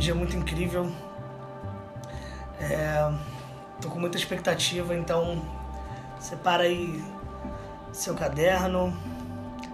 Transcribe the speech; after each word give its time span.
dia 0.00 0.14
muito 0.14 0.34
incrível. 0.34 0.90
É, 2.58 3.12
tô 3.80 3.90
com 3.90 4.00
muita 4.00 4.16
expectativa, 4.16 4.94
então 4.94 5.42
separa 6.18 6.64
aí 6.64 7.04
seu 7.92 8.14
caderno, 8.14 8.96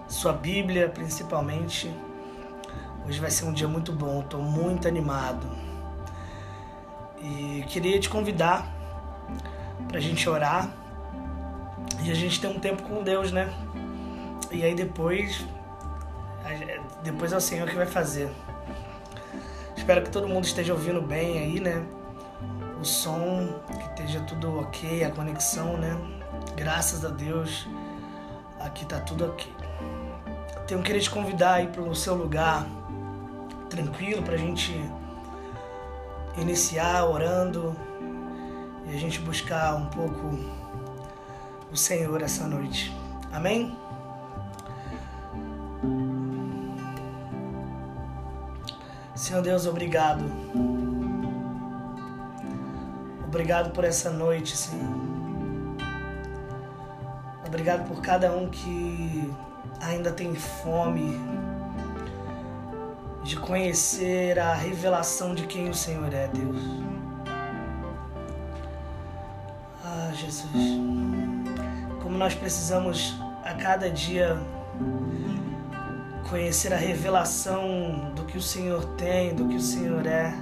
sua 0.07 0.33
Bíblia 0.33 0.89
principalmente. 0.89 1.91
Hoje 3.07 3.21
vai 3.21 3.31
ser 3.31 3.45
um 3.45 3.53
dia 3.53 3.69
muito 3.69 3.93
bom, 3.93 4.21
tô 4.21 4.37
muito 4.37 4.85
animado. 4.85 5.47
E 7.21 7.63
queria 7.69 7.97
te 7.97 8.09
convidar 8.09 8.67
pra 9.87 9.99
gente 10.01 10.29
orar 10.29 10.69
e 12.03 12.11
a 12.11 12.13
gente 12.13 12.41
ter 12.41 12.47
um 12.47 12.59
tempo 12.59 12.83
com 12.83 13.01
Deus, 13.01 13.31
né? 13.31 13.49
E 14.51 14.63
aí 14.63 14.75
depois 14.75 15.45
depois 17.01 17.31
é 17.31 17.37
o 17.37 17.41
Senhor 17.41 17.67
que 17.69 17.75
vai 17.75 17.85
fazer. 17.85 18.29
Espero 19.87 20.01
que 20.01 20.09
todo 20.09 20.27
mundo 20.27 20.43
esteja 20.43 20.73
ouvindo 20.73 21.01
bem 21.01 21.39
aí, 21.39 21.61
né? 21.61 21.81
O 22.77 22.83
som, 22.83 23.57
que 23.67 23.85
esteja 23.85 24.19
tudo 24.19 24.59
ok, 24.59 25.05
a 25.05 25.09
conexão, 25.09 25.77
né? 25.77 25.97
Graças 26.57 27.05
a 27.05 27.07
Deus, 27.07 27.65
aqui 28.59 28.85
tá 28.85 28.99
tudo 28.99 29.23
ok. 29.27 29.49
Tenho 30.67 30.83
querer 30.83 30.99
te 30.99 31.09
convidar 31.09 31.53
aí 31.53 31.67
para 31.67 31.81
o 31.81 31.95
seu 31.95 32.15
lugar 32.15 32.67
tranquilo 33.69 34.21
pra 34.23 34.35
gente 34.35 34.73
iniciar 36.37 37.05
orando 37.05 37.73
e 38.87 38.93
a 38.93 38.99
gente 38.99 39.21
buscar 39.21 39.73
um 39.75 39.85
pouco 39.85 40.37
o 41.71 41.77
Senhor 41.77 42.21
essa 42.21 42.45
noite. 42.45 42.93
Amém? 43.31 43.86
Senhor 49.17 49.41
Deus, 49.41 49.65
obrigado. 49.65 50.23
Obrigado 53.25 53.71
por 53.71 53.83
essa 53.83 54.11
noite, 54.11 54.55
Senhor. 54.55 54.95
Obrigado 57.45 57.87
por 57.87 57.99
cada 57.99 58.31
um 58.31 58.47
que 58.47 59.33
ainda 59.81 60.11
tem 60.11 60.35
fome 60.35 61.19
de 63.23 63.35
conhecer 63.37 64.37
a 64.37 64.53
revelação 64.53 65.33
de 65.33 65.47
quem 65.47 65.67
o 65.67 65.73
Senhor 65.73 66.13
é, 66.13 66.27
Deus. 66.27 66.61
Ah, 69.83 70.11
Jesus. 70.13 70.79
Como 72.03 72.19
nós 72.19 72.35
precisamos 72.35 73.19
a 73.43 73.55
cada 73.55 73.89
dia 73.89 74.37
conhecer 76.29 76.73
a 76.73 76.77
revelação 76.77 78.11
do 78.15 78.25
que 78.25 78.37
o 78.37 78.41
Senhor 78.41 78.83
tem, 78.95 79.33
do 79.33 79.47
que 79.47 79.55
o 79.55 79.61
Senhor 79.61 80.05
é. 80.05 80.33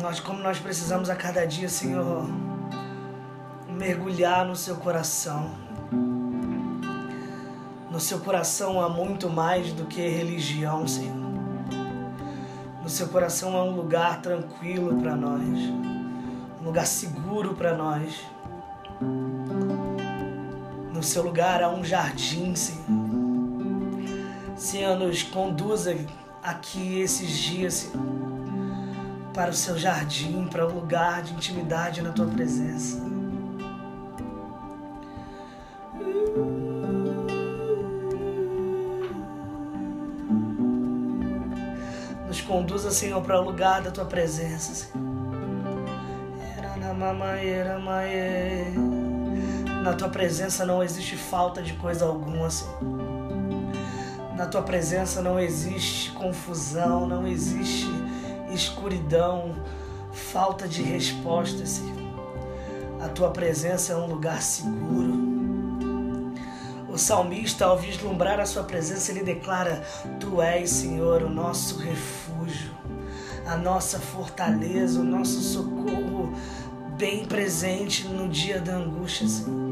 Nós, 0.00 0.18
como 0.20 0.42
nós 0.42 0.58
precisamos 0.58 1.10
a 1.10 1.16
cada 1.16 1.46
dia, 1.46 1.68
Senhor, 1.68 2.26
mergulhar 3.68 4.46
no 4.46 4.56
seu 4.56 4.76
coração. 4.76 5.50
No 7.90 8.00
seu 8.00 8.20
coração 8.20 8.80
há 8.80 8.88
muito 8.88 9.28
mais 9.28 9.72
do 9.72 9.84
que 9.84 10.00
religião, 10.08 10.86
Senhor. 10.86 11.16
No 12.82 12.88
seu 12.88 13.08
coração 13.08 13.56
há 13.56 13.64
um 13.64 13.76
lugar 13.76 14.22
tranquilo 14.22 15.00
para 15.02 15.14
nós, 15.14 15.58
um 16.60 16.64
lugar 16.64 16.86
seguro 16.86 17.54
para 17.54 17.76
nós. 17.76 18.24
No 20.92 21.02
seu 21.02 21.22
lugar 21.22 21.62
há 21.62 21.68
um 21.68 21.84
jardim, 21.84 22.54
Senhor 22.54 23.07
Senhor, 24.58 24.98
nos 24.98 25.22
conduza 25.22 25.96
aqui 26.42 27.00
esses 27.00 27.30
dias, 27.30 27.74
Senhor, 27.74 28.04
para 29.32 29.52
o 29.52 29.54
seu 29.54 29.78
jardim, 29.78 30.48
para 30.50 30.66
o 30.66 30.72
um 30.72 30.80
lugar 30.80 31.22
de 31.22 31.32
intimidade 31.32 32.02
na 32.02 32.10
tua 32.10 32.26
presença. 32.26 33.00
Nos 42.26 42.40
conduza, 42.40 42.90
Senhor, 42.90 43.22
para 43.22 43.40
o 43.40 43.44
lugar 43.44 43.80
da 43.80 43.92
tua 43.92 44.06
presença, 44.06 44.74
Senhor. 44.74 45.06
Na 49.84 49.94
tua 49.94 50.08
presença 50.08 50.66
não 50.66 50.82
existe 50.82 51.16
falta 51.16 51.62
de 51.62 51.74
coisa 51.74 52.04
alguma, 52.04 52.50
Senhor. 52.50 53.17
Na 54.38 54.46
tua 54.46 54.62
presença 54.62 55.20
não 55.20 55.36
existe 55.36 56.12
confusão, 56.12 57.08
não 57.08 57.26
existe 57.26 57.88
escuridão, 58.54 59.56
falta 60.12 60.68
de 60.68 60.80
resposta, 60.80 61.66
Senhor. 61.66 61.98
A 63.00 63.08
tua 63.08 63.32
presença 63.32 63.94
é 63.94 63.96
um 63.96 64.06
lugar 64.06 64.40
seguro. 64.40 65.26
O 66.88 66.96
salmista, 66.96 67.64
ao 67.64 67.76
vislumbrar 67.76 68.38
a 68.38 68.46
sua 68.46 68.62
presença, 68.62 69.10
ele 69.10 69.24
declara: 69.24 69.82
Tu 70.20 70.40
és, 70.40 70.70
Senhor, 70.70 71.24
o 71.24 71.28
nosso 71.28 71.76
refúgio, 71.78 72.70
a 73.44 73.56
nossa 73.56 73.98
fortaleza, 73.98 75.00
o 75.00 75.04
nosso 75.04 75.40
socorro 75.40 76.32
bem 76.96 77.24
presente 77.24 78.06
no 78.06 78.28
dia 78.28 78.60
da 78.60 78.76
angústia, 78.76 79.26
Senhor. 79.26 79.67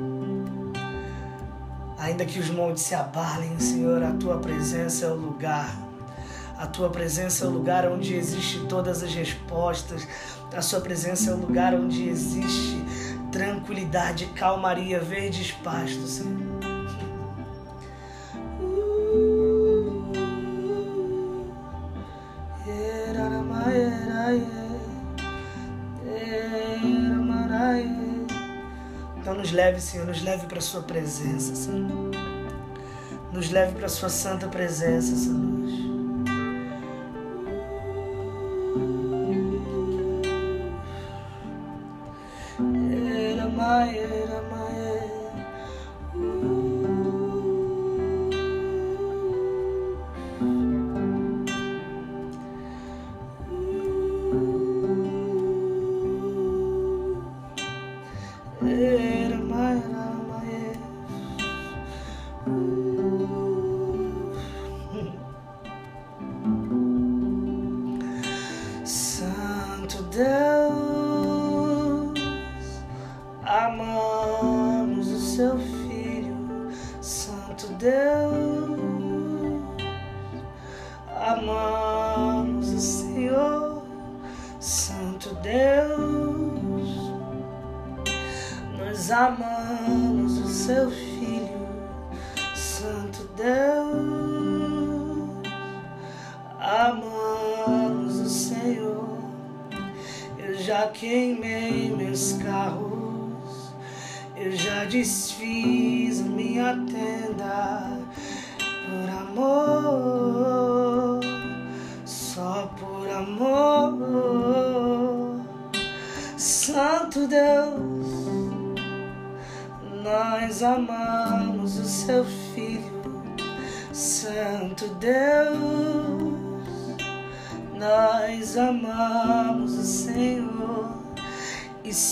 Ainda 2.06 2.24
que 2.24 2.38
os 2.38 2.48
montes 2.50 2.84
se 2.84 2.94
abalem, 2.94 3.58
Senhor, 3.58 4.00
a 4.00 4.12
tua 4.12 4.38
presença 4.38 5.06
é 5.06 5.10
o 5.10 5.16
lugar. 5.16 5.76
A 6.56 6.64
tua 6.64 6.88
presença 6.88 7.44
é 7.44 7.48
o 7.48 7.50
lugar 7.50 7.84
onde 7.90 8.14
existe 8.14 8.60
todas 8.68 9.02
as 9.02 9.12
respostas. 9.12 10.06
A 10.54 10.62
sua 10.62 10.80
presença 10.80 11.32
é 11.32 11.34
o 11.34 11.36
lugar 11.36 11.74
onde 11.74 12.08
existe 12.08 12.80
tranquilidade, 13.32 14.26
calmaria, 14.26 15.00
verdes 15.00 15.50
pastos, 15.50 16.10
Senhor. 16.12 16.55
Leve, 29.66 29.80
Senhor, 29.80 30.06
nos 30.06 30.22
leve 30.22 30.46
para 30.46 30.58
a 30.58 30.62
Sua 30.62 30.82
presença, 30.82 31.54
Senhor. 31.56 32.10
Nos 33.32 33.50
leve 33.50 33.74
para 33.74 33.86
a 33.86 33.88
Sua 33.88 34.08
santa 34.08 34.46
presença, 34.46 35.16
Senhor. 35.16 35.55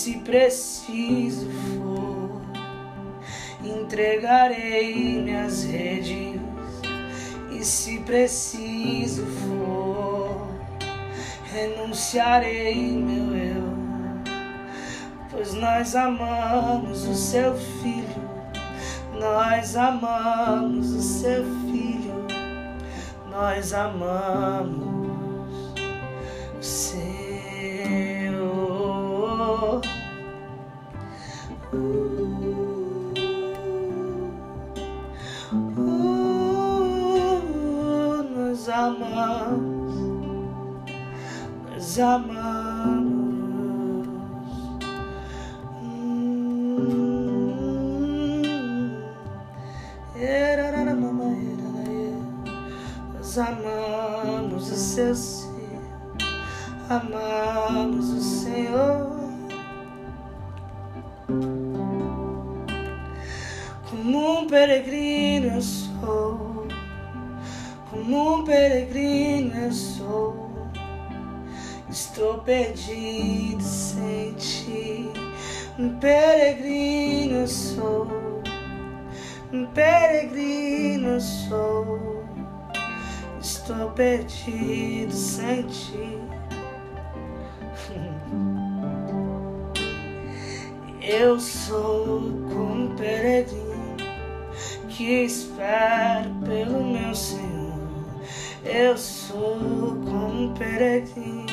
Se 0.05 0.19
preciso 0.19 1.49
for, 1.49 2.39
entregarei 3.63 5.19
minhas 5.19 5.63
redes 5.63 6.39
e 7.49 7.65
se 7.65 7.97
preciso 8.01 9.25
for, 9.25 10.47
renunciarei 11.51 12.91
meu 12.91 13.35
eu, 13.35 13.63
pois 15.31 15.55
nós 15.55 15.95
amamos 15.95 17.07
o 17.07 17.15
seu 17.15 17.57
filho, 17.57 18.29
nós 19.19 19.75
amamos 19.75 20.93
o 20.93 21.01
seu 21.01 21.43
filho, 21.71 22.27
nós 23.31 23.73
amamos 23.73 24.95
nós 41.85 41.99
amamos. 41.99 43.15
Nós 53.35 53.49
amamos 53.49 54.71
o 54.71 54.75
seu 54.75 55.13
ser, 55.13 55.79
amamos 56.89 58.09
o 58.11 58.21
Senhor. 58.21 59.14
Como 64.05 64.41
um 64.41 64.45
peregrino 64.45 65.55
eu 65.55 65.61
sou, 65.63 66.67
como 67.89 68.35
um 68.35 68.43
peregrino 68.43 69.51
eu 69.55 69.71
sou. 69.71 70.51
Estou 71.89 72.37
perdido 72.37 73.63
sem 73.63 74.33
ti, 74.33 75.09
um 75.79 75.97
peregrino 75.97 77.47
sou, 77.47 78.43
um 79.51 79.65
peregrino 79.73 81.19
sou. 81.19 82.23
Estou 83.41 83.89
perdido 83.89 85.11
sem 85.11 85.63
ti. 85.63 86.19
Eu 91.07 91.39
sou 91.39 92.19
como 92.49 92.73
um 92.73 92.95
peregrino 92.95 93.64
que 94.95 95.25
espera 95.25 96.31
pelo 96.45 96.81
meu 96.81 97.13
Senhor. 97.13 97.75
Eu 98.63 98.97
sou 98.97 99.59
como 100.05 100.45
um 100.45 100.53
peregrino 100.53 101.45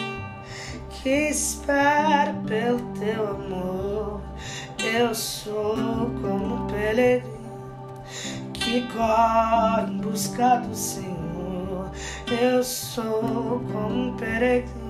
que 0.89 1.29
espera 1.31 2.33
pelo 2.47 2.79
teu 2.93 3.31
amor. 3.31 4.21
Eu 4.79 5.13
sou 5.13 5.75
como 6.21 6.55
um 6.55 6.67
peregrino 6.69 7.33
que 8.53 8.87
corre 8.93 9.93
em 9.93 9.99
busca 9.99 10.59
do 10.59 10.77
Senhor. 10.77 11.91
Eu 12.31 12.63
sou 12.63 13.61
como 13.73 14.11
um 14.11 14.17
peregrino. 14.17 14.83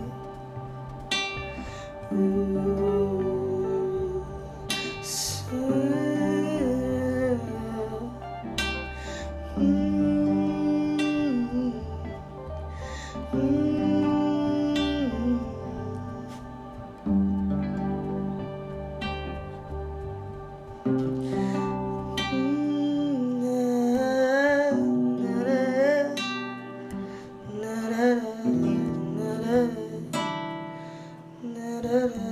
Eu 31.92 32.31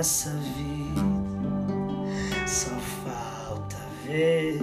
nessa 0.00 0.30
vida, 0.56 1.02
só 2.46 2.70
falta 3.04 3.76
ver 4.02 4.58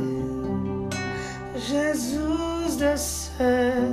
Jesus 1.56 2.78
descer. 2.78 3.84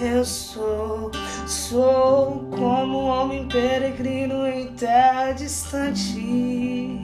Eu 0.00 0.24
sou 0.24 1.10
Sou 1.46 2.48
como 2.50 3.02
um 3.02 3.06
homem 3.08 3.48
peregrino 3.48 4.46
em 4.46 4.68
terra 4.68 5.32
distante. 5.32 7.00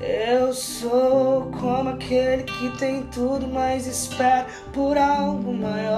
Eu 0.00 0.52
sou 0.52 1.50
como 1.58 1.88
aquele 1.88 2.42
que 2.42 2.78
tem 2.78 3.04
tudo, 3.04 3.48
mas 3.48 3.86
espera 3.86 4.46
por 4.72 4.98
algo 4.98 5.52
maior. 5.52 5.89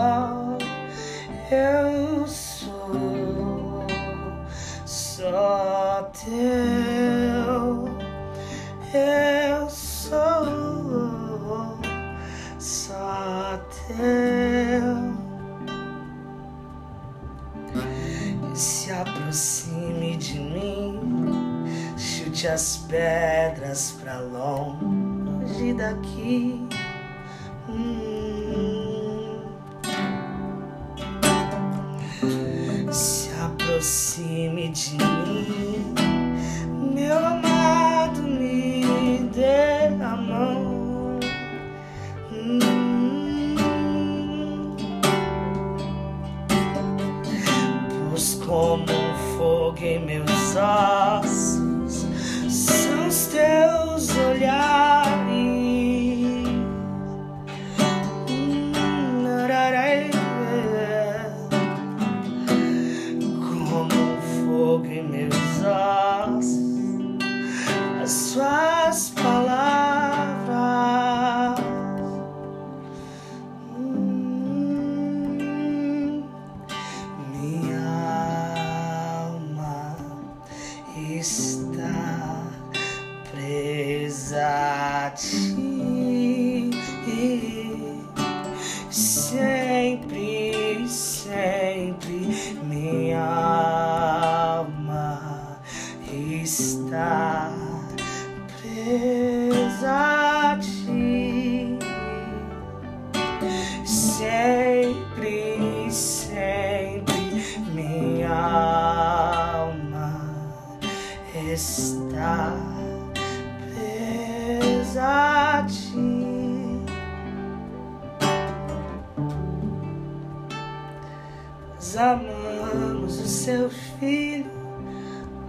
Nós 121.93 121.97
amamos 121.99 123.21
o 123.21 123.27
seu 123.27 123.69
filho, 123.69 124.51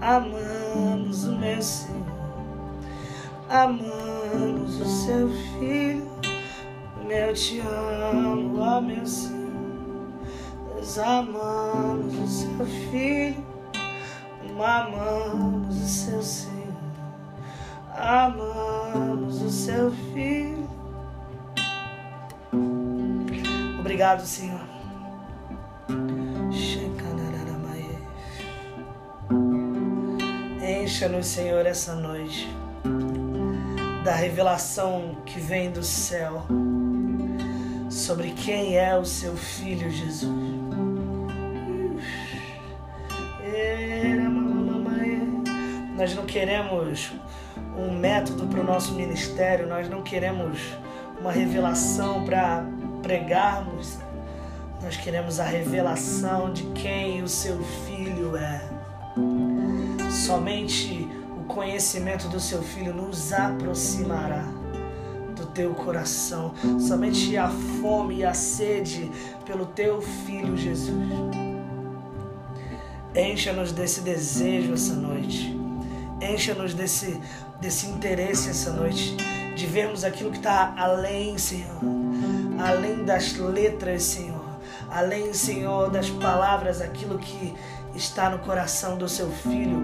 amamos 0.02 1.24
o 1.26 1.38
meu 1.38 1.62
Senhor, 1.62 2.06
amamos 3.50 4.82
o 4.82 4.86
seu 4.86 5.30
filho, 5.30 6.06
meu 7.08 7.34
te 7.34 7.62
amo, 7.62 8.60
ó 8.60 8.82
meu 8.82 9.06
Senhor. 9.06 9.54
Nós 10.76 11.00
amamos 11.00 12.14
o 12.14 12.28
seu 12.28 12.66
filho, 12.92 13.46
amamos 14.60 15.78
o 15.78 15.88
seu 15.88 16.22
Senhor, 16.22 16.76
amamos 17.96 19.42
o 19.42 19.50
seu 19.50 19.92
filho. 19.92 20.68
Obrigado, 23.80 24.26
Senhor. 24.26 24.73
Encha-nos, 31.04 31.28
Senhor, 31.28 31.66
essa 31.66 31.96
noite 31.96 32.48
da 34.06 34.16
revelação 34.16 35.18
que 35.26 35.38
vem 35.38 35.70
do 35.70 35.84
céu 35.84 36.46
sobre 37.90 38.30
quem 38.32 38.78
é 38.78 38.98
o 38.98 39.04
seu 39.04 39.36
Filho 39.36 39.92
Jesus. 39.92 40.32
Nós 45.98 46.16
não 46.16 46.26
queremos 46.26 47.12
um 47.78 47.92
método 47.92 48.48
para 48.48 48.62
o 48.62 48.64
nosso 48.64 48.94
ministério, 48.94 49.68
nós 49.68 49.90
não 49.90 50.04
queremos 50.04 50.58
uma 51.20 51.34
revelação 51.34 52.24
para 52.24 52.66
pregarmos, 53.02 53.98
nós 54.82 54.96
queremos 54.96 55.38
a 55.42 55.44
revelação 55.44 56.54
de 56.54 56.64
quem 56.68 57.22
o 57.22 57.28
seu 57.28 57.62
Filho 57.62 58.38
é. 58.38 58.73
Somente 60.24 61.06
o 61.38 61.44
conhecimento 61.44 62.30
do 62.30 62.40
seu 62.40 62.64
Filho 62.64 62.94
nos 62.94 63.34
aproximará 63.34 64.46
do 65.36 65.46
teu 65.48 65.74
coração. 65.74 66.54
Somente 66.80 67.36
a 67.36 67.50
fome 67.82 68.20
e 68.20 68.24
a 68.24 68.34
sede 68.34 69.12
pelo 69.46 69.66
teu 69.66 70.02
Filho 70.02 70.56
Jesus. 70.56 71.10
Encha-nos 73.14 73.74
desse 73.74 74.00
desejo 74.00 74.76
essa 74.76 74.94
noite. 74.94 75.60
Encha-nos 76.22 76.74
desse, 76.74 77.20
desse 77.60 77.88
interesse 77.88 78.50
essa 78.50 78.72
noite 78.72 79.18
de 79.58 79.66
vermos 79.66 80.06
aquilo 80.06 80.32
que 80.32 80.38
está 80.38 80.74
além, 80.78 81.38
Senhor. 81.38 81.82
Além 82.58 83.04
das 83.04 83.34
letras, 83.34 84.04
Senhor. 84.04 84.42
Além, 84.90 85.34
Senhor, 85.34 85.90
das 85.90 86.10
palavras, 86.10 86.80
aquilo 86.80 87.18
que 87.18 87.54
está 87.96 88.30
no 88.30 88.40
coração 88.40 88.98
do 88.98 89.08
seu 89.08 89.30
filho. 89.32 89.82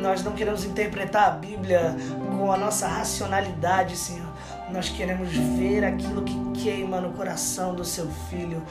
Nós 0.00 0.22
não 0.22 0.32
queremos 0.32 0.64
interpretar 0.64 1.28
a 1.28 1.30
Bíblia 1.30 1.96
com 2.36 2.52
a 2.52 2.56
nossa 2.56 2.86
racionalidade, 2.86 3.96
Senhor. 3.96 4.28
Nós 4.70 4.88
queremos 4.88 5.28
ver 5.32 5.84
aquilo 5.84 6.22
que 6.22 6.62
queima 6.62 7.00
no 7.00 7.12
coração 7.12 7.74
do 7.74 7.84
seu 7.84 8.08
filho 8.30 8.62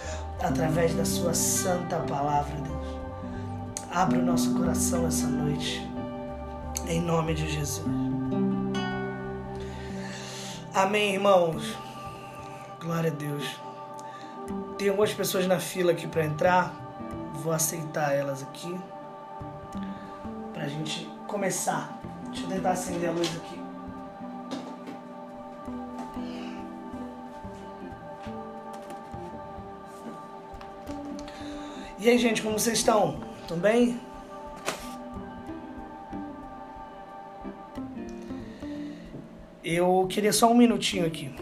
através 0.42 0.94
da 0.94 1.06
sua 1.06 1.34
santa 1.34 1.98
palavra, 2.00 2.56
Deus. 2.62 3.04
Abra 3.92 4.18
o 4.18 4.26
nosso 4.26 4.54
coração 4.56 5.06
essa 5.08 5.28
noite, 5.28 5.88
em 6.88 7.00
nome 7.00 7.36
de 7.36 7.48
Jesus. 7.48 7.86
Amém, 10.74 11.14
irmãos. 11.14 11.78
Glória 12.82 13.12
a 13.12 13.14
Deus. 13.14 13.46
Tem 14.78 14.90
algumas 14.90 15.14
pessoas 15.14 15.46
na 15.46 15.60
fila 15.60 15.92
aqui 15.92 16.08
para 16.08 16.26
entrar. 16.26 16.83
Vou 17.34 17.52
aceitar 17.52 18.14
elas 18.14 18.42
aqui. 18.44 18.80
Pra 20.54 20.68
gente 20.68 21.10
começar. 21.28 22.00
Deixa 22.28 22.46
eu 22.46 22.50
tentar 22.50 22.72
acender 22.72 23.10
a 23.10 23.12
luz 23.12 23.30
aqui. 23.36 23.64
E 32.00 32.10
aí, 32.10 32.18
gente, 32.18 32.42
como 32.42 32.60
vocês 32.60 32.80
estão? 32.80 33.22
Tudo 33.48 33.62
bem? 33.62 34.00
Eu 39.64 40.06
queria 40.10 40.34
só 40.34 40.52
um 40.52 40.56
minutinho 40.56 41.06
aqui. 41.06 41.34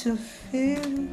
Filho. 0.00 1.10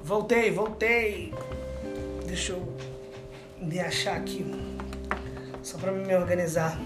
Voltei, 0.00 0.50
voltei. 0.52 1.34
Deixa 2.24 2.52
eu 2.52 2.76
me 3.60 3.80
achar 3.80 4.16
aqui. 4.16 4.69
Só 5.62 5.78
pra 5.78 5.92
me 5.92 6.14
organizar. 6.14 6.78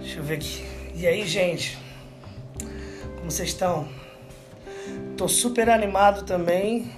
Deixa 0.00 0.18
eu 0.18 0.24
ver 0.24 0.34
aqui. 0.34 0.64
E 0.94 1.06
aí, 1.06 1.26
gente? 1.26 1.78
Como 3.16 3.30
vocês 3.30 3.50
estão? 3.50 3.88
Tô 5.16 5.28
super 5.28 5.68
animado 5.68 6.24
também. 6.24 6.92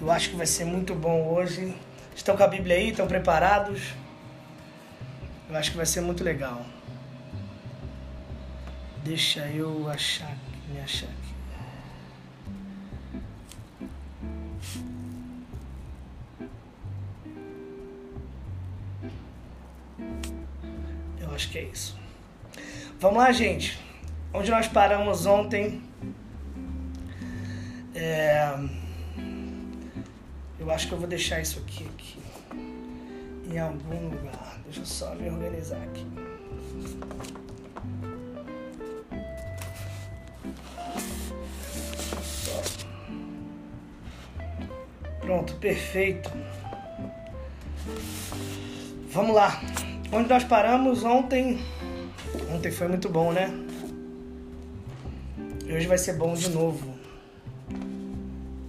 Eu 0.00 0.10
acho 0.10 0.30
que 0.30 0.36
vai 0.36 0.46
ser 0.46 0.64
muito 0.64 0.94
bom 0.94 1.28
hoje. 1.34 1.74
Estão 2.14 2.36
com 2.36 2.42
a 2.42 2.48
Bíblia 2.48 2.76
aí? 2.76 2.90
Estão 2.90 3.06
preparados? 3.06 3.94
Eu 5.48 5.56
acho 5.56 5.70
que 5.70 5.76
vai 5.76 5.86
ser 5.86 6.00
muito 6.00 6.22
legal. 6.22 6.64
Deixa 9.02 9.40
eu 9.48 9.88
achar, 9.88 10.36
me 10.68 10.80
achar 10.80 11.06
aqui. 11.06 11.27
Acho 21.38 21.50
que 21.50 21.58
é 21.58 21.62
isso. 21.62 21.96
Vamos 22.98 23.18
lá, 23.18 23.30
gente. 23.30 23.78
Onde 24.34 24.50
nós 24.50 24.66
paramos 24.66 25.24
ontem? 25.24 25.80
É... 27.94 28.58
Eu 30.58 30.68
acho 30.68 30.88
que 30.88 30.94
eu 30.94 30.98
vou 30.98 31.06
deixar 31.06 31.40
isso 31.40 31.60
aqui, 31.60 31.84
aqui 31.94 32.18
em 33.48 33.56
algum 33.56 34.08
lugar. 34.08 34.58
Deixa 34.64 34.80
eu 34.80 34.86
só 34.86 35.14
me 35.14 35.30
organizar 35.30 35.80
aqui. 35.80 36.04
Pronto, 45.20 45.54
perfeito. 45.54 46.32
Vamos 49.12 49.36
lá. 49.36 49.60
Onde 50.10 50.26
nós 50.30 50.42
paramos 50.42 51.04
ontem? 51.04 51.58
Ontem 52.50 52.72
foi 52.72 52.88
muito 52.88 53.10
bom, 53.10 53.30
né? 53.30 53.50
E 55.66 55.72
hoje 55.72 55.86
vai 55.86 55.98
ser 55.98 56.14
bom 56.14 56.32
de 56.32 56.48
novo. 56.48 56.94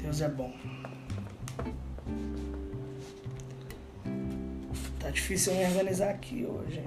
Deus 0.01 0.19
é 0.19 0.27
bom. 0.27 0.53
Tá 5.00 5.10
difícil 5.12 5.55
me 5.55 5.63
organizar 5.63 6.10
aqui 6.10 6.46
hoje. 6.46 6.84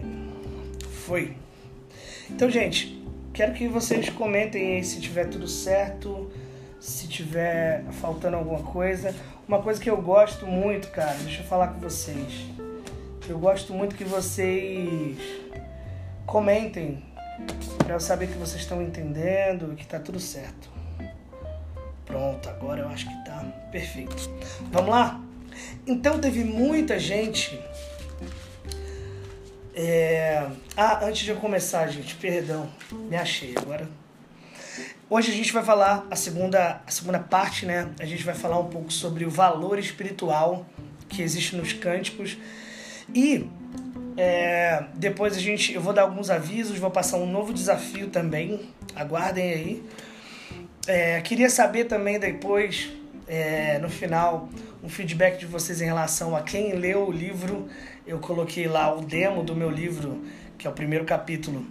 Foi. 1.06 1.34
Então, 2.28 2.50
gente, 2.50 3.02
quero 3.32 3.54
que 3.54 3.66
vocês 3.66 4.10
comentem 4.10 4.76
aí 4.76 4.84
se 4.84 5.00
tiver 5.00 5.30
tudo 5.30 5.48
certo, 5.48 6.30
se 6.78 7.08
tiver 7.08 7.84
faltando 7.92 8.36
alguma 8.36 8.62
coisa. 8.62 9.14
Uma 9.48 9.62
coisa 9.62 9.80
que 9.80 9.88
eu 9.88 9.96
gosto 10.02 10.46
muito, 10.46 10.88
cara, 10.88 11.14
deixa 11.22 11.40
eu 11.40 11.46
falar 11.46 11.68
com 11.68 11.80
vocês. 11.80 12.46
Eu 13.28 13.38
gosto 13.38 13.72
muito 13.72 13.94
que 13.94 14.02
vocês 14.02 15.16
comentem 16.26 17.02
para 17.78 17.94
eu 17.94 18.00
saber 18.00 18.26
que 18.26 18.36
vocês 18.36 18.62
estão 18.62 18.82
entendendo 18.82 19.72
e 19.72 19.76
que 19.76 19.86
tá 19.86 20.00
tudo 20.00 20.18
certo. 20.18 20.68
Pronto, 22.04 22.48
agora 22.48 22.80
eu 22.80 22.88
acho 22.88 23.08
que 23.08 23.24
tá 23.24 23.44
perfeito. 23.70 24.28
Vamos 24.72 24.90
lá? 24.90 25.20
Então 25.86 26.18
teve 26.18 26.42
muita 26.42 26.98
gente. 26.98 27.58
É... 29.72 30.48
Ah, 30.76 31.04
antes 31.04 31.22
de 31.22 31.30
eu 31.30 31.36
começar, 31.36 31.86
gente, 31.86 32.16
perdão, 32.16 32.68
me 32.90 33.16
achei 33.16 33.54
agora. 33.56 33.88
Hoje 35.08 35.30
a 35.30 35.34
gente 35.34 35.52
vai 35.52 35.62
falar 35.62 36.06
a 36.10 36.16
segunda, 36.16 36.82
a 36.84 36.90
segunda 36.90 37.20
parte, 37.20 37.66
né? 37.66 37.88
A 38.00 38.04
gente 38.04 38.24
vai 38.24 38.34
falar 38.34 38.58
um 38.58 38.68
pouco 38.68 38.92
sobre 38.92 39.24
o 39.24 39.30
valor 39.30 39.78
espiritual 39.78 40.66
que 41.08 41.22
existe 41.22 41.54
nos 41.54 41.72
cânticos 41.72 42.36
e 43.14 43.48
é, 44.16 44.84
depois 44.94 45.36
a 45.36 45.40
gente, 45.40 45.72
eu 45.72 45.80
vou 45.80 45.92
dar 45.92 46.02
alguns 46.02 46.30
avisos, 46.30 46.78
vou 46.78 46.90
passar 46.90 47.16
um 47.16 47.30
novo 47.30 47.52
desafio 47.52 48.08
também. 48.08 48.60
Aguardem 48.94 49.52
aí. 49.52 49.82
É, 50.86 51.20
queria 51.20 51.48
saber 51.48 51.84
também 51.84 52.18
depois, 52.18 52.90
é, 53.26 53.78
no 53.78 53.88
final, 53.88 54.48
um 54.82 54.88
feedback 54.88 55.38
de 55.38 55.46
vocês 55.46 55.80
em 55.80 55.86
relação 55.86 56.36
a 56.36 56.42
quem 56.42 56.74
leu 56.74 57.08
o 57.08 57.12
livro. 57.12 57.68
Eu 58.06 58.18
coloquei 58.18 58.66
lá 58.66 58.94
o 58.94 59.02
demo 59.02 59.42
do 59.42 59.54
meu 59.54 59.70
livro, 59.70 60.22
que 60.58 60.66
é 60.66 60.70
o 60.70 60.72
primeiro 60.72 61.04
capítulo 61.04 61.64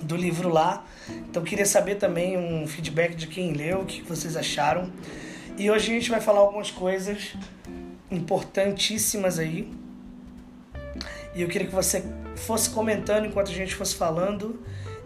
do 0.00 0.16
livro 0.16 0.48
lá. 0.48 0.84
Então 1.28 1.42
queria 1.42 1.66
saber 1.66 1.96
também 1.96 2.38
um 2.38 2.66
feedback 2.66 3.14
de 3.14 3.26
quem 3.26 3.52
leu, 3.52 3.80
o 3.80 3.84
que 3.84 4.02
vocês 4.02 4.36
acharam. 4.36 4.90
E 5.58 5.70
hoje 5.70 5.90
a 5.90 5.94
gente 5.94 6.10
vai 6.10 6.20
falar 6.20 6.40
algumas 6.40 6.70
coisas 6.70 7.34
importantíssimas 8.10 9.38
aí 9.38 9.70
e 11.34 11.42
eu 11.42 11.48
queria 11.48 11.66
que 11.66 11.74
você 11.74 12.04
fosse 12.36 12.70
comentando 12.70 13.26
enquanto 13.26 13.50
a 13.50 13.54
gente 13.54 13.74
fosse 13.74 13.94
falando 13.94 14.60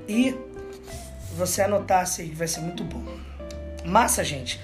e 0.08 0.34
você 1.36 1.62
anotasse 1.62 2.24
vai 2.26 2.48
ser 2.48 2.60
muito 2.60 2.84
bom. 2.84 3.04
Massa, 3.84 4.24
gente. 4.24 4.60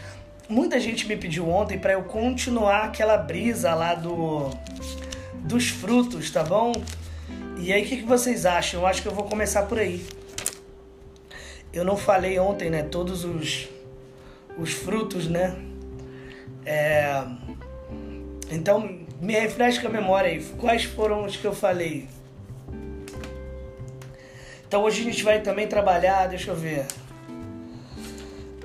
Muita 0.49 0.81
gente 0.81 1.07
me 1.07 1.17
pediu 1.17 1.49
ontem 1.49 1.79
para 1.79 1.93
eu 1.93 2.05
continuar 2.05 2.85
aquela 2.85 3.17
brisa 3.17 3.75
lá 3.75 3.95
do 3.95 4.51
dos 5.45 5.69
frutos, 5.69 6.31
tá 6.31 6.43
bom? 6.43 6.73
E 7.59 7.73
aí, 7.73 7.83
o 7.83 7.87
que, 7.87 7.99
que 7.99 8.05
vocês 8.05 8.47
acham? 8.47 8.81
Eu 8.81 8.87
acho 8.87 9.03
que 9.03 9.09
eu 9.09 9.15
vou 9.15 9.25
começar 9.25 9.63
por 9.65 9.79
aí. 9.79 10.05
Eu 11.73 11.85
não 11.85 11.97
falei 11.97 12.39
ontem, 12.39 12.71
né? 12.71 12.83
Todos 12.83 13.25
os, 13.25 13.69
os 14.59 14.73
frutos, 14.73 15.29
né? 15.29 15.57
É... 16.65 17.23
Então, 18.51 19.00
me 19.21 19.35
refresca 19.35 19.89
a 19.89 19.91
memória 19.91 20.31
aí. 20.31 20.43
Quais 20.59 20.85
foram 20.85 21.25
os 21.25 21.37
que 21.37 21.45
eu 21.45 21.55
falei? 21.55 22.09
Então 24.67 24.83
hoje 24.83 25.01
a 25.01 25.05
gente 25.05 25.23
vai 25.23 25.41
também 25.41 25.67
trabalhar, 25.67 26.29
deixa 26.29 26.51
eu 26.51 26.57
ver. 26.57 26.87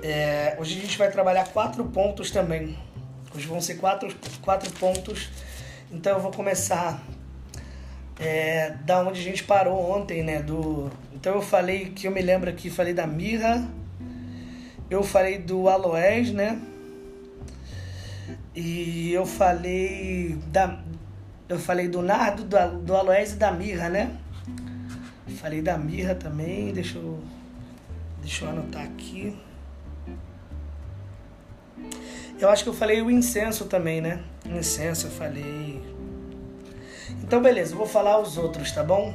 É, 0.02 0.56
hoje 0.60 0.78
a 0.78 0.82
gente 0.82 0.98
vai 0.98 1.12
trabalhar 1.12 1.48
quatro 1.50 1.84
pontos 1.86 2.32
também. 2.32 2.78
Hoje 3.36 3.48
vão 3.48 3.60
ser 3.60 3.76
quatro, 3.76 4.16
quatro 4.42 4.72
pontos. 4.74 5.30
Então 5.92 6.14
eu 6.14 6.20
vou 6.20 6.32
começar 6.32 7.04
é, 8.20 8.76
da 8.86 9.02
onde 9.02 9.20
a 9.20 9.24
gente 9.24 9.44
parou 9.44 9.92
ontem, 9.92 10.24
né? 10.24 10.42
Do, 10.42 10.92
então 11.14 11.34
eu 11.34 11.42
falei 11.42 11.90
que 11.90 12.08
eu 12.08 12.12
me 12.12 12.22
lembro 12.22 12.50
aqui, 12.50 12.70
falei 12.70 12.94
da 12.94 13.06
mirra, 13.06 13.68
eu 14.90 15.04
falei 15.04 15.38
do 15.38 15.68
aloés, 15.68 16.32
né? 16.32 16.62
E 18.56 19.12
eu 19.12 19.26
falei 19.26 20.40
da 20.48 20.80
eu 21.50 21.60
falei 21.60 21.88
do 21.88 22.02
nardo, 22.02 22.44
do, 22.44 22.80
do 22.80 22.96
aloés 22.96 23.34
e 23.34 23.36
da 23.36 23.52
mirra, 23.52 23.90
né? 23.90 24.16
Falei 25.38 25.62
da 25.62 25.78
mirra 25.78 26.16
também, 26.16 26.72
deixa 26.72 26.98
eu 26.98 27.20
deixa 28.22 28.46
eu 28.46 28.50
anotar 28.50 28.84
aqui. 28.84 29.38
Eu 32.40 32.50
acho 32.50 32.64
que 32.64 32.70
eu 32.70 32.74
falei 32.74 33.02
o 33.02 33.12
incenso 33.12 33.66
também, 33.66 34.00
né? 34.00 34.24
Incenso 34.46 35.08
eu 35.08 35.12
falei. 35.12 35.82
Então 37.22 37.42
beleza, 37.42 37.76
vou 37.76 37.86
falar 37.86 38.20
os 38.20 38.38
outros, 38.38 38.72
tá 38.72 38.84
bom? 38.84 39.14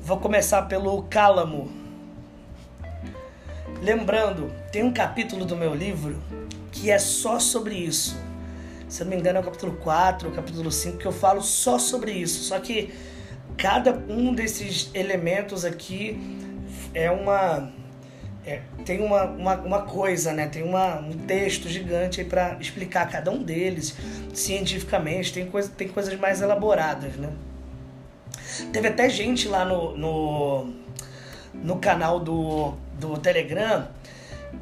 Vou 0.00 0.18
começar 0.18 0.62
pelo 0.62 1.02
cálamo. 1.04 1.70
Lembrando, 3.82 4.50
tem 4.70 4.84
um 4.84 4.92
capítulo 4.92 5.44
do 5.44 5.56
meu 5.56 5.74
livro 5.74 6.22
que 6.74 6.90
é 6.90 6.98
só 6.98 7.38
sobre 7.38 7.76
isso. 7.76 8.16
Se 8.88 9.02
eu 9.02 9.06
não 9.06 9.12
me 9.12 9.20
engano, 9.20 9.38
é 9.38 9.40
o 9.40 9.44
capítulo 9.44 9.76
4, 9.76 10.28
o 10.28 10.32
capítulo 10.32 10.70
5, 10.70 10.98
que 10.98 11.06
eu 11.06 11.12
falo 11.12 11.40
só 11.40 11.78
sobre 11.78 12.12
isso. 12.12 12.42
Só 12.42 12.58
que 12.58 12.92
cada 13.56 13.92
um 14.08 14.34
desses 14.34 14.90
elementos 14.92 15.64
aqui 15.64 16.20
é 16.92 17.10
uma. 17.10 17.72
É, 18.44 18.60
tem 18.84 19.00
uma, 19.00 19.24
uma, 19.24 19.54
uma, 19.54 19.82
coisa, 19.82 20.34
né? 20.34 20.48
Tem 20.48 20.62
uma, 20.62 20.98
um 20.98 21.12
texto 21.12 21.66
gigante 21.66 22.20
aí 22.20 22.26
para 22.26 22.58
explicar 22.60 23.08
cada 23.08 23.30
um 23.30 23.42
deles 23.42 23.96
cientificamente. 24.34 25.32
Tem, 25.32 25.46
coisa, 25.46 25.70
tem 25.70 25.88
coisas 25.88 26.18
mais 26.18 26.42
elaboradas, 26.42 27.16
né? 27.16 27.32
Teve 28.70 28.88
até 28.88 29.08
gente 29.08 29.48
lá 29.48 29.64
no, 29.64 29.96
no, 29.96 30.74
no 31.54 31.76
canal 31.76 32.20
do, 32.20 32.74
do 32.98 33.16
Telegram 33.16 33.88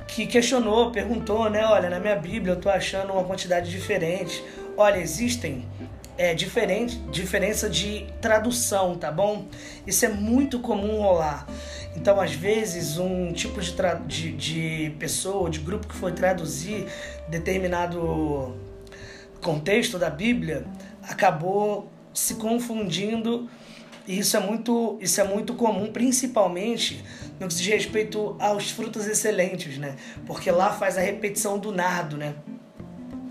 que 0.06 0.26
questionou, 0.26 0.90
perguntou, 0.90 1.48
né? 1.50 1.64
Olha, 1.64 1.88
na 1.88 2.00
minha 2.00 2.16
Bíblia 2.16 2.54
eu 2.54 2.60
tô 2.60 2.68
achando 2.68 3.12
uma 3.12 3.24
quantidade 3.24 3.70
diferente. 3.70 4.42
Olha, 4.76 4.98
existem 4.98 5.66
é, 6.16 6.34
diferente, 6.34 6.98
diferença 7.10 7.68
de 7.68 8.06
tradução, 8.20 8.96
tá 8.96 9.10
bom? 9.10 9.46
Isso 9.86 10.04
é 10.04 10.08
muito 10.08 10.60
comum 10.60 11.00
rolar. 11.00 11.46
Então, 11.96 12.20
às 12.20 12.32
vezes, 12.32 12.98
um 12.98 13.32
tipo 13.32 13.60
de, 13.60 13.72
de, 14.06 14.32
de 14.32 14.96
pessoa, 14.98 15.50
de 15.50 15.58
grupo 15.58 15.86
que 15.86 15.94
foi 15.94 16.12
traduzir 16.12 16.86
determinado 17.28 18.56
contexto 19.40 19.98
da 19.98 20.08
Bíblia 20.08 20.64
acabou 21.02 21.90
se 22.14 22.34
confundindo 22.36 23.48
e 24.06 24.18
isso 24.18 24.36
é 24.36 24.40
muito, 24.40 24.98
isso 25.00 25.20
é 25.20 25.24
muito 25.24 25.54
comum, 25.54 25.92
principalmente 25.92 27.04
no 27.42 27.48
que 27.48 27.54
diz 27.54 27.66
respeito 27.66 28.36
aos 28.38 28.70
frutos 28.70 29.06
excelentes, 29.06 29.76
né? 29.76 29.96
Porque 30.26 30.50
lá 30.50 30.72
faz 30.72 30.96
a 30.96 31.00
repetição 31.00 31.58
do 31.58 31.72
nardo, 31.72 32.16
né? 32.16 32.34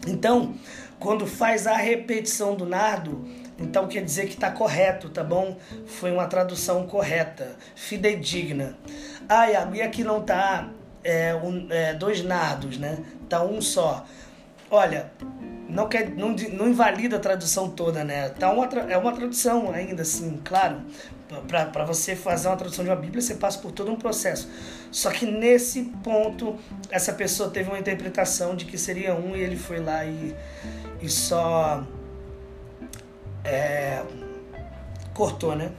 Então, 0.06 0.54
quando 1.00 1.26
faz 1.26 1.65
a 1.65 1.78
repetição 1.78 2.56
do 2.56 2.65
nardo, 2.65 3.26
então 3.58 3.88
quer 3.88 4.04
dizer 4.04 4.28
que 4.28 4.34
está 4.34 4.52
correto, 4.52 5.10
tá 5.10 5.24
bom? 5.24 5.58
Foi 5.86 6.12
uma 6.12 6.28
tradução 6.28 6.86
correta, 6.88 7.56
fidedigna. 7.76 8.78
Ah, 9.30 9.50
e 9.50 9.82
aqui 9.82 10.04
não 10.04 10.21
tá 10.21 10.69
é, 11.04 11.34
um, 11.34 11.67
é, 11.69 11.93
dois 11.93 12.21
nardos, 12.21 12.78
né? 12.78 13.00
Tá 13.30 13.43
um 13.43 13.62
só. 13.62 14.06
Olha, 14.69 15.12
não, 15.69 15.88
quer, 15.88 16.10
não, 16.10 16.30
não 16.30 16.67
invalida 16.67 17.15
a 17.15 17.19
tradução 17.19 17.69
toda, 17.69 18.04
né? 18.04 18.30
Tá 18.30 18.52
uma, 18.52 18.65
é 18.65 18.97
uma 18.97 19.13
tradução 19.13 19.71
ainda 19.71 20.02
assim, 20.02 20.41
claro. 20.43 20.82
Para 21.47 21.85
você 21.85 22.15
fazer 22.15 22.49
uma 22.49 22.57
tradução 22.57 22.83
de 22.83 22.89
uma 22.89 22.95
Bíblia, 22.95 23.21
você 23.21 23.35
passa 23.35 23.59
por 23.59 23.71
todo 23.71 23.89
um 23.91 23.95
processo. 23.95 24.49
Só 24.91 25.09
que 25.09 25.25
nesse 25.25 25.83
ponto, 26.03 26.57
essa 26.89 27.13
pessoa 27.13 27.49
teve 27.49 27.69
uma 27.69 27.79
interpretação 27.79 28.55
de 28.55 28.65
que 28.65 28.77
seria 28.77 29.15
um 29.15 29.35
e 29.35 29.41
ele 29.41 29.55
foi 29.55 29.79
lá 29.79 30.03
e, 30.03 30.35
e 31.01 31.09
só 31.09 31.83
é, 33.45 34.03
cortou, 35.13 35.55
né? 35.55 35.71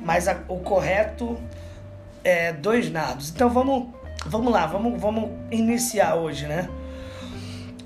Mas 0.00 0.26
a, 0.26 0.40
o 0.48 0.58
correto 0.58 1.38
é 2.24 2.52
dois 2.52 2.90
nados. 2.90 3.30
Então 3.30 3.48
vamos, 3.48 3.88
vamos 4.26 4.52
lá, 4.52 4.66
vamos, 4.66 5.00
vamos 5.00 5.30
iniciar 5.50 6.16
hoje, 6.16 6.46
né? 6.46 6.68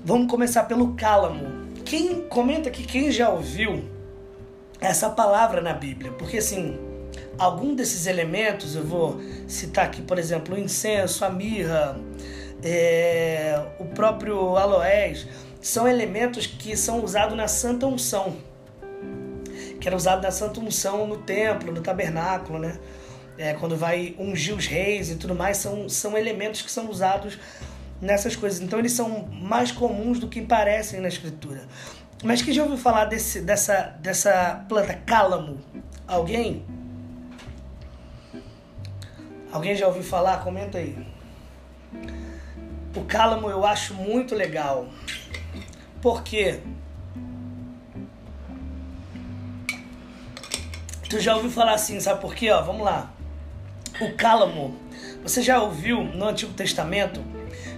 Vamos 0.03 0.29
começar 0.29 0.63
pelo 0.63 0.93
cálamo. 0.93 1.65
Quem 1.83 2.27
comenta 2.27 2.69
que 2.69 2.83
quem 2.83 3.11
já 3.11 3.29
ouviu 3.29 3.83
essa 4.79 5.09
palavra 5.09 5.61
na 5.61 5.73
Bíblia? 5.73 6.11
Porque 6.11 6.37
assim, 6.37 6.77
algum 7.37 7.75
desses 7.75 8.07
elementos, 8.07 8.75
eu 8.75 8.83
vou 8.83 9.19
citar 9.47 9.85
aqui, 9.85 10.01
por 10.01 10.17
exemplo, 10.17 10.55
o 10.55 10.59
incenso, 10.59 11.23
a 11.25 11.29
mirra, 11.29 11.97
é, 12.63 13.61
o 13.79 13.85
próprio 13.85 14.57
aloés, 14.57 15.27
são 15.61 15.87
elementos 15.87 16.45
que 16.45 16.75
são 16.77 17.03
usados 17.03 17.35
na 17.35 17.47
Santa 17.47 17.87
Unção, 17.87 18.37
que 19.79 19.87
era 19.87 19.95
usado 19.95 20.21
na 20.21 20.31
Santa 20.31 20.59
Unção 20.59 21.07
no 21.07 21.17
templo, 21.17 21.71
no 21.71 21.81
tabernáculo, 21.81 22.59
né? 22.59 22.79
É, 23.37 23.53
quando 23.53 23.75
vai 23.75 24.15
ungir 24.17 24.55
os 24.55 24.65
reis 24.65 25.09
e 25.09 25.15
tudo 25.15 25.35
mais, 25.35 25.57
são, 25.57 25.89
são 25.89 26.17
elementos 26.17 26.61
que 26.61 26.71
são 26.71 26.89
usados 26.89 27.37
nessas 28.01 28.35
coisas. 28.35 28.61
Então 28.61 28.79
eles 28.79 28.93
são 28.93 29.27
mais 29.27 29.71
comuns 29.71 30.19
do 30.19 30.27
que 30.27 30.41
parecem 30.41 31.01
na 31.01 31.09
escritura. 31.09 31.63
Mas 32.23 32.41
quem 32.41 32.53
já 32.53 32.63
ouviu 32.63 32.77
falar 32.77 33.05
desse, 33.05 33.41
dessa, 33.41 33.95
dessa 33.99 34.65
planta 34.69 34.93
cálamo? 35.05 35.59
Alguém? 36.07 36.63
Alguém 39.55 39.73
já 39.73 39.87
ouviu 39.87 40.03
falar? 40.03 40.43
Comenta 40.43 40.79
aí. 40.79 40.97
O 42.93 43.05
cálamo 43.05 43.49
eu 43.49 43.65
acho 43.65 43.93
muito 43.93 44.35
legal. 44.35 44.85
Por 46.01 46.23
quê? 46.23 46.59
Tu 51.09 51.21
já 51.21 51.37
ouviu 51.37 51.49
falar 51.49 51.73
assim, 51.73 52.01
sabe 52.01 52.19
por 52.19 52.35
quê? 52.35 52.51
Ó, 52.51 52.61
vamos 52.63 52.83
lá. 52.83 53.13
O 54.01 54.11
cálamo, 54.17 54.75
você 55.23 55.41
já 55.41 55.61
ouviu 55.61 56.03
no 56.03 56.27
Antigo 56.27 56.51
Testamento 56.51 57.23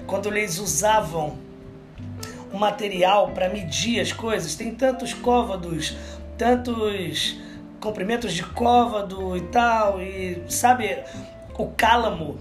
quando 0.07 0.29
eles 0.29 0.57
usavam 0.57 1.37
um 2.51 2.57
material 2.57 3.33
para 3.33 3.49
medir 3.49 3.99
as 3.99 4.11
coisas? 4.11 4.55
Tem 4.55 4.73
tantos 4.73 5.13
côvados, 5.13 5.95
tantos 6.39 7.39
comprimentos 7.79 8.33
de 8.33 8.41
côvado 8.41 9.37
e 9.37 9.41
tal, 9.41 10.01
e 10.01 10.41
sabe, 10.49 11.03
o 11.58 11.67
cálamo 11.67 12.38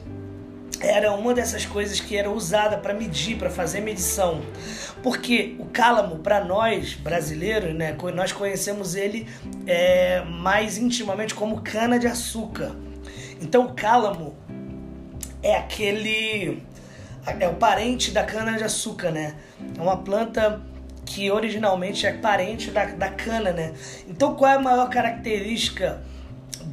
era 0.80 1.12
uma 1.12 1.32
dessas 1.32 1.64
coisas 1.64 2.00
que 2.00 2.16
era 2.16 2.30
usada 2.30 2.76
para 2.76 2.92
medir, 2.92 3.38
para 3.38 3.48
fazer 3.48 3.80
medição. 3.80 4.42
Porque 5.02 5.56
o 5.58 5.66
cálamo, 5.66 6.18
para 6.18 6.44
nós 6.44 6.94
brasileiros, 6.94 7.74
né, 7.74 7.96
nós 8.14 8.32
conhecemos 8.32 8.94
ele 8.94 9.26
é, 9.66 10.22
mais 10.24 10.76
intimamente 10.76 11.34
como 11.34 11.62
cana 11.62 11.98
de 11.98 12.06
açúcar. 12.06 12.76
Então 13.40 13.66
o 13.66 13.74
cálamo 13.74 14.34
é 15.42 15.56
aquele 15.56 16.62
é 17.40 17.48
o 17.48 17.54
parente 17.54 18.12
da 18.12 18.22
cana 18.22 18.56
de 18.56 18.62
açúcar, 18.62 19.10
né? 19.10 19.34
É 19.76 19.82
uma 19.82 19.96
planta 19.96 20.62
que 21.04 21.28
originalmente 21.30 22.06
é 22.06 22.12
parente 22.12 22.70
da, 22.70 22.84
da 22.84 23.08
cana, 23.08 23.50
né? 23.50 23.74
Então 24.08 24.36
qual 24.36 24.52
é 24.52 24.54
a 24.54 24.60
maior 24.60 24.88
característica 24.88 26.02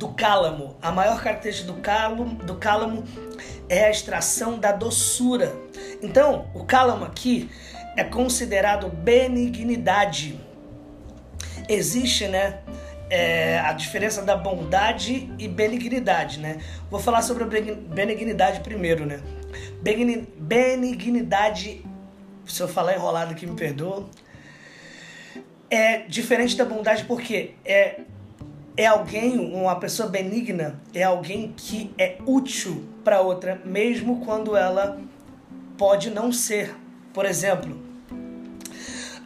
do 0.04 0.10
cálamo? 0.10 0.76
A 0.82 0.92
maior 0.92 1.24
característica 1.24 1.72
do 1.72 1.80
cálamo, 1.80 2.36
do 2.44 2.56
cálamo 2.56 3.06
é 3.70 3.86
a 3.86 3.90
extração 3.90 4.60
da 4.60 4.74
doçura. 4.74 5.56
Então, 6.02 6.52
o 6.54 6.66
cálamo 6.66 7.06
aqui 7.06 7.50
é 7.96 8.04
considerado 8.04 8.90
benignidade. 8.90 10.38
Existe, 11.70 12.28
né? 12.28 12.60
É, 13.10 13.60
a 13.60 13.72
diferença 13.72 14.22
da 14.24 14.36
bondade 14.36 15.32
e 15.40 15.48
benignidade, 15.48 16.38
né? 16.40 16.58
Vou 16.92 17.00
falar 17.00 17.22
sobre 17.22 17.46
a 17.46 17.48
benignidade 17.48 18.60
primeiro, 18.60 19.06
né? 19.06 19.22
Benignidade, 20.38 21.86
se 22.46 22.62
eu 22.62 22.68
falar 22.68 22.96
enrolado 22.96 23.32
aqui, 23.32 23.48
me 23.48 23.56
perdoa. 23.56 24.10
É 25.70 26.00
diferente 26.00 26.58
da 26.58 26.66
bondade 26.66 27.06
porque 27.06 27.52
é 27.64 28.02
é 28.76 28.86
alguém, 28.86 29.38
uma 29.38 29.76
pessoa 29.76 30.10
benigna, 30.10 30.80
é 30.94 31.04
alguém 31.04 31.54
que 31.56 31.94
é 31.98 32.18
útil 32.26 32.84
para 33.04 33.22
outra, 33.22 33.62
mesmo 33.64 34.26
quando 34.26 34.56
ela 34.56 35.00
pode 35.78 36.10
não 36.10 36.32
ser. 36.32 36.76
Por 37.14 37.26
exemplo, 37.26 37.80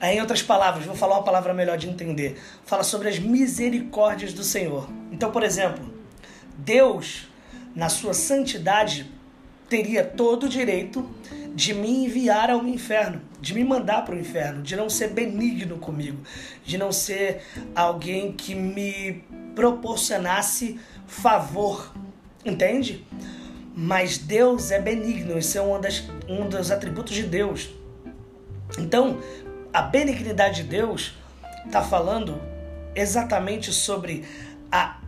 em 0.01 0.19
outras 0.19 0.41
palavras, 0.41 0.85
vou 0.85 0.95
falar 0.95 1.15
uma 1.15 1.23
palavra 1.23 1.53
melhor 1.53 1.77
de 1.77 1.89
entender. 1.89 2.39
Fala 2.65 2.83
sobre 2.83 3.07
as 3.07 3.17
misericórdias 3.17 4.33
do 4.33 4.43
Senhor. 4.43 4.89
Então, 5.11 5.31
por 5.31 5.43
exemplo, 5.43 5.83
Deus, 6.57 7.27
na 7.73 7.89
sua 7.89 8.13
santidade, 8.13 9.09
teria 9.69 10.03
todo 10.03 10.43
o 10.43 10.49
direito 10.49 11.09
de 11.55 11.73
me 11.73 12.05
enviar 12.05 12.49
ao 12.51 12.65
inferno, 12.67 13.21
de 13.39 13.53
me 13.53 13.63
mandar 13.63 14.03
para 14.03 14.15
o 14.15 14.19
inferno, 14.19 14.61
de 14.61 14.75
não 14.75 14.89
ser 14.89 15.09
benigno 15.09 15.77
comigo, 15.77 16.19
de 16.65 16.77
não 16.77 16.91
ser 16.91 17.41
alguém 17.75 18.31
que 18.31 18.55
me 18.55 19.23
proporcionasse 19.55 20.79
favor, 21.05 21.93
entende? 22.45 23.05
Mas 23.75 24.17
Deus 24.17 24.71
é 24.71 24.81
benigno, 24.81 25.37
isso 25.37 25.57
é 25.57 25.61
um, 25.61 25.79
das, 25.79 26.03
um 26.27 26.49
dos 26.49 26.71
atributos 26.71 27.15
de 27.15 27.23
Deus. 27.23 27.69
Então, 28.77 29.19
a 29.71 29.81
benignidade 29.81 30.63
de 30.63 30.69
Deus 30.69 31.15
está 31.65 31.83
falando 31.83 32.41
exatamente 32.95 33.71
sobre 33.71 34.25
a, 34.71 34.99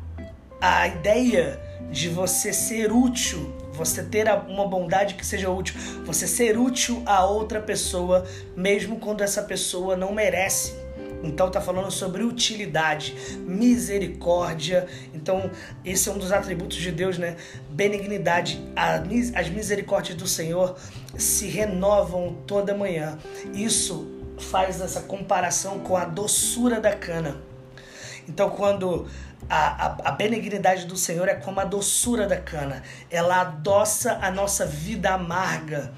a 0.61 0.87
ideia 0.87 1.59
de 1.91 2.09
você 2.09 2.53
ser 2.53 2.91
útil, 2.91 3.51
você 3.79 4.03
ter 4.03 4.27
uma 4.47 4.67
bondade 4.67 5.15
que 5.15 5.25
seja 5.25 5.49
útil, 5.49 5.73
você 6.05 6.27
ser 6.27 6.57
útil 6.57 7.01
a 7.05 7.25
outra 7.25 7.61
pessoa, 7.61 8.25
mesmo 8.55 8.99
quando 8.99 9.21
essa 9.21 9.41
pessoa 9.41 9.95
não 9.95 10.13
merece. 10.13 10.75
Então 11.23 11.47
está 11.47 11.59
falando 11.61 11.89
sobre 11.89 12.23
utilidade, 12.23 13.15
misericórdia. 13.39 14.85
Então 15.13 15.49
esse 15.83 16.09
é 16.09 16.11
um 16.11 16.17
dos 16.17 16.31
atributos 16.31 16.77
de 16.77 16.91
Deus, 16.91 17.17
né? 17.17 17.37
Benignidade. 17.69 18.61
As 18.75 19.49
misericórdias 19.49 20.17
do 20.17 20.27
Senhor 20.27 20.77
se 21.17 21.47
renovam 21.47 22.37
toda 22.45 22.75
manhã. 22.75 23.17
Isso 23.53 24.07
faz 24.37 24.79
essa 24.81 25.01
comparação 25.01 25.79
com 25.79 25.95
a 25.95 26.05
doçura 26.05 26.79
da 26.79 26.95
cana. 26.95 27.41
Então 28.27 28.49
quando 28.49 29.07
a, 29.47 29.85
a, 29.85 30.09
a, 30.09 30.11
benignidade 30.11 30.85
do 30.85 30.97
Senhor 30.97 31.27
é 31.27 31.35
como 31.35 31.59
a 31.59 31.65
doçura 31.65 32.27
da 32.27 32.37
cana. 32.37 32.83
Ela 33.09 33.41
adoça 33.41 34.19
a 34.21 34.31
nossa 34.31 34.65
vida 34.65 35.11
amarga 35.11 35.91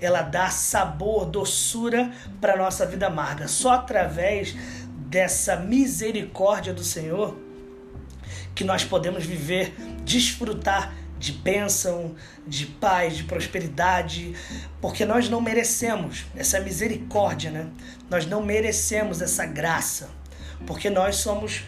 ela 0.00 0.22
dá 0.22 0.50
sabor, 0.50 1.26
doçura 1.26 2.12
para 2.40 2.56
nossa 2.56 2.84
vida 2.84 3.06
amarga. 3.06 3.48
Só 3.48 3.72
através 3.72 4.54
dessa 5.08 5.56
misericórdia 5.56 6.72
do 6.72 6.82
Senhor 6.82 7.38
que 8.54 8.64
nós 8.64 8.84
podemos 8.84 9.24
viver, 9.24 9.74
desfrutar 10.04 10.92
de 11.18 11.32
bênção, 11.32 12.16
de 12.46 12.66
paz, 12.66 13.16
de 13.16 13.24
prosperidade, 13.24 14.34
porque 14.80 15.04
nós 15.04 15.28
não 15.28 15.40
merecemos 15.40 16.26
essa 16.34 16.58
misericórdia, 16.58 17.50
né? 17.50 17.68
Nós 18.10 18.26
não 18.26 18.42
merecemos 18.42 19.22
essa 19.22 19.46
graça, 19.46 20.10
porque 20.66 20.90
nós 20.90 21.16
somos 21.16 21.62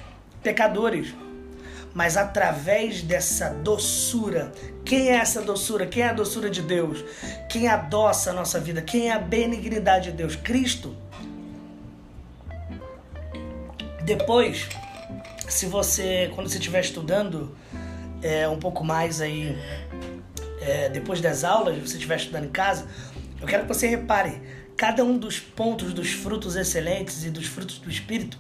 pecadores 0.44 1.12
mas 1.94 2.16
através 2.16 3.02
dessa 3.02 3.50
doçura. 3.50 4.52
Quem 4.85 5.11
é 5.11 5.14
essa 5.14 5.40
doçura? 5.40 5.87
Quem 5.87 6.02
é 6.02 6.09
a 6.09 6.12
doçura 6.12 6.50
de 6.50 6.61
Deus? 6.61 7.04
Quem 7.48 7.68
adoça 7.68 8.30
a 8.30 8.33
nossa 8.33 8.59
vida? 8.59 8.83
Quem 8.83 9.09
é 9.09 9.12
a 9.12 9.18
benignidade 9.18 10.11
de 10.11 10.16
Deus? 10.16 10.35
Cristo. 10.35 10.94
Depois, 14.04 14.68
se 15.48 15.66
você, 15.66 16.30
quando 16.35 16.48
você 16.48 16.59
estiver 16.59 16.80
estudando 16.80 17.57
é, 18.20 18.46
um 18.48 18.59
pouco 18.59 18.83
mais 18.83 19.20
aí, 19.20 19.57
é, 20.61 20.88
depois 20.88 21.20
das 21.20 21.44
aulas, 21.44 21.78
você 21.78 21.94
estiver 21.94 22.16
estudando 22.16 22.44
em 22.44 22.50
casa, 22.50 22.87
eu 23.40 23.46
quero 23.46 23.62
que 23.62 23.68
você 23.68 23.87
repare 23.87 24.42
cada 24.76 25.04
um 25.04 25.16
dos 25.16 25.38
pontos 25.38 25.94
dos 25.94 26.11
frutos 26.11 26.57
excelentes 26.57 27.24
e 27.24 27.30
dos 27.30 27.46
frutos 27.46 27.78
do 27.78 27.88
Espírito 27.88 28.37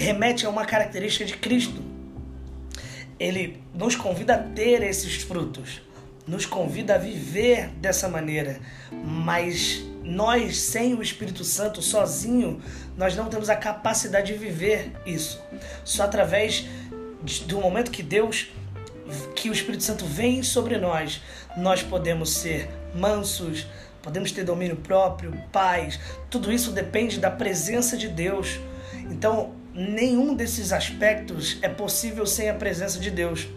remete 0.00 0.46
a 0.46 0.50
uma 0.50 0.64
característica 0.64 1.24
de 1.24 1.36
Cristo 1.36 1.90
ele 3.20 3.62
nos 3.74 3.94
convida 3.94 4.34
a 4.34 4.38
ter 4.38 4.82
esses 4.82 5.22
frutos, 5.22 5.82
nos 6.26 6.46
convida 6.46 6.94
a 6.94 6.98
viver 6.98 7.68
dessa 7.76 8.08
maneira, 8.08 8.58
mas 8.90 9.84
nós, 10.02 10.58
sem 10.58 10.94
o 10.94 11.02
Espírito 11.02 11.44
Santo, 11.44 11.82
sozinho, 11.82 12.62
nós 12.96 13.14
não 13.14 13.28
temos 13.28 13.50
a 13.50 13.56
capacidade 13.56 14.32
de 14.32 14.38
viver 14.38 14.92
isso. 15.04 15.38
Só 15.84 16.04
através 16.04 16.64
do 17.46 17.60
momento 17.60 17.90
que 17.90 18.02
Deus, 18.02 18.48
que 19.36 19.50
o 19.50 19.52
Espírito 19.52 19.82
Santo 19.82 20.06
vem 20.06 20.42
sobre 20.42 20.78
nós, 20.78 21.20
nós 21.58 21.82
podemos 21.82 22.30
ser 22.30 22.70
mansos, 22.94 23.66
podemos 24.00 24.32
ter 24.32 24.44
domínio 24.44 24.76
próprio, 24.76 25.32
paz. 25.52 26.00
Tudo 26.30 26.50
isso 26.50 26.70
depende 26.70 27.20
da 27.20 27.30
presença 27.30 27.98
de 27.98 28.08
Deus. 28.08 28.58
Então, 29.10 29.59
nenhum 29.74 30.34
desses 30.34 30.72
aspectos 30.72 31.58
é 31.62 31.68
possível 31.68 32.26
sem 32.26 32.48
a 32.48 32.54
presença 32.54 32.98
de 32.98 33.10
Deus. 33.10 33.48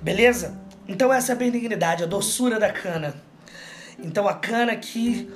Beleza? 0.00 0.58
Então 0.86 1.12
essa 1.12 1.32
é 1.32 1.34
a 1.34 1.38
benignidade, 1.38 2.02
a 2.02 2.06
doçura 2.06 2.58
da 2.58 2.72
cana. 2.72 3.14
Então 3.98 4.28
a 4.28 4.34
cana 4.34 4.72
aqui, 4.72 5.30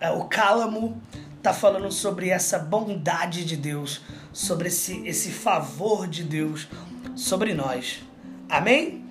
é, 0.00 0.10
o 0.10 0.24
cálamo, 0.24 1.00
está 1.36 1.52
falando 1.52 1.90
sobre 1.92 2.30
essa 2.30 2.58
bondade 2.58 3.44
de 3.44 3.56
Deus, 3.56 4.02
sobre 4.32 4.68
esse, 4.68 5.06
esse 5.06 5.30
favor 5.30 6.08
de 6.08 6.24
Deus 6.24 6.68
sobre 7.14 7.54
nós. 7.54 8.02
Amém? 8.48 9.04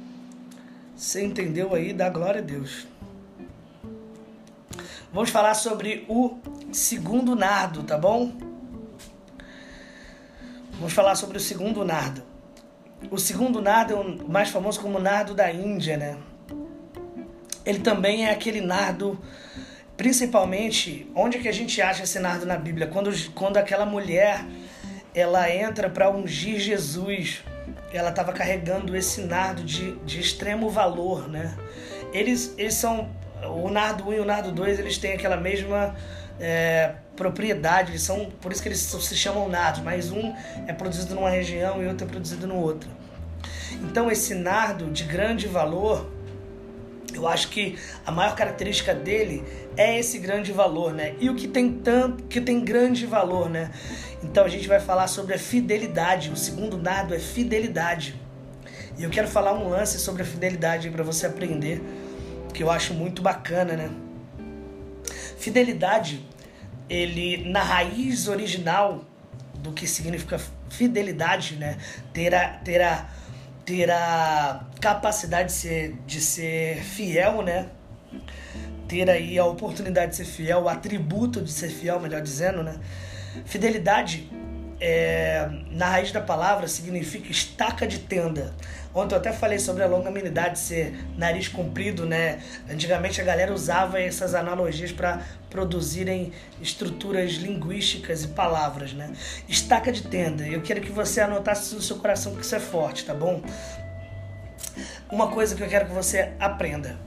Você 0.95 1.23
entendeu 1.23 1.73
aí? 1.73 1.93
Dá 1.93 2.09
glória 2.09 2.41
a 2.41 2.43
Deus. 2.43 2.87
Vamos 5.13 5.29
falar 5.29 5.53
sobre 5.53 6.05
o 6.09 6.37
segundo 6.71 7.35
nardo, 7.35 7.83
tá 7.83 7.97
bom? 7.97 8.46
Vamos 10.77 10.93
falar 10.93 11.15
sobre 11.15 11.37
o 11.37 11.39
segundo 11.39 11.83
nardo. 11.83 12.23
O 13.11 13.17
segundo 13.17 13.61
nardo 13.61 13.93
é 13.93 13.95
o 13.95 14.29
mais 14.29 14.49
famoso 14.49 14.79
como 14.79 14.99
nardo 14.99 15.33
da 15.33 15.51
Índia, 15.51 15.97
né? 15.97 16.17
Ele 17.65 17.79
também 17.79 18.25
é 18.25 18.31
aquele 18.31 18.61
nardo, 18.61 19.19
principalmente, 19.95 21.11
onde 21.13 21.39
que 21.39 21.47
a 21.47 21.51
gente 21.51 21.81
acha 21.81 22.03
esse 22.03 22.19
nardo 22.19 22.45
na 22.45 22.55
Bíblia? 22.55 22.87
Quando, 22.87 23.11
quando 23.33 23.57
aquela 23.57 23.85
mulher 23.85 24.45
ela 25.13 25.49
entra 25.53 25.89
para 25.89 26.09
ungir 26.09 26.59
Jesus 26.59 27.43
ela 27.91 28.09
estava 28.09 28.33
carregando 28.33 28.95
esse 28.95 29.21
nardo 29.21 29.63
de, 29.63 29.95
de 29.99 30.19
extremo 30.19 30.69
valor, 30.69 31.27
né? 31.27 31.55
Eles, 32.13 32.53
eles 32.57 32.73
são 32.73 33.09
o 33.43 33.69
nardo 33.69 34.09
1 34.09 34.13
e 34.13 34.19
o 34.19 34.25
nardo 34.25 34.51
2, 34.51 34.79
eles 34.79 34.97
têm 34.97 35.13
aquela 35.13 35.37
mesma 35.37 35.95
é, 36.39 36.93
propriedade, 37.15 37.91
eles 37.91 38.03
são, 38.03 38.29
por 38.41 38.51
isso 38.51 38.61
que 38.61 38.69
eles 38.69 38.79
se 38.79 39.15
chamam 39.15 39.49
nardos, 39.49 39.81
mas 39.81 40.11
um 40.11 40.33
é 40.67 40.73
produzido 40.73 41.15
numa 41.15 41.29
região 41.29 41.81
e 41.81 41.87
outro 41.87 42.05
é 42.05 42.09
produzido 42.09 42.47
no 42.47 42.55
outra. 42.55 42.89
Então 43.83 44.09
esse 44.09 44.33
nardo 44.33 44.89
de 44.91 45.03
grande 45.03 45.47
valor, 45.47 46.09
eu 47.13 47.27
acho 47.27 47.49
que 47.49 47.77
a 48.05 48.11
maior 48.11 48.35
característica 48.35 48.93
dele 48.93 49.43
é 49.75 49.97
esse 49.97 50.19
grande 50.19 50.51
valor, 50.51 50.93
né? 50.93 51.15
E 51.19 51.29
o 51.29 51.35
que 51.35 51.47
tem 51.47 51.71
tanto, 51.71 52.23
que 52.23 52.39
tem 52.39 52.63
grande 52.63 53.05
valor, 53.05 53.49
né? 53.49 53.71
Então 54.23 54.45
a 54.45 54.49
gente 54.49 54.67
vai 54.67 54.79
falar 54.79 55.07
sobre 55.07 55.33
a 55.33 55.39
fidelidade. 55.39 56.29
O 56.29 56.35
segundo 56.35 56.77
nardo 56.77 57.13
é 57.13 57.19
fidelidade. 57.19 58.19
E 58.97 59.03
eu 59.03 59.09
quero 59.09 59.27
falar 59.27 59.53
um 59.53 59.69
lance 59.69 59.99
sobre 59.99 60.23
a 60.23 60.25
fidelidade 60.25 60.89
para 60.89 61.03
você 61.03 61.27
aprender, 61.27 61.81
que 62.53 62.63
eu 62.63 62.71
acho 62.71 62.93
muito 62.93 63.21
bacana, 63.21 63.73
né? 63.75 64.06
Fidelidade, 65.37 66.25
ele 66.89 67.49
na 67.49 67.61
raiz 67.61 68.27
original 68.27 69.05
do 69.55 69.71
que 69.71 69.87
significa 69.87 70.39
fidelidade, 70.69 71.55
né? 71.55 71.77
Ter 72.13 72.33
a, 72.33 72.49
ter 72.49 72.81
a, 72.81 73.09
ter 73.65 73.91
a 73.91 74.65
capacidade 74.79 75.49
de 75.49 75.53
ser, 75.53 75.95
de 76.05 76.21
ser 76.21 76.83
fiel, 76.83 77.41
né? 77.41 77.69
Ter 78.87 79.09
aí 79.09 79.37
a 79.37 79.45
oportunidade 79.45 80.11
de 80.11 80.17
ser 80.17 80.25
fiel, 80.25 80.63
o 80.63 80.69
atributo 80.69 81.41
de 81.41 81.51
ser 81.51 81.69
fiel, 81.69 81.99
melhor 81.99 82.21
dizendo, 82.21 82.63
né? 82.63 82.79
Fidelidade, 83.45 84.31
é, 84.79 85.49
na 85.71 85.87
raiz 85.87 86.11
da 86.11 86.21
palavra, 86.21 86.67
significa 86.67 87.31
estaca 87.31 87.87
de 87.87 87.99
tenda. 87.99 88.53
Ontem 88.93 89.13
eu 89.13 89.19
até 89.19 89.31
falei 89.31 89.59
sobre 89.59 89.83
a 89.83 89.87
longanimidade 89.87 90.57
ser 90.57 91.05
nariz 91.17 91.47
comprido, 91.47 92.05
né? 92.05 92.39
Antigamente 92.69 93.21
a 93.21 93.23
galera 93.23 93.53
usava 93.53 94.01
essas 94.01 94.33
analogias 94.33 94.91
para 94.91 95.21
produzirem 95.49 96.31
estruturas 96.61 97.33
linguísticas 97.33 98.23
e 98.23 98.29
palavras, 98.29 98.93
né? 98.93 99.11
Estaca 99.47 99.91
de 99.91 100.03
tenda. 100.03 100.47
Eu 100.47 100.61
quero 100.61 100.81
que 100.81 100.91
você 100.91 101.21
anotasse 101.21 101.75
no 101.75 101.81
seu 101.81 101.97
coração 101.97 102.35
que 102.35 102.41
isso 102.41 102.55
é 102.55 102.59
forte, 102.59 103.05
tá 103.05 103.13
bom? 103.13 103.41
Uma 105.11 105.27
coisa 105.27 105.55
que 105.55 105.61
eu 105.61 105.67
quero 105.67 105.85
que 105.85 105.93
você 105.93 106.33
aprenda. 106.39 106.97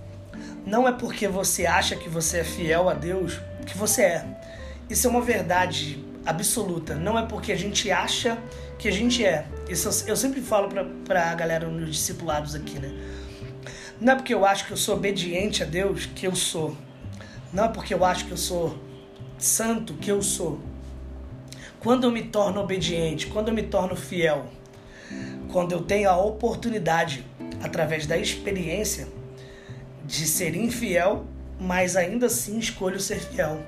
Não 0.64 0.87
é 0.87 0.92
porque 0.92 1.26
você 1.26 1.66
acha 1.66 1.96
que 1.96 2.09
você 2.09 2.38
é 2.38 2.44
fiel 2.44 2.88
a 2.88 2.94
Deus 2.94 3.40
que 3.66 3.76
você 3.76 4.02
é. 4.02 4.24
Isso 4.88 5.06
é 5.06 5.11
uma 5.11 5.20
verdade 5.20 6.04
absoluta. 6.24 6.94
Não 6.94 7.18
é 7.18 7.26
porque 7.26 7.52
a 7.52 7.56
gente 7.56 7.90
acha 7.90 8.38
que 8.78 8.88
a 8.88 8.92
gente 8.92 9.24
é. 9.24 9.46
Isso 9.68 9.88
eu, 10.06 10.16
sempre 10.16 10.40
falo 10.40 10.68
pra, 10.68 10.85
pra 11.04 11.35
galera 11.35 11.68
nos 11.68 11.90
discipulados 11.90 12.54
aqui, 12.54 12.78
né? 12.78 12.92
Não 14.00 14.14
é 14.14 14.16
porque 14.16 14.33
eu 14.33 14.46
acho 14.46 14.66
que 14.66 14.72
eu 14.72 14.76
sou 14.76 14.96
obediente 14.96 15.62
a 15.62 15.66
Deus 15.66 16.06
que 16.06 16.26
eu 16.26 16.35
sou. 16.35 16.76
Não 17.52 17.64
é 17.64 17.68
porque 17.68 17.92
eu 17.92 18.04
acho 18.04 18.26
que 18.26 18.30
eu 18.30 18.37
sou 18.37 18.78
santo 19.38 19.94
que 19.94 20.11
eu 20.11 20.22
sou. 20.22 20.61
Quando 21.80 22.04
eu 22.04 22.11
me 22.11 22.22
torno 22.22 22.61
obediente, 22.61 23.26
quando 23.26 23.48
eu 23.48 23.54
me 23.54 23.62
torno 23.62 23.96
fiel, 23.96 24.46
quando 25.50 25.72
eu 25.72 25.83
tenho 25.83 26.09
a 26.09 26.16
oportunidade, 26.16 27.24
através 27.62 28.06
da 28.06 28.16
experiência, 28.16 29.09
de 30.04 30.26
ser 30.26 30.54
infiel, 30.54 31.24
mas 31.59 31.96
ainda 31.96 32.26
assim 32.26 32.59
escolho 32.59 33.00
ser 33.00 33.20
fiel. 33.20 33.61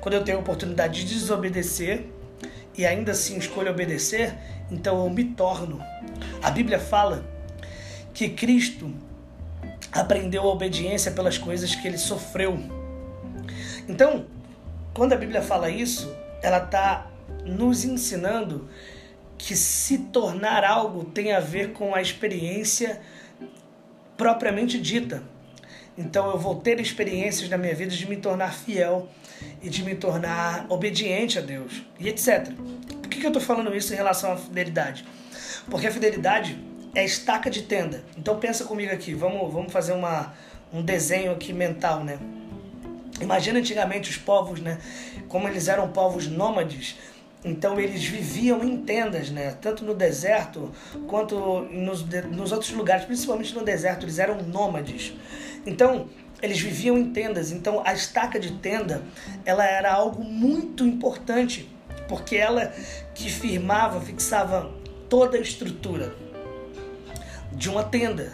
Quando 0.00 0.14
eu 0.14 0.24
tenho 0.24 0.38
a 0.38 0.40
oportunidade 0.40 1.04
de 1.04 1.14
desobedecer 1.14 2.06
e 2.76 2.86
ainda 2.86 3.12
assim 3.12 3.38
escolho 3.38 3.70
obedecer, 3.70 4.34
então 4.70 5.04
eu 5.04 5.10
me 5.10 5.24
torno. 5.24 5.80
A 6.42 6.50
Bíblia 6.50 6.78
fala 6.78 7.24
que 8.14 8.28
Cristo 8.30 8.92
aprendeu 9.90 10.42
a 10.42 10.52
obediência 10.52 11.12
pelas 11.12 11.36
coisas 11.38 11.74
que 11.74 11.86
ele 11.86 11.98
sofreu. 11.98 12.58
Então, 13.88 14.26
quando 14.94 15.12
a 15.12 15.16
Bíblia 15.16 15.42
fala 15.42 15.68
isso, 15.68 16.14
ela 16.42 16.58
está 16.58 17.10
nos 17.44 17.84
ensinando 17.84 18.68
que 19.36 19.56
se 19.56 19.98
tornar 19.98 20.64
algo 20.64 21.04
tem 21.04 21.32
a 21.32 21.40
ver 21.40 21.72
com 21.72 21.94
a 21.94 22.00
experiência 22.00 23.00
propriamente 24.16 24.80
dita. 24.80 25.22
Então 25.98 26.30
eu 26.30 26.38
vou 26.38 26.56
ter 26.56 26.80
experiências 26.80 27.48
na 27.50 27.58
minha 27.58 27.74
vida 27.74 27.90
de 27.90 28.08
me 28.08 28.16
tornar 28.16 28.54
fiel 28.54 29.08
e 29.62 29.68
de 29.68 29.84
me 29.84 29.94
tornar 29.94 30.66
obediente 30.68 31.38
a 31.38 31.42
Deus 31.42 31.82
e 31.98 32.08
etc. 32.08 32.52
Por 33.00 33.08
que, 33.08 33.20
que 33.20 33.26
eu 33.26 33.30
estou 33.30 33.42
falando 33.42 33.74
isso 33.74 33.92
em 33.92 33.96
relação 33.96 34.32
à 34.32 34.36
fidelidade? 34.36 35.04
Porque 35.70 35.86
a 35.86 35.92
fidelidade 35.92 36.58
é 36.94 37.04
estaca 37.04 37.50
de 37.50 37.62
tenda. 37.62 38.04
Então 38.16 38.38
pensa 38.38 38.64
comigo 38.64 38.92
aqui, 38.92 39.14
vamos, 39.14 39.52
vamos 39.52 39.72
fazer 39.72 39.92
uma, 39.92 40.34
um 40.72 40.82
desenho 40.82 41.32
aqui 41.32 41.52
mental, 41.52 42.04
né? 42.04 42.18
Imagina 43.20 43.58
antigamente 43.58 44.10
os 44.10 44.16
povos, 44.16 44.60
né? 44.60 44.78
Como 45.28 45.48
eles 45.48 45.68
eram 45.68 45.88
povos 45.88 46.26
nômades, 46.26 46.96
então 47.44 47.78
eles 47.78 48.04
viviam 48.04 48.62
em 48.62 48.78
tendas, 48.78 49.30
né? 49.30 49.56
Tanto 49.60 49.84
no 49.84 49.94
deserto 49.94 50.72
quanto 51.06 51.60
nos, 51.70 52.04
nos 52.30 52.52
outros 52.52 52.72
lugares, 52.72 53.04
principalmente 53.04 53.54
no 53.54 53.64
deserto, 53.64 54.04
eles 54.04 54.18
eram 54.18 54.42
nômades. 54.42 55.12
Então 55.66 56.08
eles 56.42 56.60
viviam 56.60 56.98
em 56.98 57.12
tendas. 57.12 57.52
Então 57.52 57.82
a 57.86 57.94
estaca 57.94 58.38
de 58.38 58.52
tenda, 58.54 59.02
ela 59.44 59.64
era 59.64 59.92
algo 59.92 60.24
muito 60.24 60.84
importante, 60.84 61.68
porque 62.08 62.36
ela 62.36 62.72
que 63.14 63.30
firmava, 63.30 64.00
fixava 64.00 64.70
toda 65.08 65.38
a 65.38 65.40
estrutura 65.40 66.14
de 67.52 67.70
uma 67.70 67.84
tenda. 67.84 68.32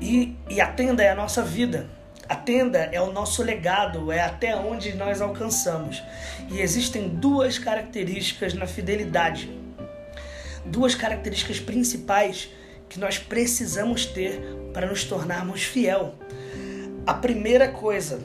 E, 0.00 0.36
e 0.48 0.60
a 0.60 0.66
tenda 0.66 1.02
é 1.02 1.10
a 1.10 1.14
nossa 1.14 1.42
vida. 1.42 1.88
A 2.28 2.36
tenda 2.36 2.78
é 2.92 3.00
o 3.00 3.10
nosso 3.10 3.42
legado, 3.42 4.12
é 4.12 4.20
até 4.20 4.54
onde 4.54 4.94
nós 4.94 5.20
alcançamos. 5.20 6.02
E 6.50 6.60
existem 6.60 7.08
duas 7.08 7.58
características 7.58 8.52
na 8.54 8.66
fidelidade. 8.66 9.50
Duas 10.66 10.94
características 10.94 11.58
principais 11.58 12.50
que 12.88 12.98
nós 12.98 13.18
precisamos 13.18 14.04
ter 14.04 14.40
para 14.74 14.86
nos 14.86 15.04
tornarmos 15.04 15.62
fiel. 15.62 16.14
A 17.08 17.14
primeira 17.14 17.68
coisa 17.68 18.20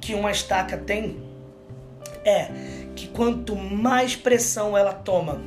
que 0.00 0.14
uma 0.14 0.30
estaca 0.30 0.78
tem 0.78 1.20
é 2.24 2.48
que 2.94 3.08
quanto 3.08 3.56
mais 3.56 4.14
pressão 4.14 4.78
ela 4.78 4.92
toma, 4.92 5.42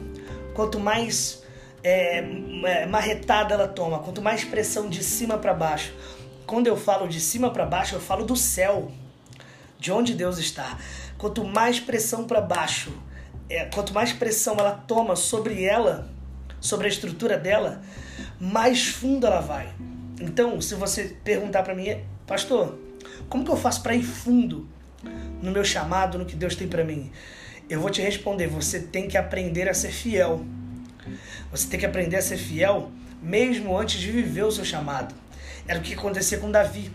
quanto 0.54 0.78
mais 0.78 1.44
é, 1.82 2.18
é 2.18 2.86
marretada 2.88 3.54
ela 3.54 3.70
toma, 3.70 4.00
quanto 4.00 4.22
mais 4.22 4.44
pressão 4.44 4.90
de 4.90 5.02
cima 5.02 5.38
para 5.38 5.54
baixo, 5.54 5.94
quando 6.46 6.68
eu 6.68 6.76
falo 6.76 7.08
de 7.08 7.22
cima 7.22 7.52
para 7.52 7.66
baixo, 7.66 7.96
eu 7.96 8.02
falo 8.02 8.26
do 8.26 8.36
céu, 8.36 8.92
de 9.80 9.90
onde 9.90 10.14
Deus 10.14 10.38
está. 10.38 10.78
Quanto 11.18 11.46
mais 11.46 11.80
pressão 11.80 12.26
para 12.26 12.42
baixo, 12.42 12.92
é, 13.48 13.64
quanto 13.64 13.94
mais 13.94 14.12
pressão 14.12 14.58
ela 14.60 14.74
toma 14.74 15.16
sobre 15.16 15.64
ela, 15.64 16.10
sobre 16.60 16.88
a 16.88 16.90
estrutura 16.90 17.38
dela, 17.38 17.82
mais 18.38 18.90
fundo 18.90 19.26
ela 19.26 19.40
vai. 19.40 19.74
Então, 20.20 20.60
se 20.60 20.76
você 20.76 21.16
perguntar 21.24 21.64
para 21.64 21.74
mim, 21.74 22.11
pastor, 22.26 22.78
como 23.30 23.44
que 23.44 23.52
eu 23.52 23.58
faço 23.58 23.82
para 23.82 23.96
ir 23.96 24.04
fundo 24.04 24.68
no 25.42 25.52
meu 25.52 25.64
chamado, 25.64 26.18
no 26.18 26.26
que 26.26 26.36
Deus 26.36 26.56
tem 26.56 26.68
para 26.68 26.84
mim? 26.84 27.12
Eu 27.70 27.80
vou 27.80 27.90
te 27.90 28.02
responder, 28.02 28.48
você 28.48 28.80
tem 28.80 29.08
que 29.08 29.18
aprender 29.18 29.70
a 29.70 29.74
ser 29.74 29.92
fiel. 29.92 30.46
Você 31.52 31.68
tem 31.68 31.80
que 31.80 31.86
aprender 31.86 32.18
a 32.18 32.22
ser 32.22 32.38
fiel 32.38 32.92
mesmo 33.22 33.78
antes 33.78 34.00
de 34.00 34.12
viver 34.12 34.44
o 34.44 34.52
seu 34.52 34.66
chamado. 34.66 35.14
Era 35.68 35.80
o 35.80 35.82
que 35.82 35.94
acontecia 35.94 36.38
com 36.40 36.52
Davi. 36.52 36.92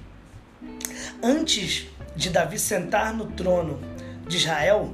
Antes 1.22 1.86
de 2.14 2.30
Davi 2.30 2.58
sentar 2.58 3.14
no 3.14 3.26
trono 3.26 3.80
de 4.26 4.36
Israel, 4.36 4.92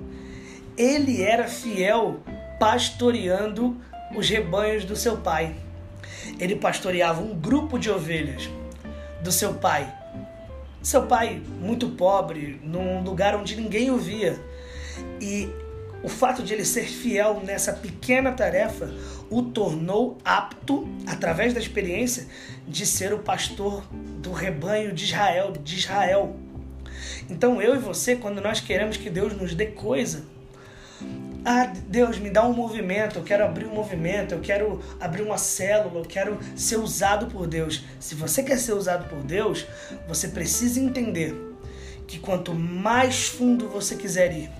ele 0.77 1.23
era 1.23 1.49
fiel 1.49 2.21
pastoreando 2.59 3.81
os 4.15 4.29
rebanhos 4.29 4.85
do 4.85 4.95
seu 4.95 5.17
pai. 5.17 5.57
Ele 6.39 6.57
pastoreava 6.57 7.21
um 7.21 7.35
grupo 7.35 7.79
de 7.79 7.91
ovelhas 7.91 8.49
do 9.23 9.33
seu 9.33 9.55
pai. 9.55 9.93
Seu 10.83 11.07
pai, 11.07 11.41
muito 11.61 11.91
pobre, 11.91 12.61
num 12.65 13.03
lugar 13.03 13.37
onde 13.37 13.55
ninguém 13.55 13.91
o 13.91 13.99
via. 13.99 14.39
E 15.21 15.49
o 16.03 16.09
fato 16.09 16.43
de 16.43 16.53
ele 16.53 16.65
ser 16.65 16.85
fiel 16.85 17.41
nessa 17.45 17.73
pequena 17.73 18.33
tarefa 18.33 18.93
o 19.31 19.43
tornou 19.43 20.19
apto, 20.25 20.89
através 21.07 21.55
da 21.55 21.61
experiência, 21.61 22.27
de 22.67 22.85
ser 22.85 23.13
o 23.13 23.21
pastor 23.21 23.85
do 23.93 24.33
rebanho 24.33 24.93
de 24.93 25.05
Israel, 25.05 25.53
de 25.53 25.77
Israel. 25.79 26.37
Então 27.31 27.63
eu 27.63 27.77
e 27.77 27.79
você, 27.79 28.17
quando 28.17 28.41
nós 28.41 28.61
queremos 28.61 28.97
que 28.97 29.09
Deus 29.09 29.33
nos 29.35 29.55
dê 29.55 29.67
coisa, 29.67 30.25
ah, 31.45 31.73
Deus, 31.89 32.19
me 32.19 32.31
dá 32.31 32.47
um 32.47 32.53
movimento, 32.53 33.19
eu 33.19 33.25
quero 33.25 33.45
abrir 33.45 33.67
um 33.67 33.75
movimento, 33.75 34.33
eu 34.33 34.41
quero 34.41 34.81
abrir 35.01 35.23
uma 35.23 35.39
célula, 35.39 36.01
eu 36.01 36.05
quero 36.05 36.39
ser 36.55 36.77
usado 36.77 37.27
por 37.27 37.47
Deus. 37.47 37.85
Se 37.99 38.15
você 38.15 38.43
quer 38.43 38.59
ser 38.59 38.73
usado 38.75 39.09
por 39.09 39.23
Deus, 39.23 39.67
você 40.07 40.29
precisa 40.29 40.81
entender 40.81 41.35
que 42.07 42.19
quanto 42.19 42.55
mais 42.55 43.27
fundo 43.27 43.69
você 43.69 43.97
quiser 43.97 44.33
ir, 44.33 44.51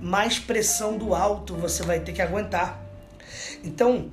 mais 0.00 0.38
pressão 0.38 0.96
do 0.96 1.14
alto 1.14 1.54
você 1.54 1.82
vai 1.82 2.00
ter 2.00 2.12
que 2.12 2.22
aguentar. 2.22 2.80
Então, 3.64 4.10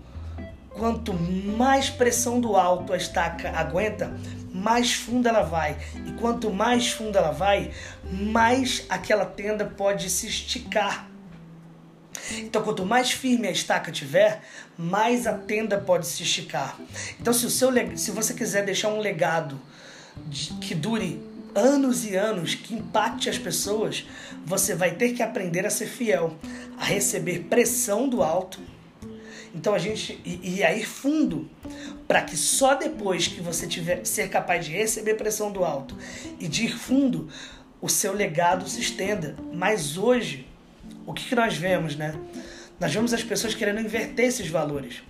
quanto 0.70 1.14
mais 1.14 1.90
pressão 1.90 2.40
do 2.40 2.56
alto 2.56 2.94
a 2.94 2.98
estaca 2.98 3.52
aguenta, 3.52 4.14
mais 4.54 4.94
fundo 4.94 5.28
ela 5.28 5.44
vai. 5.44 5.78
E 6.06 6.14
quanto 6.14 6.52
mais 6.52 6.92
fundo 6.92 7.18
ela 7.18 7.32
vai, 7.32 7.72
mais 8.04 8.86
aquela 8.90 9.26
tenda 9.26 9.66
pode 9.66 10.10
se 10.10 10.28
esticar. 10.28 11.09
Então, 12.38 12.62
quanto 12.62 12.86
mais 12.86 13.12
firme 13.12 13.48
a 13.48 13.52
estaca 13.52 13.92
tiver, 13.92 14.42
mais 14.78 15.28
a 15.28 15.34
tenda 15.34 15.78
pode 15.78 16.08
se 16.08 16.24
esticar. 16.24 16.80
Então, 17.20 17.34
se, 17.34 17.46
o 17.46 17.50
seu, 17.50 17.72
se 17.98 18.12
você 18.12 18.34
quiser 18.34 18.66
deixar 18.66 18.90
um 18.90 19.00
legado 19.00 19.60
de, 20.28 20.54
que 20.56 20.76
dure 20.76 21.22
anos 21.56 22.06
e 22.06 22.16
anos, 22.16 22.56
que 22.56 22.74
impacte 22.74 23.30
as 23.30 23.38
pessoas, 23.38 24.06
você 24.46 24.76
vai 24.76 24.92
ter 24.92 25.14
que 25.14 25.24
aprender 25.24 25.66
a 25.66 25.70
ser 25.70 25.88
fiel, 25.88 26.38
a 26.78 26.86
receber 26.86 27.46
pressão 27.50 28.08
do 28.08 28.22
alto. 28.24 28.60
Então 29.54 29.74
a 29.74 29.80
gente 29.80 30.22
e, 30.24 30.58
e 30.58 30.64
aí 30.64 30.84
fundo 30.84 31.50
para 32.08 32.22
que 32.22 32.38
só 32.38 32.76
depois 32.76 33.28
que 33.28 33.42
você 33.42 33.68
tiver 33.68 34.06
ser 34.06 34.30
capaz 34.30 34.66
de 34.66 34.72
receber 34.72 35.16
pressão 35.16 35.52
do 35.52 35.64
alto 35.64 35.96
e 36.40 36.48
de 36.48 36.66
ir 36.66 36.78
fundo, 36.78 37.28
o 37.82 37.90
seu 37.90 38.14
legado 38.14 38.68
se 38.68 38.80
estenda. 38.80 39.36
Mas 39.54 39.98
hoje, 39.98 40.48
o 41.10 41.14
que, 41.14 41.30
que 41.30 41.36
nós 41.36 41.58
vemos, 41.58 41.96
né? 41.96 42.14
Nós 42.80 42.94
vemos 42.94 43.16
as 43.16 43.24
pessoas 43.24 43.56
querendo 43.56 43.82
inverter 43.82 44.28
esses 44.28 44.48
valores. 44.48 45.02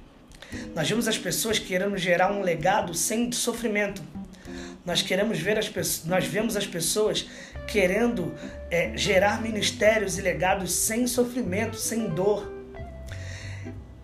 Nós 0.74 0.90
vemos 0.90 1.10
as 1.10 1.18
pessoas 1.18 1.60
querendo 1.60 1.98
gerar 1.98 2.32
um 2.32 2.42
legado 2.42 2.94
sem 2.94 3.30
sofrimento. 3.34 4.02
Nós 4.86 5.02
queremos 5.02 5.40
ver 5.40 5.60
as 5.60 5.68
pessoas, 5.68 6.08
nós 6.08 6.24
vemos 6.24 6.56
as 6.56 6.66
pessoas 6.66 7.28
querendo 7.68 8.34
é, 8.72 8.96
gerar 8.96 9.42
ministérios 9.42 10.18
e 10.18 10.22
legados 10.22 10.72
sem 10.72 11.06
sofrimento, 11.06 11.76
sem 11.76 12.08
dor. 12.08 12.50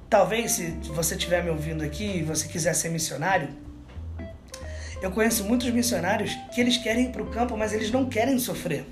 Talvez 0.09 0.51
se 0.51 0.71
você 0.83 1.15
estiver 1.15 1.45
me 1.45 1.49
ouvindo 1.49 1.81
aqui 1.81 2.17
e 2.17 2.23
você 2.23 2.45
quiser 2.49 2.75
ser 2.75 2.89
missionário, 2.89 3.47
eu 5.01 5.11
conheço 5.11 5.45
muitos 5.45 5.69
missionários 5.69 6.35
que 6.53 6.59
eles 6.59 6.75
querem 6.75 7.05
ir 7.05 7.11
para 7.13 7.23
o 7.23 7.27
campo, 7.27 7.55
mas 7.55 7.71
eles 7.71 7.89
não 7.89 8.05
querem 8.05 8.37
sofrer. 8.37 8.85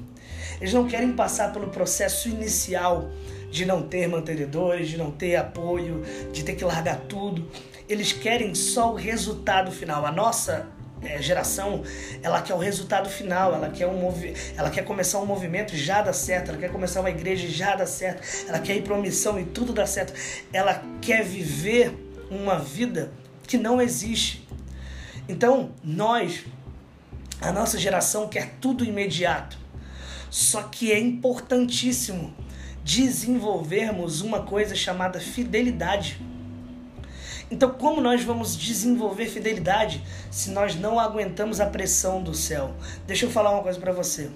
Eles 0.60 0.74
não 0.74 0.88
querem 0.88 1.14
passar 1.14 1.52
pelo 1.52 1.68
processo 1.68 2.30
inicial 2.30 3.10
de 3.52 3.66
não 3.66 3.84
ter 3.84 4.08
mantenedores, 4.08 4.90
de 4.90 4.98
não 4.98 5.12
ter 5.12 5.36
apoio, 5.36 6.04
de 6.32 6.44
ter 6.44 6.56
que 6.56 6.66
largar 6.66 7.02
tudo. 7.02 7.48
Eles 7.88 8.12
querem 8.12 8.56
só 8.56 8.92
o 8.92 8.96
resultado 8.96 9.72
final. 9.72 10.06
A 10.06 10.12
nossa 10.12 10.68
é, 11.06 11.22
geração, 11.22 11.84
ela 12.22 12.42
quer 12.42 12.54
o 12.54 12.58
resultado 12.58 13.10
final, 13.10 13.54
ela 13.54 13.70
quer, 13.70 13.88
um 13.88 14.00
movi 14.00 14.34
ela 14.56 14.70
quer 14.70 14.84
começar 14.84 15.20
um 15.20 15.26
movimento 15.26 15.76
e 15.76 15.78
já 15.78 16.02
dá 16.02 16.14
certo, 16.14 16.50
ela 16.50 16.58
quer 16.58 16.72
começar 16.72 17.02
uma 17.02 17.10
igreja 17.10 17.46
e 17.46 17.52
já 17.52 17.76
dá 17.76 17.86
certo, 17.86 18.22
ela 18.48 18.60
quer 18.60 18.78
ir 18.78 18.84
para 18.84 18.94
uma 18.94 19.02
missão 19.02 19.40
e 19.40 19.44
tudo 19.44 19.74
dá 19.74 19.86
certo, 19.86 20.14
ela 20.52 20.82
quer 21.02 21.24
viver 21.24 21.94
uma 22.30 22.58
vida 22.58 23.12
que 23.46 23.58
não 23.58 23.82
existe. 23.82 24.48
Então, 25.28 25.72
nós, 25.84 26.44
a 27.40 27.52
nossa 27.52 27.78
geração 27.78 28.28
quer 28.28 28.56
tudo 28.60 28.84
imediato. 28.84 29.63
Só 30.34 30.64
que 30.64 30.92
é 30.92 31.00
importantíssimo 31.00 32.34
desenvolvermos 32.84 34.22
uma 34.22 34.42
coisa 34.42 34.74
chamada 34.74 35.20
fidelidade. 35.20 36.20
Então, 37.52 37.70
como 37.70 38.02
nós 38.02 38.24
vamos 38.24 38.58
desenvolver 38.58 39.28
fidelidade 39.28 40.04
se 40.32 40.50
nós 40.50 40.76
não 40.76 41.00
aguentamos 41.00 41.60
a 41.62 41.68
pressão 41.68 42.24
do 42.24 42.34
céu? 42.34 42.74
Deixa 43.06 43.28
eu 43.28 43.30
falar 43.30 43.52
uma 43.52 43.62
coisa 43.62 43.80
para 43.80 43.92
você. 43.92 44.32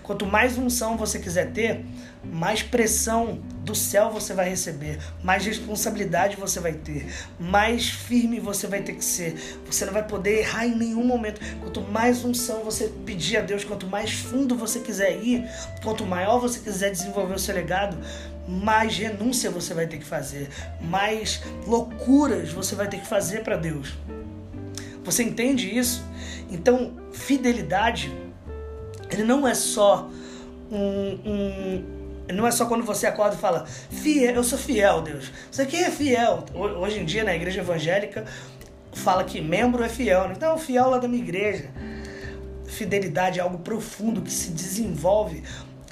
Quanto 0.00 0.24
mais 0.26 0.56
unção 0.56 0.96
você 0.96 1.18
quiser 1.18 1.50
ter, 1.52 1.84
mais 2.24 2.62
pressão 2.62 3.40
do 3.64 3.74
céu 3.74 4.10
você 4.10 4.34
vai 4.34 4.48
receber, 4.48 4.98
mais 5.22 5.44
responsabilidade 5.44 6.36
você 6.36 6.60
vai 6.60 6.72
ter, 6.72 7.06
mais 7.38 7.88
firme 7.88 8.38
você 8.40 8.66
vai 8.66 8.82
ter 8.82 8.94
que 8.94 9.04
ser. 9.04 9.60
Você 9.66 9.84
não 9.84 9.92
vai 9.92 10.06
poder 10.06 10.40
errar 10.40 10.66
em 10.66 10.74
nenhum 10.74 11.04
momento. 11.04 11.40
Quanto 11.60 11.80
mais 11.82 12.24
unção 12.24 12.62
você 12.62 12.92
pedir 13.06 13.38
a 13.38 13.40
Deus, 13.40 13.64
quanto 13.64 13.86
mais 13.86 14.12
fundo 14.12 14.56
você 14.56 14.80
quiser 14.80 15.22
ir, 15.22 15.48
quanto 15.82 16.04
maior 16.04 16.38
você 16.38 16.60
quiser 16.60 16.90
desenvolver 16.90 17.34
o 17.34 17.38
seu 17.38 17.54
legado, 17.54 17.96
mais 18.46 18.96
renúncia 18.96 19.50
você 19.50 19.72
vai 19.72 19.86
ter 19.86 19.98
que 19.98 20.04
fazer, 20.04 20.48
mais 20.80 21.42
loucuras 21.66 22.50
você 22.50 22.74
vai 22.74 22.88
ter 22.88 22.98
que 22.98 23.06
fazer 23.06 23.42
para 23.42 23.56
Deus. 23.56 23.96
Você 25.04 25.22
entende 25.22 25.76
isso? 25.76 26.04
Então, 26.50 26.96
fidelidade, 27.12 28.12
ele 29.10 29.22
não 29.22 29.46
é 29.46 29.54
só 29.54 30.10
um, 30.70 31.18
um 31.24 31.99
não 32.32 32.46
é 32.46 32.50
só 32.50 32.66
quando 32.66 32.84
você 32.84 33.06
acorda 33.06 33.36
e 33.36 33.38
fala, 33.38 33.66
fiel, 33.66 34.34
eu 34.34 34.44
sou 34.44 34.58
fiel, 34.58 35.02
Deus. 35.02 35.30
Você 35.50 35.62
aqui 35.62 35.76
é 35.76 35.90
fiel. 35.90 36.44
Hoje 36.54 37.00
em 37.00 37.04
dia, 37.04 37.24
na 37.24 37.34
igreja 37.34 37.60
evangélica, 37.60 38.24
fala 38.92 39.24
que 39.24 39.40
membro 39.40 39.82
é 39.82 39.88
fiel. 39.88 40.30
Então, 40.32 40.56
fiel 40.58 40.90
lá 40.90 40.98
da 40.98 41.08
minha 41.08 41.22
igreja. 41.22 41.70
Fidelidade 42.66 43.38
é 43.38 43.42
algo 43.42 43.58
profundo 43.58 44.22
que 44.22 44.32
se 44.32 44.50
desenvolve 44.50 45.42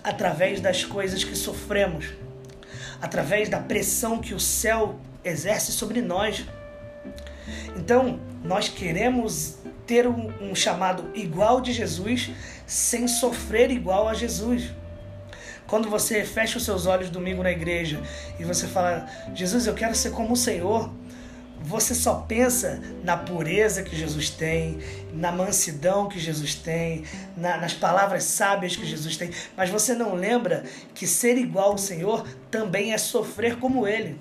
através 0.03 0.61
das 0.61 0.85
coisas 0.85 1.25
que 1.25 1.35
sofremos 1.35 2.07
através 3.01 3.49
da 3.49 3.59
pressão 3.59 4.19
que 4.19 4.35
o 4.35 4.41
céu 4.41 4.99
exerce 5.25 5.73
sobre 5.73 6.01
nós. 6.01 6.45
Então, 7.77 8.21
nós 8.45 8.69
queremos 8.69 9.59
ter 9.87 10.07
um, 10.07 10.33
um, 10.41 10.55
chamado 10.55 11.11
igual 11.15 11.61
de 11.61 11.73
Jesus 11.73 12.31
sem 12.67 13.09
sofrer 13.09 13.71
igual 13.71 14.09
a 14.09 14.15
Jesus. 14.15 14.71
Quando 15.69 15.91
você 15.91 16.25
fecha 16.25 16.57
os 16.57 16.65
seus 16.65 16.87
olhos 16.87 17.11
domingo 17.11 17.43
na 17.43 17.53
igreja 17.53 18.01
e 18.41 18.43
você 18.43 18.67
fala, 18.67 19.07
Jesus, 19.35 19.67
eu 19.67 19.75
quero 19.75 19.95
ser 19.95 20.11
como 20.13 20.33
o 20.33 20.37
Senhor, 20.37 20.91
você 21.61 21.95
só 21.95 22.15
pensa 22.27 22.81
na 23.05 23.19
pureza 23.19 23.83
que 23.83 23.95
Jesus 23.95 24.31
tem, 24.31 24.79
na 25.13 25.31
mansidão 25.31 26.09
que 26.09 26.19
Jesus 26.19 26.55
tem, 26.55 27.05
na, 27.37 27.59
nas 27.59 27.75
palavras 27.75 28.25
sábias 28.25 28.77
que 28.77 28.87
Jesus 28.87 29.19
tem, 29.19 29.31
mas 29.55 29.69
você 29.69 29.95
não 29.95 30.15
lembra 30.15 30.65
que 30.95 31.07
ser 31.07 31.37
igual 31.37 31.73
ao 31.73 31.79
Senhor 31.79 32.27
também 32.51 32.95
é 32.95 32.99
sofrer 32.99 33.57
como 33.59 33.87
Ele, 33.87 34.19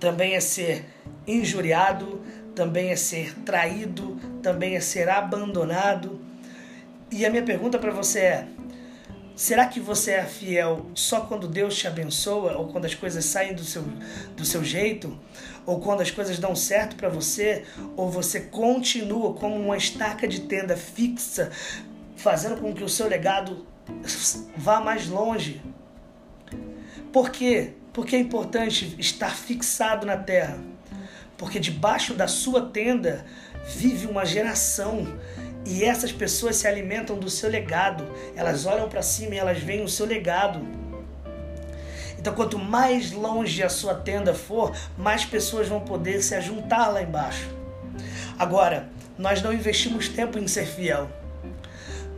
também 0.00 0.34
é 0.34 0.40
ser 0.40 0.86
injuriado, 1.24 2.20
também 2.52 2.90
é 2.90 2.96
ser 2.96 3.32
traído, 3.44 4.16
também 4.42 4.74
é 4.74 4.80
ser 4.80 5.08
abandonado. 5.08 6.20
E 7.12 7.24
a 7.24 7.30
minha 7.30 7.44
pergunta 7.44 7.78
para 7.78 7.92
você 7.92 8.20
é: 8.20 8.46
Será 9.40 9.66
que 9.66 9.80
você 9.80 10.10
é 10.10 10.24
fiel 10.26 10.90
só 10.94 11.22
quando 11.22 11.48
Deus 11.48 11.74
te 11.74 11.86
abençoa 11.86 12.58
ou 12.58 12.68
quando 12.68 12.84
as 12.84 12.94
coisas 12.94 13.24
saem 13.24 13.54
do 13.54 13.64
seu, 13.64 13.82
do 14.36 14.44
seu 14.44 14.62
jeito? 14.62 15.18
Ou 15.64 15.80
quando 15.80 16.02
as 16.02 16.10
coisas 16.10 16.38
dão 16.38 16.54
certo 16.54 16.94
para 16.94 17.08
você? 17.08 17.64
Ou 17.96 18.10
você 18.10 18.40
continua 18.40 19.32
como 19.32 19.56
uma 19.56 19.78
estaca 19.78 20.28
de 20.28 20.42
tenda 20.42 20.76
fixa, 20.76 21.50
fazendo 22.16 22.60
com 22.60 22.74
que 22.74 22.84
o 22.84 22.88
seu 22.88 23.08
legado 23.08 23.66
vá 24.54 24.78
mais 24.78 25.08
longe? 25.08 25.62
Por 27.10 27.30
quê? 27.30 27.72
Porque 27.94 28.16
é 28.16 28.18
importante 28.18 28.94
estar 28.98 29.34
fixado 29.34 30.04
na 30.04 30.18
terra. 30.18 30.58
Porque 31.38 31.58
debaixo 31.58 32.12
da 32.12 32.28
sua 32.28 32.66
tenda 32.66 33.24
vive 33.74 34.06
uma 34.06 34.26
geração 34.26 35.06
e 35.70 35.84
essas 35.84 36.10
pessoas 36.10 36.56
se 36.56 36.66
alimentam 36.66 37.16
do 37.16 37.30
seu 37.30 37.48
legado. 37.48 38.04
Elas 38.34 38.66
olham 38.66 38.88
para 38.88 39.02
cima 39.02 39.36
e 39.36 39.38
elas 39.38 39.60
veem 39.60 39.84
o 39.84 39.88
seu 39.88 40.04
legado. 40.04 40.66
Então, 42.18 42.34
quanto 42.34 42.58
mais 42.58 43.12
longe 43.12 43.62
a 43.62 43.68
sua 43.68 43.94
tenda 43.94 44.34
for, 44.34 44.76
mais 44.98 45.24
pessoas 45.24 45.68
vão 45.68 45.80
poder 45.80 46.22
se 46.22 46.34
ajuntar 46.34 46.92
lá 46.92 47.00
embaixo. 47.00 47.48
Agora, 48.36 48.88
nós 49.16 49.40
não 49.42 49.52
investimos 49.52 50.08
tempo 50.08 50.40
em 50.40 50.48
ser 50.48 50.66
fiel. 50.66 51.08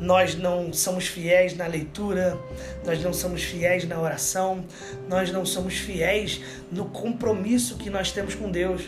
Nós 0.01 0.35
não 0.35 0.73
somos 0.73 1.07
fiéis 1.07 1.55
na 1.55 1.67
leitura, 1.67 2.39
nós 2.87 3.03
não 3.05 3.13
somos 3.13 3.43
fiéis 3.43 3.87
na 3.87 4.01
oração, 4.01 4.65
nós 5.09 5.31
não 5.31 5.45
somos 5.45 5.75
fiéis 5.75 6.41
no 6.73 6.87
compromisso 6.87 7.77
que 7.77 7.91
nós 7.91 8.11
temos 8.11 8.35
com 8.35 8.51
Deus. 8.51 8.83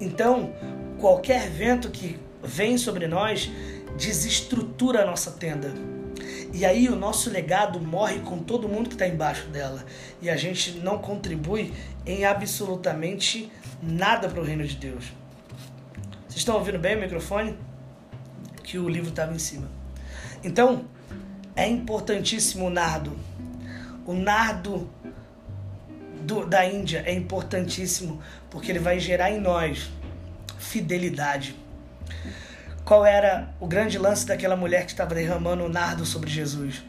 Então, 0.00 0.52
qualquer 0.98 1.48
vento 1.48 1.90
que 1.90 2.18
vem 2.42 2.76
sobre 2.76 3.06
nós 3.06 3.50
desestrutura 3.96 5.02
a 5.02 5.06
nossa 5.06 5.30
tenda. 5.30 5.72
E 6.52 6.64
aí 6.64 6.88
o 6.88 6.94
nosso 6.94 7.30
legado 7.30 7.80
morre 7.80 8.20
com 8.20 8.38
todo 8.38 8.68
mundo 8.68 8.88
que 8.88 8.94
está 8.94 9.06
embaixo 9.06 9.48
dela. 9.48 9.84
E 10.22 10.30
a 10.30 10.36
gente 10.36 10.78
não 10.78 10.98
contribui 10.98 11.72
em 12.06 12.24
absolutamente 12.24 13.50
nada 13.82 14.28
para 14.28 14.40
o 14.40 14.44
reino 14.44 14.64
de 14.64 14.76
Deus. 14.76 15.06
Vocês 16.28 16.36
estão 16.36 16.56
ouvindo 16.56 16.78
bem 16.78 16.96
o 16.96 17.00
microfone? 17.00 17.58
Que 18.62 18.78
o 18.78 18.88
livro 18.88 19.10
estava 19.10 19.34
em 19.34 19.38
cima. 19.38 19.68
Então, 20.42 20.84
é 21.56 21.68
importantíssimo 21.68 22.66
o 22.66 22.70
nardo. 22.70 23.12
O 24.06 24.12
nardo 24.12 24.88
do, 26.22 26.46
da 26.46 26.64
Índia 26.64 27.02
é 27.06 27.12
importantíssimo 27.12 28.20
porque 28.50 28.70
ele 28.70 28.78
vai 28.78 28.98
gerar 28.98 29.30
em 29.30 29.40
nós 29.40 29.90
fidelidade. 30.58 31.56
Qual 32.84 33.06
era 33.06 33.48
o 33.58 33.66
grande 33.66 33.96
lance 33.96 34.26
daquela 34.26 34.54
mulher 34.54 34.84
que 34.84 34.90
estava 34.90 35.14
derramando 35.14 35.64
o 35.64 35.70
nardo 35.70 36.04
sobre 36.04 36.28
Jesus? 36.28 36.82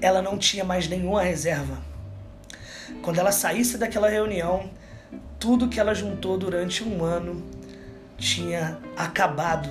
Ela 0.00 0.22
não 0.22 0.38
tinha 0.38 0.64
mais 0.64 0.88
nenhuma 0.88 1.22
reserva. 1.22 1.76
Quando 3.02 3.18
ela 3.18 3.32
saísse 3.32 3.76
daquela 3.76 4.08
reunião, 4.08 4.70
tudo 5.38 5.68
que 5.68 5.78
ela 5.78 5.94
juntou 5.94 6.38
durante 6.38 6.82
um 6.82 7.04
ano 7.04 7.44
tinha 8.16 8.78
acabado. 8.96 9.68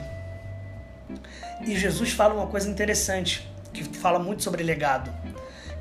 E 1.65 1.75
Jesus 1.75 2.11
fala 2.11 2.35
uma 2.35 2.45
coisa 2.45 2.69
interessante, 2.69 3.51
que 3.73 3.83
fala 3.83 4.19
muito 4.19 4.43
sobre 4.43 4.61
legado, 4.61 5.11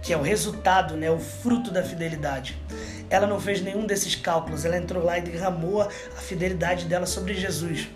que 0.01 0.15
é 0.15 0.17
o 0.17 0.23
resultado, 0.23 0.97
né, 0.97 1.11
o 1.11 1.19
fruto 1.19 1.71
da 1.71 1.83
fidelidade. 1.83 2.59
Ela 3.11 3.27
não 3.27 3.39
fez 3.39 3.61
nenhum 3.61 3.87
desses 3.87 4.15
cálculos, 4.15 4.65
ela 4.65 4.79
entrou 4.79 5.05
lá 5.05 5.19
e 5.19 5.21
derramou 5.21 5.83
a 5.83 5.91
fidelidade 5.91 6.87
dela 6.87 7.05
sobre 7.05 7.35
Jesus. 7.35 7.87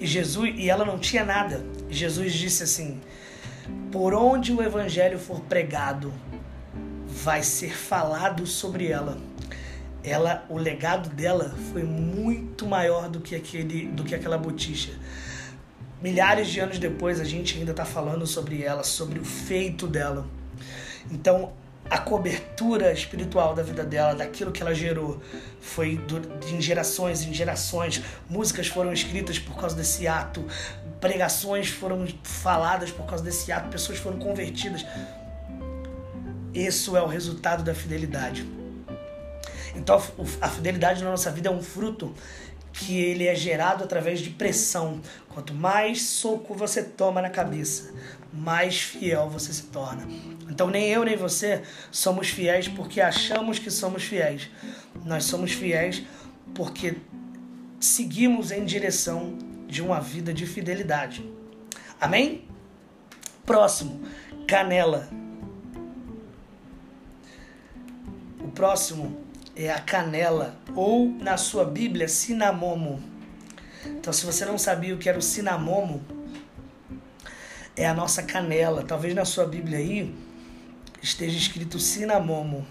E 0.00 0.06
Jesus 0.06 0.54
e 0.56 0.70
ela 0.70 0.84
não 0.84 0.98
tinha 0.98 1.24
nada. 1.24 1.64
Jesus 1.90 2.32
disse 2.32 2.62
assim: 2.62 3.00
Por 3.90 4.14
onde 4.14 4.52
o 4.52 4.62
evangelho 4.62 5.18
for 5.18 5.40
pregado, 5.40 6.12
vai 7.06 7.42
ser 7.42 7.76
falado 7.76 8.46
sobre 8.46 8.88
ela. 8.88 9.18
Ela, 10.04 10.46
o 10.48 10.56
legado 10.56 11.08
dela 11.10 11.54
foi 11.72 11.82
muito 11.82 12.66
maior 12.66 13.08
do 13.08 13.20
que 13.20 13.34
aquele, 13.34 13.88
do 13.88 14.04
que 14.04 14.14
aquela 14.14 14.38
boticha. 14.38 14.92
Milhares 16.00 16.48
de 16.48 16.60
anos 16.60 16.78
depois, 16.78 17.20
a 17.20 17.24
gente 17.24 17.58
ainda 17.58 17.72
está 17.72 17.84
falando 17.84 18.24
sobre 18.24 18.62
ela, 18.62 18.84
sobre 18.84 19.18
o 19.18 19.24
feito 19.24 19.88
dela. 19.88 20.26
Então, 21.10 21.52
a 21.90 21.98
cobertura 21.98 22.92
espiritual 22.92 23.54
da 23.54 23.62
vida 23.62 23.84
dela, 23.84 24.14
daquilo 24.14 24.52
que 24.52 24.62
ela 24.62 24.74
gerou, 24.74 25.20
foi 25.60 25.96
de 26.40 26.60
gerações 26.60 27.22
em 27.22 27.32
gerações. 27.32 28.02
Músicas 28.28 28.68
foram 28.68 28.92
escritas 28.92 29.38
por 29.38 29.56
causa 29.56 29.74
desse 29.74 30.06
ato, 30.06 30.44
pregações 31.00 31.68
foram 31.68 32.06
faladas 32.22 32.90
por 32.90 33.06
causa 33.06 33.24
desse 33.24 33.50
ato, 33.50 33.68
pessoas 33.68 33.98
foram 33.98 34.18
convertidas. 34.18 34.84
Isso 36.52 36.96
é 36.96 37.02
o 37.02 37.06
resultado 37.06 37.62
da 37.62 37.74
fidelidade. 37.74 38.46
Então, 39.74 40.02
a 40.40 40.48
fidelidade 40.48 41.02
na 41.04 41.10
nossa 41.10 41.30
vida 41.30 41.48
é 41.48 41.52
um 41.52 41.62
fruto 41.62 42.12
que 42.72 42.98
ele 43.00 43.26
é 43.26 43.34
gerado 43.34 43.84
através 43.84 44.20
de 44.20 44.30
pressão. 44.30 45.00
Quanto 45.28 45.54
mais 45.54 46.02
soco 46.02 46.54
você 46.54 46.82
toma 46.82 47.22
na 47.22 47.30
cabeça, 47.30 47.92
mais 48.32 48.80
fiel 48.80 49.28
você 49.28 49.52
se 49.52 49.64
torna. 49.64 50.06
Então 50.48 50.68
nem 50.68 50.88
eu 50.88 51.04
nem 51.04 51.16
você 51.16 51.62
somos 51.90 52.28
fiéis 52.28 52.68
porque 52.68 53.00
achamos 53.00 53.58
que 53.58 53.70
somos 53.70 54.02
fiéis. 54.02 54.48
Nós 55.04 55.24
somos 55.24 55.52
fiéis 55.52 56.02
porque 56.54 56.96
seguimos 57.78 58.50
em 58.50 58.64
direção 58.64 59.36
de 59.66 59.82
uma 59.82 60.00
vida 60.00 60.32
de 60.32 60.46
fidelidade. 60.46 61.24
Amém? 62.00 62.48
Próximo, 63.44 64.02
canela. 64.46 65.08
O 68.40 68.48
próximo 68.48 69.24
é 69.54 69.70
a 69.70 69.80
canela, 69.80 70.56
ou 70.74 71.08
na 71.08 71.36
sua 71.36 71.64
Bíblia, 71.64 72.08
cinamomo. 72.08 73.02
Então, 73.84 74.12
se 74.12 74.24
você 74.24 74.44
não 74.44 74.56
sabia 74.56 74.94
o 74.94 74.98
que 74.98 75.08
era 75.08 75.18
o 75.18 75.22
cinamomo, 75.22 76.02
é 77.76 77.86
a 77.86 77.94
nossa 77.94 78.22
canela. 78.22 78.84
Talvez 78.84 79.14
na 79.14 79.24
sua 79.24 79.46
Bíblia 79.46 79.78
aí 79.78 80.14
esteja 81.02 81.36
escrito 81.36 81.78
cinamomo, 81.78 82.66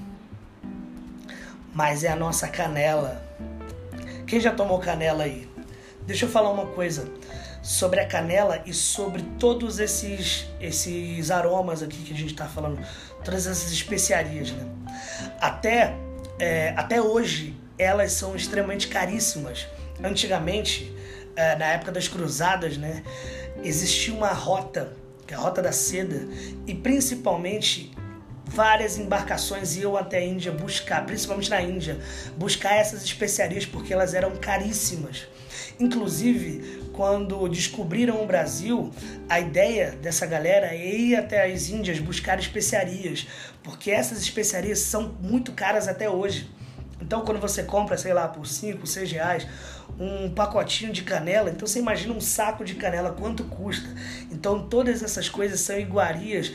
mas 1.74 2.04
é 2.04 2.10
a 2.10 2.16
nossa 2.16 2.48
canela. 2.48 3.24
Quem 4.26 4.40
já 4.40 4.52
tomou 4.52 4.80
canela 4.80 5.24
aí? 5.24 5.50
Deixa 6.06 6.26
eu 6.26 6.30
falar 6.30 6.50
uma 6.50 6.68
coisa 6.68 7.10
sobre 7.62 8.00
a 8.00 8.08
canela 8.08 8.62
e 8.66 8.74
sobre 8.74 9.22
todos 9.38 9.80
esses 9.80 10.48
esses 10.60 11.30
aromas 11.32 11.84
aqui 11.84 11.98
que 11.98 12.14
a 12.14 12.18
gente 12.18 12.32
está 12.32 12.46
falando, 12.46 12.80
todas 13.24 13.46
essas 13.46 13.72
especiarias, 13.72 14.52
né? 14.52 14.66
Até 15.40 15.94
é, 16.40 16.74
até 16.78 17.02
hoje 17.02 17.56
elas 17.78 18.14
são 18.14 18.36
extremamente 18.36 18.88
caríssimas. 18.88 19.68
Antigamente, 20.04 20.94
é, 21.36 21.56
na 21.56 21.66
época 21.68 21.92
das 21.92 22.08
cruzadas, 22.08 22.78
né, 22.78 23.04
existia 23.64 24.14
uma 24.14 24.32
rota, 24.32 24.94
que 25.26 25.34
é 25.34 25.38
a 25.38 25.40
Rota 25.40 25.62
da 25.62 25.72
Seda, 25.72 26.28
e 26.66 26.74
principalmente 26.74 27.92
várias 28.50 28.98
embarcações 28.98 29.76
iam 29.76 29.96
até 29.98 30.18
a 30.18 30.26
Índia 30.26 30.52
buscar, 30.52 31.06
principalmente 31.06 31.50
na 31.50 31.62
Índia, 31.62 32.00
buscar 32.38 32.76
essas 32.76 33.04
especiarias 33.04 33.66
porque 33.66 33.94
elas 33.94 34.14
eram 34.14 34.36
caríssimas. 34.38 35.28
Inclusive, 35.80 36.90
quando 36.94 37.48
descobriram 37.48 38.24
o 38.24 38.26
Brasil, 38.26 38.92
a 39.30 39.40
ideia 39.40 39.92
dessa 39.92 40.26
galera 40.26 40.68
é 40.68 40.96
ir 40.96 41.16
até 41.16 41.52
as 41.52 41.70
Índias 41.70 42.00
buscar 42.00 42.40
especiarias, 42.40 43.28
porque 43.64 43.92
essas 43.92 44.20
especiarias 44.20 44.80
são 44.80 45.16
muito 45.22 45.52
caras 45.52 45.88
até 45.88 46.10
hoje. 46.10 46.50
Então, 47.00 47.22
quando 47.22 47.40
você 47.40 47.64
compra, 47.64 47.96
sei 47.96 48.12
lá, 48.12 48.28
por 48.28 48.48
5, 48.48 48.88
6 48.88 49.12
reais, 49.12 49.48
um 50.00 50.32
pacotinho 50.32 50.92
de 50.92 51.04
canela, 51.04 51.50
então 51.50 51.68
você 51.68 51.80
imagina 51.80 52.14
um 52.14 52.22
saco 52.22 52.66
de 52.66 52.74
canela, 52.74 53.12
quanto 53.12 53.44
custa. 53.44 53.88
Então, 54.32 54.68
todas 54.68 55.04
essas 55.04 55.30
coisas 55.30 55.60
são 55.60 55.78
iguarias 55.80 56.52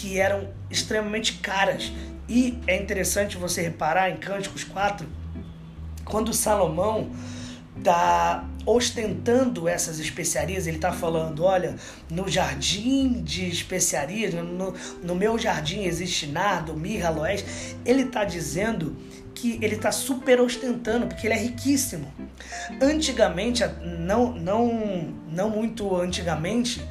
que 0.00 0.20
eram 0.20 0.48
extremamente 0.70 1.34
caras. 1.34 1.92
E 2.28 2.58
é 2.66 2.76
interessante 2.76 3.36
você 3.36 3.62
reparar 3.62 4.10
em 4.10 4.16
Cânticos 4.16 4.64
4, 4.64 5.06
quando 6.04 6.32
Salomão 6.32 7.10
está 7.78 8.44
ostentando 8.64 9.68
essas 9.68 10.00
especiarias, 10.00 10.66
ele 10.66 10.76
está 10.76 10.92
falando: 10.92 11.44
olha, 11.44 11.76
no 12.10 12.28
jardim 12.28 13.22
de 13.22 13.48
especiarias, 13.48 14.34
no, 14.34 14.74
no 15.02 15.14
meu 15.14 15.38
jardim 15.38 15.84
existe 15.84 16.26
nada, 16.26 16.72
mirra, 16.72 17.08
aloés. 17.08 17.76
Ele 17.84 18.02
está 18.02 18.24
dizendo 18.24 18.96
que 19.34 19.58
ele 19.62 19.76
está 19.76 19.92
super 19.92 20.40
ostentando, 20.40 21.06
porque 21.06 21.26
ele 21.26 21.34
é 21.34 21.38
riquíssimo. 21.38 22.12
Antigamente, 22.80 23.62
não, 23.82 24.32
não, 24.32 25.14
não 25.28 25.50
muito 25.50 25.94
antigamente, 25.94 26.82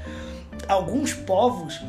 alguns 0.68 1.14
povos 1.14 1.82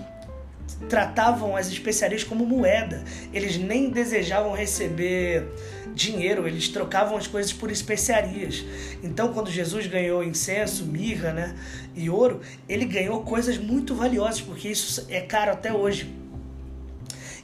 tratavam 0.88 1.56
as 1.56 1.68
especiarias 1.68 2.22
como 2.22 2.46
moeda. 2.46 3.02
Eles 3.32 3.56
nem 3.56 3.90
desejavam 3.90 4.52
receber 4.52 5.46
dinheiro, 5.94 6.46
eles 6.46 6.68
trocavam 6.68 7.16
as 7.16 7.26
coisas 7.26 7.52
por 7.52 7.70
especiarias. 7.70 8.64
Então, 9.02 9.32
quando 9.32 9.50
Jesus 9.50 9.86
ganhou 9.86 10.22
incenso, 10.22 10.84
mirra 10.84 11.32
né, 11.32 11.56
e 11.94 12.10
ouro, 12.10 12.42
ele 12.68 12.84
ganhou 12.84 13.22
coisas 13.22 13.56
muito 13.56 13.94
valiosas, 13.94 14.42
porque 14.42 14.68
isso 14.68 15.06
é 15.08 15.22
caro 15.22 15.52
até 15.52 15.72
hoje. 15.72 16.25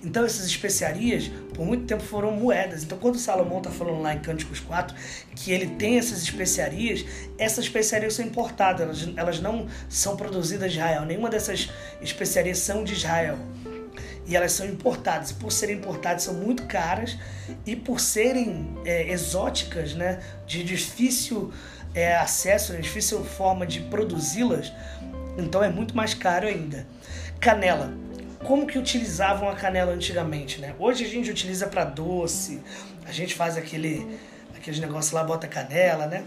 Então 0.03 0.25
essas 0.25 0.47
especiarias, 0.47 1.31
por 1.55 1.65
muito 1.65 1.87
tempo, 1.87 2.03
foram 2.03 2.33
moedas. 2.33 2.83
Então 2.83 2.99
quando 2.99 3.19
Salomão 3.19 3.59
está 3.59 3.71
falando 3.71 4.03
lá 4.03 4.15
em 4.15 4.19
Cânticos 4.19 4.59
4 4.61 4.95
que 5.37 5.53
ele 5.53 5.67
tem 5.77 5.99
essas 5.99 6.23
especiarias, 6.23 7.05
essas 7.39 7.65
especiarias 7.65 8.15
são 8.15 8.25
importadas, 8.25 8.81
elas, 8.81 9.17
elas 9.17 9.41
não 9.41 9.69
são 9.89 10.17
produzidas 10.17 10.73
de 10.73 10.79
Israel. 10.79 11.05
Nenhuma 11.05 11.31
dessas 11.31 11.71
especiarias 12.01 12.59
são 12.59 12.83
de 12.83 12.95
Israel. 12.95 13.39
E 14.27 14.37
elas 14.37 14.53
são 14.53 14.67
importadas. 14.67 15.31
E 15.31 15.35
por 15.35 15.51
serem 15.51 15.77
importadas, 15.77 16.23
são 16.25 16.35
muito 16.35 16.65
caras. 16.65 17.19
E 17.67 17.75
por 17.75 18.01
serem 18.01 18.77
é, 18.85 19.11
exóticas, 19.11 19.95
né, 19.95 20.21
de 20.47 20.63
difícil 20.63 21.53
é, 21.95 22.17
acesso, 22.17 22.73
de 22.73 22.83
difícil 22.83 23.25
forma 23.25 23.67
de 23.67 23.81
produzi-las, 23.81 24.73
então 25.37 25.63
é 25.63 25.69
muito 25.69 25.97
mais 25.97 26.15
caro 26.15 26.47
ainda. 26.47 26.87
Canela 27.41 27.93
como 28.45 28.67
que 28.67 28.79
utilizavam 28.79 29.49
a 29.49 29.55
canela 29.55 29.93
antigamente, 29.93 30.61
né? 30.61 30.75
Hoje 30.79 31.05
a 31.05 31.09
gente 31.09 31.31
utiliza 31.31 31.67
para 31.67 31.85
doce, 31.85 32.61
a 33.07 33.13
gente 33.13 33.35
faz 33.35 33.57
aquele 33.57 34.19
aqueles 34.57 34.79
negócios 34.79 35.13
lá, 35.13 35.25
bota 35.25 35.49
canela, 35.49 36.07
né? 36.07 36.25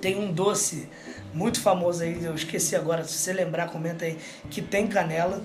Tem 0.00 0.18
um 0.18 0.32
doce 0.32 0.88
muito 1.32 1.60
famoso 1.60 2.02
aí, 2.02 2.24
eu 2.24 2.34
esqueci 2.34 2.74
agora, 2.74 3.04
se 3.04 3.12
você 3.12 3.32
lembrar, 3.32 3.68
comenta 3.68 4.04
aí, 4.04 4.18
que 4.50 4.60
tem 4.60 4.86
canela. 4.86 5.42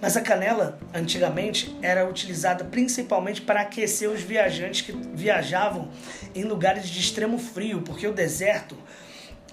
Mas 0.00 0.16
a 0.16 0.20
canela, 0.20 0.78
antigamente, 0.92 1.74
era 1.82 2.08
utilizada 2.08 2.64
principalmente 2.64 3.40
para 3.40 3.62
aquecer 3.62 4.10
os 4.10 4.20
viajantes 4.20 4.82
que 4.82 4.92
viajavam 4.92 5.90
em 6.34 6.44
lugares 6.44 6.88
de 6.88 7.00
extremo 7.00 7.38
frio, 7.38 7.82
porque 7.82 8.06
o 8.06 8.12
deserto 8.12 8.76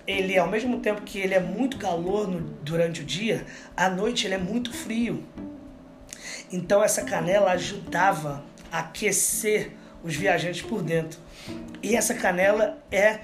ele 0.06 0.38
ao 0.38 0.47
mesmo 0.47 0.80
tempo 0.80 1.01
que 1.01 1.20
ele 1.20 1.34
é 1.34 1.39
muito 1.39 1.78
calor 1.78 2.28
no, 2.28 2.41
durante 2.62 3.01
o 3.01 3.04
dia, 3.04 3.45
à 3.76 3.89
noite 3.89 4.28
ele 4.28 4.36
é 4.36 4.38
muito 4.38 4.74
frio. 4.74 5.24
Então 6.51 6.84
essa 6.84 7.04
canela 7.04 7.51
ajudava 7.51 8.43
a 8.72 8.80
aquecer 8.80 9.72
os 10.04 10.16
viajantes 10.16 10.62
por 10.62 10.82
dentro. 10.82 11.20
E 11.82 11.95
essa 11.95 12.14
canela 12.14 12.78
é, 12.91 13.20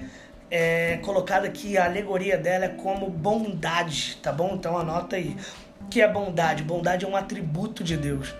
é 0.50 0.96
colocada 0.98 1.46
aqui, 1.46 1.76
a 1.76 1.84
alegoria 1.84 2.36
dela 2.36 2.64
é 2.64 2.68
como 2.68 3.08
bondade, 3.08 4.18
tá 4.22 4.32
bom? 4.32 4.54
Então 4.54 4.76
anota 4.76 5.16
aí. 5.16 5.36
O 5.80 5.84
que 5.86 6.00
é 6.00 6.08
bondade? 6.08 6.62
Bondade 6.62 7.04
é 7.04 7.08
um 7.08 7.16
atributo 7.16 7.84
de 7.84 7.96
Deus. 7.96 8.34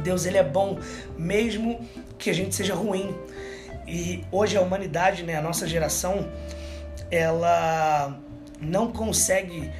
Deus 0.00 0.26
ele 0.26 0.38
é 0.38 0.42
bom 0.42 0.78
mesmo 1.16 1.86
que 2.18 2.30
a 2.30 2.32
gente 2.32 2.54
seja 2.54 2.74
ruim. 2.74 3.14
E 3.86 4.24
hoje 4.30 4.56
a 4.56 4.60
humanidade, 4.60 5.22
né, 5.22 5.36
a 5.36 5.42
nossa 5.42 5.66
geração, 5.66 6.28
ela 7.10 8.18
não 8.60 8.92
consegue 8.92 9.70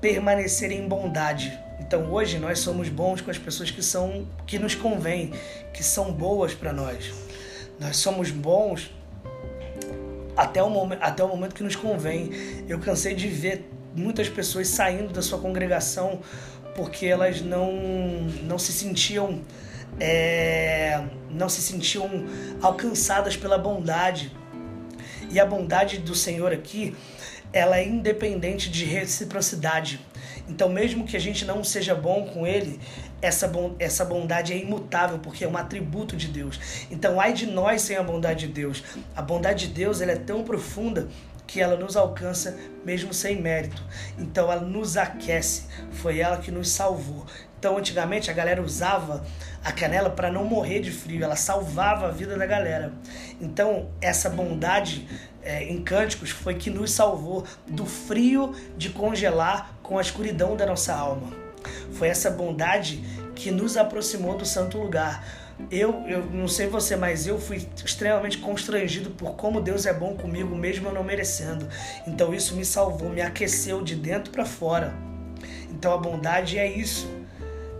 permanecer 0.00 0.70
em 0.70 0.86
bondade. 0.86 1.58
Então 1.80 2.12
hoje 2.12 2.38
nós 2.38 2.58
somos 2.58 2.88
bons 2.88 3.20
com 3.20 3.30
as 3.30 3.38
pessoas 3.38 3.70
que 3.70 3.82
são 3.82 4.26
que 4.46 4.58
nos 4.58 4.74
convêm, 4.74 5.32
que 5.72 5.82
são 5.82 6.12
boas 6.12 6.54
para 6.54 6.72
nós. 6.72 7.12
Nós 7.78 7.96
somos 7.96 8.30
bons 8.30 8.90
até 10.36 10.62
o, 10.62 10.70
momento, 10.70 11.02
até 11.02 11.24
o 11.24 11.28
momento 11.28 11.54
que 11.54 11.62
nos 11.62 11.76
convém. 11.76 12.30
Eu 12.68 12.78
cansei 12.78 13.14
de 13.14 13.28
ver 13.28 13.68
muitas 13.94 14.28
pessoas 14.28 14.68
saindo 14.68 15.12
da 15.12 15.22
sua 15.22 15.38
congregação 15.38 16.20
porque 16.74 17.06
elas 17.06 17.40
não, 17.40 17.72
não 18.44 18.58
se 18.58 18.72
sentiam 18.72 19.40
é, 20.00 21.02
não 21.30 21.48
se 21.48 21.60
sentiam 21.60 22.08
alcançadas 22.62 23.36
pela 23.36 23.58
bondade. 23.58 24.32
E 25.30 25.38
a 25.38 25.46
bondade 25.46 25.98
do 25.98 26.14
Senhor 26.14 26.52
aqui, 26.52 26.96
ela 27.52 27.78
é 27.78 27.86
independente 27.86 28.70
de 28.70 28.84
reciprocidade. 28.84 30.00
Então, 30.48 30.68
mesmo 30.68 31.04
que 31.04 31.16
a 31.16 31.20
gente 31.20 31.44
não 31.44 31.62
seja 31.62 31.94
bom 31.94 32.26
com 32.26 32.46
Ele, 32.46 32.80
essa, 33.20 33.50
essa 33.78 34.04
bondade 34.04 34.52
é 34.52 34.56
imutável, 34.56 35.18
porque 35.18 35.44
é 35.44 35.48
um 35.48 35.56
atributo 35.56 36.16
de 36.16 36.28
Deus. 36.28 36.58
Então, 36.90 37.20
ai 37.20 37.32
de 37.32 37.46
nós 37.46 37.82
sem 37.82 37.96
a 37.96 38.02
bondade 38.02 38.46
de 38.46 38.52
Deus. 38.52 38.82
A 39.14 39.20
bondade 39.20 39.68
de 39.68 39.74
Deus 39.74 40.00
ela 40.00 40.12
é 40.12 40.16
tão 40.16 40.42
profunda 40.42 41.08
que 41.46 41.60
ela 41.60 41.76
nos 41.76 41.96
alcança 41.96 42.58
mesmo 42.84 43.12
sem 43.12 43.40
mérito. 43.40 43.82
Então, 44.18 44.50
ela 44.50 44.62
nos 44.62 44.96
aquece. 44.96 45.64
Foi 45.92 46.18
ela 46.18 46.38
que 46.38 46.50
nos 46.50 46.70
salvou. 46.70 47.26
Então, 47.58 47.76
antigamente, 47.76 48.30
a 48.30 48.34
galera 48.34 48.62
usava 48.62 49.24
a 49.64 49.72
canela 49.72 50.08
para 50.08 50.30
não 50.30 50.44
morrer 50.44 50.78
de 50.78 50.92
frio, 50.92 51.24
ela 51.24 51.34
salvava 51.34 52.06
a 52.06 52.10
vida 52.10 52.36
da 52.36 52.46
galera. 52.46 52.92
Então, 53.40 53.88
essa 54.00 54.30
bondade 54.30 55.08
é, 55.42 55.64
em 55.64 55.82
cânticos 55.82 56.30
foi 56.30 56.54
que 56.54 56.70
nos 56.70 56.92
salvou 56.92 57.44
do 57.66 57.84
frio 57.84 58.54
de 58.76 58.90
congelar 58.90 59.74
com 59.82 59.98
a 59.98 60.00
escuridão 60.00 60.56
da 60.56 60.64
nossa 60.66 60.94
alma. 60.94 61.32
Foi 61.92 62.08
essa 62.08 62.30
bondade 62.30 63.02
que 63.34 63.50
nos 63.50 63.76
aproximou 63.76 64.36
do 64.36 64.46
santo 64.46 64.78
lugar. 64.78 65.26
Eu, 65.70 66.04
eu 66.06 66.24
não 66.26 66.46
sei 66.46 66.68
você, 66.68 66.94
mas 66.94 67.26
eu 67.26 67.40
fui 67.40 67.66
extremamente 67.84 68.38
constrangido 68.38 69.10
por 69.10 69.34
como 69.34 69.60
Deus 69.60 69.86
é 69.86 69.92
bom 69.92 70.14
comigo, 70.14 70.54
mesmo 70.54 70.88
eu 70.88 70.94
não 70.94 71.02
merecendo. 71.02 71.68
Então 72.06 72.32
isso 72.32 72.54
me 72.54 72.64
salvou, 72.64 73.10
me 73.10 73.20
aqueceu 73.20 73.82
de 73.82 73.96
dentro 73.96 74.30
para 74.30 74.44
fora. 74.44 74.94
Então 75.70 75.92
a 75.92 75.98
bondade 75.98 76.56
é 76.56 76.70
isso. 76.70 77.17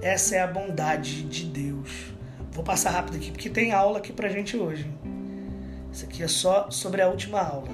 Essa 0.00 0.36
é 0.36 0.40
a 0.40 0.46
bondade 0.46 1.22
de 1.24 1.44
Deus. 1.44 1.90
Vou 2.52 2.62
passar 2.64 2.90
rápido 2.90 3.16
aqui 3.16 3.30
porque 3.30 3.50
tem 3.50 3.72
aula 3.72 3.98
aqui 3.98 4.12
pra 4.12 4.28
gente 4.28 4.56
hoje. 4.56 4.88
Isso 5.92 6.04
aqui 6.04 6.22
é 6.22 6.28
só 6.28 6.70
sobre 6.70 7.02
a 7.02 7.08
última 7.08 7.40
aula. 7.40 7.70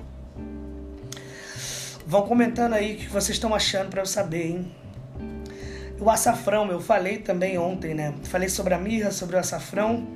Vão 2.07 2.23
comentando 2.23 2.75
aí 2.75 2.95
o 2.95 2.99
que 2.99 3.09
vocês 3.09 3.37
estão 3.37 3.55
achando 3.55 3.91
para 3.91 4.03
eu 4.03 4.07
saber, 4.07 4.47
hein? 4.47 4.73
O 6.01 6.11
açafrão, 6.11 6.71
eu 6.71 6.81
falei 6.81 7.19
também 7.19 7.57
ontem, 7.57 7.95
né? 7.95 8.15
Falei 8.25 8.49
sobre 8.49 8.75
a 8.75 8.79
mirra, 8.79 9.11
sobre 9.11 9.37
o 9.37 9.39
açafrão. 9.39 10.07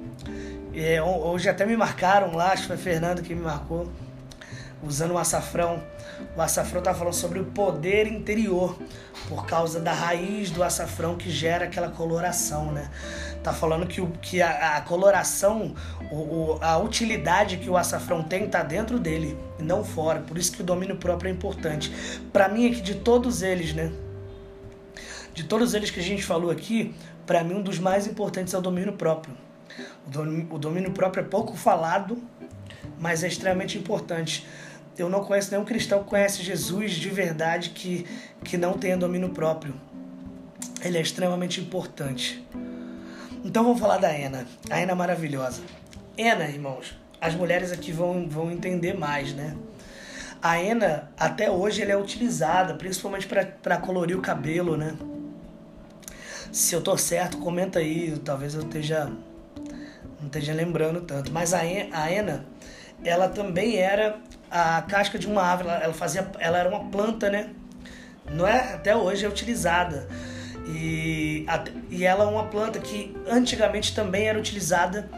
É, 0.74 1.02
hoje 1.02 1.48
até 1.48 1.64
me 1.64 1.76
marcaram 1.76 2.34
lá, 2.34 2.52
acho 2.52 2.62
que 2.62 2.68
foi 2.68 2.76
Fernando 2.76 3.22
que 3.22 3.34
me 3.34 3.42
marcou, 3.42 3.90
usando 4.82 5.12
o 5.12 5.18
açafrão. 5.18 5.82
O 6.36 6.40
açafrão 6.40 6.82
tá 6.82 6.94
falando 6.94 7.14
sobre 7.14 7.38
o 7.38 7.44
poder 7.46 8.06
interior, 8.06 8.78
por 9.28 9.46
causa 9.46 9.80
da 9.80 9.92
raiz 9.92 10.50
do 10.50 10.62
açafrão 10.62 11.16
que 11.16 11.30
gera 11.30 11.66
aquela 11.66 11.88
coloração, 11.88 12.72
né? 12.72 12.90
Tá 13.42 13.52
falando 13.52 13.86
que, 13.86 14.00
o, 14.00 14.08
que 14.20 14.42
a, 14.42 14.76
a 14.76 14.80
coloração, 14.80 15.74
o, 16.10 16.58
a 16.60 16.78
utilidade 16.78 17.58
que 17.58 17.70
o 17.70 17.76
açafrão 17.76 18.22
tem 18.22 18.48
tá 18.48 18.62
dentro 18.62 18.98
dele 18.98 19.38
não 19.58 19.84
fora. 19.84 20.20
Por 20.20 20.38
isso 20.38 20.52
que 20.52 20.62
o 20.62 20.64
domínio 20.64 20.96
próprio 20.96 21.28
é 21.28 21.32
importante. 21.32 21.92
Para 22.32 22.48
mim, 22.48 22.70
aqui 22.70 22.80
de 22.80 22.96
todos 22.96 23.42
eles, 23.42 23.72
né? 23.74 23.92
De 25.34 25.44
todos 25.44 25.74
eles 25.74 25.90
que 25.90 26.00
a 26.00 26.02
gente 26.02 26.24
falou 26.24 26.50
aqui, 26.50 26.94
para 27.24 27.44
mim 27.44 27.54
um 27.54 27.62
dos 27.62 27.78
mais 27.78 28.06
importantes 28.06 28.54
é 28.54 28.58
o 28.58 28.60
domínio 28.60 28.94
próprio. 28.94 29.36
O 30.50 30.58
domínio 30.58 30.90
próprio 30.92 31.20
é 31.20 31.24
pouco 31.24 31.56
falado, 31.56 32.18
mas 32.98 33.22
é 33.22 33.28
extremamente 33.28 33.78
importante. 33.78 34.46
Eu 34.98 35.08
não 35.08 35.24
conheço 35.24 35.50
nenhum 35.52 35.64
cristão 35.64 36.02
que 36.02 36.10
conhece 36.10 36.42
Jesus 36.42 36.92
de 36.92 37.08
verdade 37.08 37.70
que, 37.70 38.04
que 38.42 38.56
não 38.56 38.72
tenha 38.72 38.96
domínio 38.96 39.28
próprio. 39.30 39.74
Ele 40.82 40.98
é 40.98 41.00
extremamente 41.00 41.60
importante. 41.60 42.44
Então 43.44 43.62
vamos 43.62 43.78
falar 43.78 43.98
da 43.98 44.12
Ena. 44.12 44.46
A 44.68 44.80
Ena 44.80 44.92
é 44.92 44.94
maravilhosa. 44.94 45.62
Ena, 46.16 46.48
irmãos, 46.48 46.98
as 47.20 47.34
mulheres 47.34 47.70
aqui 47.70 47.92
vão, 47.92 48.28
vão 48.28 48.50
entender 48.50 48.94
mais, 48.94 49.32
né? 49.32 49.56
A 50.42 50.60
Ena, 50.60 51.10
até 51.16 51.50
hoje, 51.50 51.82
ela 51.82 51.92
é 51.92 51.96
utilizada, 51.96 52.74
principalmente 52.74 53.26
para 53.26 53.76
colorir 53.76 54.18
o 54.18 54.20
cabelo, 54.20 54.76
né? 54.76 54.96
Se 56.50 56.74
eu 56.74 56.80
tô 56.80 56.96
certo, 56.96 57.38
comenta 57.38 57.78
aí, 57.78 58.18
talvez 58.24 58.54
eu 58.54 58.62
esteja 58.62 59.12
não 60.20 60.26
esteja 60.26 60.52
lembrando 60.52 61.00
tanto. 61.02 61.32
Mas 61.32 61.54
a 61.54 61.64
Ena, 61.64 62.44
ela 63.04 63.28
também 63.28 63.76
era 63.76 64.18
a 64.50 64.82
casca 64.82 65.18
de 65.18 65.26
uma 65.26 65.42
árvore, 65.42 65.68
ela 65.82 65.94
fazia, 65.94 66.30
ela 66.38 66.58
era 66.58 66.68
uma 66.68 66.90
planta, 66.90 67.30
né? 67.30 67.50
Não 68.30 68.46
é 68.46 68.74
até 68.74 68.94
hoje 68.94 69.24
é 69.24 69.28
utilizada. 69.28 70.08
E, 70.66 71.46
e 71.88 72.04
ela 72.04 72.24
é 72.24 72.26
uma 72.26 72.44
planta 72.44 72.78
que 72.78 73.16
antigamente 73.26 73.94
também 73.94 74.28
era 74.28 74.38
utilizada 74.38 75.08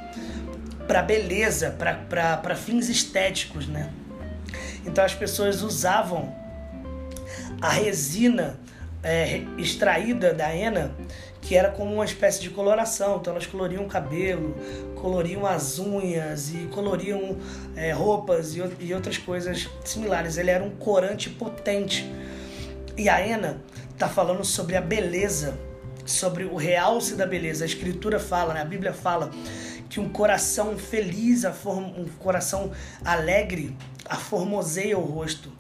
para 0.86 1.02
beleza, 1.02 1.76
para 2.08 2.54
fins 2.54 2.88
estéticos, 2.88 3.66
né? 3.66 3.90
Então 4.86 5.04
as 5.04 5.14
pessoas 5.14 5.62
usavam 5.62 6.34
a 7.60 7.70
resina 7.70 8.58
é, 9.02 9.42
extraída 9.58 10.32
da 10.32 10.54
hena, 10.54 10.92
que 11.40 11.56
era 11.56 11.70
como 11.70 11.94
uma 11.94 12.04
espécie 12.04 12.40
de 12.40 12.50
coloração. 12.50 13.18
Então 13.18 13.32
elas 13.32 13.46
coloriam 13.46 13.84
o 13.84 13.88
cabelo, 13.88 14.56
coloriam 15.00 15.46
as 15.46 15.78
unhas 15.78 16.54
e 16.54 16.68
coloriam 16.72 17.36
é, 17.74 17.92
roupas 17.92 18.54
e, 18.54 18.62
e 18.80 18.94
outras 18.94 19.18
coisas 19.18 19.68
similares. 19.84 20.36
Ele 20.36 20.50
era 20.50 20.62
um 20.62 20.70
corante 20.70 21.30
potente. 21.30 22.10
E 22.96 23.08
a 23.08 23.26
hena 23.26 23.62
está 23.92 24.08
falando 24.08 24.44
sobre 24.44 24.76
a 24.76 24.80
beleza, 24.80 25.58
sobre 26.04 26.44
o 26.44 26.56
realce 26.56 27.16
da 27.16 27.26
beleza. 27.26 27.64
A 27.64 27.66
escritura 27.66 28.20
fala, 28.20 28.54
né? 28.54 28.60
a 28.60 28.64
Bíblia 28.64 28.92
fala 28.92 29.30
que 29.88 29.98
um 29.98 30.08
coração 30.08 30.76
feliz, 30.78 31.44
um 31.44 32.06
coração 32.18 32.70
alegre, 33.04 33.76
aformoseia 34.04 34.96
o 34.98 35.02
rosto. 35.02 35.50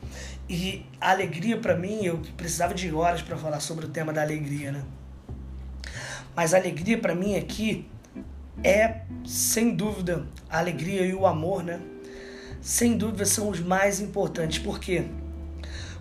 E 0.48 0.84
a 1.00 1.10
alegria 1.10 1.56
para 1.56 1.76
mim, 1.76 2.04
eu 2.04 2.20
precisava 2.36 2.74
de 2.74 2.92
horas 2.92 3.22
para 3.22 3.36
falar 3.36 3.60
sobre 3.60 3.86
o 3.86 3.88
tema 3.88 4.12
da 4.12 4.20
alegria, 4.20 4.72
né? 4.72 4.82
Mas 6.34 6.54
a 6.54 6.58
alegria 6.58 6.98
para 6.98 7.14
mim 7.14 7.36
aqui 7.36 7.88
é, 8.62 9.00
sem 9.26 9.74
dúvida, 9.74 10.26
a 10.48 10.58
alegria 10.58 11.02
e 11.02 11.14
o 11.14 11.26
amor, 11.26 11.62
né? 11.62 11.80
Sem 12.60 12.96
dúvida 12.96 13.24
são 13.24 13.48
os 13.48 13.60
mais 13.60 14.00
importantes. 14.00 14.58
Por 14.58 14.78
quê? 14.78 15.04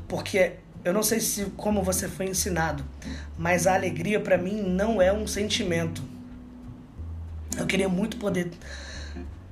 Porque 0.08 0.54
eu 0.84 0.94
não 0.94 1.04
sei 1.04 1.20
se 1.20 1.46
como 1.56 1.82
você 1.82 2.08
foi 2.08 2.28
ensinado, 2.28 2.84
mas 3.38 3.66
a 3.66 3.74
alegria 3.74 4.20
para 4.20 4.38
mim 4.38 4.62
não 4.62 5.02
é 5.02 5.12
um 5.12 5.26
sentimento. 5.26 6.04
Eu 7.58 7.66
queria 7.66 7.88
muito 7.88 8.18
poder 8.18 8.52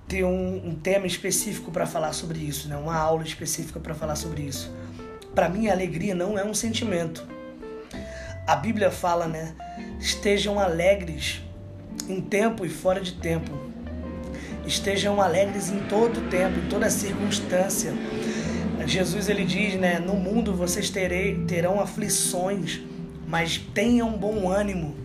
ter 0.08 0.24
um, 0.24 0.70
um 0.70 0.76
tema 0.76 1.06
específico 1.06 1.72
para 1.72 1.86
falar 1.86 2.14
sobre 2.14 2.40
isso, 2.40 2.68
né? 2.68 2.78
Uma 2.78 2.96
aula 2.96 3.24
específica 3.24 3.80
para 3.80 3.94
falar 3.94 4.16
sobre 4.16 4.44
isso. 4.44 4.72
Para 5.34 5.50
mim, 5.50 5.68
a 5.68 5.74
alegria 5.74 6.16
não 6.16 6.38
é 6.38 6.44
um 6.44 6.54
sentimento. 6.54 7.28
A 8.46 8.56
Bíblia 8.56 8.90
fala, 8.90 9.28
né? 9.28 9.54
Estejam 10.00 10.60
alegres 10.60 11.42
em 12.08 12.22
tempo 12.22 12.66
e 12.66 12.70
fora 12.70 13.02
de 13.02 13.14
tempo. 13.14 13.52
Estejam 14.66 15.22
alegres 15.22 15.70
em 15.70 15.80
todo 15.88 16.30
tempo, 16.30 16.60
em 16.60 16.68
toda 16.70 16.90
circunstância. 16.90 17.94
Jesus 18.86 19.28
ele 19.28 19.44
diz, 19.44 19.76
né? 19.76 20.00
No 20.00 20.16
mundo 20.16 20.54
vocês 20.54 20.90
terei, 20.90 21.44
terão 21.46 21.80
aflições, 21.80 22.82
mas 23.28 23.58
tenham 23.58 24.12
bom 24.12 24.50
ânimo. 24.50 24.96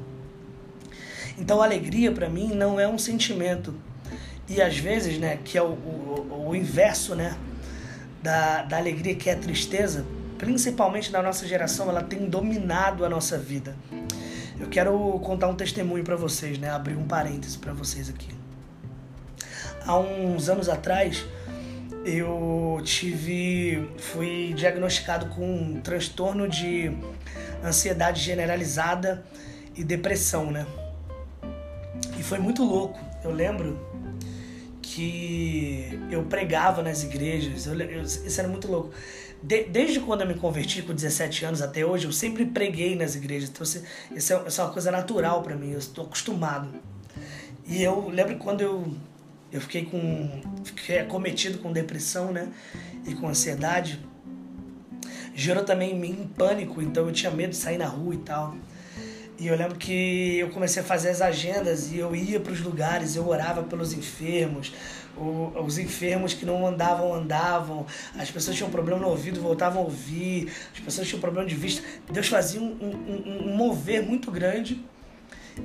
Então, 1.39 1.61
alegria 1.61 2.13
para 2.13 2.29
mim 2.29 2.55
não 2.55 2.79
é 2.79 2.87
um 2.87 2.99
sentimento. 2.99 3.75
E 4.49 4.61
às 4.61 4.77
vezes, 4.77 5.19
né, 5.19 5.39
que 5.45 5.57
é 5.57 5.63
o, 5.63 5.71
o, 5.73 6.49
o 6.49 6.57
inverso, 6.57 7.15
né, 7.15 7.37
da, 8.23 8.63
da 8.63 8.77
alegria, 8.77 9.15
que 9.15 9.29
é 9.29 9.33
a 9.33 9.37
tristeza, 9.37 10.05
principalmente 10.39 11.11
na 11.11 11.23
nossa 11.23 11.47
geração, 11.47 11.89
ela 11.89 12.03
tem 12.03 12.27
dominado 12.27 13.05
a 13.05 13.09
nossa 13.09 13.39
vida. 13.39 13.75
Eu 14.63 14.69
quero 14.69 15.19
contar 15.25 15.49
um 15.49 15.57
testemunho 15.57 16.05
para 16.05 16.15
vocês, 16.15 16.57
né? 16.57 16.71
Abrir 16.71 16.95
um 16.95 17.05
parêntese 17.05 17.59
para 17.59 17.73
vocês 17.73 18.09
aqui. 18.09 18.29
Há 19.85 19.99
uns 19.99 20.49
anos 20.49 20.69
atrás, 20.69 21.27
eu 22.05 22.81
tive 22.85 23.91
fui 23.99 24.55
diagnosticado 24.55 25.27
com 25.35 25.45
um 25.45 25.81
transtorno 25.81 26.49
de 26.49 26.93
ansiedade 27.65 28.23
generalizada 28.23 29.27
e 29.75 29.83
depressão, 29.83 30.53
né? 30.53 30.65
E 32.17 32.23
foi 32.23 32.39
muito 32.39 32.63
louco. 32.63 33.01
Eu 33.25 33.33
lembro 33.33 33.85
que 34.81 35.99
eu 36.09 36.23
pregava 36.23 36.83
nas 36.83 37.03
igrejas, 37.03 37.67
eu, 37.67 37.81
eu, 37.81 38.03
isso 38.03 38.39
era 38.39 38.49
muito 38.49 38.71
louco 38.71 38.95
de, 39.43 39.65
desde 39.65 40.01
quando 40.01 40.23
eu 40.23 40.27
me 40.27 40.35
converti 40.35 40.83
com 40.83 40.95
17 40.95 41.45
anos 41.45 41.63
até 41.63 41.85
hoje, 41.85 42.07
eu 42.07 42.13
sempre 42.13 42.45
preguei 42.47 42.95
nas 42.95 43.15
igrejas. 43.15 43.51
Então, 43.51 43.63
isso, 43.63 43.79
é, 44.33 44.49
isso 44.49 44.61
é 44.61 44.65
uma 44.65 44.73
coisa 44.73 44.91
natural 44.91 45.43
para 45.43 45.57
mim, 45.57 45.73
eu 45.73 45.79
estou 45.79 46.05
acostumado. 46.05 46.69
E 47.67 47.83
eu 47.83 48.09
lembro 48.09 48.37
quando 48.37 48.61
eu 48.61 48.93
eu 49.53 49.61
fiquei 49.61 49.85
com. 49.85 50.41
Fiquei 50.65 51.01
acometido 51.01 51.59
com 51.59 51.71
depressão, 51.71 52.33
né? 52.33 52.49
E 53.07 53.15
com 53.15 53.29
ansiedade. 53.29 54.01
Gerou 55.35 55.63
também 55.63 55.93
em 55.93 55.99
mim 55.99 56.31
pânico, 56.37 56.81
então 56.81 57.07
eu 57.07 57.13
tinha 57.13 57.31
medo 57.31 57.51
de 57.51 57.57
sair 57.57 57.77
na 57.77 57.87
rua 57.87 58.15
e 58.15 58.19
tal. 58.19 58.57
E 59.39 59.47
eu 59.47 59.57
lembro 59.57 59.77
que 59.77 60.39
eu 60.39 60.51
comecei 60.51 60.83
a 60.83 60.85
fazer 60.85 61.11
as 61.11 61.21
agendas 61.21 61.91
e 61.91 61.99
eu 61.99 62.15
ia 62.15 62.39
para 62.39 62.53
os 62.53 62.61
lugares, 62.61 63.17
eu 63.17 63.27
orava 63.29 63.63
pelos 63.63 63.93
enfermos, 63.93 64.73
os 65.17 65.79
enfermos 65.79 66.35
que 66.35 66.47
não 66.47 66.67
andavam, 66.67 67.15
andavam, 67.15 67.87
as 68.19 68.31
pessoas 68.31 68.57
tinham 68.57 68.71
problema 68.71 69.01
no 69.01 69.09
ouvido, 69.09 69.41
voltavam 69.41 69.83
a 69.83 69.85
ouvir, 69.85 70.53
as 70.73 70.81
pessoas 70.81 71.09
tinham 71.09 71.21
problema 71.21 71.49
de 71.49 71.55
vista. 71.55 71.83
Deus 72.11 72.29
fazia 72.29 72.61
um, 72.61 72.73
um, 72.81 73.49
um 73.49 73.57
mover 73.57 74.03
muito 74.03 74.31
grande. 74.31 74.83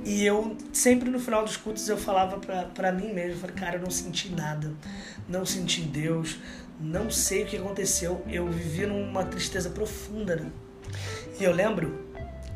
E 0.04 0.24
eu, 0.24 0.56
sempre 0.72 1.08
no 1.08 1.18
final 1.18 1.44
dos 1.44 1.56
cultos, 1.56 1.88
eu 1.88 1.96
falava 1.96 2.38
para 2.74 2.92
mim 2.92 3.12
mesmo, 3.12 3.32
eu 3.32 3.38
falei, 3.38 3.56
cara, 3.56 3.76
eu 3.76 3.80
não 3.80 3.90
senti 3.90 4.28
nada, 4.28 4.74
não 5.26 5.46
senti 5.46 5.80
Deus, 5.80 6.38
não 6.78 7.10
sei 7.10 7.44
o 7.44 7.46
que 7.46 7.56
aconteceu, 7.56 8.22
eu 8.28 8.46
vivia 8.48 8.86
numa 8.86 9.24
tristeza 9.24 9.70
profunda, 9.70 10.36
né? 10.36 10.50
E 11.40 11.44
eu 11.44 11.52
lembro 11.52 12.06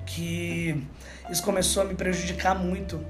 que 0.06 0.82
isso 1.30 1.42
começou 1.42 1.82
a 1.82 1.86
me 1.86 1.94
prejudicar 1.94 2.54
muito, 2.58 3.02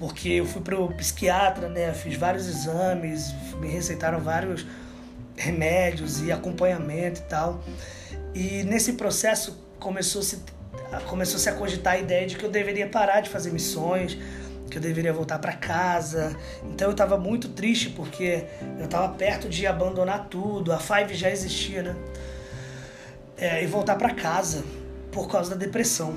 porque 0.00 0.30
eu 0.30 0.46
fui 0.46 0.62
pro 0.62 0.88
psiquiatra, 0.94 1.68
né, 1.68 1.92
fiz 1.92 2.16
vários 2.16 2.48
exames, 2.48 3.34
me 3.60 3.68
receitaram 3.68 4.18
vários 4.18 4.66
remédios 5.36 6.22
e 6.22 6.32
acompanhamento 6.32 7.20
e 7.20 7.24
tal, 7.24 7.62
e 8.34 8.62
nesse 8.64 8.94
processo 8.94 9.62
começou 9.78 10.22
se 10.22 10.42
começou 11.06 11.38
-se 11.38 11.48
a 11.50 11.52
cogitar 11.52 11.94
a 11.94 11.98
ideia 11.98 12.26
de 12.26 12.36
que 12.36 12.44
eu 12.44 12.50
deveria 12.50 12.88
parar 12.88 13.20
de 13.20 13.28
fazer 13.28 13.52
missões, 13.52 14.16
que 14.70 14.78
eu 14.78 14.82
deveria 14.82 15.12
voltar 15.12 15.38
para 15.38 15.52
casa. 15.52 16.36
Então 16.64 16.88
eu 16.88 16.92
estava 16.92 17.18
muito 17.18 17.48
triste 17.50 17.90
porque 17.90 18.44
eu 18.78 18.86
estava 18.86 19.12
perto 19.14 19.48
de 19.48 19.66
abandonar 19.66 20.28
tudo. 20.28 20.72
A 20.72 20.78
Five 20.78 21.14
já 21.14 21.30
existia, 21.30 21.82
né? 21.82 21.96
É, 23.36 23.62
e 23.62 23.66
voltar 23.66 23.96
para 23.96 24.14
casa 24.14 24.64
por 25.12 25.28
causa 25.28 25.50
da 25.50 25.56
depressão. 25.56 26.14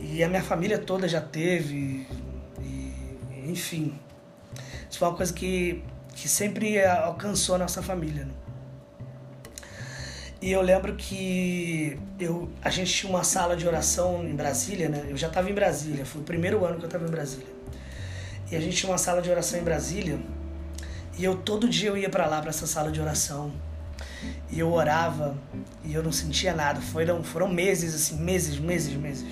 E 0.00 0.22
a 0.22 0.28
minha 0.28 0.42
família 0.42 0.78
toda 0.78 1.08
já 1.08 1.20
teve, 1.20 2.06
enfim. 3.48 3.98
Isso 4.88 4.98
foi 4.98 5.08
uma 5.08 5.16
coisa 5.16 5.32
que, 5.32 5.82
que 6.14 6.28
sempre 6.28 6.84
alcançou 6.84 7.54
a 7.54 7.58
nossa 7.58 7.82
família. 7.82 8.24
Né? 8.24 8.32
E 10.40 10.52
eu 10.52 10.62
lembro 10.62 10.94
que 10.94 11.98
eu, 12.20 12.48
a 12.62 12.70
gente 12.70 12.92
tinha 12.92 13.10
uma 13.10 13.24
sala 13.24 13.56
de 13.56 13.66
oração 13.66 14.24
em 14.24 14.36
Brasília, 14.36 14.88
né? 14.88 15.06
Eu 15.08 15.16
já 15.16 15.26
estava 15.26 15.50
em 15.50 15.54
Brasília, 15.54 16.06
foi 16.06 16.20
o 16.20 16.24
primeiro 16.24 16.64
ano 16.64 16.76
que 16.76 16.84
eu 16.84 16.86
estava 16.86 17.04
em 17.04 17.10
Brasília. 17.10 17.46
E 18.50 18.54
a 18.54 18.60
gente 18.60 18.76
tinha 18.76 18.90
uma 18.90 18.98
sala 18.98 19.20
de 19.20 19.28
oração 19.28 19.58
em 19.58 19.64
Brasília, 19.64 20.18
e 21.18 21.24
eu 21.24 21.36
todo 21.36 21.68
dia 21.68 21.88
eu 21.88 21.98
ia 21.98 22.08
para 22.08 22.26
lá, 22.26 22.40
para 22.40 22.50
essa 22.50 22.68
sala 22.68 22.92
de 22.92 23.00
oração. 23.00 23.52
E 24.50 24.60
eu 24.60 24.72
orava 24.72 25.36
e 25.84 25.92
eu 25.92 26.02
não 26.02 26.12
sentia 26.12 26.54
nada. 26.54 26.80
Foram, 26.80 27.24
foram 27.24 27.48
meses, 27.48 27.94
assim, 27.94 28.16
meses, 28.16 28.58
meses, 28.58 28.94
meses. 28.94 29.26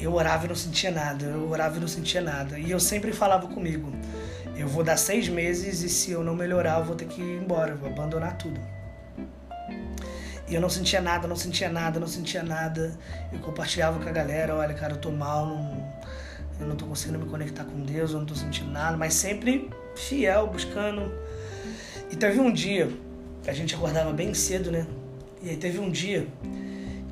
Eu 0.00 0.14
orava 0.14 0.46
e 0.46 0.48
não 0.48 0.56
sentia 0.56 0.90
nada, 0.90 1.26
eu 1.26 1.50
orava 1.50 1.76
e 1.76 1.80
não 1.80 1.88
sentia 1.88 2.22
nada. 2.22 2.58
E 2.58 2.70
eu 2.70 2.80
sempre 2.80 3.12
falava 3.12 3.46
comigo: 3.48 3.92
eu 4.56 4.66
vou 4.66 4.82
dar 4.82 4.96
seis 4.96 5.28
meses 5.28 5.82
e 5.82 5.90
se 5.90 6.10
eu 6.10 6.24
não 6.24 6.34
melhorar, 6.34 6.78
eu 6.78 6.84
vou 6.86 6.96
ter 6.96 7.04
que 7.04 7.20
ir 7.20 7.42
embora, 7.42 7.74
vou 7.74 7.90
abandonar 7.90 8.36
tudo. 8.38 8.58
E 10.48 10.54
eu 10.54 10.60
não 10.60 10.70
sentia 10.70 11.00
nada, 11.00 11.28
não 11.28 11.36
sentia 11.36 11.68
nada, 11.68 12.00
não 12.00 12.08
sentia 12.08 12.42
nada. 12.42 12.98
Eu 13.30 13.38
compartilhava 13.40 14.02
com 14.02 14.08
a 14.08 14.12
galera, 14.12 14.56
olha, 14.56 14.74
cara, 14.74 14.94
eu 14.94 14.98
tô 14.98 15.10
mal, 15.10 15.46
não, 15.46 15.92
eu 16.58 16.66
não 16.66 16.76
tô 16.76 16.86
conseguindo 16.86 17.18
me 17.18 17.26
conectar 17.26 17.64
com 17.64 17.84
Deus, 17.84 18.12
eu 18.12 18.18
não 18.18 18.26
tô 18.26 18.34
sentindo 18.34 18.70
nada, 18.70 18.96
mas 18.96 19.14
sempre 19.14 19.70
fiel, 19.94 20.46
buscando. 20.46 21.12
E 22.10 22.16
teve 22.16 22.40
um 22.40 22.50
dia, 22.50 22.90
a 23.46 23.52
gente 23.52 23.74
acordava 23.74 24.12
bem 24.12 24.32
cedo, 24.32 24.72
né? 24.72 24.86
E 25.42 25.50
aí 25.50 25.56
teve 25.56 25.78
um 25.78 25.90
dia 25.90 26.26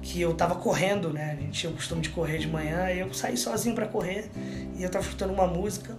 que 0.02 0.20
eu 0.20 0.34
tava 0.34 0.54
correndo, 0.56 1.12
né? 1.12 1.36
A 1.38 1.40
gente 1.40 1.60
tinha 1.60 1.70
o 1.70 1.74
costume 1.74 2.00
de 2.00 2.10
correr 2.10 2.38
de 2.38 2.48
manhã, 2.48 2.90
e 2.90 3.00
eu 3.00 3.12
saí 3.12 3.36
sozinho 3.36 3.74
para 3.74 3.86
correr, 3.86 4.30
e 4.76 4.82
eu 4.82 4.90
tava 4.90 5.04
escutando 5.04 5.32
uma 5.32 5.46
música. 5.46 5.96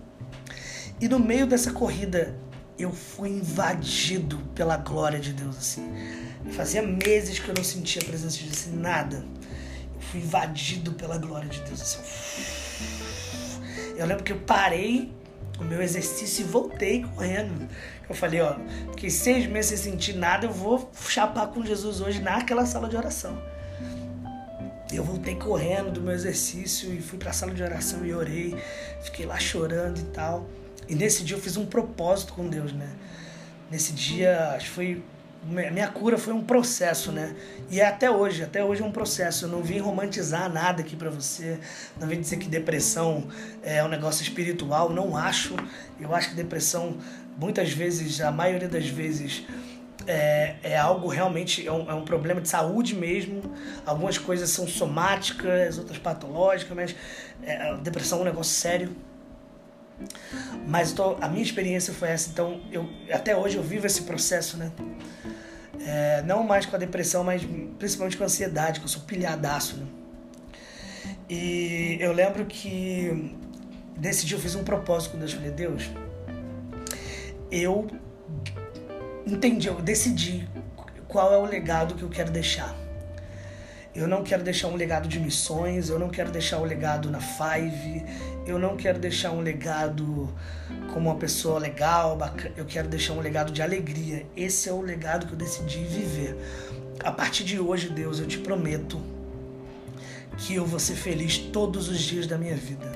E 1.00 1.08
no 1.08 1.20
meio 1.20 1.48
dessa 1.48 1.72
corrida, 1.72 2.36
eu 2.78 2.92
fui 2.92 3.30
invadido 3.30 4.38
pela 4.56 4.78
glória 4.78 5.20
de 5.20 5.34
Deus, 5.34 5.58
assim. 5.58 5.92
Fazia 6.52 6.82
meses 6.82 7.40
que 7.40 7.50
eu 7.50 7.56
não 7.56 7.64
sentia 7.64 8.02
a 8.02 8.06
presença 8.06 8.38
de 8.38 8.44
Deus, 8.46 8.58
assim, 8.58 8.76
nada. 8.78 9.26
Eu 9.96 10.02
fui 10.02 10.22
invadido 10.22 10.94
pela 10.94 11.18
glória 11.18 11.50
de 11.50 11.62
Deus, 11.62 11.82
assim. 11.82 12.00
Eu 13.98 14.06
lembro 14.06 14.24
que 14.24 14.32
eu 14.32 14.40
parei 14.40 15.14
o 15.60 15.64
meu 15.64 15.82
exercício 15.82 16.44
e 16.44 16.48
voltei 16.48 17.04
correndo. 17.04 17.68
Eu 18.08 18.16
falei, 18.16 18.42
ó, 18.42 18.56
fiquei 18.92 19.10
seis 19.10 19.46
meses 19.46 19.80
sem 19.80 19.92
sentir 19.92 20.16
nada, 20.16 20.46
eu 20.46 20.52
vou 20.52 20.90
chapar 21.08 21.48
com 21.48 21.64
Jesus 21.64 22.02
hoje 22.02 22.22
naquela 22.22 22.66
sala 22.66 22.88
de 22.88 22.96
oração. 22.96 23.38
Eu 24.92 25.04
voltei 25.04 25.36
correndo 25.36 25.92
do 25.92 26.02
meu 26.02 26.14
exercício 26.14 26.92
e 26.92 27.00
fui 27.00 27.20
para 27.20 27.30
a 27.30 27.34
sala 27.34 27.54
de 27.54 27.62
oração 27.62 28.04
e 28.04 28.14
orei, 28.14 28.56
fiquei 29.04 29.26
lá 29.26 29.38
chorando 29.38 30.00
e 30.00 30.04
tal. 30.06 30.48
E 30.88 30.96
nesse 30.96 31.24
dia 31.24 31.38
eu 31.38 31.42
fiz 31.42 31.58
um 31.58 31.66
propósito 31.66 32.34
com 32.34 32.48
Deus, 32.48 32.74
né? 32.74 32.90
Nesse 33.70 33.94
dia, 33.94 34.56
acho 34.56 34.66
que 34.66 34.72
foi. 34.72 35.04
Minha 35.44 35.88
cura 35.88 36.18
foi 36.18 36.34
um 36.34 36.44
processo, 36.44 37.12
né? 37.12 37.34
E 37.70 37.80
é 37.80 37.86
até 37.86 38.10
hoje, 38.10 38.44
até 38.44 38.66
hoje 38.66 38.82
é 38.82 38.86
um 38.86 38.92
processo. 38.92 39.46
Eu 39.46 39.50
não 39.50 39.62
vim 39.62 39.78
romantizar 39.78 40.52
nada 40.52 40.82
aqui 40.82 40.96
para 40.96 41.10
você, 41.10 41.60
não 42.00 42.08
vim 42.08 42.20
dizer 42.20 42.38
que 42.38 42.50
depressão 42.50 43.28
é 43.64 43.84
um 43.84 43.88
negócio 43.88 44.24
espiritual, 44.24 44.92
não 44.92 45.16
acho. 45.16 45.56
Eu 46.00 46.14
acho 46.16 46.32
que 46.32 46.36
depressão, 46.36 46.98
muitas 47.38 47.72
vezes, 47.72 48.20
a 48.20 48.32
maioria 48.32 48.68
das 48.68 48.88
vezes, 48.88 49.46
é, 50.10 50.56
é 50.64 50.76
algo 50.76 51.08
realmente, 51.08 51.68
é 51.68 51.72
um, 51.72 51.88
é 51.88 51.94
um, 51.94 52.04
problema 52.04 52.42
de 52.42 52.50
saúde 52.50 52.96
mesmo. 52.96 53.44
Algumas 53.86 54.18
coisas 54.18 54.50
são 54.50 54.68
somáticas, 54.68 55.78
outras 55.78 56.00
patológicas, 56.00 56.76
mas 56.76 56.96
é, 57.44 57.78
depressão 57.78 58.18
é 58.18 58.22
um 58.24 58.26
negócio 58.26 58.52
sério. 58.52 58.96
Mas 60.66 60.94
tô, 60.94 61.16
a 61.22 61.28
minha 61.28 61.44
experiência 61.44 61.94
foi 61.94 62.10
essa, 62.10 62.30
então 62.32 62.60
eu, 62.72 62.90
até 63.12 63.38
hoje 63.38 63.58
eu 63.58 63.64
vivo 63.64 63.86
esse 63.86 64.02
processo, 64.02 64.58
né? 64.58 64.72
É, 65.86 66.24
não 66.24 66.42
mais 66.44 66.66
com 66.66 66.76
a 66.76 66.80
depressão, 66.80 67.24
mas 67.24 67.44
principalmente 67.78 68.18
com 68.18 68.24
a 68.24 68.26
ansiedade, 68.26 68.80
que 68.80 68.86
eu 68.86 68.90
sou 68.90 69.04
pilhadaço, 69.04 69.78
né? 69.78 69.86
E 71.30 71.98
eu 72.00 72.12
lembro 72.14 72.48
que 72.48 73.36
nesse 73.96 74.26
dia 74.26 74.38
eu 74.38 74.42
fiz 74.42 74.56
um 74.56 74.64
propósito 74.64 75.12
com 75.12 75.20
Deus. 75.20 75.34
Eu 75.34 75.38
falei, 75.38 75.54
Deus, 75.54 75.90
eu 77.52 77.88
entendi, 79.32 79.68
eu 79.68 79.76
decidi 79.76 80.48
qual 81.08 81.34
é 81.34 81.38
o 81.38 81.46
legado 81.46 81.96
que 81.96 82.04
eu 82.04 82.10
quero 82.10 82.32
deixar. 82.32 82.76
Eu 83.94 84.08
não 84.08 84.24
quero 84.24 84.44
deixar 84.44 84.68
um 84.68 84.76
legado 84.76 85.08
de 85.08 85.20
missões, 85.20 85.90
eu 85.90 85.98
não 85.98 86.10
quero 86.10 86.32
deixar 86.32 86.60
um 86.60 86.64
legado 86.64 87.10
na 87.10 87.20
Five, 87.20 88.06
eu 88.46 88.60
não 88.60 88.78
quero 88.78 89.00
deixar 89.00 89.32
um 89.32 89.42
legado 89.42 90.34
como 90.94 91.10
uma 91.10 91.16
pessoa 91.16 91.60
legal, 91.60 92.16
bacana, 92.16 92.54
eu 92.56 92.66
quero 92.66 92.88
deixar 92.88 93.14
um 93.14 93.20
legado 93.20 93.52
de 93.52 93.62
alegria. 93.62 94.26
Esse 94.38 94.70
é 94.70 94.74
o 94.74 94.82
legado 94.82 95.26
que 95.26 95.34
eu 95.34 95.38
decidi 95.38 95.80
viver. 95.80 96.38
A 97.04 97.12
partir 97.12 97.44
de 97.44 97.60
hoje, 97.60 97.90
Deus, 97.90 98.20
eu 98.20 98.28
te 98.28 98.38
prometo 98.38 99.02
que 100.38 100.56
eu 100.56 100.66
vou 100.66 100.80
ser 100.80 100.96
feliz 100.96 101.38
todos 101.38 101.90
os 101.90 102.00
dias 102.00 102.28
da 102.28 102.38
minha 102.38 102.56
vida. 102.56 102.92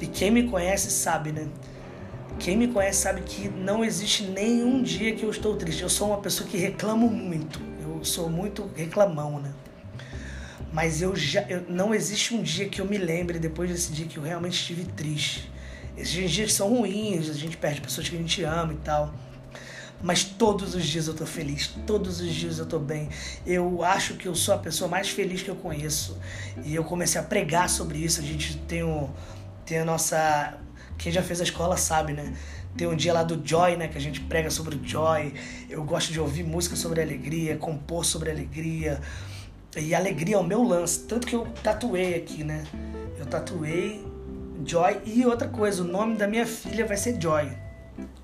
E 0.00 0.06
quem 0.06 0.30
me 0.30 0.48
conhece 0.48 0.90
sabe, 0.90 1.32
né? 1.32 1.48
Quem 2.38 2.56
me 2.56 2.68
conhece 2.68 3.02
sabe 3.02 3.22
que 3.22 3.48
não 3.48 3.84
existe 3.84 4.24
nenhum 4.24 4.82
dia 4.82 5.14
que 5.14 5.24
eu 5.24 5.30
estou 5.30 5.56
triste. 5.56 5.82
Eu 5.82 5.88
sou 5.88 6.08
uma 6.08 6.18
pessoa 6.18 6.48
que 6.48 6.56
reclamo 6.56 7.08
muito. 7.08 7.60
Eu 7.80 8.04
sou 8.04 8.28
muito 8.28 8.68
reclamão, 8.74 9.40
né? 9.40 9.52
Mas 10.72 11.02
eu 11.02 11.14
já 11.14 11.42
eu, 11.42 11.64
não 11.68 11.94
existe 11.94 12.34
um 12.34 12.42
dia 12.42 12.68
que 12.68 12.80
eu 12.80 12.86
me 12.86 12.96
lembre 12.96 13.38
depois 13.38 13.70
desse 13.70 13.92
dia 13.92 14.06
que 14.06 14.16
eu 14.16 14.22
realmente 14.22 14.54
estive 14.54 14.84
triste. 14.84 15.52
Esses 15.96 16.30
dias 16.30 16.54
são 16.54 16.74
ruins, 16.74 17.28
a 17.28 17.34
gente 17.34 17.56
perde 17.56 17.80
pessoas 17.80 18.08
que 18.08 18.16
a 18.16 18.18
gente 18.18 18.42
ama 18.42 18.72
e 18.72 18.76
tal. 18.76 19.14
Mas 20.02 20.24
todos 20.24 20.74
os 20.74 20.84
dias 20.84 21.06
eu 21.06 21.14
tô 21.14 21.24
feliz, 21.24 21.68
todos 21.86 22.20
os 22.20 22.34
dias 22.34 22.58
eu 22.58 22.66
tô 22.66 22.78
bem. 22.78 23.08
Eu 23.46 23.84
acho 23.84 24.14
que 24.14 24.26
eu 24.26 24.34
sou 24.34 24.54
a 24.54 24.58
pessoa 24.58 24.88
mais 24.88 25.10
feliz 25.10 25.42
que 25.42 25.48
eu 25.48 25.54
conheço. 25.54 26.18
E 26.64 26.74
eu 26.74 26.82
comecei 26.82 27.20
a 27.20 27.24
pregar 27.24 27.68
sobre 27.68 27.98
isso. 27.98 28.20
A 28.20 28.24
gente 28.24 28.56
tem, 28.58 28.82
o, 28.82 29.08
tem 29.64 29.78
a 29.78 29.84
nossa. 29.84 30.58
Quem 30.98 31.10
já 31.10 31.22
fez 31.22 31.40
a 31.40 31.44
escola 31.44 31.76
sabe, 31.76 32.12
né? 32.12 32.34
Tem 32.76 32.86
um 32.86 32.96
dia 32.96 33.12
lá 33.12 33.22
do 33.22 33.40
Joy, 33.46 33.76
né? 33.76 33.88
Que 33.88 33.98
a 33.98 34.00
gente 34.00 34.20
prega 34.20 34.50
sobre 34.50 34.76
o 34.76 34.80
Joy. 34.82 35.34
Eu 35.68 35.84
gosto 35.84 36.12
de 36.12 36.20
ouvir 36.20 36.42
música 36.42 36.76
sobre 36.76 37.02
alegria, 37.02 37.56
compor 37.56 38.04
sobre 38.04 38.30
alegria. 38.30 39.00
E 39.76 39.94
alegria 39.94 40.36
é 40.36 40.38
o 40.38 40.44
meu 40.44 40.62
lance. 40.62 41.00
Tanto 41.00 41.26
que 41.26 41.34
eu 41.34 41.46
tatuei 41.62 42.14
aqui, 42.14 42.44
né? 42.44 42.64
Eu 43.18 43.26
tatuei 43.26 44.04
Joy. 44.64 45.00
E 45.04 45.26
outra 45.26 45.48
coisa, 45.48 45.82
o 45.82 45.86
nome 45.86 46.16
da 46.16 46.26
minha 46.26 46.46
filha 46.46 46.86
vai 46.86 46.96
ser 46.96 47.20
Joy. 47.20 47.50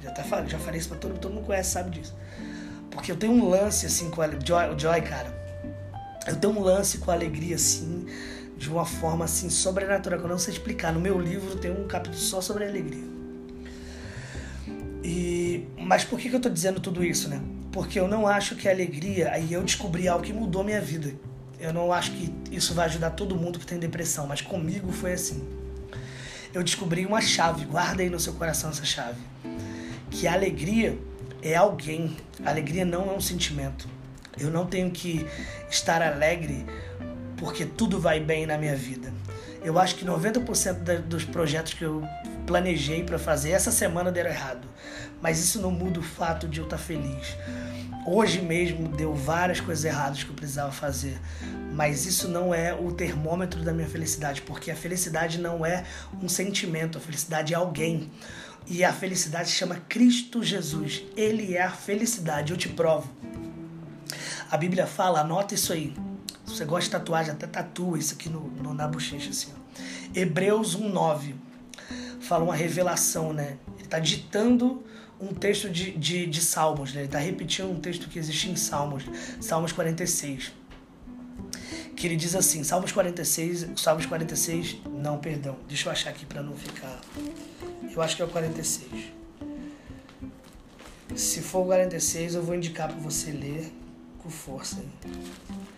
Já, 0.03 0.11
tá, 0.13 0.47
já 0.47 0.59
falei 0.59 0.81
isso 0.81 0.89
pra 0.89 0.99
todo 0.99 1.11
mundo, 1.11 1.21
todo 1.21 1.35
mundo 1.35 1.47
conhece, 1.47 1.71
sabe 1.71 1.91
disso. 1.91 2.17
Porque 2.91 3.13
eu 3.13 3.17
tenho 3.17 3.33
um 3.33 3.49
lance 3.49 3.87
assim 3.87 4.11
com 4.11 4.23
a 4.23 4.29
Joy, 4.29 4.79
Joy, 4.79 5.01
cara. 5.03 5.37
Eu 6.27 6.37
tenho 6.37 6.53
um 6.53 6.61
lance 6.61 6.99
com 6.99 7.11
a 7.11 7.15
alegria 7.15 7.57
assim, 7.57 8.07
de 8.59 8.69
uma 8.69 8.85
forma 8.85 9.25
assim 9.25 9.49
sobrenatural, 9.49 10.19
que 10.19 10.25
eu 10.25 10.31
não 10.31 10.39
sei 10.39 10.53
explicar. 10.53 10.93
No 10.93 11.01
meu 11.01 11.21
livro 11.21 11.57
tem 11.57 11.71
um 11.71 11.87
capítulo 11.87 12.21
só 12.21 12.41
sobre 12.41 12.65
alegria. 12.65 13.05
E, 15.03 15.65
mas 15.79 16.05
por 16.05 16.19
que, 16.19 16.29
que 16.29 16.35
eu 16.35 16.41
tô 16.41 16.51
dizendo 16.51 16.81
tudo 16.81 17.05
isso, 17.05 17.29
né? 17.29 17.41
Porque 17.71 18.01
eu 18.01 18.09
não 18.09 18.27
acho 18.27 18.57
que 18.57 18.69
a 18.69 18.73
alegria, 18.73 19.31
aí 19.31 19.53
eu 19.53 19.63
descobri 19.63 20.09
algo 20.09 20.25
que 20.25 20.33
mudou 20.33 20.65
minha 20.65 20.81
vida. 20.81 21.15
Eu 21.61 21.73
não 21.73 21.93
acho 21.93 22.11
que 22.13 22.35
isso 22.51 22.75
vai 22.75 22.87
ajudar 22.87 23.11
todo 23.11 23.37
mundo 23.37 23.59
que 23.59 23.67
tem 23.67 23.79
depressão, 23.79 24.27
mas 24.27 24.41
comigo 24.41 24.91
foi 24.91 25.13
assim. 25.13 25.47
Eu 26.53 26.63
descobri 26.63 27.07
uma 27.07 27.21
chave, 27.21 27.65
guarda 27.65 28.03
aí 28.03 28.11
no 28.11 28.19
seu 28.19 28.33
coração 28.33 28.71
essa 28.71 28.85
chave. 28.85 29.21
Que 30.11 30.27
a 30.27 30.33
alegria 30.33 30.99
é 31.43 31.55
alguém, 31.55 32.17
a 32.45 32.51
alegria 32.51 32.85
não 32.85 33.11
é 33.11 33.15
um 33.15 33.21
sentimento. 33.21 33.89
Eu 34.39 34.51
não 34.51 34.67
tenho 34.67 34.91
que 34.91 35.27
estar 35.71 36.03
alegre 36.03 36.65
porque 37.39 37.65
tudo 37.65 38.01
vai 38.01 38.21
bem 38.21 38.47
na 38.47 38.59
minha 38.59 38.77
vida. 38.77 39.13
Eu 39.63 39.79
acho 39.79 39.97
que 39.97 40.05
90% 40.05 41.01
dos 41.03 41.25
projetos 41.25 41.75
que 41.75 41.85
eu 41.85 42.03
planejei 42.47 43.03
para 43.03 43.19
fazer 43.19 43.51
essa 43.51 43.71
semana 43.71 44.11
deram 44.11 44.31
errado. 44.31 44.67
Mas 45.21 45.39
isso 45.41 45.61
não 45.61 45.71
muda 45.71 46.01
o 46.01 46.03
fato 46.03 46.47
de 46.47 46.61
eu 46.61 46.65
estar 46.65 46.79
feliz. 46.79 47.37
Hoje 48.07 48.41
mesmo 48.41 48.89
deu 48.89 49.15
várias 49.15 49.61
coisas 49.61 49.85
erradas 49.85 50.23
que 50.23 50.31
eu 50.31 50.35
precisava 50.35 50.73
fazer, 50.73 51.19
mas 51.75 52.07
isso 52.07 52.27
não 52.29 52.55
é 52.55 52.73
o 52.73 52.91
termômetro 52.91 53.63
da 53.63 53.73
minha 53.73 53.87
felicidade, 53.87 54.41
porque 54.43 54.71
a 54.71 54.77
felicidade 54.77 55.39
não 55.39 55.67
é 55.67 55.85
um 56.23 56.29
sentimento, 56.29 56.97
a 56.97 57.01
felicidade 57.01 57.53
é 57.53 57.57
alguém. 57.57 58.11
E 58.67 58.85
a 58.85 58.93
felicidade 58.93 59.51
se 59.51 59.57
chama 59.57 59.83
Cristo 59.89 60.43
Jesus. 60.43 61.03
Ele 61.17 61.55
é 61.55 61.63
a 61.63 61.71
felicidade, 61.71 62.53
eu 62.53 62.57
te 62.57 62.69
provo. 62.69 63.11
A 64.51 64.57
Bíblia 64.57 64.87
fala, 64.87 65.21
anota 65.21 65.55
isso 65.55 65.73
aí. 65.73 65.95
Se 66.49 66.57
você 66.57 66.65
gosta 66.65 66.85
de 66.85 66.91
tatuagem, 66.91 67.33
até 67.33 67.47
tatua 67.47 67.99
isso 67.99 68.15
aqui 68.15 68.31
no, 68.31 68.41
no 68.41 68.73
na 68.73 68.89
bochecha 68.89 69.29
assim. 69.29 69.53
Ó. 69.55 70.19
Hebreus 70.19 70.75
1:9 70.75 71.35
fala 72.21 72.43
uma 72.43 72.55
revelação, 72.55 73.35
né? 73.35 73.59
Ele 73.77 73.85
está 73.85 73.99
ditando 73.99 74.83
um 75.21 75.35
texto 75.35 75.69
de, 75.69 75.91
de, 75.93 76.27
de 76.27 76.41
Salmos, 76.41 76.95
né? 76.95 77.01
ele 77.01 77.07
está 77.07 77.19
repetindo 77.19 77.71
um 77.71 77.79
texto 77.79 78.09
que 78.09 78.19
existe 78.19 78.49
em 78.49 78.57
Salmos, 78.57 79.05
Salmos 79.41 79.73
46. 79.73 80.53
Que 81.95 82.07
ele 82.07 82.17
diz 82.17 82.35
assim, 82.35 82.63
Salmos 82.65 82.93
46, 82.93 83.69
Salmos 83.77 84.07
46, 84.07 84.79
não, 84.91 85.19
perdão, 85.19 85.57
deixa 85.67 85.89
eu 85.89 85.93
achar 85.93 86.11
aqui 86.11 86.25
para 86.25 86.43
não 86.43 86.57
ficar. 86.57 87.01
Eu 87.95 88.01
acho 88.01 88.17
que 88.17 88.23
é 88.23 88.25
o 88.25 88.29
46. 88.29 88.89
Se 91.15 91.41
for 91.41 91.61
o 91.61 91.67
46, 91.67 92.37
eu 92.37 92.43
vou 92.43 92.55
indicar 92.55 92.89
para 92.89 92.99
você 92.99 93.33
ler 93.33 93.73
com 94.19 94.31
força. 94.31 94.79
Aí. 94.79 95.78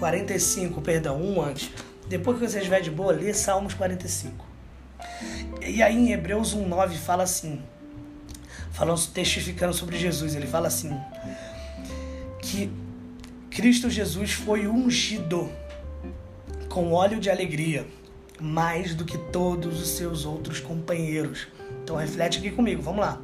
45, 0.00 0.80
perdão, 0.80 1.20
um 1.20 1.42
antes. 1.42 1.70
Depois 2.08 2.38
que 2.38 2.48
você 2.48 2.58
estiver 2.58 2.80
de 2.80 2.90
boa, 2.90 3.12
lê 3.12 3.32
Salmos 3.34 3.74
45. 3.74 4.44
E 5.64 5.82
aí 5.82 5.94
em 5.94 6.12
Hebreus 6.12 6.56
1,9 6.56 6.94
fala 6.94 7.22
assim, 7.22 7.62
falando, 8.72 9.06
testificando 9.08 9.74
sobre 9.74 9.98
Jesus, 9.98 10.34
ele 10.34 10.46
fala 10.46 10.68
assim, 10.68 10.98
que 12.40 12.72
Cristo 13.50 13.90
Jesus 13.90 14.32
foi 14.32 14.66
ungido 14.66 15.50
com 16.68 16.92
óleo 16.92 17.20
de 17.20 17.28
alegria, 17.28 17.86
mais 18.40 18.94
do 18.94 19.04
que 19.04 19.18
todos 19.18 19.80
os 19.80 19.88
seus 19.90 20.24
outros 20.24 20.60
companheiros. 20.60 21.46
Então 21.82 21.94
reflete 21.96 22.38
aqui 22.38 22.50
comigo, 22.50 22.80
vamos 22.80 23.00
lá. 23.00 23.20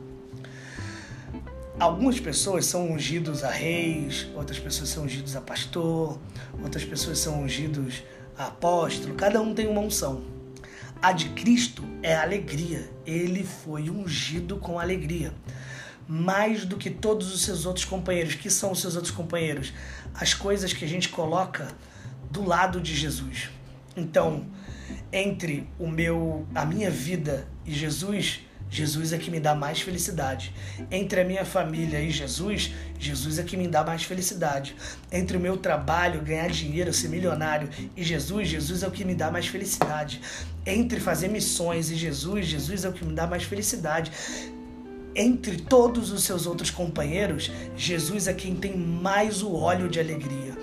Algumas 1.79 2.19
pessoas 2.19 2.65
são 2.65 2.91
ungidos 2.91 3.45
a 3.45 3.51
reis, 3.51 4.27
outras 4.35 4.59
pessoas 4.59 4.89
são 4.89 5.05
ungidos 5.05 5.37
a 5.37 5.43
pastor, 5.43 6.19
outras 6.63 6.85
pessoas 6.85 7.19
são 7.19 7.43
ungidos 7.43 8.03
a 8.39 8.47
apóstolo, 8.47 9.15
cada 9.15 9.43
um 9.43 9.55
tem 9.55 9.67
uma 9.67 9.83
unção. 9.83 10.25
A 11.03 11.13
de 11.13 11.29
Cristo 11.31 11.85
é 12.03 12.17
alegria. 12.17 12.91
Ele 13.05 13.45
foi 13.45 13.91
ungido 13.91 14.57
com 14.57 14.79
alegria. 14.79 15.35
Mais 16.09 16.65
do 16.65 16.79
que 16.79 16.89
todos 16.89 17.35
os 17.35 17.43
seus 17.43 17.67
outros 17.67 17.85
companheiros. 17.85 18.35
Que 18.35 18.49
são 18.49 18.73
os 18.73 18.81
seus 18.81 18.97
outros 18.97 19.13
companheiros? 19.13 19.75
As 20.15 20.33
coisas 20.33 20.73
que 20.73 20.85
a 20.85 20.89
gente 20.89 21.11
coloca 21.11 21.69
do 22.31 22.43
lado 22.43 22.81
de 22.81 22.95
Jesus. 22.95 23.51
Então, 23.95 24.47
entre 25.13 25.69
o 25.79 25.87
meu, 25.87 26.47
a 26.55 26.65
minha 26.65 26.91
vida 26.91 27.47
e 27.67 27.73
Jesus, 27.73 28.41
Jesus 28.69 29.13
é 29.13 29.19
que 29.19 29.31
me 29.31 29.41
dá 29.41 29.55
mais 29.55 29.81
felicidade. 29.81 30.53
Entre 30.91 31.21
a 31.21 31.25
minha 31.25 31.45
família 31.45 32.01
e 32.01 32.11
Jesus, 32.11 32.73
Jesus 32.99 33.39
é 33.39 33.43
que 33.43 33.57
me 33.57 33.69
dá 33.69 33.85
mais 33.85 34.03
felicidade. 34.03 34.75
Entre 35.11 35.37
o 35.37 35.41
meu 35.41 35.57
trabalho, 35.57 36.21
ganhar 36.21 36.51
dinheiro, 36.51 36.93
ser 36.93 37.09
milionário 37.09 37.69
e 37.97 38.03
Jesus, 38.03 38.49
Jesus 38.49 38.83
é 38.83 38.89
o 38.89 38.91
que 38.91 39.05
me 39.05 39.15
dá 39.15 39.31
mais 39.31 39.47
felicidade. 39.47 40.21
Entre 40.67 40.99
fazer 41.01 41.29
missões 41.29 41.91
e 41.91 41.95
Jesus, 41.95 42.47
Jesus 42.47 42.85
é 42.85 42.89
o 42.89 42.93
que 42.93 43.05
me 43.05 43.15
dá 43.15 43.27
mais 43.27 43.45
felicidade. 43.45 44.11
Entre 45.19 45.57
todos 45.57 46.13
os 46.13 46.25
seus 46.25 46.47
outros 46.47 46.71
companheiros, 46.71 47.51
Jesus 47.75 48.29
é 48.29 48.35
quem 48.35 48.55
tem 48.55 48.77
mais 48.77 49.43
o 49.43 49.55
óleo 49.55 49.89
de 49.89 49.99
alegria. 49.99 50.55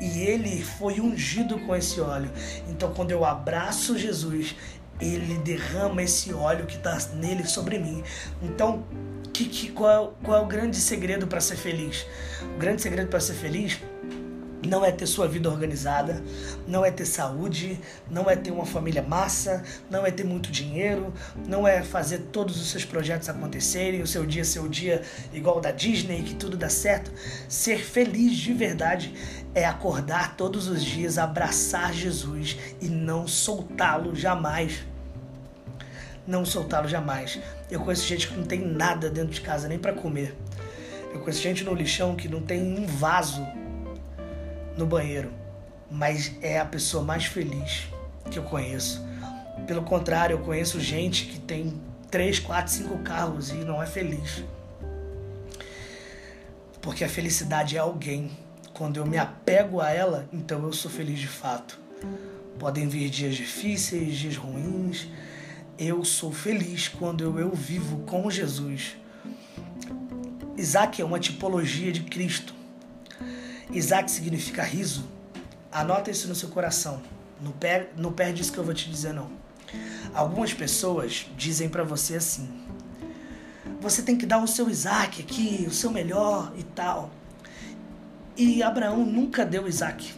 E 0.00 0.20
ele 0.20 0.62
foi 0.62 1.00
ungido 1.00 1.58
com 1.58 1.76
esse 1.76 2.00
óleo. 2.00 2.30
Então, 2.70 2.94
quando 2.94 3.10
eu 3.10 3.26
abraço 3.26 3.98
Jesus, 3.98 4.54
ele 5.00 5.38
derrama 5.38 6.02
esse 6.02 6.32
óleo 6.32 6.66
que 6.66 6.76
está 6.76 6.98
nele 7.14 7.46
sobre 7.46 7.78
mim. 7.78 8.02
Então, 8.42 8.84
que, 9.32 9.44
que, 9.46 9.72
qual, 9.72 10.16
qual 10.22 10.38
é 10.38 10.42
o 10.42 10.46
grande 10.46 10.76
segredo 10.76 11.26
para 11.26 11.40
ser 11.40 11.56
feliz? 11.56 12.06
O 12.54 12.58
grande 12.58 12.82
segredo 12.82 13.08
para 13.08 13.20
ser 13.20 13.34
feliz 13.34 13.80
não 14.66 14.84
é 14.84 14.92
ter 14.92 15.06
sua 15.06 15.26
vida 15.26 15.48
organizada, 15.48 16.22
não 16.66 16.84
é 16.84 16.90
ter 16.90 17.06
saúde, 17.06 17.80
não 18.10 18.28
é 18.28 18.36
ter 18.36 18.50
uma 18.50 18.66
família 18.66 19.02
massa, 19.02 19.62
não 19.88 20.04
é 20.04 20.10
ter 20.10 20.24
muito 20.24 20.50
dinheiro, 20.50 21.12
não 21.48 21.66
é 21.66 21.82
fazer 21.82 22.18
todos 22.30 22.60
os 22.60 22.70
seus 22.70 22.84
projetos 22.84 23.28
acontecerem, 23.28 24.02
o 24.02 24.06
seu 24.06 24.26
dia 24.26 24.44
ser 24.44 24.60
o 24.60 24.68
dia 24.68 25.02
igual 25.32 25.60
da 25.60 25.70
Disney, 25.70 26.22
que 26.22 26.34
tudo 26.34 26.56
dá 26.56 26.68
certo. 26.68 27.10
Ser 27.48 27.78
feliz 27.78 28.36
de 28.36 28.52
verdade 28.52 29.14
é 29.54 29.64
acordar 29.64 30.36
todos 30.36 30.68
os 30.68 30.84
dias, 30.84 31.16
abraçar 31.16 31.92
Jesus 31.92 32.56
e 32.80 32.88
não 32.88 33.26
soltá-lo 33.26 34.14
jamais 34.14 34.89
não 36.30 36.46
soltá-lo 36.46 36.88
jamais. 36.88 37.38
Eu 37.68 37.80
conheço 37.80 38.06
gente 38.06 38.28
que 38.28 38.36
não 38.36 38.44
tem 38.44 38.60
nada 38.60 39.10
dentro 39.10 39.32
de 39.32 39.40
casa 39.40 39.68
nem 39.68 39.78
para 39.78 39.92
comer. 39.92 40.36
Eu 41.12 41.20
conheço 41.20 41.42
gente 41.42 41.64
no 41.64 41.74
lixão 41.74 42.14
que 42.14 42.28
não 42.28 42.40
tem 42.40 42.62
um 42.62 42.86
vaso 42.86 43.44
no 44.76 44.86
banheiro, 44.86 45.32
mas 45.90 46.32
é 46.40 46.60
a 46.60 46.64
pessoa 46.64 47.02
mais 47.02 47.24
feliz 47.24 47.88
que 48.30 48.38
eu 48.38 48.44
conheço. 48.44 49.04
Pelo 49.66 49.82
contrário, 49.82 50.34
eu 50.34 50.38
conheço 50.38 50.80
gente 50.80 51.26
que 51.26 51.40
tem 51.40 51.80
três, 52.10 52.38
quatro, 52.38 52.72
cinco 52.72 52.98
carros 52.98 53.50
e 53.50 53.56
não 53.56 53.82
é 53.82 53.86
feliz. 53.86 54.44
Porque 56.80 57.04
a 57.04 57.08
felicidade 57.08 57.76
é 57.76 57.80
alguém. 57.80 58.30
Quando 58.72 58.96
eu 58.96 59.04
me 59.04 59.18
apego 59.18 59.80
a 59.80 59.90
ela, 59.90 60.28
então 60.32 60.62
eu 60.62 60.72
sou 60.72 60.90
feliz 60.90 61.18
de 61.18 61.28
fato. 61.28 61.78
Podem 62.58 62.88
vir 62.88 63.10
dias 63.10 63.34
difíceis, 63.34 64.16
dias 64.16 64.36
ruins, 64.36 65.08
eu 65.80 66.04
sou 66.04 66.30
feliz 66.30 66.88
quando 66.88 67.24
eu, 67.24 67.38
eu 67.38 67.50
vivo 67.52 68.00
com 68.00 68.30
Jesus. 68.30 68.98
Isaac 70.54 71.00
é 71.00 71.04
uma 71.04 71.18
tipologia 71.18 71.90
de 71.90 72.02
Cristo. 72.02 72.54
Isaac 73.72 74.10
significa 74.10 74.62
riso. 74.62 75.08
Anota 75.72 76.10
isso 76.10 76.28
no 76.28 76.34
seu 76.34 76.50
coração. 76.50 77.00
Não 77.40 77.50
perde, 77.50 77.88
não 77.96 78.12
perde 78.12 78.42
isso 78.42 78.52
que 78.52 78.58
eu 78.58 78.64
vou 78.64 78.74
te 78.74 78.90
dizer, 78.90 79.14
não. 79.14 79.30
Algumas 80.12 80.52
pessoas 80.52 81.26
dizem 81.34 81.70
para 81.70 81.82
você 81.82 82.16
assim: 82.16 82.46
você 83.80 84.02
tem 84.02 84.18
que 84.18 84.26
dar 84.26 84.42
o 84.42 84.46
seu 84.46 84.68
Isaac 84.68 85.22
aqui, 85.22 85.64
o 85.66 85.72
seu 85.72 85.90
melhor 85.90 86.52
e 86.58 86.62
tal. 86.62 87.10
E 88.36 88.62
Abraão 88.62 88.98
nunca 89.06 89.46
deu 89.46 89.66
Isaac. 89.66 90.12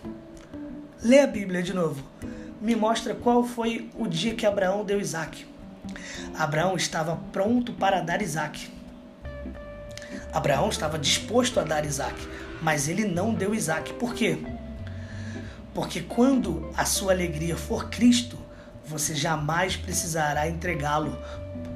Lê 1.00 1.20
a 1.20 1.26
Bíblia 1.26 1.62
de 1.62 1.72
novo. 1.72 2.02
Me 2.60 2.74
mostra 2.74 3.14
qual 3.14 3.44
foi 3.44 3.88
o 3.96 4.08
dia 4.08 4.34
que 4.34 4.44
Abraão 4.44 4.84
deu 4.84 5.00
Isaac. 5.00 5.51
Abraão 6.38 6.76
estava 6.76 7.16
pronto 7.32 7.72
para 7.72 8.00
dar 8.00 8.22
Isaac. 8.22 8.70
Abraão 10.32 10.68
estava 10.68 10.98
disposto 10.98 11.60
a 11.60 11.62
dar 11.62 11.84
Isaac, 11.84 12.16
mas 12.60 12.88
ele 12.88 13.04
não 13.04 13.34
deu 13.34 13.54
Isaac. 13.54 13.92
Por 13.94 14.14
quê? 14.14 14.38
Porque 15.74 16.00
quando 16.00 16.70
a 16.76 16.84
sua 16.84 17.12
alegria 17.12 17.56
for 17.56 17.88
Cristo, 17.88 18.38
você 18.84 19.14
jamais 19.14 19.76
precisará 19.76 20.48
entregá-lo. 20.48 21.16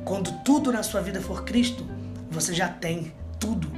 Quando 0.05 0.33
tudo 0.43 0.73
na 0.73 0.83
sua 0.83 1.01
vida 1.01 1.21
for 1.21 1.45
Cristo, 1.45 1.87
você 2.31 2.55
já 2.55 2.69
tem 2.69 3.13
tudo. 3.39 3.71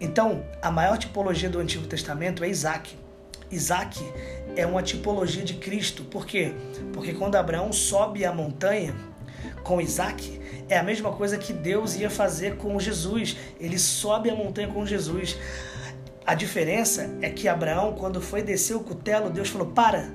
Então, 0.00 0.44
a 0.62 0.70
maior 0.70 0.96
tipologia 0.96 1.50
do 1.50 1.58
Antigo 1.58 1.86
Testamento 1.86 2.44
é 2.44 2.48
Isaac. 2.48 2.96
Isaac 3.50 3.98
é 4.56 4.66
uma 4.66 4.82
tipologia 4.82 5.42
de 5.42 5.54
Cristo. 5.54 6.04
Por 6.04 6.26
quê? 6.26 6.52
Porque 6.92 7.14
quando 7.14 7.36
Abraão 7.36 7.72
sobe 7.72 8.24
a 8.24 8.32
montanha, 8.32 8.94
com 9.62 9.80
Isaac 9.80 10.40
é 10.68 10.76
a 10.76 10.82
mesma 10.82 11.10
coisa 11.12 11.38
que 11.38 11.52
Deus 11.52 11.96
ia 11.96 12.10
fazer 12.10 12.56
com 12.56 12.78
Jesus. 12.78 13.36
Ele 13.58 13.78
sobe 13.78 14.30
a 14.30 14.34
montanha 14.34 14.68
com 14.68 14.84
Jesus. 14.84 15.36
A 16.26 16.34
diferença 16.34 17.10
é 17.22 17.30
que 17.30 17.48
Abraão, 17.48 17.94
quando 17.94 18.20
foi 18.20 18.42
descer 18.42 18.76
o 18.76 18.80
cutelo, 18.80 19.30
Deus 19.30 19.48
falou: 19.48 19.68
para. 19.68 20.12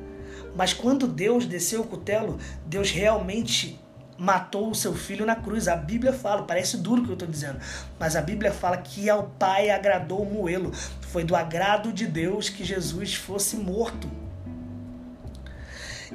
Mas 0.56 0.74
quando 0.74 1.08
Deus 1.08 1.48
desceu 1.48 1.82
o 1.82 1.88
cutelo, 1.88 2.38
Deus 2.66 2.92
realmente 2.92 3.80
matou 4.16 4.70
o 4.70 4.76
seu 4.76 4.94
filho 4.94 5.26
na 5.26 5.36
cruz. 5.36 5.68
A 5.68 5.76
Bíblia 5.76 6.14
fala, 6.14 6.44
parece 6.44 6.78
duro 6.78 7.02
o 7.02 7.06
que 7.06 7.10
eu 7.12 7.14
estou 7.14 7.28
dizendo, 7.28 7.60
mas 8.00 8.16
a 8.16 8.22
Bíblia 8.22 8.52
fala 8.52 8.78
que 8.78 9.10
ao 9.10 9.24
Pai 9.40 9.72
agradou 9.72 10.24
moê-lo. 10.24 10.72
Foi 11.02 11.24
do 11.24 11.36
agrado 11.36 11.92
de 11.92 12.06
Deus 12.06 12.50
que 12.50 12.64
Jesus 12.64 13.16
fosse 13.16 13.56
morto. 13.56 14.08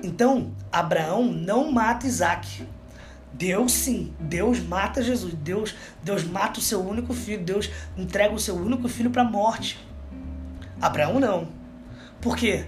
Então, 0.02 0.52
Abraão 0.70 1.24
não 1.24 1.72
mata 1.72 2.06
Isaac. 2.06 2.64
Deus 3.32 3.72
sim, 3.72 4.14
Deus 4.18 4.60
mata 4.60 5.02
Jesus, 5.02 5.34
Deus, 5.34 5.74
Deus 6.02 6.24
mata 6.24 6.58
o 6.58 6.62
seu 6.62 6.80
único 6.80 7.14
filho, 7.14 7.44
Deus 7.44 7.70
entrega 7.96 8.34
o 8.34 8.38
seu 8.38 8.56
único 8.56 8.88
filho 8.88 9.10
para 9.10 9.22
a 9.22 9.24
morte. 9.24 9.78
Abraão 10.80 11.20
não. 11.20 11.48
Por 12.20 12.36
quê? 12.36 12.66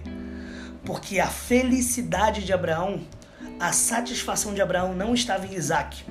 Porque 0.84 1.18
a 1.18 1.26
felicidade 1.26 2.44
de 2.44 2.52
Abraão 2.52 3.00
a 3.60 3.72
satisfação 3.72 4.54
de 4.54 4.62
Abraão 4.62 4.94
não 4.94 5.12
estava 5.12 5.46
em 5.46 5.54
Isaac. 5.54 6.02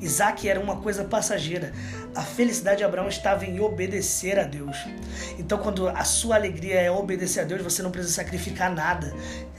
Isaac 0.00 0.48
era 0.48 0.60
uma 0.60 0.76
coisa 0.76 1.02
passageira. 1.04 1.72
A 2.14 2.22
felicidade 2.22 2.78
de 2.78 2.84
Abraão 2.84 3.08
estava 3.08 3.44
em 3.44 3.58
obedecer 3.58 4.38
a 4.38 4.44
Deus. 4.44 4.76
Então, 5.38 5.58
quando 5.58 5.88
a 5.88 6.04
sua 6.04 6.36
alegria 6.36 6.80
é 6.80 6.88
obedecer 6.88 7.40
a 7.40 7.44
Deus, 7.44 7.62
você 7.62 7.82
não 7.82 7.90
precisa 7.90 8.14
sacrificar 8.14 8.72
nada. 8.72 9.12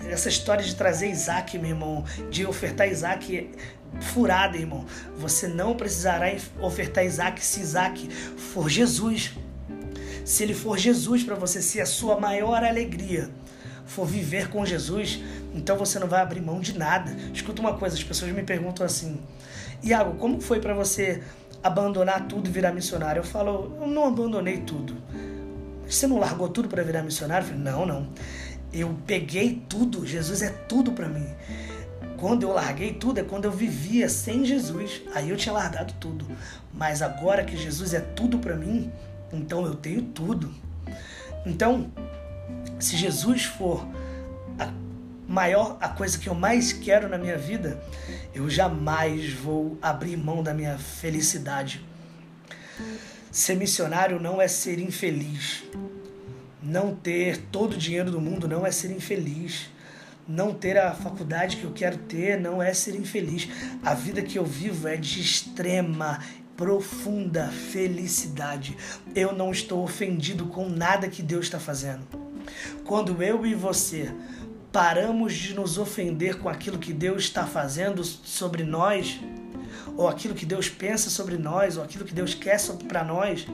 Essa 0.10 0.30
história 0.30 0.64
de 0.64 0.74
trazer 0.76 1.10
Isaac, 1.10 1.58
meu 1.58 1.72
irmão, 1.72 2.06
de 2.30 2.46
ofertar 2.46 2.88
Isaac 2.88 3.52
furada, 4.00 4.58
irmão. 4.58 4.86
Você 5.18 5.48
não 5.48 5.76
precisará 5.76 6.28
ofertar 6.60 7.06
Isaac 7.06 7.44
se 7.44 7.62
Isaac 7.62 8.08
for 8.38 8.70
Jesus. 8.70 9.34
Se 10.26 10.44
ele 10.44 10.54
for 10.54 10.78
Jesus 10.78 11.24
para 11.24 11.36
você 11.36 11.62
ser 11.62 11.82
a 11.82 11.86
sua 11.86 12.20
maior 12.20 12.64
alegria, 12.64 13.30
for 13.86 14.06
viver 14.06 14.50
com 14.50 14.66
Jesus, 14.66 15.20
então 15.54 15.78
você 15.78 16.00
não 16.00 16.08
vai 16.08 16.22
abrir 16.22 16.42
mão 16.42 16.60
de 16.60 16.78
nada. 16.78 17.16
Escuta 17.34 17.62
uma 17.62 17.76
coisa, 17.78 17.96
as 17.96 18.04
pessoas 18.04 18.32
me 18.32 18.44
perguntam 18.44 18.86
assim: 18.86 19.20
Iago, 19.84 20.16
como 20.16 20.40
foi 20.40 20.60
para 20.60 20.74
você 20.74 21.22
abandonar 21.62 22.28
tudo 22.28 22.48
e 22.48 22.52
virar 22.52 22.72
missionário? 22.72 23.20
Eu 23.20 23.24
falo: 23.26 23.78
eu 23.82 23.88
não 23.88 24.06
abandonei 24.08 24.58
tudo. 24.60 24.96
Você 25.88 26.08
não 26.08 26.18
largou 26.18 26.48
tudo 26.50 26.68
para 26.68 26.82
virar 26.84 27.04
missionário? 27.04 27.46
Eu 27.46 27.50
falei, 27.50 27.64
não, 27.64 27.86
não. 27.86 28.08
Eu 28.72 28.98
peguei 29.06 29.62
tudo. 29.70 30.06
Jesus 30.06 30.42
é 30.42 30.50
tudo 30.50 30.94
para 30.94 31.08
mim. 31.08 31.28
Quando 32.24 32.44
eu 32.44 32.54
larguei 32.54 32.94
tudo 32.94 33.20
é 33.20 33.24
quando 33.24 33.44
eu 33.44 33.52
vivia 33.52 34.08
sem 34.08 34.46
Jesus. 34.46 35.02
Aí 35.14 35.30
eu 35.30 35.36
tinha 35.36 35.52
largado 35.52 35.94
tudo. 36.00 36.26
Mas 36.74 37.02
agora 37.02 37.44
que 37.44 37.58
Jesus 37.58 37.94
é 37.94 38.00
tudo 38.00 38.40
para 38.40 38.56
mim, 38.56 38.90
então 39.34 39.66
eu 39.66 39.76
tenho 39.76 40.02
tudo. 40.02 40.50
Então, 41.46 41.92
se 42.80 42.96
Jesus 42.96 43.44
for 43.44 43.86
a 44.58 44.72
maior, 45.28 45.78
a 45.82 45.90
coisa 45.90 46.18
que 46.18 46.30
eu 46.30 46.34
mais 46.34 46.72
quero 46.72 47.10
na 47.10 47.18
minha 47.18 47.38
vida, 47.38 47.84
eu 48.34 48.50
jamais 48.50 49.34
vou 49.34 49.78
abrir 49.82 50.16
mão 50.16 50.42
da 50.42 50.54
minha 50.54 50.78
felicidade. 50.78 51.86
Ser 53.34 53.58
missionário 53.58 54.18
não 54.18 54.42
é 54.42 54.48
ser 54.48 54.80
infeliz. 54.80 55.66
Não 56.62 56.96
ter 56.96 57.36
todo 57.52 57.74
o 57.74 57.78
dinheiro 57.78 58.10
do 58.10 58.22
mundo 58.22 58.48
não 58.48 58.66
é 58.66 58.72
ser 58.72 58.92
infeliz. 58.92 59.74
Não 60.28 60.54
ter 60.54 60.78
a 60.78 60.94
faculdade 60.94 61.58
que 61.58 61.66
eu 61.66 61.72
quero 61.72 61.98
ter 61.98 62.40
não 62.40 62.62
é 62.64 62.74
ser 62.74 62.96
infeliz. 62.96 63.50
A 63.84 63.94
vida 63.94 64.22
que 64.22 64.40
eu 64.40 64.46
vivo 64.46 64.88
é 64.88 64.96
de 64.96 65.20
extrema 65.20 66.20
profunda 66.56 67.48
felicidade. 67.48 68.78
Eu 69.14 69.34
não 69.34 69.52
estou 69.52 69.84
ofendido 69.84 70.46
com 70.46 70.70
nada 70.70 71.10
que 71.10 71.22
Deus 71.22 71.46
está 71.46 71.60
fazendo. 71.60 72.08
Quando 72.86 73.22
eu 73.22 73.46
e 73.46 73.54
você 73.54 74.14
paramos 74.72 75.34
de 75.34 75.54
nos 75.54 75.78
ofender 75.78 76.40
com 76.40 76.50
aquilo 76.50 76.80
que 76.80 76.94
Deus 76.94 77.24
está 77.24 77.46
fazendo 77.46 78.04
sobre 78.04 78.64
nós, 78.64 79.20
ou 79.96 80.08
aquilo 80.08 80.34
que 80.34 80.46
Deus 80.46 80.70
pensa 80.70 81.10
sobre 81.10 81.38
nós, 81.38 81.78
ou 81.78 81.84
aquilo 81.84 82.06
que 82.06 82.14
Deus 82.14 82.34
quer 82.34 82.58
para 82.88 83.04
nós, 83.04 83.46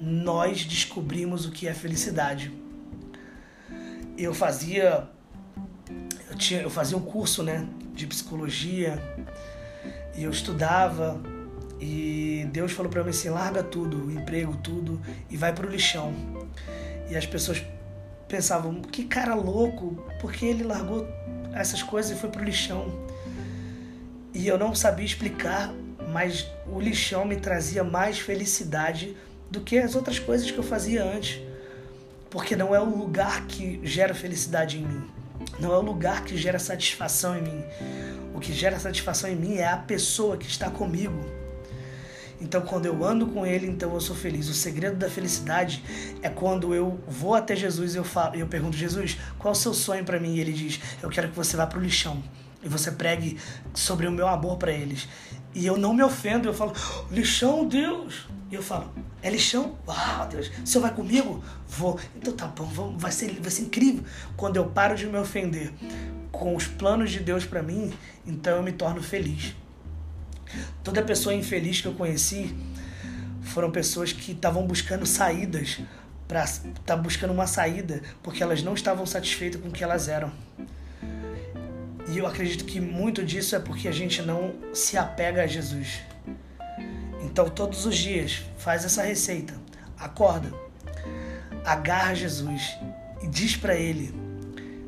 nós 0.00 0.64
descobrimos 0.64 1.44
o 1.46 1.50
que 1.50 1.66
é 1.66 1.74
felicidade. 1.74 2.52
Eu 4.16 4.32
fazia 4.32 5.08
eu, 6.36 6.38
tinha, 6.38 6.60
eu 6.60 6.70
fazia 6.70 6.96
um 6.96 7.00
curso 7.00 7.42
né, 7.42 7.66
de 7.94 8.06
psicologia 8.06 9.02
e 10.14 10.22
eu 10.22 10.30
estudava 10.30 11.18
e 11.80 12.46
Deus 12.52 12.72
falou 12.72 12.92
para 12.92 13.02
mim 13.02 13.10
assim: 13.10 13.30
larga 13.30 13.62
tudo, 13.62 14.10
emprego, 14.10 14.56
tudo 14.62 15.00
e 15.30 15.36
vai 15.36 15.52
para 15.52 15.66
o 15.66 15.70
lixão. 15.70 16.12
E 17.10 17.16
as 17.16 17.24
pessoas 17.24 17.64
pensavam, 18.28 18.82
que 18.82 19.04
cara 19.04 19.34
louco, 19.34 20.04
porque 20.20 20.44
ele 20.44 20.62
largou 20.62 21.06
essas 21.54 21.82
coisas 21.82 22.16
e 22.16 22.20
foi 22.20 22.28
pro 22.28 22.44
lixão. 22.44 23.06
E 24.34 24.46
eu 24.46 24.58
não 24.58 24.74
sabia 24.74 25.06
explicar, 25.06 25.72
mas 26.12 26.46
o 26.66 26.78
lixão 26.78 27.24
me 27.24 27.36
trazia 27.36 27.82
mais 27.82 28.18
felicidade 28.18 29.16
do 29.50 29.60
que 29.60 29.78
as 29.78 29.94
outras 29.94 30.18
coisas 30.18 30.50
que 30.50 30.58
eu 30.58 30.64
fazia 30.64 31.02
antes. 31.02 31.40
Porque 32.28 32.54
não 32.54 32.74
é 32.74 32.80
o 32.80 32.84
lugar 32.84 33.46
que 33.46 33.80
gera 33.82 34.12
felicidade 34.12 34.78
em 34.78 34.82
mim. 34.82 35.15
Não 35.58 35.72
é 35.72 35.76
o 35.76 35.82
lugar 35.82 36.24
que 36.24 36.36
gera 36.36 36.58
satisfação 36.58 37.36
em 37.36 37.42
mim. 37.42 37.64
O 38.34 38.40
que 38.40 38.52
gera 38.52 38.78
satisfação 38.78 39.30
em 39.30 39.36
mim 39.36 39.56
é 39.56 39.66
a 39.66 39.76
pessoa 39.76 40.36
que 40.36 40.46
está 40.46 40.70
comigo. 40.70 41.18
Então, 42.40 42.60
quando 42.60 42.84
eu 42.86 43.02
ando 43.02 43.28
com 43.28 43.46
Ele, 43.46 43.66
então 43.66 43.94
eu 43.94 44.00
sou 44.00 44.14
feliz. 44.14 44.48
O 44.48 44.54
segredo 44.54 44.96
da 44.96 45.08
felicidade 45.08 45.82
é 46.20 46.28
quando 46.28 46.74
eu 46.74 47.00
vou 47.08 47.34
até 47.34 47.56
Jesus 47.56 47.94
e 47.94 47.98
eu, 47.98 48.04
falo, 48.04 48.36
eu 48.36 48.46
pergunto, 48.46 48.76
Jesus, 48.76 49.16
qual 49.38 49.54
é 49.54 49.56
o 49.56 49.58
seu 49.58 49.72
sonho 49.72 50.04
para 50.04 50.20
mim? 50.20 50.34
E 50.34 50.40
Ele 50.40 50.52
diz, 50.52 50.78
eu 51.02 51.08
quero 51.08 51.30
que 51.30 51.36
você 51.36 51.56
vá 51.56 51.66
para 51.66 51.78
o 51.78 51.82
lixão 51.82 52.22
e 52.62 52.68
você 52.68 52.90
pregue 52.90 53.38
sobre 53.72 54.06
o 54.06 54.12
meu 54.12 54.28
amor 54.28 54.58
para 54.58 54.72
eles. 54.72 55.08
E 55.54 55.64
eu 55.64 55.76
não 55.78 55.94
me 55.94 56.02
ofendo, 56.02 56.48
eu 56.48 56.52
falo, 56.52 56.72
lixão, 57.10 57.66
Deus. 57.66 58.26
E 58.50 58.54
eu 58.54 58.62
falo, 58.62 58.92
é 59.22 59.28
lixão? 59.28 59.76
Uau, 59.86 60.28
Deus, 60.28 60.50
o 60.62 60.66
senhor 60.66 60.82
vai 60.82 60.94
comigo? 60.94 61.42
Vou. 61.66 61.98
Então 62.14 62.32
tá 62.32 62.46
bom, 62.46 62.96
vai, 62.96 63.10
ser, 63.10 63.40
vai 63.40 63.50
ser 63.50 63.62
incrível. 63.62 64.04
Quando 64.36 64.56
eu 64.56 64.66
paro 64.66 64.94
de 64.94 65.06
me 65.06 65.18
ofender 65.18 65.72
com 66.30 66.54
os 66.54 66.66
planos 66.66 67.10
de 67.10 67.20
Deus 67.20 67.44
para 67.44 67.62
mim, 67.62 67.92
então 68.24 68.56
eu 68.56 68.62
me 68.62 68.72
torno 68.72 69.02
feliz. 69.02 69.54
Toda 70.84 71.02
pessoa 71.02 71.34
infeliz 71.34 71.80
que 71.80 71.88
eu 71.88 71.94
conheci 71.94 72.54
foram 73.42 73.70
pessoas 73.70 74.12
que 74.12 74.32
estavam 74.32 74.66
buscando 74.66 75.06
saídas 75.06 75.80
para 76.28 76.44
tá 76.84 76.96
buscando 76.96 77.32
uma 77.32 77.46
saída 77.46 78.02
porque 78.22 78.42
elas 78.42 78.62
não 78.62 78.74
estavam 78.74 79.06
satisfeitas 79.06 79.60
com 79.60 79.68
o 79.68 79.72
que 79.72 79.82
elas 79.82 80.08
eram. 80.08 80.30
E 82.08 82.18
eu 82.18 82.26
acredito 82.26 82.64
que 82.64 82.80
muito 82.80 83.24
disso 83.24 83.56
é 83.56 83.58
porque 83.58 83.88
a 83.88 83.92
gente 83.92 84.22
não 84.22 84.54
se 84.72 84.96
apega 84.96 85.42
a 85.42 85.46
Jesus. 85.46 86.00
Então, 87.36 87.50
todos 87.50 87.84
os 87.84 87.94
dias, 87.98 88.44
faz 88.56 88.82
essa 88.82 89.02
receita. 89.02 89.52
Acorda, 89.98 90.50
agarra 91.66 92.14
Jesus 92.14 92.78
e 93.22 93.26
diz 93.26 93.54
para 93.54 93.76
ele: 93.76 94.14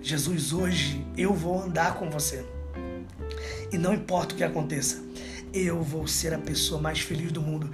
Jesus, 0.01 0.55
hoje 0.55 1.07
eu 1.15 1.35
vou 1.35 1.63
andar 1.63 1.97
com 1.97 2.09
você. 2.09 2.43
E 3.71 3.77
não 3.77 3.93
importa 3.93 4.33
o 4.33 4.39
que 4.39 4.43
aconteça, 4.43 5.05
eu 5.53 5.83
vou 5.83 6.07
ser 6.07 6.33
a 6.33 6.39
pessoa 6.39 6.81
mais 6.81 7.01
feliz 7.01 7.31
do 7.31 7.43
mundo. 7.43 7.71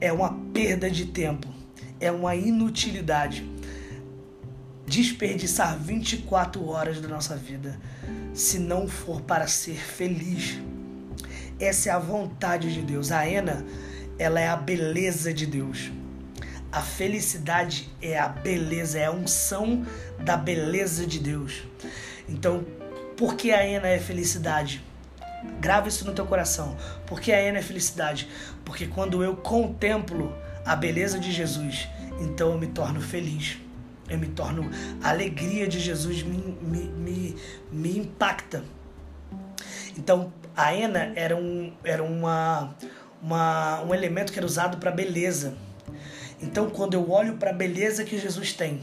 É 0.00 0.12
uma 0.12 0.34
perda 0.52 0.90
de 0.90 1.06
tempo, 1.06 1.46
é 2.00 2.10
uma 2.10 2.34
inutilidade 2.34 3.48
desperdiçar 4.84 5.78
24 5.78 6.66
horas 6.66 7.00
da 7.00 7.06
nossa 7.06 7.36
vida 7.36 7.78
se 8.34 8.58
não 8.58 8.88
for 8.88 9.20
para 9.20 9.46
ser 9.46 9.76
feliz. 9.76 10.58
Essa 11.60 11.90
é 11.90 11.92
a 11.92 12.00
vontade 12.00 12.74
de 12.74 12.82
Deus. 12.82 13.12
A 13.12 13.24
Ena, 13.24 13.64
ela 14.18 14.40
é 14.40 14.48
a 14.48 14.56
beleza 14.56 15.32
de 15.32 15.46
Deus. 15.46 15.90
A 16.70 16.80
felicidade 16.80 17.90
é 18.00 18.18
a 18.18 18.28
beleza, 18.28 18.98
é 18.98 19.06
a 19.06 19.12
unção 19.12 19.84
da 20.18 20.36
beleza 20.36 21.06
de 21.06 21.18
Deus. 21.18 21.62
Então, 22.28 22.64
por 23.16 23.34
que 23.34 23.52
a 23.52 23.64
Ena 23.64 23.88
é 23.88 23.98
felicidade? 23.98 24.82
Grava 25.60 25.88
isso 25.88 26.04
no 26.04 26.14
teu 26.14 26.24
coração. 26.24 26.76
Porque 27.06 27.30
a 27.32 27.40
Ena 27.40 27.58
é 27.58 27.62
felicidade. 27.62 28.28
Porque 28.64 28.86
quando 28.86 29.22
eu 29.22 29.36
contemplo 29.36 30.34
a 30.64 30.74
beleza 30.74 31.18
de 31.18 31.30
Jesus, 31.30 31.88
então 32.20 32.52
eu 32.52 32.58
me 32.58 32.68
torno 32.68 33.00
feliz. 33.00 33.58
Eu 34.08 34.18
me 34.18 34.28
torno. 34.28 34.70
A 35.02 35.10
alegria 35.10 35.66
de 35.68 35.78
Jesus 35.78 36.22
me, 36.22 36.38
me, 36.62 36.84
me, 36.88 37.36
me 37.70 37.98
impacta. 37.98 38.64
Então, 39.96 40.32
a 40.56 40.74
Ena 40.74 41.12
era, 41.14 41.36
um, 41.36 41.72
era 41.84 42.02
uma, 42.02 42.74
uma, 43.22 43.82
um 43.84 43.94
elemento 43.94 44.32
que 44.32 44.38
era 44.38 44.46
usado 44.46 44.78
para 44.78 44.90
beleza. 44.90 45.54
Então, 46.42 46.68
quando 46.68 46.94
eu 46.94 47.08
olho 47.10 47.36
para 47.36 47.50
a 47.50 47.52
beleza 47.52 48.04
que 48.04 48.18
Jesus 48.18 48.52
tem, 48.52 48.80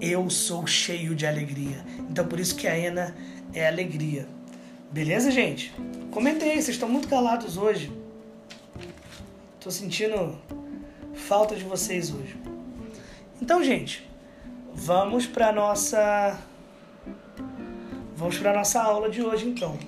eu 0.00 0.30
sou 0.30 0.66
cheio 0.66 1.14
de 1.14 1.26
alegria. 1.26 1.84
Então, 2.08 2.26
por 2.26 2.38
isso 2.38 2.54
que 2.54 2.68
a 2.68 2.76
Ena 2.76 3.14
é 3.52 3.66
alegria. 3.66 4.28
Beleza, 4.90 5.30
gente? 5.30 5.74
Comentem 6.10 6.50
aí, 6.50 6.62
vocês 6.62 6.76
estão 6.76 6.88
muito 6.88 7.08
calados 7.08 7.56
hoje. 7.56 7.90
Tô 9.58 9.70
sentindo 9.70 10.38
falta 11.14 11.56
de 11.56 11.64
vocês 11.64 12.12
hoje. 12.12 12.36
Então, 13.40 13.62
gente, 13.64 14.08
vamos 14.74 15.26
para 15.26 15.52
nossa 15.52 16.38
vamos 18.14 18.38
para 18.38 18.52
nossa 18.52 18.80
aula 18.80 19.10
de 19.10 19.22
hoje 19.22 19.48
então. 19.48 19.78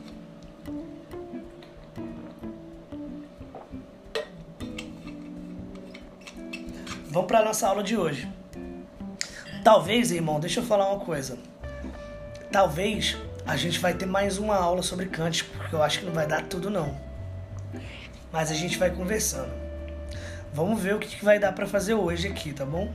Vamos 7.14 7.28
para 7.28 7.44
nossa 7.44 7.68
aula 7.68 7.80
de 7.80 7.96
hoje. 7.96 8.28
Talvez, 9.62 10.10
irmão, 10.10 10.40
deixa 10.40 10.58
eu 10.58 10.64
falar 10.64 10.90
uma 10.90 10.98
coisa. 10.98 11.38
Talvez 12.50 13.16
a 13.46 13.56
gente 13.56 13.78
vai 13.78 13.94
ter 13.94 14.04
mais 14.04 14.36
uma 14.36 14.56
aula 14.56 14.82
sobre 14.82 15.06
cântico, 15.06 15.56
porque 15.56 15.76
eu 15.76 15.82
acho 15.82 16.00
que 16.00 16.06
não 16.06 16.12
vai 16.12 16.26
dar 16.26 16.42
tudo 16.42 16.68
não. 16.68 16.98
Mas 18.32 18.50
a 18.50 18.54
gente 18.54 18.76
vai 18.76 18.90
conversando. 18.90 19.52
Vamos 20.52 20.82
ver 20.82 20.96
o 20.96 20.98
que 20.98 21.24
vai 21.24 21.38
dar 21.38 21.52
para 21.52 21.68
fazer 21.68 21.94
hoje 21.94 22.26
aqui, 22.26 22.52
tá 22.52 22.66
bom? 22.66 22.92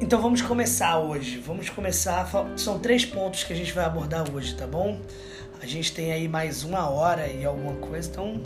Então 0.00 0.18
vamos 0.22 0.40
começar 0.40 0.98
hoje. 0.98 1.36
Vamos 1.40 1.68
começar. 1.68 2.26
São 2.56 2.78
três 2.78 3.04
pontos 3.04 3.44
que 3.44 3.52
a 3.52 3.56
gente 3.56 3.74
vai 3.74 3.84
abordar 3.84 4.24
hoje, 4.34 4.56
tá 4.56 4.66
bom? 4.66 4.98
A 5.60 5.66
gente 5.66 5.92
tem 5.92 6.10
aí 6.10 6.26
mais 6.26 6.64
uma 6.64 6.88
hora 6.88 7.28
e 7.28 7.44
alguma 7.44 7.74
coisa, 7.74 8.08
então 8.08 8.42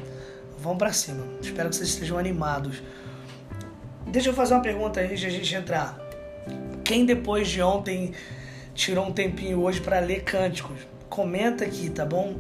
vamos 0.59 0.79
para 0.79 0.93
cima. 0.93 1.25
Espero 1.41 1.71
que 1.71 1.77
vocês 1.77 1.91
estejam 1.91 2.19
animados. 2.19 2.83
Deixa 4.07 4.29
eu 4.29 4.35
fazer 4.35 4.55
uma 4.55 4.63
pergunta 4.63 5.01
antes 5.01 5.19
de 5.21 5.27
a 5.27 5.31
gente 5.31 5.55
entrar. 5.55 5.99
Quem 6.85 7.07
depois 7.07 7.49
de 7.49 7.63
ontem 7.63 8.13
tirou 8.75 9.07
um 9.07 9.13
tempinho 9.13 9.61
hoje 9.61 9.81
para 9.81 9.99
ler 9.99 10.23
cânticos? 10.23 10.79
Comenta 11.09 11.65
aqui, 11.65 11.91
tá 11.91 12.05
bom? 12.05 12.37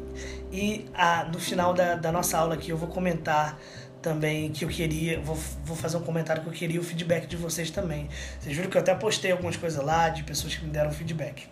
E 0.52 0.86
ah, 0.94 1.28
no 1.32 1.38
final 1.38 1.72
da, 1.72 1.94
da 1.94 2.12
nossa 2.12 2.38
aula 2.38 2.54
aqui 2.54 2.70
eu 2.70 2.76
vou 2.76 2.88
comentar 2.88 3.58
também 4.02 4.52
que 4.52 4.64
eu 4.64 4.68
queria, 4.68 5.18
vou, 5.20 5.34
vou 5.64 5.74
fazer 5.74 5.96
um 5.96 6.02
comentário 6.02 6.42
que 6.42 6.48
eu 6.48 6.52
queria 6.52 6.78
o 6.78 6.84
feedback 6.84 7.26
de 7.26 7.36
vocês 7.36 7.70
também. 7.70 8.08
Vocês 8.38 8.54
viram 8.54 8.68
que 8.68 8.76
eu 8.76 8.80
até 8.82 8.94
postei 8.94 9.32
algumas 9.32 9.56
coisas 9.56 9.82
lá 9.82 10.10
de 10.10 10.22
pessoas 10.22 10.54
que 10.54 10.64
me 10.64 10.70
deram 10.70 10.92
feedback. 10.92 11.48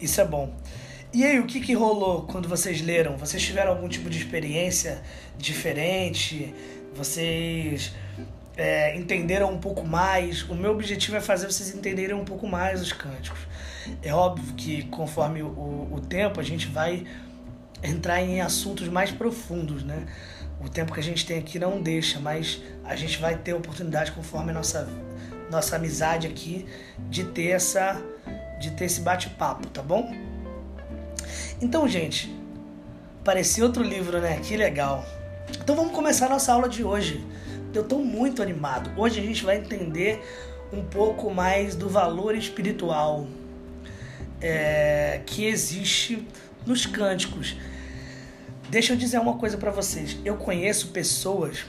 Isso 0.00 0.20
é 0.20 0.24
bom. 0.24 0.54
E 1.12 1.24
aí, 1.24 1.40
o 1.40 1.46
que, 1.46 1.60
que 1.60 1.74
rolou 1.74 2.22
quando 2.22 2.48
vocês 2.48 2.80
leram? 2.80 3.16
Vocês 3.16 3.42
tiveram 3.42 3.72
algum 3.72 3.88
tipo 3.88 4.08
de 4.08 4.18
experiência 4.18 5.02
diferente? 5.36 6.54
Vocês 6.94 7.92
é, 8.60 8.94
entenderam 8.94 9.50
um 9.50 9.58
pouco 9.58 9.86
mais? 9.86 10.42
O 10.42 10.54
meu 10.54 10.72
objetivo 10.72 11.16
é 11.16 11.20
fazer 11.20 11.50
vocês 11.50 11.74
entenderem 11.74 12.14
um 12.14 12.26
pouco 12.26 12.46
mais 12.46 12.82
os 12.82 12.92
cânticos. 12.92 13.40
É 14.02 14.12
óbvio 14.12 14.52
que 14.52 14.82
conforme 14.88 15.42
o, 15.42 15.88
o 15.90 16.00
tempo 16.06 16.38
a 16.38 16.42
gente 16.42 16.66
vai 16.66 17.06
entrar 17.82 18.20
em 18.20 18.42
assuntos 18.42 18.86
mais 18.88 19.10
profundos, 19.10 19.82
né? 19.82 20.04
O 20.62 20.68
tempo 20.68 20.92
que 20.92 21.00
a 21.00 21.02
gente 21.02 21.24
tem 21.24 21.38
aqui 21.38 21.58
não 21.58 21.80
deixa, 21.80 22.20
mas 22.20 22.60
a 22.84 22.94
gente 22.94 23.18
vai 23.18 23.34
ter 23.34 23.54
oportunidade 23.54 24.12
conforme 24.12 24.50
a 24.50 24.54
nossa 24.54 24.86
nossa 25.50 25.76
amizade 25.76 26.26
aqui 26.26 26.66
de 27.08 27.24
ter 27.24 27.48
essa 27.48 27.98
de 28.60 28.72
ter 28.72 28.84
esse 28.84 29.00
bate-papo, 29.00 29.68
tá 29.68 29.80
bom? 29.82 30.14
Então, 31.62 31.88
gente, 31.88 32.30
parecia 33.24 33.64
outro 33.64 33.82
livro, 33.82 34.20
né? 34.20 34.38
Que 34.40 34.54
legal. 34.54 35.02
Então 35.62 35.74
vamos 35.74 35.92
começar 35.92 36.26
a 36.26 36.28
nossa 36.28 36.52
aula 36.52 36.68
de 36.68 36.84
hoje. 36.84 37.24
Eu 37.72 37.82
estou 37.82 38.04
muito 38.04 38.42
animado. 38.42 38.90
Hoje 38.96 39.20
a 39.20 39.22
gente 39.22 39.44
vai 39.44 39.58
entender 39.58 40.20
um 40.72 40.82
pouco 40.82 41.32
mais 41.32 41.76
do 41.76 41.88
valor 41.88 42.34
espiritual 42.34 43.28
é, 44.40 45.20
que 45.24 45.46
existe 45.46 46.26
nos 46.66 46.84
cânticos. 46.84 47.56
Deixa 48.68 48.92
eu 48.92 48.96
dizer 48.96 49.20
uma 49.20 49.36
coisa 49.36 49.56
para 49.56 49.70
vocês. 49.70 50.16
Eu 50.24 50.36
conheço 50.36 50.88
pessoas. 50.88 51.64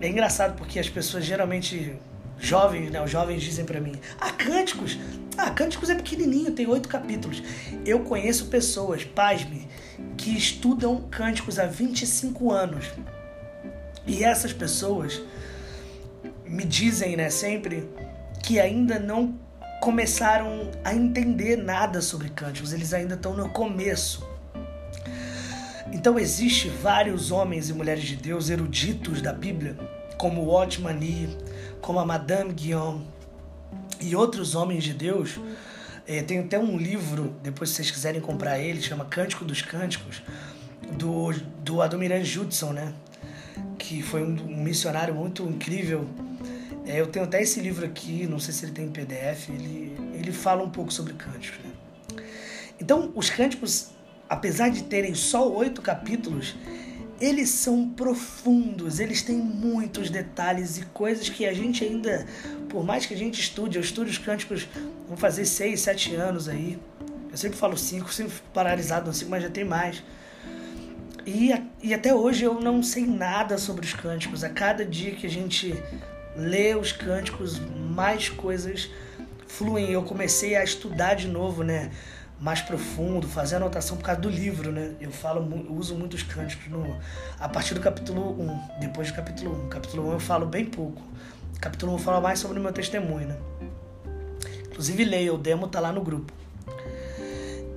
É 0.00 0.08
engraçado 0.08 0.56
porque 0.56 0.78
as 0.78 0.88
pessoas 0.88 1.26
geralmente 1.26 1.94
jovens, 2.38 2.90
né? 2.90 3.02
Os 3.02 3.10
jovens 3.10 3.42
dizem 3.42 3.66
para 3.66 3.80
mim: 3.80 4.00
"Ah, 4.18 4.32
Cânticos. 4.32 4.98
Ah, 5.36 5.50
Cânticos 5.50 5.90
é 5.90 5.94
pequenininho, 5.94 6.52
tem 6.52 6.66
oito 6.66 6.88
capítulos". 6.88 7.42
Eu 7.84 8.00
conheço 8.00 8.46
pessoas, 8.46 9.04
pasme, 9.04 9.68
que 10.16 10.34
estudam 10.34 11.02
Cânticos 11.10 11.58
há 11.58 11.66
25 11.66 12.50
anos. 12.50 12.86
E 14.06 14.22
essas 14.22 14.52
pessoas 14.52 15.22
me 16.54 16.64
dizem, 16.64 17.16
né, 17.16 17.30
sempre 17.30 17.88
que 18.42 18.60
ainda 18.60 18.98
não 18.98 19.34
começaram 19.80 20.70
a 20.84 20.94
entender 20.94 21.56
nada 21.56 22.00
sobre 22.00 22.28
cânticos, 22.28 22.72
eles 22.72 22.94
ainda 22.94 23.14
estão 23.14 23.34
no 23.34 23.48
começo. 23.48 24.26
Então 25.92 26.18
existe 26.18 26.68
vários 26.68 27.30
homens 27.30 27.68
e 27.68 27.72
mulheres 27.72 28.04
de 28.04 28.16
Deus 28.16 28.50
eruditos 28.50 29.20
da 29.20 29.32
Bíblia, 29.32 29.76
como 30.16 30.44
Watchman 30.44 30.94
Nee, 30.94 31.36
como 31.80 31.98
a 31.98 32.06
Madame 32.06 32.52
Guillaume 32.52 33.04
e 34.00 34.14
outros 34.14 34.54
homens 34.54 34.84
de 34.84 34.94
Deus. 34.94 35.40
É, 36.06 36.22
tem 36.22 36.38
até 36.38 36.58
um 36.58 36.76
livro, 36.76 37.34
depois 37.42 37.70
se 37.70 37.76
vocês 37.76 37.90
quiserem 37.90 38.20
comprar 38.20 38.58
ele, 38.58 38.80
chama 38.80 39.04
Cântico 39.06 39.44
dos 39.44 39.60
Cânticos, 39.60 40.22
do, 40.92 41.32
do 41.64 41.82
Adoniran 41.82 42.22
Judson, 42.22 42.72
né? 42.72 42.92
Que 43.78 44.02
foi 44.02 44.22
um, 44.22 44.36
um 44.48 44.62
missionário 44.62 45.14
muito 45.14 45.42
incrível. 45.42 46.08
É, 46.86 47.00
eu 47.00 47.06
tenho 47.06 47.24
até 47.24 47.42
esse 47.42 47.60
livro 47.60 47.84
aqui, 47.84 48.26
não 48.26 48.38
sei 48.38 48.52
se 48.52 48.64
ele 48.66 48.72
tem 48.72 48.86
em 48.86 48.90
PDF, 48.90 49.48
ele, 49.48 49.96
ele 50.14 50.32
fala 50.32 50.62
um 50.62 50.70
pouco 50.70 50.92
sobre 50.92 51.14
cânticos. 51.14 51.64
Né? 51.64 52.22
Então, 52.78 53.10
os 53.14 53.30
cânticos 53.30 53.94
apesar 54.28 54.68
de 54.68 54.84
terem 54.84 55.14
só 55.14 55.48
oito 55.50 55.82
capítulos, 55.82 56.56
eles 57.20 57.50
são 57.50 57.88
profundos, 57.88 58.98
eles 58.98 59.22
têm 59.22 59.36
muitos 59.36 60.10
detalhes 60.10 60.78
e 60.78 60.82
coisas 60.86 61.28
que 61.28 61.46
a 61.46 61.54
gente 61.54 61.84
ainda, 61.84 62.26
por 62.68 62.84
mais 62.84 63.06
que 63.06 63.14
a 63.14 63.16
gente 63.16 63.40
estude, 63.40 63.76
eu 63.78 63.82
estudo 63.82 64.08
os 64.08 64.18
cânticos, 64.18 64.68
vão 65.06 65.16
fazer 65.16 65.44
seis, 65.46 65.80
sete 65.80 66.14
anos 66.14 66.48
aí. 66.48 66.78
Eu 67.30 67.36
sempre 67.36 67.56
falo 67.58 67.76
cinco, 67.76 68.12
sempre 68.12 68.32
fico 68.32 68.48
paralisado 68.52 69.06
no 69.06 69.14
cinco, 69.14 69.30
mas 69.30 69.42
já 69.42 69.50
tem 69.50 69.64
mais. 69.64 70.02
E, 71.26 71.50
e 71.82 71.94
até 71.94 72.14
hoje 72.14 72.44
eu 72.44 72.60
não 72.60 72.82
sei 72.82 73.06
nada 73.06 73.58
sobre 73.58 73.84
os 73.84 73.94
cânticos. 73.94 74.44
A 74.44 74.50
cada 74.50 74.84
dia 74.84 75.12
que 75.12 75.26
a 75.26 75.30
gente 75.30 75.74
lê 76.36 76.74
os 76.74 76.92
cânticos, 76.92 77.58
mais 77.58 78.28
coisas 78.28 78.90
fluem. 79.46 79.90
Eu 79.90 80.02
comecei 80.02 80.56
a 80.56 80.64
estudar 80.64 81.14
de 81.14 81.28
novo, 81.28 81.62
né? 81.62 81.90
mais 82.40 82.60
profundo, 82.60 83.26
fazer 83.28 83.56
anotação 83.56 83.96
por 83.96 84.04
causa 84.04 84.20
do 84.20 84.28
livro, 84.28 84.72
né? 84.72 84.94
Eu 85.00 85.10
falo, 85.10 85.40
eu 85.66 85.72
uso 85.74 85.94
muitos 85.94 86.22
cânticos 86.22 86.68
no, 86.68 86.96
a 87.38 87.48
partir 87.48 87.74
do 87.74 87.80
capítulo 87.80 88.38
1, 88.38 88.80
depois 88.80 89.10
do 89.10 89.14
capítulo 89.14 89.66
1. 89.66 89.68
Capítulo 89.68 90.08
1 90.08 90.12
eu 90.12 90.20
falo 90.20 90.46
bem 90.46 90.66
pouco. 90.66 91.00
Capítulo 91.60 91.92
1 91.92 91.94
eu 91.94 91.98
falo 91.98 92.20
mais 92.20 92.38
sobre 92.38 92.58
o 92.58 92.62
meu 92.62 92.72
testemunho, 92.72 93.28
né? 93.28 93.36
Inclusive 94.66 95.04
leia, 95.04 95.32
o 95.32 95.38
demo 95.38 95.68
tá 95.68 95.80
lá 95.80 95.92
no 95.92 96.02
grupo. 96.02 96.32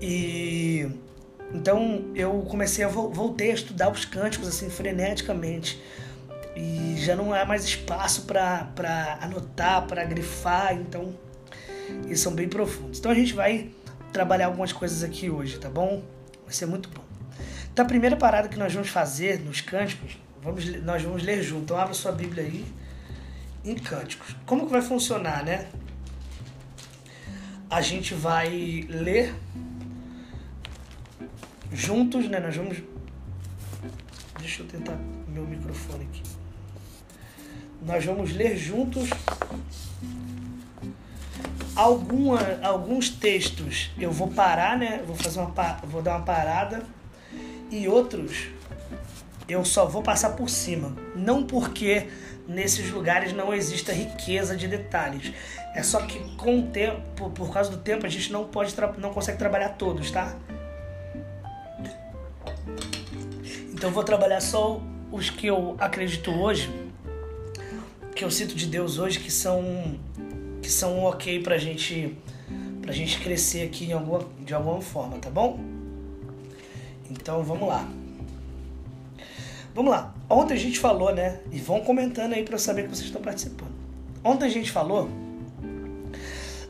E 0.02 0.90
então 1.54 2.12
eu 2.14 2.42
comecei 2.50 2.84
a 2.84 2.88
voltei 2.88 3.52
a 3.52 3.54
estudar 3.54 3.90
os 3.90 4.04
cânticos 4.04 4.48
assim 4.48 4.70
freneticamente. 4.70 5.82
E 6.58 6.96
já 6.98 7.16
não 7.16 7.32
há 7.34 7.46
mais 7.46 7.64
espaço 7.64 8.24
para 8.24 9.20
anotar, 9.22 9.86
para 9.86 10.04
grifar, 10.04 10.74
então 10.74 11.16
eles 12.06 12.20
são 12.20 12.34
bem 12.34 12.50
profundos. 12.50 12.98
Então 12.98 13.12
a 13.12 13.16
gente 13.16 13.34
vai 13.34 13.70
trabalhar 14.12 14.48
algumas 14.48 14.74
coisas 14.74 15.04
aqui 15.04 15.30
hoje, 15.30 15.60
tá 15.60 15.70
bom? 15.70 16.04
Vai 16.44 16.54
ser 16.54 16.66
muito 16.66 16.90
bom. 16.90 17.04
Então 17.72 17.86
a 17.86 17.88
primeira 17.88 18.16
parada 18.16 18.50
que 18.50 18.58
nós 18.58 18.74
vamos 18.74 18.90
fazer 18.90 19.40
nos 19.42 19.62
cânticos, 19.62 20.18
vamos, 20.42 20.66
nós 20.82 21.04
vamos 21.04 21.22
ler 21.22 21.44
junto. 21.44 21.66
Então 21.66 21.78
abra 21.78 21.94
sua 21.94 22.12
Bíblia 22.12 22.44
aí 22.44 22.66
em 23.64 23.76
cânticos. 23.76 24.36
Como 24.48 24.66
que 24.66 24.72
vai 24.72 24.82
funcionar, 24.82 25.46
né? 25.46 25.68
A 27.70 27.82
gente 27.82 28.16
vai 28.16 28.84
ler 28.90 29.36
juntos, 31.72 32.28
né? 32.28 32.40
Nós 32.40 32.56
vamos. 32.56 32.82
Deixa 34.40 34.64
eu 34.64 34.68
tentar 34.68 34.98
meu 35.28 35.46
microfone 35.46 36.06
aqui. 36.06 36.37
Nós 37.82 38.04
vamos 38.04 38.34
ler 38.34 38.58
juntos 38.58 39.10
Alguma, 41.78 42.40
alguns 42.64 43.08
textos 43.08 43.92
eu 44.00 44.12
vou 44.12 44.30
parar, 44.30 44.80
né? 44.80 45.04
Vou 45.06 45.16
fazer 45.16 45.40
uma 45.40 45.80
vou 45.84 46.02
dar 46.02 46.18
uma 46.18 46.26
parada 46.26 46.84
e 47.70 47.88
outros 47.88 48.48
eu 49.48 49.64
só 49.64 49.86
vou 49.86 50.02
passar 50.02 50.32
por 50.32 50.50
cima. 50.50 50.96
Não 51.16 51.44
porque 51.44 52.08
nesses 52.48 52.90
lugares 52.90 53.32
não 53.32 53.54
exista 53.54 53.94
riqueza 53.94 54.58
de 54.58 54.68
detalhes. 54.68 55.32
É 55.76 55.84
só 55.84 56.02
que 56.02 56.18
com 56.36 56.62
o 56.62 56.64
tempo, 56.64 57.30
por 57.30 57.54
causa 57.54 57.70
do 57.70 57.78
tempo, 57.78 58.08
a 58.08 58.10
gente 58.10 58.32
não 58.32 58.46
pode 58.46 58.74
não 58.98 59.14
consegue 59.14 59.38
trabalhar 59.38 59.70
todos, 59.70 60.10
tá? 60.10 60.36
Então 63.72 63.92
eu 63.92 63.94
vou 63.94 64.04
trabalhar 64.04 64.42
só 64.42 64.82
os 65.12 65.30
que 65.30 65.46
eu 65.46 65.76
acredito 65.78 66.32
hoje, 66.32 66.68
que 68.18 68.24
eu 68.24 68.32
cito 68.32 68.56
de 68.56 68.66
Deus 68.66 68.98
hoje, 68.98 69.20
que 69.20 69.32
são 69.32 69.64
que 70.60 70.72
são 70.72 71.04
ok 71.04 71.42
pra 71.42 71.58
gente, 71.58 72.18
pra 72.82 72.92
gente 72.92 73.20
crescer 73.22 73.62
aqui 73.62 73.94
alguma, 73.94 74.28
de 74.44 74.54
alguma 74.54 74.82
forma, 74.82 75.18
tá 75.20 75.30
bom? 75.30 75.60
Então 77.10 77.44
vamos 77.44 77.70
lá. 77.70 77.88
Vamos 79.74 79.92
lá. 79.92 80.16
Ontem 80.28 80.56
a 80.56 80.58
gente 80.58 80.80
falou, 80.80 81.14
né? 81.14 81.40
E 81.52 81.60
vão 81.60 81.82
comentando 81.82 82.34
aí 82.34 82.44
para 82.44 82.58
saber 82.58 82.84
que 82.84 82.90
vocês 82.90 83.06
estão 83.06 83.22
participando. 83.22 83.72
Ontem 84.24 84.46
a 84.46 84.50
gente 84.50 84.72
falou 84.72 85.10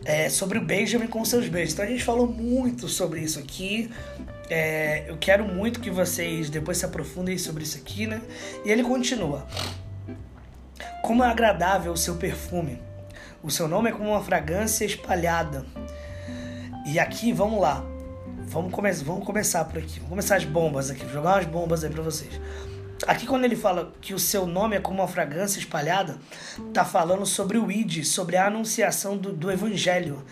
é, 0.03 0.29
sobre 0.29 0.57
o 0.57 0.61
Benjamin 0.61 1.07
com 1.07 1.23
seus 1.23 1.47
beijos. 1.47 1.73
Então 1.73 1.85
a 1.85 1.87
gente 1.87 2.03
falou 2.03 2.27
muito 2.27 2.89
sobre 2.89 3.21
isso 3.21 3.39
aqui. 3.39 3.89
É, 4.49 5.09
eu 5.09 5.17
quero 5.17 5.45
muito 5.45 5.79
que 5.79 5.89
vocês 5.89 6.49
depois 6.49 6.77
se 6.77 6.85
aprofundem 6.85 7.37
sobre 7.37 7.63
isso 7.63 7.77
aqui, 7.77 8.05
né? 8.05 8.21
E 8.65 8.69
ele 8.69 8.83
continua. 8.83 9.47
Como 11.07 11.23
é 11.23 11.29
agradável 11.29 11.93
o 11.93 11.97
seu 11.97 12.15
perfume. 12.15 12.81
O 13.41 13.49
seu 13.49 13.65
nome 13.65 13.89
é 13.89 13.93
como 13.93 14.09
uma 14.09 14.21
fragrância 14.21 14.83
espalhada. 14.83 15.65
E 16.85 16.99
aqui, 16.99 17.31
vamos 17.31 17.61
lá. 17.61 17.81
Vamos, 18.39 18.73
come 18.73 18.91
vamos 18.91 19.25
começar 19.25 19.63
por 19.63 19.77
aqui. 19.77 19.99
Vamos 19.99 20.09
começar 20.09 20.35
as 20.35 20.43
bombas 20.43 20.91
aqui. 20.91 21.05
Vou 21.05 21.13
jogar 21.13 21.35
umas 21.35 21.45
bombas 21.45 21.85
aí 21.85 21.89
pra 21.89 22.03
vocês. 22.03 22.37
Aqui 23.07 23.25
quando 23.25 23.45
ele 23.45 23.55
fala 23.55 23.93
que 24.01 24.13
o 24.13 24.19
seu 24.19 24.45
nome 24.45 24.75
é 24.75 24.81
como 24.81 24.99
uma 24.99 25.07
fragrância 25.07 25.59
espalhada, 25.59 26.17
tá 26.73 26.83
falando 26.83 27.25
sobre 27.25 27.57
o 27.57 27.71
id, 27.71 28.03
sobre 28.03 28.35
a 28.35 28.47
anunciação 28.47 29.15
do, 29.15 29.31
do 29.31 29.49
evangelho. 29.49 30.25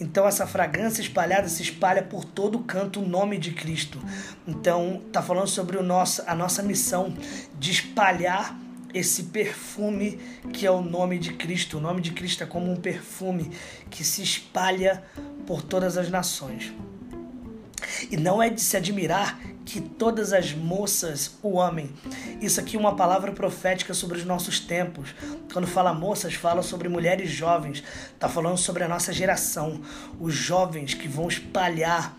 Então 0.00 0.26
essa 0.26 0.46
fragrância 0.46 1.02
espalhada 1.02 1.46
se 1.46 1.62
espalha 1.62 2.02
por 2.02 2.24
todo 2.24 2.60
canto 2.60 3.02
o 3.02 3.06
nome 3.06 3.36
de 3.36 3.50
Cristo. 3.50 4.00
Então 4.48 5.02
tá 5.12 5.20
falando 5.20 5.48
sobre 5.48 5.76
o 5.76 5.82
nosso, 5.82 6.22
a 6.26 6.34
nossa 6.34 6.62
missão 6.62 7.14
de 7.58 7.70
espalhar 7.70 8.61
esse 8.94 9.24
perfume 9.24 10.18
que 10.52 10.66
é 10.66 10.70
o 10.70 10.82
nome 10.82 11.18
de 11.18 11.32
Cristo. 11.34 11.78
O 11.78 11.80
nome 11.80 12.00
de 12.00 12.12
Cristo 12.12 12.42
é 12.42 12.46
como 12.46 12.70
um 12.70 12.76
perfume 12.76 13.50
que 13.90 14.04
se 14.04 14.22
espalha 14.22 15.02
por 15.46 15.62
todas 15.62 15.96
as 15.96 16.10
nações. 16.10 16.72
E 18.10 18.16
não 18.16 18.42
é 18.42 18.48
de 18.48 18.60
se 18.60 18.76
admirar 18.76 19.38
que 19.64 19.80
todas 19.80 20.32
as 20.32 20.52
moças 20.52 21.38
o 21.42 21.60
amem. 21.60 21.90
Isso 22.40 22.60
aqui 22.60 22.76
é 22.76 22.80
uma 22.80 22.96
palavra 22.96 23.32
profética 23.32 23.94
sobre 23.94 24.18
os 24.18 24.24
nossos 24.24 24.60
tempos. 24.60 25.14
Quando 25.52 25.66
fala 25.66 25.94
moças, 25.94 26.34
fala 26.34 26.62
sobre 26.62 26.88
mulheres 26.88 27.30
jovens. 27.30 27.82
Está 28.12 28.28
falando 28.28 28.58
sobre 28.58 28.82
a 28.84 28.88
nossa 28.88 29.12
geração, 29.12 29.80
os 30.20 30.34
jovens 30.34 30.94
que 30.94 31.08
vão 31.08 31.28
espalhar 31.28 32.16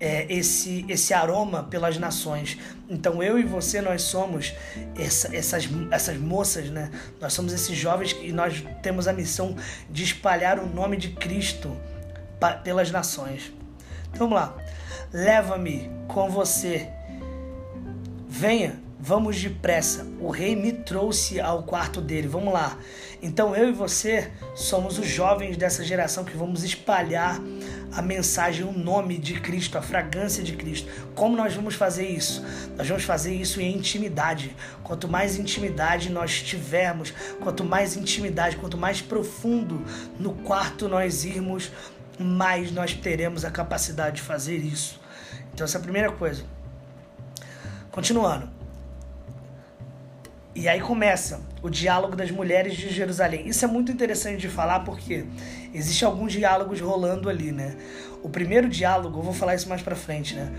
é, 0.00 0.26
esse, 0.32 0.84
esse 0.88 1.12
aroma 1.12 1.64
pelas 1.64 1.98
nações. 1.98 2.58
Então 2.88 3.22
eu 3.22 3.38
e 3.38 3.44
você, 3.44 3.80
nós 3.80 4.02
somos 4.02 4.54
essa, 4.96 5.34
essas, 5.36 5.68
essas 5.90 6.16
moças, 6.16 6.70
né? 6.70 6.90
Nós 7.20 7.32
somos 7.34 7.52
esses 7.52 7.76
jovens 7.76 8.16
e 8.22 8.32
nós 8.32 8.64
temos 8.82 9.06
a 9.06 9.12
missão 9.12 9.54
de 9.90 10.02
espalhar 10.02 10.58
o 10.58 10.66
nome 10.66 10.96
de 10.96 11.10
Cristo 11.10 11.76
pelas 12.64 12.90
nações. 12.90 13.52
Então 14.08 14.28
vamos 14.28 14.34
lá. 14.34 14.56
Leva-me 15.12 15.90
com 16.08 16.30
você. 16.30 16.88
Venha, 18.28 18.80
vamos 18.98 19.40
depressa. 19.40 20.06
O 20.18 20.30
rei 20.30 20.56
me 20.56 20.72
trouxe 20.72 21.40
ao 21.40 21.62
quarto 21.64 22.00
dele. 22.00 22.26
Vamos 22.26 22.52
lá. 22.52 22.78
Então 23.22 23.54
eu 23.54 23.68
e 23.68 23.72
você 23.72 24.30
somos 24.54 24.98
os 24.98 25.06
jovens 25.06 25.56
dessa 25.56 25.84
geração 25.84 26.24
que 26.24 26.36
vamos 26.36 26.64
espalhar 26.64 27.38
a 27.92 28.00
mensagem, 28.00 28.64
o 28.64 28.72
nome 28.72 29.18
de 29.18 29.40
Cristo, 29.40 29.76
a 29.76 29.82
fragrância 29.82 30.42
de 30.42 30.56
Cristo. 30.56 30.88
Como 31.14 31.36
nós 31.36 31.54
vamos 31.54 31.74
fazer 31.74 32.08
isso? 32.08 32.44
Nós 32.76 32.88
vamos 32.88 33.04
fazer 33.04 33.34
isso 33.34 33.60
em 33.60 33.76
intimidade. 33.76 34.56
Quanto 34.82 35.08
mais 35.08 35.36
intimidade 35.36 36.08
nós 36.08 36.42
tivermos, 36.42 37.12
quanto 37.40 37.64
mais 37.64 37.96
intimidade, 37.96 38.56
quanto 38.56 38.78
mais 38.78 39.02
profundo 39.02 39.84
no 40.18 40.34
quarto 40.34 40.88
nós 40.88 41.24
irmos, 41.24 41.70
mais 42.18 42.70
nós 42.70 42.94
teremos 42.94 43.44
a 43.44 43.50
capacidade 43.50 44.16
de 44.16 44.22
fazer 44.22 44.58
isso. 44.58 45.00
Então, 45.52 45.64
essa 45.64 45.78
é 45.78 45.80
a 45.80 45.82
primeira 45.82 46.12
coisa. 46.12 46.44
Continuando. 47.90 48.59
E 50.54 50.68
aí 50.68 50.80
começa 50.80 51.40
o 51.62 51.70
diálogo 51.70 52.16
das 52.16 52.30
mulheres 52.30 52.74
de 52.74 52.88
Jerusalém. 52.90 53.46
Isso 53.46 53.64
é 53.64 53.68
muito 53.68 53.92
interessante 53.92 54.40
de 54.40 54.48
falar 54.48 54.80
porque 54.80 55.24
existe 55.72 56.04
alguns 56.04 56.32
diálogos 56.32 56.80
rolando 56.80 57.28
ali, 57.28 57.52
né? 57.52 57.76
O 58.22 58.28
primeiro 58.28 58.68
diálogo, 58.68 59.20
eu 59.20 59.22
vou 59.22 59.32
falar 59.32 59.54
isso 59.54 59.68
mais 59.68 59.80
para 59.80 59.94
frente, 59.94 60.34
né? 60.34 60.52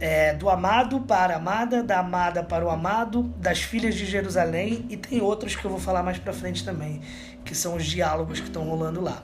É 0.00 0.34
do 0.34 0.50
amado 0.50 1.00
para 1.02 1.34
a 1.34 1.36
amada, 1.36 1.82
da 1.82 2.00
amada 2.00 2.42
para 2.42 2.64
o 2.64 2.70
amado, 2.70 3.22
das 3.36 3.62
filhas 3.62 3.94
de 3.94 4.04
Jerusalém 4.04 4.84
e 4.88 4.96
tem 4.96 5.20
outros 5.20 5.54
que 5.54 5.64
eu 5.64 5.70
vou 5.70 5.78
falar 5.78 6.02
mais 6.02 6.18
para 6.18 6.32
frente 6.32 6.64
também, 6.64 7.00
que 7.44 7.54
são 7.54 7.76
os 7.76 7.84
diálogos 7.84 8.40
que 8.40 8.46
estão 8.46 8.64
rolando 8.64 9.00
lá. 9.00 9.22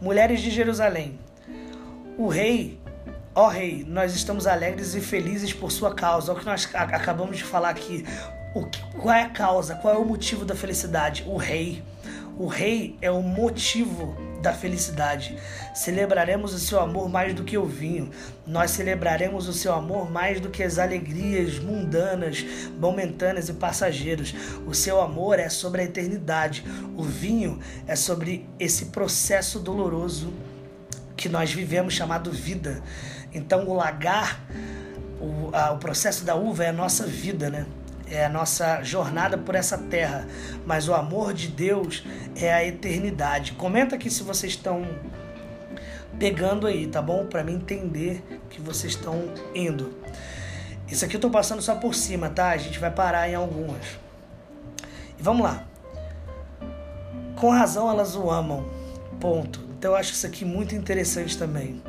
Mulheres 0.00 0.40
de 0.40 0.50
Jerusalém. 0.50 1.18
O 2.18 2.28
rei, 2.28 2.80
ó 3.34 3.48
rei, 3.48 3.84
nós 3.86 4.14
estamos 4.14 4.46
alegres 4.46 4.94
e 4.94 5.00
felizes 5.00 5.52
por 5.52 5.70
sua 5.70 5.94
causa. 5.94 6.32
É 6.32 6.34
o 6.34 6.38
que 6.38 6.46
nós 6.46 6.68
acabamos 6.74 7.36
de 7.36 7.44
falar 7.44 7.70
aqui. 7.70 8.04
O, 8.54 8.66
qual 9.00 9.14
é 9.14 9.22
a 9.22 9.28
causa? 9.28 9.74
Qual 9.74 9.92
é 9.92 9.98
o 9.98 10.04
motivo 10.04 10.44
da 10.44 10.54
felicidade? 10.54 11.24
O 11.26 11.36
rei. 11.36 11.82
O 12.38 12.46
rei 12.46 12.96
é 13.00 13.10
o 13.10 13.20
motivo 13.20 14.16
da 14.40 14.52
felicidade. 14.52 15.36
Celebraremos 15.74 16.54
o 16.54 16.58
seu 16.58 16.78
amor 16.78 17.08
mais 17.08 17.34
do 17.34 17.42
que 17.42 17.58
o 17.58 17.64
vinho. 17.64 18.10
Nós 18.46 18.70
celebraremos 18.70 19.48
o 19.48 19.52
seu 19.52 19.72
amor 19.72 20.08
mais 20.08 20.40
do 20.40 20.50
que 20.50 20.62
as 20.62 20.78
alegrias 20.78 21.58
mundanas, 21.58 22.44
momentâneas 22.78 23.48
e 23.48 23.54
passageiras. 23.54 24.32
O 24.66 24.74
seu 24.74 25.00
amor 25.00 25.40
é 25.40 25.48
sobre 25.48 25.82
a 25.82 25.84
eternidade. 25.84 26.64
O 26.96 27.02
vinho 27.02 27.58
é 27.88 27.96
sobre 27.96 28.48
esse 28.58 28.86
processo 28.86 29.58
doloroso 29.58 30.32
que 31.16 31.28
nós 31.28 31.52
vivemos 31.52 31.94
chamado 31.94 32.30
vida. 32.30 32.82
Então 33.32 33.66
o 33.66 33.74
lagar, 33.74 34.40
o, 35.20 35.50
a, 35.52 35.72
o 35.72 35.78
processo 35.78 36.24
da 36.24 36.36
uva 36.36 36.64
é 36.64 36.68
a 36.68 36.72
nossa 36.72 37.04
vida, 37.04 37.50
né? 37.50 37.66
É 38.14 38.26
a 38.26 38.28
nossa 38.28 38.82
jornada 38.82 39.36
por 39.36 39.54
essa 39.54 39.76
terra, 39.76 40.26
mas 40.64 40.88
o 40.88 40.94
amor 40.94 41.34
de 41.34 41.48
Deus 41.48 42.04
é 42.36 42.52
a 42.52 42.64
eternidade. 42.64 43.52
Comenta 43.52 43.96
aqui 43.96 44.10
se 44.10 44.22
vocês 44.22 44.52
estão 44.52 44.86
pegando 46.18 46.66
aí, 46.66 46.86
tá 46.86 47.02
bom? 47.02 47.26
Para 47.26 47.42
mim 47.42 47.54
entender 47.54 48.22
que 48.48 48.60
vocês 48.60 48.92
estão 48.92 49.34
indo. 49.54 49.92
Isso 50.86 51.04
aqui 51.04 51.16
eu 51.16 51.20
tô 51.20 51.30
passando 51.30 51.60
só 51.60 51.74
por 51.74 51.94
cima, 51.94 52.28
tá? 52.28 52.50
A 52.50 52.56
gente 52.56 52.78
vai 52.78 52.90
parar 52.90 53.28
em 53.28 53.34
algumas. 53.34 53.84
E 55.18 55.22
vamos 55.22 55.42
lá. 55.42 55.64
Com 57.36 57.50
razão 57.50 57.90
elas 57.90 58.14
o 58.14 58.30
amam. 58.30 58.64
Ponto. 59.20 59.60
Então 59.76 59.92
eu 59.92 59.96
acho 59.96 60.12
isso 60.12 60.26
aqui 60.26 60.44
muito 60.44 60.74
interessante 60.74 61.36
também 61.36 61.82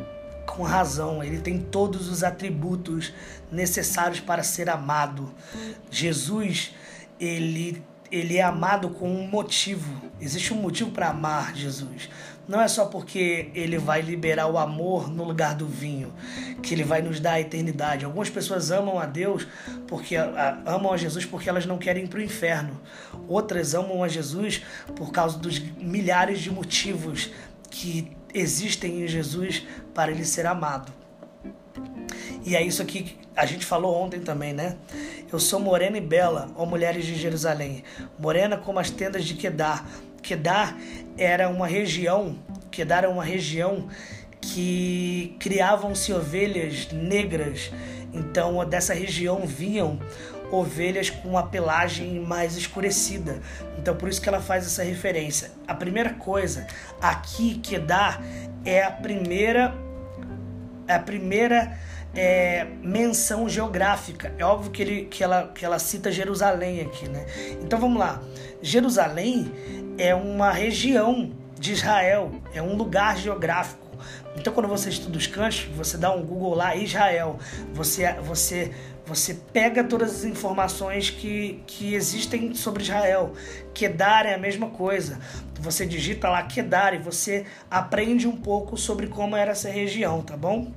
com 0.45 0.63
razão, 0.63 1.23
ele 1.23 1.39
tem 1.39 1.59
todos 1.59 2.09
os 2.09 2.23
atributos 2.23 3.13
necessários 3.51 4.19
para 4.19 4.43
ser 4.43 4.69
amado. 4.69 5.33
Jesus, 5.89 6.73
ele 7.19 7.83
ele 8.11 8.37
é 8.37 8.43
amado 8.43 8.89
com 8.89 9.09
um 9.09 9.27
motivo. 9.27 10.01
Existe 10.21 10.53
um 10.53 10.57
motivo 10.57 10.91
para 10.91 11.09
amar 11.09 11.55
Jesus. 11.55 12.09
Não 12.47 12.61
é 12.61 12.67
só 12.67 12.85
porque 12.85 13.49
ele 13.55 13.77
vai 13.77 14.01
liberar 14.01 14.47
o 14.47 14.57
amor 14.57 15.09
no 15.09 15.23
lugar 15.23 15.55
do 15.55 15.65
vinho, 15.65 16.13
que 16.61 16.73
ele 16.73 16.83
vai 16.83 17.01
nos 17.01 17.19
dar 17.19 17.33
a 17.33 17.41
eternidade. 17.41 18.05
Algumas 18.05 18.29
pessoas 18.29 18.69
amam 18.69 18.99
a 18.99 19.05
Deus 19.05 19.47
porque 19.87 20.15
amam 20.15 20.93
a 20.93 20.97
Jesus 20.97 21.25
porque 21.25 21.49
elas 21.49 21.65
não 21.65 21.79
querem 21.79 22.03
ir 22.03 22.07
para 22.07 22.19
o 22.19 22.23
inferno. 22.23 22.79
Outras 23.27 23.73
amam 23.73 24.03
a 24.03 24.07
Jesus 24.07 24.61
por 24.95 25.11
causa 25.11 25.39
dos 25.39 25.59
milhares 25.59 26.39
de 26.39 26.51
motivos 26.51 27.31
que 27.71 28.15
existem 28.35 29.03
em 29.03 29.07
Jesus 29.07 29.63
para 29.93 30.11
ele 30.11 30.25
ser 30.25 30.45
amado. 30.45 30.91
E 32.45 32.55
é 32.55 32.61
isso 32.61 32.85
que 32.85 33.17
a 33.35 33.45
gente 33.45 33.65
falou 33.65 33.95
ontem 33.95 34.19
também, 34.19 34.53
né? 34.53 34.77
Eu 35.31 35.39
sou 35.39 35.59
morena 35.59 35.97
e 35.97 36.01
bela, 36.01 36.51
ó 36.55 36.65
mulheres 36.65 37.05
de 37.05 37.15
Jerusalém, 37.15 37.83
morena 38.19 38.57
como 38.57 38.77
as 38.77 38.91
tendas 38.91 39.25
de 39.25 39.33
Quedar. 39.33 39.89
Quedar 40.21 40.77
era 41.17 41.49
uma 41.49 41.67
região, 41.67 42.37
Quedar 42.69 42.99
era 42.99 43.09
uma 43.09 43.23
região 43.23 43.87
que 44.41 45.35
criavam-se 45.39 46.13
ovelhas 46.13 46.89
negras. 46.91 47.71
Então, 48.13 48.63
dessa 48.67 48.93
região 48.93 49.45
vinham 49.45 49.99
ovelhas 50.55 51.09
com 51.09 51.37
a 51.37 51.43
pelagem 51.43 52.19
mais 52.19 52.55
escurecida. 52.55 53.41
Então 53.77 53.95
por 53.95 54.09
isso 54.09 54.21
que 54.21 54.29
ela 54.29 54.41
faz 54.41 54.65
essa 54.65 54.83
referência. 54.83 55.51
A 55.67 55.73
primeira 55.73 56.13
coisa 56.13 56.65
aqui 57.01 57.59
que 57.59 57.77
dá 57.77 58.19
é 58.63 58.83
a 58.83 58.91
primeira 58.91 59.73
a 60.87 60.99
primeira 60.99 61.77
é, 62.15 62.65
menção 62.81 63.49
geográfica. 63.49 64.33
É 64.37 64.45
óbvio 64.45 64.71
que, 64.71 64.81
ele, 64.81 65.05
que, 65.05 65.23
ela, 65.23 65.51
que 65.53 65.65
ela 65.65 65.77
cita 65.79 66.11
Jerusalém 66.11 66.81
aqui, 66.81 67.09
né? 67.09 67.25
Então 67.61 67.79
vamos 67.79 67.99
lá. 67.99 68.21
Jerusalém 68.61 69.51
é 69.97 70.15
uma 70.15 70.51
região 70.51 71.31
de 71.59 71.73
Israel, 71.73 72.31
é 72.53 72.61
um 72.61 72.75
lugar 72.75 73.17
geográfico. 73.17 73.85
Então 74.37 74.53
quando 74.53 74.67
você 74.67 74.89
estuda 74.89 75.17
os 75.17 75.27
cantos, 75.27 75.67
você 75.75 75.97
dá 75.97 76.11
um 76.11 76.23
Google 76.23 76.53
lá, 76.53 76.75
Israel, 76.75 77.39
você, 77.73 78.13
você 78.21 78.71
você 79.05 79.35
pega 79.53 79.83
todas 79.83 80.15
as 80.15 80.23
informações 80.23 81.09
que, 81.09 81.61
que 81.67 81.93
existem 81.93 82.55
sobre 82.55 82.83
Israel. 82.83 83.33
Kedar 83.73 84.25
é 84.25 84.33
a 84.33 84.37
mesma 84.37 84.69
coisa. 84.69 85.19
Você 85.59 85.85
digita 85.85 86.27
lá 86.27 86.43
Kedar 86.43 86.93
e 86.95 86.97
você 86.97 87.45
aprende 87.69 88.27
um 88.27 88.35
pouco 88.35 88.75
sobre 88.75 89.07
como 89.07 89.35
era 89.35 89.51
essa 89.51 89.69
região, 89.69 90.21
tá 90.21 90.35
bom? 90.35 90.71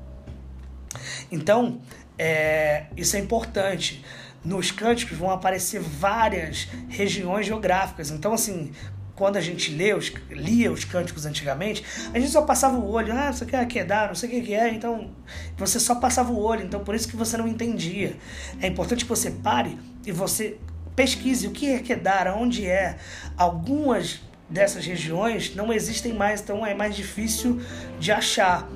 Então, 1.33 1.81
é, 2.19 2.87
isso 2.97 3.17
é 3.17 3.19
importante. 3.19 4.05
Nos 4.45 4.71
cânticos 4.71 5.17
vão 5.17 5.31
aparecer 5.31 5.81
várias 5.81 6.69
regiões 6.89 7.47
geográficas. 7.47 8.11
Então, 8.11 8.35
assim, 8.35 8.73
quando 9.19 9.37
a 9.37 9.41
gente 9.41 9.73
lê 9.73 9.93
os, 9.93 10.13
lia 10.31 10.71
os 10.71 10.85
cânticos 10.85 11.27
antigamente, 11.27 11.85
a 12.15 12.19
gente 12.21 12.31
só 12.31 12.43
passava 12.43 12.79
o 12.79 12.89
olho, 12.89 13.13
ah, 13.13 13.31
isso 13.31 13.43
aqui 13.43 13.57
é 13.57 13.67
quedar, 13.67 14.07
não 14.07 14.15
sei 14.15 14.29
o 14.29 14.45
que 14.45 14.55
é, 14.55 14.73
então 14.73 15.11
você 15.57 15.81
só 15.81 15.97
passava 15.97 16.33
o 16.33 16.41
olho, 16.41 16.65
então 16.65 16.85
por 16.85 16.95
isso 16.95 17.09
que 17.09 17.17
você 17.17 17.37
não 17.37 17.49
entendia. 17.49 18.17
É 18.63 18.69
importante 18.69 19.05
que 19.05 19.09
você 19.09 19.33
pare 19.33 19.77
e 20.07 20.13
você 20.13 20.57
pesquise 20.95 21.49
o 21.49 21.51
que 21.51 21.69
é 21.69 21.81
Kedar, 21.81 22.33
onde 22.39 22.65
é. 22.65 22.97
Algumas 23.37 24.21
dessas 24.49 24.87
regiões 24.87 25.53
não 25.53 25.73
existem 25.73 26.13
mais, 26.13 26.41
então 26.41 26.65
é 26.65 26.73
mais 26.73 26.95
difícil 26.95 27.61
de 27.99 28.13
achar. 28.13 28.69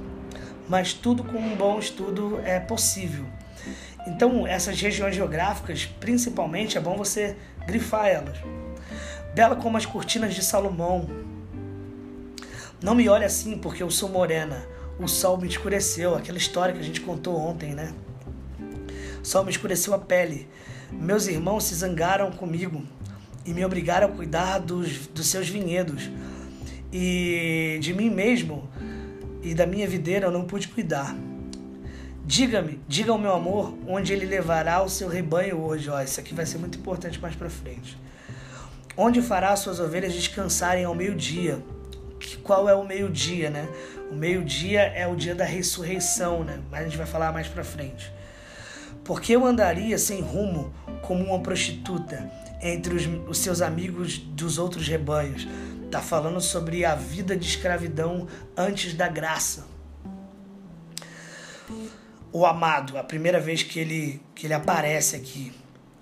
Mas 0.69 0.93
tudo 0.93 1.23
com 1.23 1.39
um 1.39 1.55
bom 1.55 1.79
estudo 1.79 2.41
é 2.45 2.59
possível. 2.59 3.25
Então, 4.09 4.45
essas 4.45 4.81
regiões 4.81 5.15
geográficas, 5.15 5.87
principalmente, 6.01 6.77
é 6.77 6.81
bom 6.81 6.97
você 6.97 7.37
grifar 7.65 8.07
elas. 8.07 8.62
Bela 9.35 9.57
como 9.57 9.79
as 9.79 9.87
cortinas 9.87 10.35
de 10.35 10.45
Salomão. 10.45 11.09
Não 12.83 12.95
me 12.95 13.09
olhe 13.09 13.25
assim 13.25 13.57
porque 13.57 13.83
eu 13.83 13.91
sou 13.91 14.09
morena. 14.09 14.67
O 14.99 15.09
sol 15.09 15.39
me 15.39 15.49
escureceu. 15.49 16.15
Aquela 16.15 16.37
história 16.37 16.75
que 16.75 16.81
a 16.81 16.85
gente 16.85 17.01
contou 17.01 17.37
ontem, 17.37 17.75
né? 17.75 17.95
O 19.23 19.27
sol 19.27 19.45
me 19.45 19.51
escureceu 19.51 19.95
a 19.95 19.99
pele. 19.99 20.49
Meus 20.91 21.27
irmãos 21.27 21.65
se 21.65 21.75
zangaram 21.75 22.31
comigo 22.31 22.85
e 23.47 23.55
me 23.55 23.65
obrigaram 23.65 24.09
a 24.09 24.11
cuidar 24.11 24.59
dos, 24.59 25.07
dos 25.07 25.27
seus 25.29 25.49
vinhedos. 25.49 26.11
E 26.93 27.79
de 27.81 27.95
mim 27.95 28.11
mesmo 28.11 28.69
e 29.43 29.55
da 29.55 29.67
minha 29.67 29.89
videira 29.89 30.27
eu 30.27 30.31
não 30.31 30.45
pude 30.45 30.69
cuidar. 30.69 31.17
Diga-me, 32.25 32.81
diga 32.87 33.13
ao 33.13 33.19
meu 33.19 33.33
amor 33.33 33.75
onde 33.87 34.13
ele 34.13 34.27
levará 34.27 34.83
o 34.83 34.91
seu 34.91 35.09
rebanho 35.09 35.59
hoje. 35.59 35.89
Ó, 35.89 36.01
isso 36.03 36.21
aqui 36.21 36.35
vai 36.35 36.45
ser 36.45 36.59
muito 36.59 36.79
importante 36.79 37.19
mais 37.19 37.35
para 37.35 37.49
frente. 37.49 37.97
Onde 38.97 39.23
fará 39.23 39.57
suas 39.57 39.81
ovelhas 39.81 40.13
descansarem 40.13 40.85
ao 40.85 40.95
meio-dia? 40.95 41.63
Qual 42.43 42.69
é 42.69 42.75
o 42.75 42.85
meio-dia, 42.85 43.51
né? 43.51 43.69
O 44.11 44.15
meio-dia 44.15 44.83
é 44.83 45.07
o 45.07 45.17
dia 45.17 45.35
da 45.35 45.45
ressurreição, 45.45 46.45
né? 46.45 46.61
Mas 46.71 46.81
a 46.81 46.85
gente 46.85 46.97
vai 46.97 47.07
falar 47.07 47.33
mais 47.33 47.49
para 47.49 47.65
frente. 47.65 48.13
Porque 49.03 49.35
eu 49.35 49.45
andaria 49.45 49.99
sem 49.99 50.21
rumo 50.21 50.73
como 51.01 51.25
uma 51.25 51.41
prostituta 51.41 52.31
entre 52.61 52.95
os, 52.95 53.07
os 53.29 53.39
seus 53.39 53.61
amigos 53.61 54.19
dos 54.19 54.59
outros 54.59 54.87
rebanhos. 54.87 55.49
Tá 55.91 56.01
falando 56.01 56.41
sobre 56.41 56.85
a 56.85 56.95
vida 56.95 57.37
de 57.37 57.47
escravidão 57.47 58.29
antes 58.57 58.95
da 58.95 59.09
graça. 59.09 59.67
O 62.31 62.47
amado, 62.47 62.97
a 62.97 63.05
primeira 63.05 63.41
vez 63.41 63.63
que 63.63 63.79
ele, 63.79 64.23
que 64.35 64.47
ele 64.47 64.55
aparece 64.55 65.17
aqui, 65.17 65.53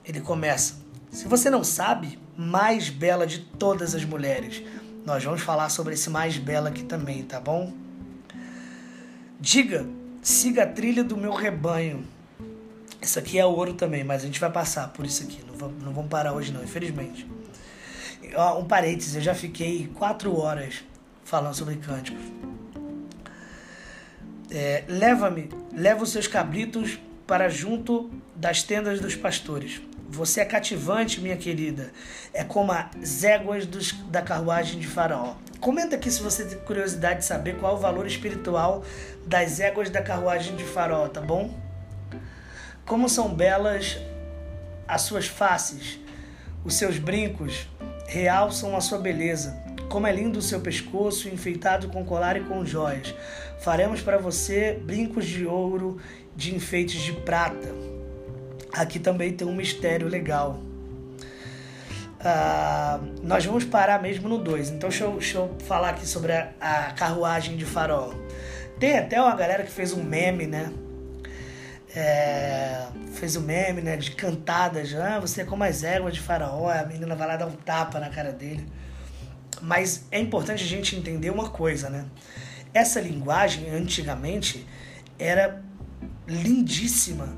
ele 0.05 0.21
começa: 0.21 0.75
Se 1.11 1.27
você 1.27 1.49
não 1.49 1.65
sabe, 1.65 2.19
mais 2.41 2.89
bela 2.89 3.27
de 3.27 3.41
todas 3.41 3.95
as 3.95 4.05
mulheres. 4.05 4.63
Nós 5.05 5.23
vamos 5.25 5.41
falar 5.43 5.69
sobre 5.69 5.95
esse 5.95 6.09
mais 6.09 6.37
bela 6.37 6.69
aqui 6.69 6.85
também, 6.85 7.23
tá 7.23 7.41
bom? 7.41 7.73
Diga, 9.39 9.87
siga 10.23 10.65
a 10.65 10.67
trilha 10.67 11.03
do 11.03 11.17
meu 11.17 11.33
rebanho 11.33 12.07
isso 13.03 13.19
aqui 13.19 13.39
é 13.39 13.47
ouro 13.47 13.73
também, 13.73 14.05
mas 14.05 14.23
a 14.23 14.27
gente 14.27 14.39
vai 14.39 14.51
passar 14.51 14.89
por 14.89 15.07
isso 15.07 15.23
aqui. 15.23 15.41
Não 15.47 15.93
vamos, 15.93 16.11
parar 16.11 16.33
hoje 16.33 16.53
não, 16.53 16.63
infelizmente. 16.63 17.27
Um 18.59 18.65
parênteses, 18.65 19.17
eu 19.17 19.23
já 19.23 19.35
fiquei 19.35 19.91
quatro 19.95 20.39
horas 20.39 20.85
falando 21.25 21.55
sobre 21.55 21.77
cânticos. 21.77 22.23
É, 24.51 24.85
Leva-me, 24.89 25.49
leva 25.73 26.03
os 26.03 26.11
seus 26.11 26.27
cabritos 26.27 26.99
para 27.27 27.49
junto 27.49 28.11
das 28.37 28.63
tendas 28.63 29.01
dos 29.01 29.17
pastores. 29.17 29.81
Você 30.11 30.41
é 30.41 30.45
cativante, 30.45 31.21
minha 31.21 31.37
querida. 31.37 31.93
É 32.35 32.43
como 32.43 32.73
as 32.73 33.23
éguas 33.23 33.65
dos, 33.65 33.93
da 34.11 34.21
carruagem 34.21 34.81
de 34.81 34.87
Faraó. 34.87 35.35
Comenta 35.61 35.95
aqui 35.95 36.11
se 36.11 36.21
você 36.21 36.45
tem 36.45 36.59
curiosidade 36.59 37.21
de 37.21 37.27
saber 37.27 37.57
qual 37.59 37.75
é 37.75 37.77
o 37.77 37.81
valor 37.81 38.07
espiritual 38.07 38.83
das 39.25 39.61
éguas 39.61 39.89
da 39.89 40.03
carruagem 40.03 40.57
de 40.57 40.65
Faraó, 40.65 41.07
tá 41.09 41.21
bom? 41.21 41.55
Como 42.85 43.09
são 43.09 43.33
belas 43.33 43.99
as 44.89 45.03
suas 45.03 45.29
faces, 45.29 46.01
os 46.65 46.75
seus 46.75 46.99
brincos 46.99 47.69
realçam 48.09 48.77
a 48.77 48.81
sua 48.81 48.99
beleza. 48.99 49.57
Como 49.89 50.09
é 50.09 50.13
lindo 50.13 50.41
o 50.41 50.43
seu 50.43 50.61
pescoço, 50.61 51.29
enfeitado 51.29 51.89
com 51.89 52.05
colar 52.05 52.37
e 52.37 52.41
com 52.41 52.65
joias. 52.67 53.15
Faremos 53.61 54.01
para 54.01 54.19
você 54.19 54.81
brincos 54.83 55.25
de 55.27 55.47
ouro, 55.47 56.01
de 56.35 56.55
enfeites 56.55 57.01
de 57.01 57.13
prata. 57.13 57.90
Aqui 58.73 58.99
também 58.99 59.33
tem 59.33 59.47
um 59.47 59.55
mistério 59.55 60.09
legal. 60.09 60.61
Uh, 62.21 63.27
nós 63.27 63.45
vamos 63.45 63.65
parar 63.65 64.01
mesmo 64.03 64.29
no 64.29 64.39
2. 64.39 64.71
Então, 64.71 64.89
deixa 64.89 65.05
eu, 65.05 65.13
deixa 65.13 65.39
eu, 65.39 65.57
falar 65.67 65.91
aqui 65.91 66.07
sobre 66.07 66.33
a, 66.33 66.53
a 66.61 66.93
carruagem 66.93 67.57
de 67.57 67.65
farol. 67.65 68.15
Tem 68.79 68.99
até 68.99 69.21
uma 69.21 69.35
galera 69.35 69.63
que 69.63 69.71
fez 69.71 69.93
um 69.93 70.03
meme, 70.03 70.47
né? 70.47 70.73
é, 71.95 72.87
fez 73.15 73.37
um 73.37 73.41
meme, 73.41 73.81
né, 73.81 73.97
de 73.97 74.13
cantadas, 74.13 74.95
ah, 74.95 75.19
você 75.19 75.43
é 75.43 75.45
como 75.45 75.65
as 75.65 75.83
éguas 75.83 76.15
de 76.15 76.21
faraó, 76.21 76.69
a 76.69 76.85
menina 76.85 77.15
vai 77.15 77.27
lá 77.27 77.37
dar 77.37 77.47
um 77.47 77.53
tapa 77.53 77.99
na 77.99 78.09
cara 78.09 78.33
dele. 78.33 78.67
Mas 79.61 80.05
é 80.11 80.19
importante 80.19 80.65
a 80.65 80.67
gente 80.67 80.97
entender 80.97 81.31
uma 81.31 81.51
coisa, 81.51 81.91
né? 81.91 82.07
Essa 82.73 83.01
linguagem, 83.01 83.69
antigamente, 83.71 84.67
era 85.19 85.63
lindíssima, 86.27 87.29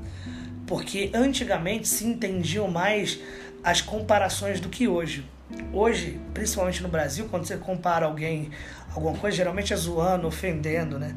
porque 0.73 1.11
antigamente 1.13 1.87
se 1.87 2.03
entendiam 2.03 2.67
mais 2.67 3.19
as 3.63 3.79
comparações 3.79 4.59
do 4.59 4.69
que 4.69 4.87
hoje. 4.87 5.23
Hoje, 5.71 6.19
principalmente 6.33 6.81
no 6.81 6.89
Brasil, 6.89 7.27
quando 7.29 7.45
você 7.45 7.57
compara 7.57 8.07
alguém 8.07 8.49
alguma 8.95 9.15
coisa, 9.15 9.37
geralmente 9.37 9.71
é 9.71 9.75
zoando, 9.75 10.25
ofendendo, 10.25 10.97
né? 10.97 11.15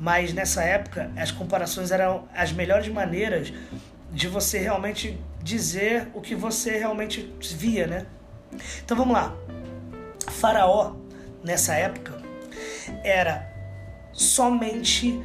Mas 0.00 0.32
nessa 0.32 0.64
época, 0.64 1.12
as 1.16 1.30
comparações 1.30 1.92
eram 1.92 2.28
as 2.34 2.50
melhores 2.50 2.88
maneiras 2.88 3.52
de 4.10 4.26
você 4.26 4.58
realmente 4.58 5.16
dizer 5.44 6.08
o 6.12 6.20
que 6.20 6.34
você 6.34 6.76
realmente 6.76 7.32
via, 7.56 7.86
né? 7.86 8.06
Então 8.84 8.96
vamos 8.96 9.14
lá. 9.14 9.32
Faraó, 10.26 10.96
nessa 11.44 11.72
época, 11.74 12.20
era 13.04 13.48
somente 14.12 15.22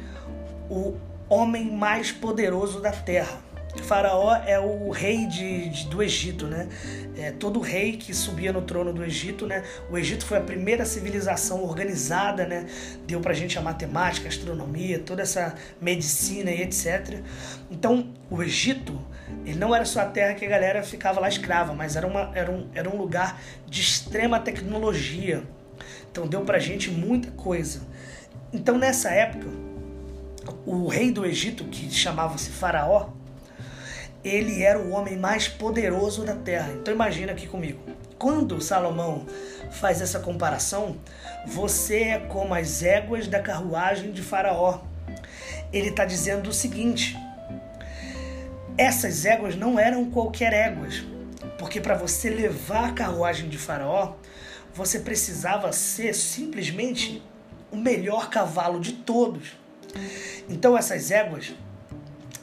o 0.70 0.94
homem 1.28 1.72
mais 1.72 2.12
poderoso 2.12 2.80
da 2.80 2.92
terra. 2.92 3.42
Faraó 3.82 4.34
é 4.46 4.58
o 4.58 4.90
rei 4.90 5.26
de, 5.26 5.68
de, 5.68 5.86
do 5.88 6.02
Egito, 6.02 6.46
né? 6.46 6.68
É, 7.16 7.30
todo 7.32 7.60
rei 7.60 7.96
que 7.96 8.14
subia 8.14 8.52
no 8.52 8.62
trono 8.62 8.92
do 8.92 9.04
Egito, 9.04 9.46
né? 9.46 9.62
O 9.90 9.98
Egito 9.98 10.24
foi 10.24 10.38
a 10.38 10.40
primeira 10.40 10.84
civilização 10.84 11.62
organizada, 11.62 12.46
né? 12.46 12.66
Deu 13.06 13.20
pra 13.20 13.32
gente 13.32 13.58
a 13.58 13.62
matemática, 13.62 14.26
a 14.26 14.30
astronomia, 14.30 14.98
toda 14.98 15.22
essa 15.22 15.54
medicina 15.80 16.50
e 16.50 16.62
etc. 16.62 17.20
Então, 17.70 18.12
o 18.30 18.42
Egito, 18.42 18.98
ele 19.44 19.58
não 19.58 19.74
era 19.74 19.84
só 19.84 20.00
a 20.00 20.06
terra 20.06 20.34
que 20.34 20.44
a 20.44 20.48
galera 20.48 20.82
ficava 20.82 21.20
lá 21.20 21.28
escrava, 21.28 21.74
mas 21.74 21.96
era, 21.96 22.06
uma, 22.06 22.30
era, 22.34 22.50
um, 22.50 22.68
era 22.74 22.88
um 22.88 22.96
lugar 22.96 23.40
de 23.66 23.80
extrema 23.80 24.38
tecnologia. 24.40 25.42
Então, 26.10 26.26
deu 26.26 26.42
pra 26.42 26.58
gente 26.58 26.90
muita 26.90 27.30
coisa. 27.32 27.82
Então, 28.52 28.78
nessa 28.78 29.10
época, 29.10 29.48
o 30.64 30.86
rei 30.86 31.10
do 31.10 31.26
Egito, 31.26 31.64
que 31.64 31.90
chamava-se 31.90 32.50
Faraó, 32.50 33.08
ele 34.24 34.62
era 34.62 34.78
o 34.78 34.90
homem 34.90 35.16
mais 35.16 35.46
poderoso 35.46 36.24
da 36.24 36.34
terra. 36.34 36.72
Então 36.72 36.94
imagina 36.94 37.32
aqui 37.32 37.46
comigo. 37.46 37.80
Quando 38.18 38.60
Salomão 38.60 39.26
faz 39.70 40.00
essa 40.00 40.18
comparação, 40.18 40.96
você 41.46 42.04
é 42.04 42.18
como 42.18 42.54
as 42.54 42.82
éguas 42.82 43.28
da 43.28 43.40
carruagem 43.40 44.12
de 44.12 44.22
Faraó. 44.22 44.80
Ele 45.72 45.90
está 45.90 46.04
dizendo 46.04 46.48
o 46.48 46.52
seguinte: 46.52 47.16
essas 48.78 49.26
éguas 49.26 49.54
não 49.56 49.78
eram 49.78 50.10
qualquer 50.10 50.52
éguas, 50.52 51.04
porque 51.58 51.80
para 51.80 51.94
você 51.94 52.30
levar 52.30 52.88
a 52.88 52.92
carruagem 52.92 53.48
de 53.48 53.58
Faraó, 53.58 54.14
você 54.72 55.00
precisava 55.00 55.70
ser 55.72 56.14
simplesmente 56.14 57.22
o 57.70 57.76
melhor 57.76 58.30
cavalo 58.30 58.80
de 58.80 58.92
todos. 58.92 59.56
Então 60.48 60.78
essas 60.78 61.10
éguas 61.10 61.54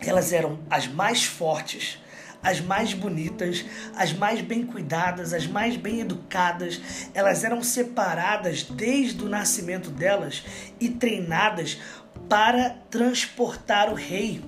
elas 0.06 0.34
eram 0.34 0.60
as 0.70 0.88
mais 0.88 1.24
fortes, 1.24 2.00
as 2.44 2.60
mais 2.60 2.94
bonitas, 2.94 3.64
as 3.96 4.14
mais 4.14 4.42
bem 4.42 4.66
cuidadas, 4.66 5.34
as 5.34 5.46
mais 5.46 5.78
bem 5.78 6.02
educadas. 6.02 6.82
Elas 7.14 7.44
eram 7.44 7.62
separadas 7.62 8.64
desde 8.64 9.24
o 9.24 9.30
nascimento 9.30 9.92
delas 9.92 10.44
e 10.80 10.90
treinadas 10.90 11.80
para 12.28 12.72
transportar 12.90 13.92
o 13.92 13.94
rei. 13.94 14.42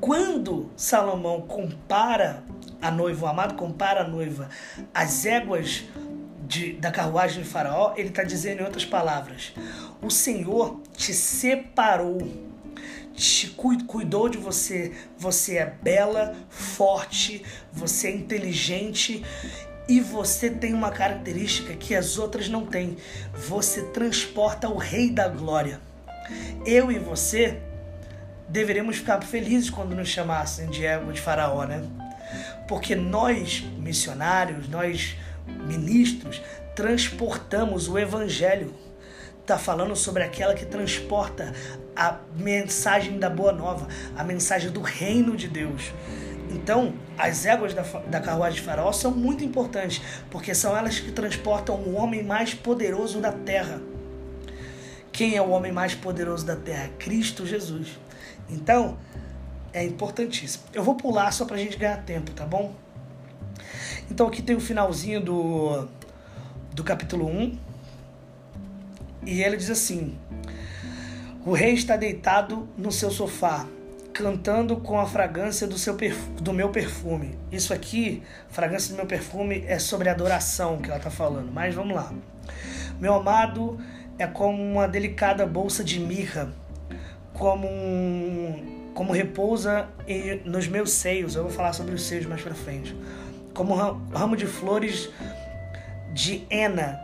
Quando 0.00 0.70
Salomão 0.76 1.42
compara 1.42 2.42
a 2.80 2.90
noiva, 2.90 3.26
o 3.26 3.28
amado 3.28 3.54
compara 3.54 4.02
a 4.02 4.08
noiva 4.08 4.48
às 4.94 5.26
éguas 5.26 5.84
de, 6.46 6.72
da 6.74 6.90
carruagem 6.90 7.42
de 7.42 7.48
Faraó, 7.48 7.94
ele 7.96 8.08
está 8.08 8.22
dizendo 8.22 8.60
em 8.60 8.64
outras 8.64 8.84
palavras: 8.84 9.52
o 10.00 10.10
Senhor 10.10 10.80
te 10.96 11.12
separou 11.12 12.51
te 13.14 13.48
cuidou 13.48 14.28
de 14.28 14.38
você. 14.38 14.92
Você 15.18 15.58
é 15.58 15.66
bela, 15.66 16.34
forte, 16.48 17.44
você 17.72 18.08
é 18.08 18.16
inteligente 18.16 19.22
e 19.88 20.00
você 20.00 20.50
tem 20.50 20.74
uma 20.74 20.90
característica 20.90 21.74
que 21.74 21.94
as 21.94 22.18
outras 22.18 22.48
não 22.48 22.66
têm. 22.66 22.96
Você 23.34 23.82
transporta 23.86 24.68
o 24.68 24.76
Rei 24.76 25.10
da 25.10 25.28
Glória. 25.28 25.80
Eu 26.64 26.90
e 26.90 26.98
você 26.98 27.58
deveremos 28.48 28.96
ficar 28.96 29.22
felizes 29.22 29.70
quando 29.70 29.94
nos 29.94 30.08
chamassem 30.08 30.68
de 30.68 30.84
ego 30.84 31.12
de 31.12 31.20
Faraó, 31.20 31.64
né? 31.64 31.82
Porque 32.68 32.94
nós, 32.94 33.64
missionários, 33.78 34.68
nós 34.68 35.16
ministros, 35.66 36.40
transportamos 36.74 37.88
o 37.88 37.98
evangelho. 37.98 38.74
Está 39.42 39.58
falando 39.58 39.96
sobre 39.96 40.22
aquela 40.22 40.54
que 40.54 40.64
transporta 40.64 41.52
a 41.96 42.20
mensagem 42.36 43.18
da 43.18 43.28
boa 43.28 43.52
nova, 43.52 43.88
a 44.16 44.22
mensagem 44.22 44.70
do 44.70 44.80
reino 44.80 45.36
de 45.36 45.48
Deus. 45.48 45.92
Então, 46.48 46.94
as 47.18 47.44
éguas 47.44 47.74
da, 47.74 47.82
da 47.82 48.20
carruagem 48.20 48.60
de 48.60 48.64
Faraó 48.64 48.92
são 48.92 49.10
muito 49.10 49.42
importantes, 49.42 50.00
porque 50.30 50.54
são 50.54 50.76
elas 50.76 51.00
que 51.00 51.10
transportam 51.10 51.74
o 51.74 51.94
homem 51.96 52.22
mais 52.22 52.54
poderoso 52.54 53.20
da 53.20 53.32
terra. 53.32 53.80
Quem 55.10 55.34
é 55.34 55.42
o 55.42 55.50
homem 55.50 55.72
mais 55.72 55.92
poderoso 55.92 56.46
da 56.46 56.54
terra? 56.54 56.90
Cristo 56.96 57.44
Jesus. 57.44 57.98
Então, 58.48 58.96
é 59.72 59.82
importantíssimo. 59.84 60.62
Eu 60.72 60.84
vou 60.84 60.94
pular 60.94 61.32
só 61.32 61.44
para 61.44 61.56
a 61.56 61.58
gente 61.58 61.76
ganhar 61.76 61.96
tempo, 62.04 62.30
tá 62.30 62.46
bom? 62.46 62.72
Então, 64.08 64.28
aqui 64.28 64.40
tem 64.40 64.54
o 64.54 64.60
finalzinho 64.60 65.20
do, 65.20 65.88
do 66.72 66.84
capítulo 66.84 67.26
1. 67.26 67.71
E 69.24 69.42
ele 69.42 69.56
diz 69.56 69.70
assim: 69.70 70.18
O 71.44 71.52
rei 71.52 71.74
está 71.74 71.96
deitado 71.96 72.68
no 72.76 72.90
seu 72.90 73.10
sofá, 73.10 73.66
cantando 74.12 74.76
com 74.76 74.98
a 74.98 75.06
fragrância 75.06 75.66
do, 75.66 75.78
seu 75.78 75.96
do 76.40 76.52
meu 76.52 76.70
perfume. 76.70 77.38
Isso 77.50 77.72
aqui, 77.72 78.22
fragrância 78.48 78.92
do 78.92 78.96
meu 78.96 79.06
perfume, 79.06 79.64
é 79.66 79.78
sobre 79.78 80.08
adoração 80.08 80.78
que 80.78 80.88
ela 80.88 80.98
está 80.98 81.10
falando. 81.10 81.50
Mas 81.52 81.74
vamos 81.74 81.94
lá. 81.94 82.12
Meu 83.00 83.14
amado 83.14 83.78
é 84.18 84.26
como 84.26 84.62
uma 84.62 84.86
delicada 84.86 85.46
bolsa 85.46 85.82
de 85.82 85.98
mirra, 85.98 86.52
como 87.32 87.66
um, 87.66 88.90
como 88.94 89.12
repousa 89.12 89.88
nos 90.44 90.68
meus 90.68 90.92
seios. 90.92 91.34
Eu 91.34 91.44
vou 91.44 91.52
falar 91.52 91.72
sobre 91.72 91.94
os 91.94 92.02
seios 92.02 92.26
mais 92.26 92.42
para 92.42 92.54
frente. 92.54 92.96
Como 93.54 93.74
ramo 93.74 94.36
de 94.36 94.46
flores 94.46 95.10
de 96.12 96.46
Ena. 96.50 97.02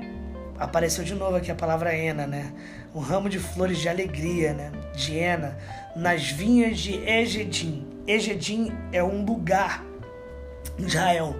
Apareceu 0.59 1.05
de 1.05 1.15
novo 1.15 1.37
aqui 1.37 1.51
a 1.51 1.55
palavra 1.55 1.95
Ena, 1.95 2.27
né? 2.27 2.53
Um 2.95 2.99
ramo 2.99 3.29
de 3.29 3.39
flores 3.39 3.79
de 3.79 3.89
alegria, 3.89 4.53
né? 4.53 4.73
De 4.95 5.17
Ena, 5.17 5.57
nas 5.95 6.31
vinhas 6.31 6.79
de 6.79 6.97
Egedim. 7.09 7.87
Egedim 8.07 8.73
é 8.93 9.03
um 9.03 9.25
lugar 9.25 9.85
em 10.77 10.85
Israel. 10.85 11.37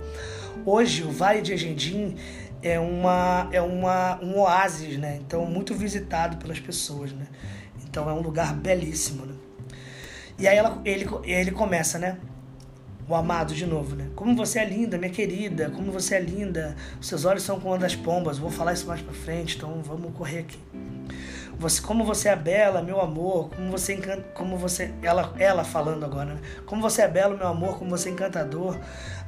Hoje, 0.65 1.03
o 1.03 1.11
Vale 1.11 1.43
de 1.43 1.53
Egedim 1.53 2.17
é, 2.63 2.79
uma, 2.79 3.49
é 3.51 3.61
uma, 3.61 4.21
um 4.23 4.39
oásis, 4.39 4.97
né? 4.99 5.19
Então, 5.21 5.45
muito 5.47 5.75
visitado 5.75 6.37
pelas 6.37 6.61
pessoas, 6.61 7.13
né? 7.13 7.27
Então, 7.85 8.09
é 8.09 8.13
um 8.13 8.21
lugar 8.21 8.55
belíssimo, 8.55 9.27
né? 9.27 9.35
E 10.39 10.47
aí 10.47 10.57
ela, 10.57 10.81
ele, 10.85 11.09
ele 11.25 11.51
começa, 11.51 11.99
né? 11.99 12.19
O 13.09 13.15
amado 13.15 13.55
de 13.55 13.65
novo, 13.65 13.97
né? 13.97 14.09
Como 14.15 14.37
você 14.37 14.59
é 14.59 14.65
linda, 14.65 14.99
minha 14.99 15.11
querida, 15.11 15.71
como 15.71 15.91
você 15.91 16.17
é 16.17 16.21
linda. 16.21 16.77
Seus 17.01 17.25
olhos 17.25 17.43
são 17.43 17.59
como 17.59 17.73
uma 17.73 17.79
das 17.79 17.97
pombas. 17.97 18.39
Vou 18.39 18.51
falar 18.51 18.75
isso 18.75 18.87
mais 18.87 19.01
para 19.01 19.15
frente, 19.15 19.57
então 19.57 19.81
vamos 19.83 20.13
correr 20.15 20.41
aqui. 20.41 20.59
Você, 21.59 21.81
como 21.81 22.05
você 22.05 22.29
é 22.29 22.37
bela, 22.37 22.83
meu 22.83 23.01
amor, 23.01 23.51
como 23.51 23.71
você 23.71 23.95
encanta, 23.95 24.23
como 24.35 24.57
você 24.57 24.93
ela 25.03 25.35
ela 25.39 25.65
falando 25.65 26.05
agora, 26.05 26.35
né? 26.35 26.41
Como 26.67 26.81
você 26.81 27.03
é 27.03 27.09
belo, 27.09 27.37
meu 27.37 27.49
amor, 27.49 27.79
como 27.79 27.91
você 27.91 28.11
é 28.11 28.13
encantador. 28.13 28.79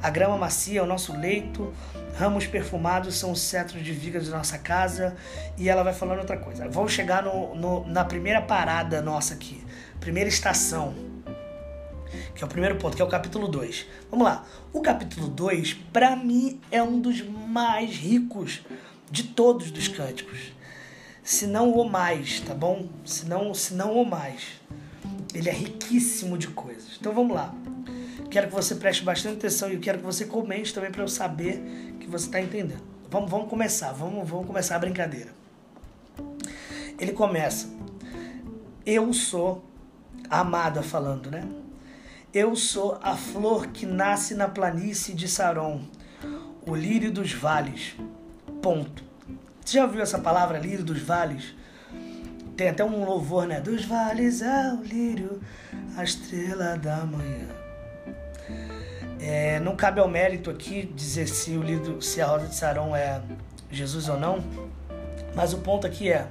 A 0.00 0.10
grama 0.10 0.36
macia 0.36 0.80
é 0.80 0.82
o 0.82 0.86
nosso 0.86 1.18
leito, 1.18 1.72
ramos 2.16 2.46
perfumados 2.46 3.18
são 3.18 3.32
os 3.32 3.40
cetros 3.40 3.82
de 3.82 3.92
vigas 3.92 4.26
de 4.26 4.30
nossa 4.30 4.58
casa. 4.58 5.16
E 5.56 5.68
ela 5.68 5.82
vai 5.82 5.94
falando 5.94 6.18
outra 6.18 6.36
coisa. 6.36 6.68
Vamos 6.68 6.92
chegar 6.92 7.22
no, 7.22 7.54
no 7.56 7.86
na 7.88 8.04
primeira 8.04 8.42
parada 8.42 9.00
nossa 9.00 9.34
aqui, 9.34 9.64
primeira 9.98 10.28
estação 10.28 11.09
que 12.34 12.42
é 12.42 12.46
o 12.46 12.48
primeiro 12.48 12.76
ponto, 12.76 12.96
que 12.96 13.02
é 13.02 13.04
o 13.04 13.08
capítulo 13.08 13.48
2. 13.48 13.86
Vamos 14.10 14.24
lá. 14.24 14.44
O 14.72 14.80
capítulo 14.80 15.28
2, 15.28 15.74
para 15.92 16.16
mim, 16.16 16.60
é 16.70 16.82
um 16.82 17.00
dos 17.00 17.22
mais 17.22 17.90
ricos 17.90 18.62
de 19.10 19.24
todos 19.24 19.70
dos 19.70 19.88
cânticos. 19.88 20.52
Se 21.22 21.46
não 21.46 21.72
o 21.72 21.88
mais, 21.88 22.40
tá 22.40 22.54
bom? 22.54 22.88
Se 23.04 23.26
não, 23.26 23.52
se 23.54 23.74
não 23.74 24.00
o 24.00 24.08
mais. 24.08 24.60
Ele 25.34 25.48
é 25.48 25.52
riquíssimo 25.52 26.36
de 26.36 26.48
coisas. 26.48 26.96
Então 26.98 27.12
vamos 27.12 27.34
lá. 27.34 27.54
Quero 28.30 28.48
que 28.48 28.54
você 28.54 28.74
preste 28.76 29.02
bastante 29.02 29.38
atenção 29.38 29.72
e 29.72 29.78
quero 29.78 29.98
que 29.98 30.04
você 30.04 30.24
comente 30.24 30.72
também 30.72 30.90
para 30.90 31.02
eu 31.02 31.08
saber 31.08 31.60
que 32.00 32.06
você 32.06 32.26
está 32.26 32.40
entendendo. 32.40 32.82
Vamos, 33.10 33.30
vamos 33.30 33.48
começar, 33.48 33.92
vamos, 33.92 34.28
vamos 34.28 34.46
começar 34.46 34.76
a 34.76 34.78
brincadeira. 34.78 35.32
Ele 36.98 37.12
começa. 37.12 37.68
Eu 38.86 39.12
sou 39.12 39.64
amada 40.28 40.82
falando, 40.82 41.30
né? 41.30 41.44
Eu 42.32 42.54
sou 42.54 42.96
a 43.02 43.16
flor 43.16 43.66
que 43.68 43.84
nasce 43.84 44.36
na 44.36 44.46
planície 44.46 45.12
de 45.12 45.26
Saron, 45.26 45.82
o 46.64 46.76
lírio 46.76 47.10
dos 47.10 47.32
vales. 47.32 47.96
Ponto. 48.62 49.02
Você 49.64 49.78
já 49.78 49.84
ouviu 49.84 50.00
essa 50.00 50.16
palavra, 50.16 50.56
lírio 50.56 50.84
dos 50.84 51.02
vales? 51.02 51.56
Tem 52.56 52.68
até 52.68 52.84
um 52.84 53.04
louvor, 53.04 53.48
né? 53.48 53.60
Dos 53.60 53.84
vales 53.84 54.42
ao 54.42 54.76
lírio, 54.76 55.40
a 55.96 56.04
estrela 56.04 56.76
da 56.76 57.04
manhã. 57.04 57.48
É, 59.18 59.58
não 59.58 59.74
cabe 59.74 59.98
ao 59.98 60.08
mérito 60.08 60.50
aqui 60.50 60.84
dizer 60.94 61.26
se 61.26 61.56
o 61.56 61.62
lírio, 61.62 62.00
se 62.00 62.20
a 62.20 62.26
rosa 62.26 62.46
de 62.46 62.54
Saron 62.54 62.94
é 62.94 63.20
Jesus 63.72 64.08
ou 64.08 64.16
não, 64.16 64.38
mas 65.34 65.52
o 65.52 65.58
ponto 65.58 65.84
aqui 65.84 66.12
é 66.12 66.28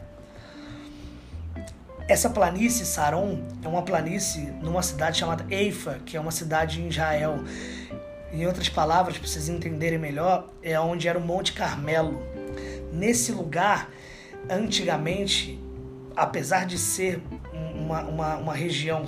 essa 2.09 2.27
planície, 2.27 2.87
Saron, 2.87 3.43
é 3.63 3.67
uma 3.67 3.83
planície 3.83 4.51
numa 4.63 4.81
cidade 4.81 5.19
chamada 5.19 5.45
Eifa, 5.47 5.99
que 6.03 6.17
é 6.17 6.19
uma 6.19 6.31
cidade 6.31 6.81
em 6.81 6.87
Israel. 6.87 7.37
Em 8.33 8.47
outras 8.47 8.67
palavras, 8.67 9.15
para 9.15 9.27
vocês 9.27 9.47
entenderem 9.47 9.99
melhor, 9.99 10.49
é 10.63 10.79
onde 10.79 11.07
era 11.07 11.19
o 11.19 11.21
Monte 11.21 11.53
Carmelo. 11.53 12.19
Nesse 12.91 13.31
lugar, 13.31 13.91
antigamente, 14.49 15.61
apesar 16.15 16.65
de 16.65 16.79
ser 16.79 17.21
uma, 17.75 18.01
uma, 18.01 18.37
uma 18.37 18.53
região 18.55 19.05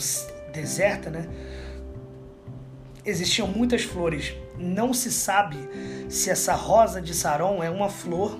deserta, 0.53 1.09
né, 1.09 1.27
existiam 3.03 3.47
muitas 3.47 3.81
flores. 3.81 4.35
Não 4.59 4.93
se 4.93 5.11
sabe 5.11 5.57
se 6.07 6.29
essa 6.29 6.53
rosa 6.53 7.01
de 7.01 7.15
Saron 7.15 7.63
é 7.63 7.69
uma 7.71 7.89
flor, 7.89 8.39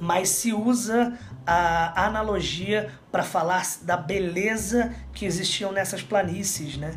mas 0.00 0.28
se 0.28 0.52
usa 0.52 1.18
a 1.46 2.06
analogia 2.06 2.90
para 3.12 3.22
falar 3.22 3.62
da 3.82 3.96
beleza 3.96 4.92
que 5.12 5.24
existiam 5.24 5.70
nessas 5.70 6.02
planícies, 6.02 6.76
né? 6.76 6.94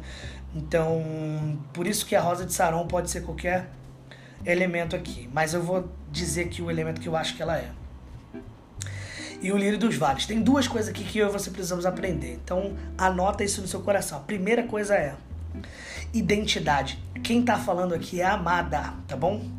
Então, 0.55 1.59
por 1.71 1.85
isso 1.85 2.05
que 2.05 2.15
a 2.15 2.21
rosa 2.21 2.45
de 2.45 2.53
Saron 2.53 2.87
pode 2.87 3.09
ser 3.09 3.21
qualquer 3.21 3.69
elemento 4.45 4.95
aqui, 4.95 5.29
mas 5.31 5.53
eu 5.53 5.61
vou 5.61 5.91
dizer 6.11 6.47
que 6.49 6.61
o 6.61 6.71
elemento 6.71 6.99
que 6.99 7.07
eu 7.07 7.15
acho 7.15 7.35
que 7.35 7.41
ela 7.41 7.57
é. 7.57 7.69
E 9.41 9.51
o 9.51 9.57
lírio 9.57 9.77
dos 9.77 9.95
vales. 9.95 10.25
Tem 10.25 10.41
duas 10.41 10.67
coisas 10.67 10.89
aqui 10.89 11.03
que 11.03 11.19
eu 11.19 11.29
e 11.29 11.31
você 11.31 11.49
precisamos 11.49 11.85
aprender. 11.85 12.33
Então, 12.43 12.75
anota 12.97 13.43
isso 13.43 13.61
no 13.61 13.67
seu 13.67 13.79
coração. 13.81 14.17
A 14.17 14.21
primeira 14.21 14.63
coisa 14.63 14.95
é 14.95 15.15
identidade. 16.13 17.01
Quem 17.23 17.41
está 17.41 17.57
falando 17.57 17.93
aqui 17.93 18.19
é 18.19 18.25
amada, 18.25 18.93
tá 19.07 19.15
bom? 19.15 19.49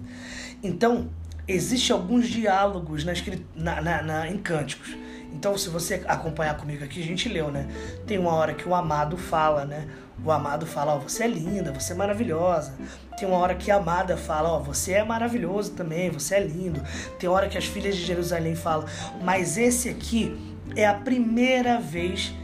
Então, 0.62 1.08
Existem 1.50 1.94
alguns 1.94 2.28
diálogos 2.28 3.04
na, 3.04 3.12
na, 3.54 3.80
na, 3.80 4.02
na, 4.02 4.28
em 4.28 4.38
cânticos. 4.38 4.96
Então, 5.32 5.56
se 5.56 5.68
você 5.68 6.02
acompanhar 6.06 6.56
comigo 6.56 6.84
aqui, 6.84 7.00
a 7.00 7.04
gente 7.04 7.28
leu, 7.28 7.50
né? 7.50 7.68
Tem 8.06 8.18
uma 8.18 8.32
hora 8.32 8.52
que 8.52 8.68
o 8.68 8.74
amado 8.74 9.16
fala, 9.16 9.64
né? 9.64 9.88
O 10.24 10.30
amado 10.30 10.66
fala, 10.66 10.94
ó, 10.94 10.96
oh, 10.98 11.00
você 11.00 11.24
é 11.24 11.26
linda, 11.28 11.72
você 11.72 11.92
é 11.92 11.96
maravilhosa. 11.96 12.74
Tem 13.16 13.26
uma 13.26 13.38
hora 13.38 13.54
que 13.54 13.70
a 13.70 13.76
amada 13.76 14.16
fala, 14.16 14.50
ó, 14.50 14.58
oh, 14.58 14.62
você 14.62 14.92
é 14.92 15.04
maravilhoso 15.04 15.72
também, 15.72 16.10
você 16.10 16.34
é 16.34 16.40
lindo. 16.40 16.82
Tem 17.18 17.28
hora 17.28 17.48
que 17.48 17.56
as 17.56 17.64
filhas 17.64 17.96
de 17.96 18.04
Jerusalém 18.04 18.54
falam, 18.54 18.86
mas 19.22 19.56
esse 19.56 19.88
aqui 19.88 20.36
é 20.76 20.86
a 20.86 20.94
primeira 20.94 21.80
vez 21.80 22.34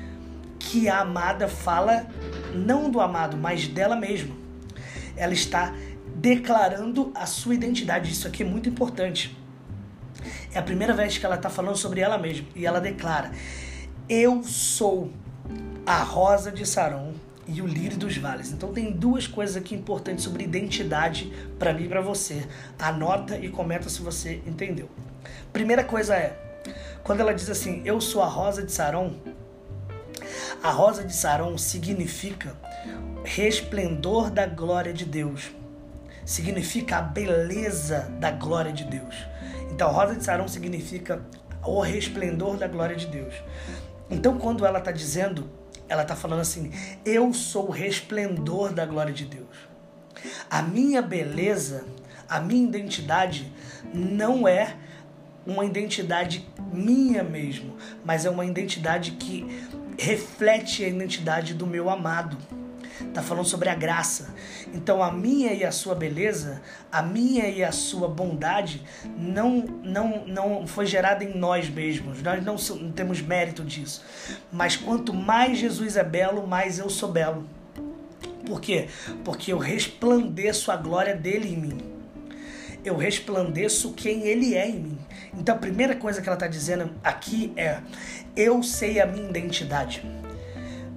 que 0.59 0.89
a 0.89 1.01
amada 1.01 1.49
fala, 1.49 2.07
não 2.55 2.91
do 2.91 3.01
amado, 3.01 3.37
mas 3.37 3.69
dela 3.69 3.95
mesma. 3.95 4.35
Ela 5.17 5.33
está 5.33 5.75
declarando 6.21 7.13
a 7.15 7.27
sua 7.27 7.55
identidade. 7.55 8.11
Isso 8.11 8.27
aqui 8.27 8.43
é 8.43 8.47
muito 8.47 8.69
importante. 8.69 9.37
É 10.53 10.59
a 10.59 10.63
primeira 10.63 10.95
vez 10.95 11.19
que 11.19 11.27
ela 11.27 11.37
está 11.37 11.51
falando 11.51 11.77
sobre 11.77 12.01
ela 12.01 12.19
mesma. 12.19 12.47
E 12.55 12.67
ela 12.67 12.81
declara: 12.81 13.31
Eu 14.09 14.43
sou 14.43 15.11
a 15.85 16.03
rosa 16.03 16.51
de 16.51 16.67
Saron 16.67 17.15
e 17.47 17.61
o 17.61 17.67
lírio 17.67 17.99
dos 17.99 18.17
vales. 18.17 18.51
Então 18.51 18.73
tem 18.73 18.91
duas 18.91 19.27
coisas 19.27 19.57
aqui 19.57 19.75
importantes 19.75 20.25
sobre 20.25 20.45
identidade 20.45 21.33
para 21.59 21.73
mim 21.73 21.85
e 21.85 21.89
para 21.89 22.01
você. 22.01 22.47
Anota 22.79 23.39
e 23.39 23.49
comenta 23.49 23.89
se 23.89 24.01
você 24.03 24.43
entendeu. 24.47 24.89
Primeira 25.53 25.85
coisa 25.85 26.17
é, 26.17 26.37
quando 27.05 27.21
ela 27.21 27.33
diz 27.33 27.49
assim, 27.49 27.83
eu 27.85 28.01
sou 28.01 28.23
a 28.23 28.27
rosa 28.27 28.63
de 28.63 28.73
Saron, 28.73 29.15
a 30.63 30.71
rosa 30.71 31.05
de 31.05 31.15
Saron 31.15 31.57
significa 31.57 32.57
resplendor 33.25 34.31
da 34.31 34.47
glória 34.47 34.93
de 34.93 35.05
Deus 35.05 35.56
significa 36.27 36.99
a 36.99 37.03
beleza 37.03 38.11
da 38.19 38.33
glória 38.33 38.73
de 38.73 38.85
Deus. 38.85 39.15
Então, 39.71 39.91
rosa 39.91 40.17
de 40.17 40.25
Sarão 40.25 40.49
significa 40.49 41.23
o 41.65 41.81
resplendor 41.81 42.57
da 42.57 42.67
glória 42.67 42.97
de 42.97 43.07
Deus. 43.07 43.35
Então, 44.11 44.37
quando 44.37 44.67
ela 44.67 44.81
está 44.81 44.91
dizendo, 44.91 45.49
ela 45.89 46.03
está 46.03 46.17
falando 46.17 46.41
assim: 46.41 46.73
Eu 47.05 47.33
sou 47.33 47.69
o 47.69 47.71
resplendor 47.71 48.73
da 48.73 48.85
glória 48.85 49.15
de 49.15 49.25
Deus. 49.25 49.47
A 50.51 50.61
minha 50.63 51.01
beleza, 51.01 51.85
a 52.29 52.41
minha 52.41 52.67
identidade 52.67 53.53
não 53.95 54.49
é 54.49 54.77
uma 55.47 55.65
identidade 55.65 56.49
minha 56.73 57.23
mesmo, 57.23 57.77
mas 58.05 58.27
é 58.27 58.31
uma 58.31 58.45
identidade 58.45 59.13
que 59.13 59.47
reflete 59.97 60.85
a 60.85 60.89
identidade 60.89 61.55
do 61.55 61.67
meu 61.67 61.89
amado. 61.89 62.37
Está 63.17 63.27
falando 63.27 63.47
sobre 63.47 63.71
a 63.71 63.75
graça. 63.75 64.35
Então 64.75 65.03
a 65.03 65.11
minha 65.11 65.51
e 65.55 65.65
a 65.65 65.73
sua 65.73 65.95
beleza, 65.95 66.61
a 66.93 67.01
minha 67.01 67.49
e 67.49 67.65
a 67.65 67.73
sua 67.73 68.09
bondade 68.09 68.83
não 69.17 69.61
não 69.83 70.27
não 70.27 70.67
foi 70.67 70.85
gerada 70.85 71.25
em 71.25 71.35
nós 71.35 71.67
mesmos. 71.71 72.23
Nós 72.23 72.45
não, 72.45 72.57
não 72.57 72.93
temos 72.93 73.23
mérito 73.23 73.65
disso. 73.65 74.05
Mas 74.53 74.77
quanto 74.77 75.15
mais 75.15 75.57
Jesus 75.57 75.97
é 75.97 76.05
belo, 76.05 76.47
mais 76.47 76.79
eu 76.79 76.91
sou 76.91 77.11
belo. 77.11 77.49
Por 78.45 78.61
quê? 78.61 78.87
Porque 79.25 79.51
eu 79.51 79.57
resplandeço 79.57 80.71
a 80.71 80.77
glória 80.77 81.17
dele 81.17 81.55
em 81.55 81.57
mim. 81.57 81.79
Eu 82.85 82.99
resplandeço 82.99 83.95
quem 83.95 84.27
ele 84.27 84.55
é 84.55 84.69
em 84.69 84.79
mim. 84.79 84.99
Então 85.33 85.55
a 85.55 85.59
primeira 85.59 85.97
coisa 85.97 86.21
que 86.21 86.29
ela 86.29 86.37
está 86.37 86.47
dizendo 86.47 86.91
aqui 87.03 87.51
é: 87.57 87.79
eu 88.37 88.63
sei 88.63 89.01
a 89.01 89.07
minha 89.07 89.31
identidade. 89.31 90.05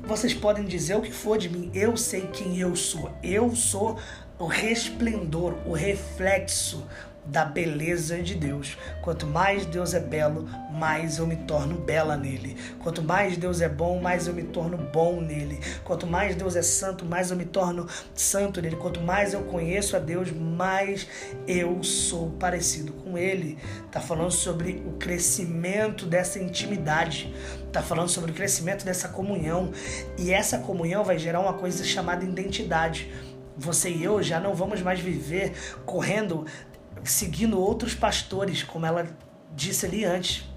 Vocês 0.10 0.34
podem 0.34 0.66
dizer 0.66 0.96
o 0.96 1.04
que 1.04 1.12
for 1.12 1.38
de 1.38 1.48
mim, 1.48 1.70
eu 1.72 1.96
sei 1.96 2.22
quem 2.22 2.58
eu 2.58 2.76
sou. 2.76 3.12
Eu 3.22 3.56
sou 3.56 3.96
o 4.40 4.48
resplendor, 4.48 5.54
o 5.68 5.72
reflexo 5.72 6.84
da 7.30 7.46
beleza 7.46 8.22
de 8.22 8.36
Deus. 8.36 8.78
Quanto 9.02 9.26
mais 9.28 9.66
Deus 9.66 9.94
é 9.94 10.00
belo, 10.00 10.48
mais 10.72 11.18
eu 11.18 11.28
me 11.28 11.36
torno 11.36 11.76
bela 11.76 12.18
nele. 12.18 12.58
Quanto 12.82 13.02
mais 13.02 13.38
Deus 13.38 13.62
é 13.62 13.70
bom, 13.70 14.02
mais 14.02 14.28
eu 14.28 14.34
me 14.34 14.44
torno 14.44 14.78
bom 14.78 15.22
nele. 15.22 15.60
Quanto 15.84 16.08
mais 16.08 16.36
Deus 16.36 16.56
é 16.56 16.62
santo, 16.62 17.06
mais 17.06 17.32
eu 17.32 17.38
me 17.38 17.46
torno 17.46 17.88
santo 18.14 18.62
nele. 18.62 18.76
Quanto 18.76 19.00
mais 19.02 19.34
eu 19.34 19.44
conheço 19.44 19.96
a 19.96 20.00
Deus, 20.00 20.32
mais 20.32 21.08
eu 21.48 21.84
sou 21.84 22.32
parecido 22.32 22.94
com 22.94 23.18
ele. 23.18 23.58
Tá 23.92 24.00
falando 24.00 24.32
sobre 24.32 24.84
o 24.88 24.94
crescimento 24.94 26.06
dessa 26.06 26.40
intimidade. 26.40 27.34
Tá 27.72 27.82
falando 27.82 28.10
sobre 28.10 28.32
o 28.32 28.34
crescimento 28.34 28.84
dessa 28.84 29.10
comunhão. 29.10 29.72
E 30.18 30.32
essa 30.34 30.58
comunhão 30.60 31.04
vai 31.04 31.20
gerar 31.20 31.40
uma 31.40 31.54
coisa 31.54 31.84
chamada 31.84 32.26
identidade 32.26 33.10
você 33.60 33.90
e 33.90 34.04
eu 34.04 34.24
já 34.24 34.40
não 34.40 34.56
vamos 34.56 34.82
mais 34.82 35.02
viver 35.02 35.52
correndo 35.86 36.46
seguindo 37.04 37.60
outros 37.60 37.94
pastores, 37.94 38.64
como 38.64 38.86
ela 38.86 39.08
disse 39.56 39.86
ali 39.86 40.06
antes. 40.06 40.48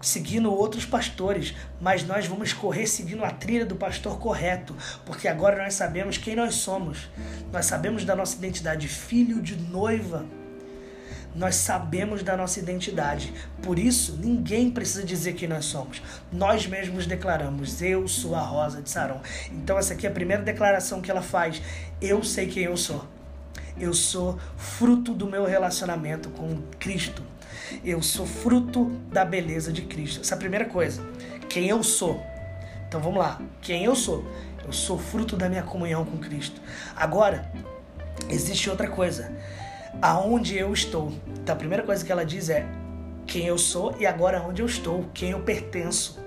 Seguindo 0.00 0.52
outros 0.52 0.84
pastores, 0.84 1.54
mas 1.80 2.04
nós 2.04 2.26
vamos 2.26 2.52
correr 2.52 2.88
seguindo 2.88 3.24
a 3.24 3.30
trilha 3.30 3.64
do 3.64 3.76
pastor 3.76 4.18
correto, 4.18 4.76
porque 5.06 5.28
agora 5.28 5.62
nós 5.62 5.74
sabemos 5.74 6.18
quem 6.18 6.34
nós 6.34 6.56
somos, 6.56 7.08
nós 7.52 7.66
sabemos 7.66 8.04
da 8.04 8.16
nossa 8.16 8.36
identidade, 8.36 8.88
filho 8.88 9.40
de 9.40 9.54
noiva, 9.54 10.26
nós 11.34 11.54
sabemos 11.56 12.22
da 12.22 12.36
nossa 12.36 12.58
identidade. 12.58 13.32
Por 13.62 13.78
isso, 13.78 14.18
ninguém 14.20 14.70
precisa 14.70 15.04
dizer 15.04 15.32
quem 15.34 15.48
nós 15.48 15.64
somos. 15.64 16.02
Nós 16.30 16.66
mesmos 16.66 17.06
declaramos: 17.06 17.80
Eu 17.80 18.06
sou 18.06 18.34
a 18.34 18.40
rosa 18.40 18.82
de 18.82 18.90
Saron. 18.90 19.20
Então, 19.50 19.78
essa 19.78 19.94
aqui 19.94 20.06
é 20.06 20.10
a 20.10 20.12
primeira 20.12 20.42
declaração 20.42 21.00
que 21.00 21.10
ela 21.10 21.22
faz: 21.22 21.62
Eu 22.00 22.22
sei 22.22 22.46
quem 22.48 22.64
eu 22.64 22.76
sou. 22.76 23.06
Eu 23.78 23.94
sou 23.94 24.38
fruto 24.56 25.14
do 25.14 25.26
meu 25.26 25.44
relacionamento 25.44 26.28
com 26.30 26.60
Cristo. 26.78 27.22
Eu 27.84 28.02
sou 28.02 28.26
fruto 28.26 28.90
da 29.10 29.24
beleza 29.24 29.72
de 29.72 29.82
Cristo. 29.82 30.20
Essa 30.20 30.34
é 30.34 30.36
a 30.36 30.38
primeira 30.38 30.66
coisa. 30.66 31.02
Quem 31.48 31.68
eu 31.68 31.82
sou. 31.82 32.22
Então 32.86 33.00
vamos 33.00 33.18
lá. 33.18 33.40
Quem 33.60 33.84
eu 33.84 33.94
sou? 33.94 34.24
Eu 34.64 34.72
sou 34.72 34.98
fruto 34.98 35.36
da 35.36 35.48
minha 35.48 35.62
comunhão 35.62 36.04
com 36.04 36.18
Cristo. 36.18 36.60
Agora, 36.94 37.50
existe 38.28 38.68
outra 38.68 38.88
coisa. 38.88 39.32
Aonde 40.00 40.56
eu 40.56 40.72
estou. 40.72 41.12
Então 41.40 41.54
a 41.54 41.58
primeira 41.58 41.82
coisa 41.82 42.04
que 42.04 42.12
ela 42.12 42.24
diz 42.24 42.48
é 42.48 42.66
quem 43.26 43.46
eu 43.46 43.56
sou 43.56 43.96
e 43.98 44.06
agora 44.06 44.42
onde 44.42 44.62
eu 44.62 44.66
estou, 44.66 45.06
quem 45.14 45.30
eu 45.30 45.40
pertenço. 45.40 46.20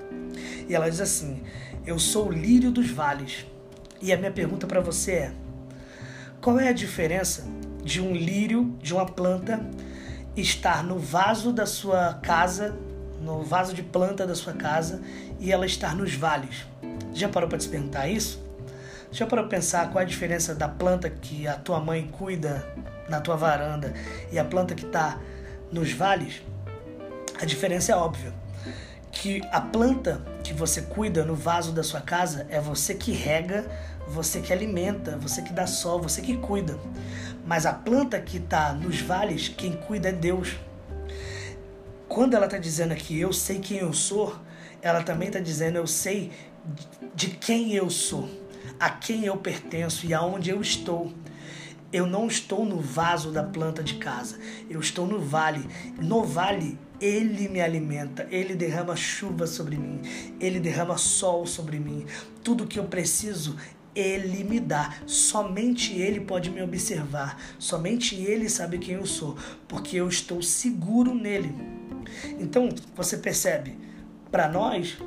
E 0.68 0.74
ela 0.74 0.90
diz 0.90 1.00
assim: 1.00 1.44
Eu 1.86 2.00
sou 2.00 2.28
o 2.28 2.32
lírio 2.32 2.72
dos 2.72 2.90
vales. 2.90 3.46
E 4.02 4.12
a 4.12 4.18
minha 4.18 4.32
pergunta 4.32 4.68
para 4.68 4.82
você 4.82 5.12
é: 5.12 5.32
qual 6.46 6.60
é 6.60 6.70
a 6.70 6.74
diferença 6.74 7.44
de 7.84 8.00
um 8.00 8.14
lírio, 8.14 8.78
de 8.80 8.94
uma 8.94 9.08
planta, 9.08 9.60
estar 10.38 10.84
no 10.84 11.00
vaso 11.00 11.52
da 11.52 11.66
sua 11.66 12.20
casa, 12.22 12.78
no 13.20 13.42
vaso 13.42 13.74
de 13.74 13.82
planta 13.82 14.28
da 14.28 14.36
sua 14.36 14.54
casa, 14.54 15.02
e 15.40 15.52
ela 15.52 15.66
estar 15.66 15.96
nos 15.96 16.14
vales? 16.14 16.64
Já 17.16 17.28
parou 17.28 17.50
para 17.50 17.58
te 17.58 17.68
perguntar 17.68 18.08
isso? 18.08 18.40
Já 19.12 19.26
parou 19.26 19.48
para 19.48 19.58
pensar 19.58 19.90
qual 19.90 20.04
é 20.04 20.06
a 20.06 20.08
diferença 20.08 20.54
da 20.54 20.70
planta 20.70 21.10
que 21.10 21.48
a 21.48 21.56
tua 21.56 21.80
mãe 21.80 22.08
cuida 22.12 22.64
na 23.10 23.20
tua 23.20 23.36
varanda 23.36 23.92
e 24.32 24.38
a 24.38 24.46
planta 24.46 24.76
que 24.76 24.86
está 24.86 25.20
nos 25.72 25.94
vales? 25.94 26.44
A 27.42 27.46
diferença 27.46 27.92
é 27.92 27.96
óbvia. 27.96 28.32
Que 29.16 29.42
a 29.52 29.60
planta 29.60 30.22
que 30.44 30.54
você 30.54 30.84
cuida 30.84 31.26
no 31.26 31.34
vaso 31.34 31.72
da 31.72 31.82
sua 31.82 32.02
casa 32.02 32.46
é 32.50 32.62
você 32.62 32.94
que 32.94 33.12
rega 33.12 33.66
você 34.08 34.40
que 34.40 34.54
alimenta, 34.54 35.18
você 35.18 35.42
que 35.42 35.52
dá 35.52 35.66
sol, 35.66 36.02
você 36.02 36.22
que 36.22 36.38
cuida. 36.38 36.80
Mas 37.46 37.66
a 37.66 37.74
planta 37.74 38.20
que 38.20 38.38
está 38.38 38.74
nos 38.74 39.02
vales, 39.02 39.50
quem 39.50 39.74
cuida 39.74 40.10
é 40.10 40.12
Deus. 40.12 40.56
Quando 42.08 42.36
ela 42.36 42.46
está 42.46 42.58
dizendo 42.58 42.92
aqui, 42.92 43.20
eu 43.20 43.34
sei 43.34 43.60
quem 43.60 43.80
eu 43.80 43.94
sou, 43.94 44.36
ela 44.82 45.02
também 45.02 45.28
está 45.28 45.40
dizendo, 45.40 45.78
eu 45.78 45.88
sei 45.88 46.32
de 47.14 47.30
quem 47.30 47.74
eu 47.74 47.90
sou, 47.90 48.30
a 48.80 48.90
quem 48.90 49.26
eu 49.26 49.38
pertenço 49.38 50.06
e 50.06 50.14
aonde 50.14 50.50
eu 50.50 50.62
estou. 50.62 51.12
Eu 51.92 52.06
não 52.06 52.28
estou 52.28 52.66
no 52.66 52.80
vaso 52.80 53.32
da 53.32 53.44
planta 53.44 53.82
de 53.82 53.96
casa, 53.96 54.38
eu 54.70 54.80
estou 54.80 55.08
no 55.08 55.20
vale. 55.20 55.68
No 56.00 56.24
vale, 56.24 56.78
ele 57.00 57.48
me 57.50 57.62
alimenta, 57.62 58.28
ele 58.30 58.56
derrama 58.56 58.96
chuva 58.96 59.48
sobre 59.48 59.78
mim, 59.78 60.02
ele 60.40 60.60
derrama 60.60 60.98
sol 60.98 61.46
sobre 61.46 61.80
mim. 61.80 62.06
Tudo 62.44 62.68
que 62.68 62.80
eu 62.80 62.86
preciso, 62.86 63.56
ele 63.96 64.44
me 64.44 64.60
dá. 64.60 64.94
Somente 65.06 65.94
Ele 65.94 66.20
pode 66.20 66.52
me 66.52 66.62
observar. 66.62 67.42
Somente 67.58 68.16
Ele 68.16 68.50
sabe 68.50 68.78
quem 68.78 68.96
eu 68.96 69.06
sou, 69.06 69.38
porque 69.68 69.96
eu 69.96 70.10
estou 70.10 70.42
seguro 70.42 71.16
nele. 71.16 71.56
Então, 72.38 72.70
você 72.94 73.18
percebe, 73.18 73.78
para 74.30 74.50
nós, 74.50 74.98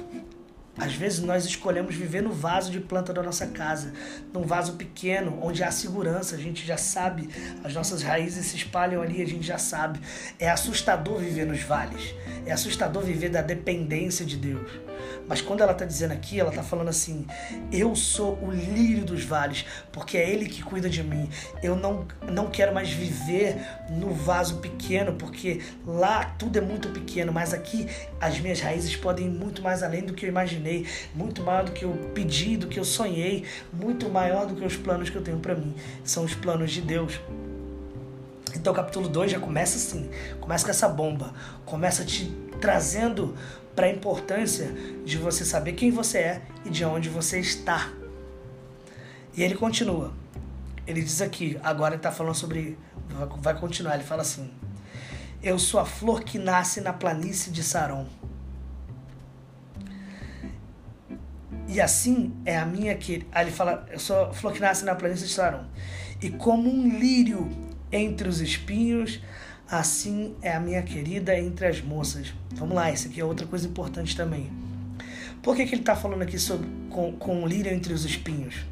às 0.78 0.94
vezes 0.94 1.20
nós 1.20 1.44
escolhemos 1.44 1.94
viver 1.94 2.22
no 2.22 2.30
vaso 2.30 2.70
de 2.70 2.80
planta 2.80 3.12
da 3.12 3.22
nossa 3.22 3.46
casa, 3.46 3.92
num 4.32 4.42
vaso 4.42 4.74
pequeno, 4.74 5.38
onde 5.42 5.62
há 5.62 5.70
segurança, 5.70 6.36
a 6.36 6.38
gente 6.38 6.66
já 6.66 6.76
sabe, 6.76 7.28
as 7.64 7.74
nossas 7.74 8.02
raízes 8.02 8.46
se 8.46 8.56
espalham 8.56 9.02
ali, 9.02 9.20
a 9.22 9.26
gente 9.26 9.46
já 9.46 9.58
sabe. 9.58 10.00
É 10.38 10.48
assustador 10.48 11.18
viver 11.18 11.46
nos 11.46 11.62
vales, 11.62 12.14
é 12.46 12.52
assustador 12.52 13.02
viver 13.02 13.28
da 13.28 13.42
dependência 13.42 14.24
de 14.24 14.36
Deus. 14.36 14.87
Mas 15.28 15.40
quando 15.42 15.60
ela 15.60 15.72
está 15.72 15.84
dizendo 15.84 16.12
aqui, 16.12 16.40
ela 16.40 16.50
está 16.50 16.62
falando 16.62 16.88
assim: 16.88 17.26
eu 17.70 17.94
sou 17.94 18.38
o 18.42 18.50
lírio 18.50 19.04
dos 19.04 19.24
vales, 19.24 19.64
porque 19.92 20.16
é 20.16 20.28
Ele 20.28 20.46
que 20.46 20.62
cuida 20.62 20.88
de 20.88 21.02
mim. 21.02 21.28
Eu 21.62 21.76
não, 21.76 22.06
não 22.26 22.48
quero 22.48 22.72
mais 22.72 22.90
viver 22.90 23.56
no 23.90 24.12
vaso 24.12 24.56
pequeno, 24.56 25.12
porque 25.12 25.60
lá 25.86 26.24
tudo 26.38 26.58
é 26.58 26.60
muito 26.60 26.88
pequeno, 26.88 27.32
mas 27.32 27.52
aqui 27.52 27.86
as 28.20 28.40
minhas 28.40 28.60
raízes 28.60 28.96
podem 28.96 29.26
ir 29.26 29.30
muito 29.30 29.60
mais 29.62 29.82
além 29.82 30.02
do 30.02 30.14
que 30.14 30.24
eu 30.24 30.28
imaginei, 30.28 30.86
muito 31.14 31.42
maior 31.42 31.64
do 31.64 31.72
que 31.72 31.84
eu 31.84 31.92
pedi, 32.14 32.56
do 32.56 32.66
que 32.66 32.78
eu 32.78 32.84
sonhei, 32.84 33.44
muito 33.72 34.08
maior 34.08 34.46
do 34.46 34.54
que 34.54 34.64
os 34.64 34.76
planos 34.76 35.10
que 35.10 35.16
eu 35.16 35.22
tenho 35.22 35.38
para 35.38 35.54
mim. 35.54 35.74
São 36.04 36.24
os 36.24 36.34
planos 36.34 36.70
de 36.70 36.80
Deus. 36.80 37.20
Então 38.54 38.72
o 38.72 38.76
capítulo 38.76 39.08
2 39.08 39.32
já 39.32 39.40
começa 39.40 39.76
assim, 39.76 40.08
começa 40.40 40.64
com 40.64 40.70
essa 40.70 40.88
bomba, 40.88 41.32
começa 41.64 42.04
te 42.04 42.32
trazendo 42.60 43.36
para 43.78 43.86
a 43.86 43.90
importância 43.90 44.74
de 45.04 45.16
você 45.16 45.44
saber 45.44 45.74
quem 45.74 45.92
você 45.92 46.18
é 46.18 46.42
e 46.64 46.68
de 46.68 46.84
onde 46.84 47.08
você 47.08 47.38
está. 47.38 47.92
E 49.36 49.40
ele 49.40 49.54
continua. 49.54 50.12
Ele 50.84 51.00
diz 51.00 51.22
aqui, 51.22 51.56
agora 51.62 51.94
ele 51.94 52.00
está 52.00 52.10
falando 52.10 52.34
sobre. 52.34 52.76
Vai 53.40 53.56
continuar, 53.56 53.94
ele 53.94 54.02
fala 54.02 54.22
assim: 54.22 54.50
Eu 55.40 55.60
sou 55.60 55.78
a 55.78 55.86
flor 55.86 56.24
que 56.24 56.40
nasce 56.40 56.80
na 56.80 56.92
planície 56.92 57.52
de 57.52 57.62
Saron. 57.62 58.08
E 61.68 61.80
assim 61.80 62.34
é 62.44 62.58
a 62.58 62.66
minha 62.66 62.96
que. 62.96 63.28
Aí 63.30 63.44
ele 63.44 63.52
fala: 63.52 63.86
Eu 63.92 64.00
sou 64.00 64.24
a 64.24 64.34
flor 64.34 64.52
que 64.52 64.60
nasce 64.60 64.84
na 64.84 64.96
planície 64.96 65.28
de 65.28 65.32
Saron. 65.32 65.64
E 66.20 66.30
como 66.30 66.68
um 66.68 66.98
lírio 66.98 67.48
entre 67.92 68.28
os 68.28 68.40
espinhos, 68.40 69.20
Assim 69.70 70.34
é 70.40 70.52
a 70.52 70.60
minha 70.60 70.82
querida 70.82 71.38
entre 71.38 71.66
as 71.66 71.82
moças. 71.82 72.32
Vamos 72.54 72.74
lá, 72.74 72.90
isso 72.90 73.06
aqui 73.06 73.20
é 73.20 73.24
outra 73.24 73.46
coisa 73.46 73.68
importante 73.68 74.16
também. 74.16 74.50
Por 75.42 75.54
que, 75.54 75.66
que 75.66 75.74
ele 75.74 75.82
está 75.82 75.94
falando 75.94 76.22
aqui 76.22 76.38
sobre, 76.38 76.66
com, 76.88 77.12
com 77.12 77.46
lírio 77.46 77.70
entre 77.70 77.92
os 77.92 78.02
espinhos? 78.04 78.64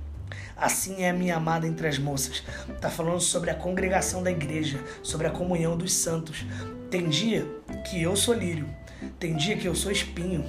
Assim 0.57 1.03
é 1.03 1.11
a 1.11 1.13
minha 1.13 1.37
amada 1.37 1.67
entre 1.67 1.87
as 1.87 1.99
moças. 1.99 2.43
Está 2.67 2.89
falando 2.89 3.21
sobre 3.21 3.51
a 3.51 3.55
congregação 3.55 4.23
da 4.23 4.31
igreja, 4.31 4.83
sobre 5.03 5.27
a 5.27 5.31
comunhão 5.31 5.77
dos 5.77 5.93
santos. 5.93 6.47
Tem 6.91 7.11
dia 7.11 7.47
que 7.91 8.03
eu 8.03 8.17
sou 8.17 8.33
lírio, 8.33 8.67
tem 9.19 9.37
dia 9.37 9.55
que 9.55 9.67
eu 9.67 9.75
sou 9.75 9.93
espinho. 9.93 10.47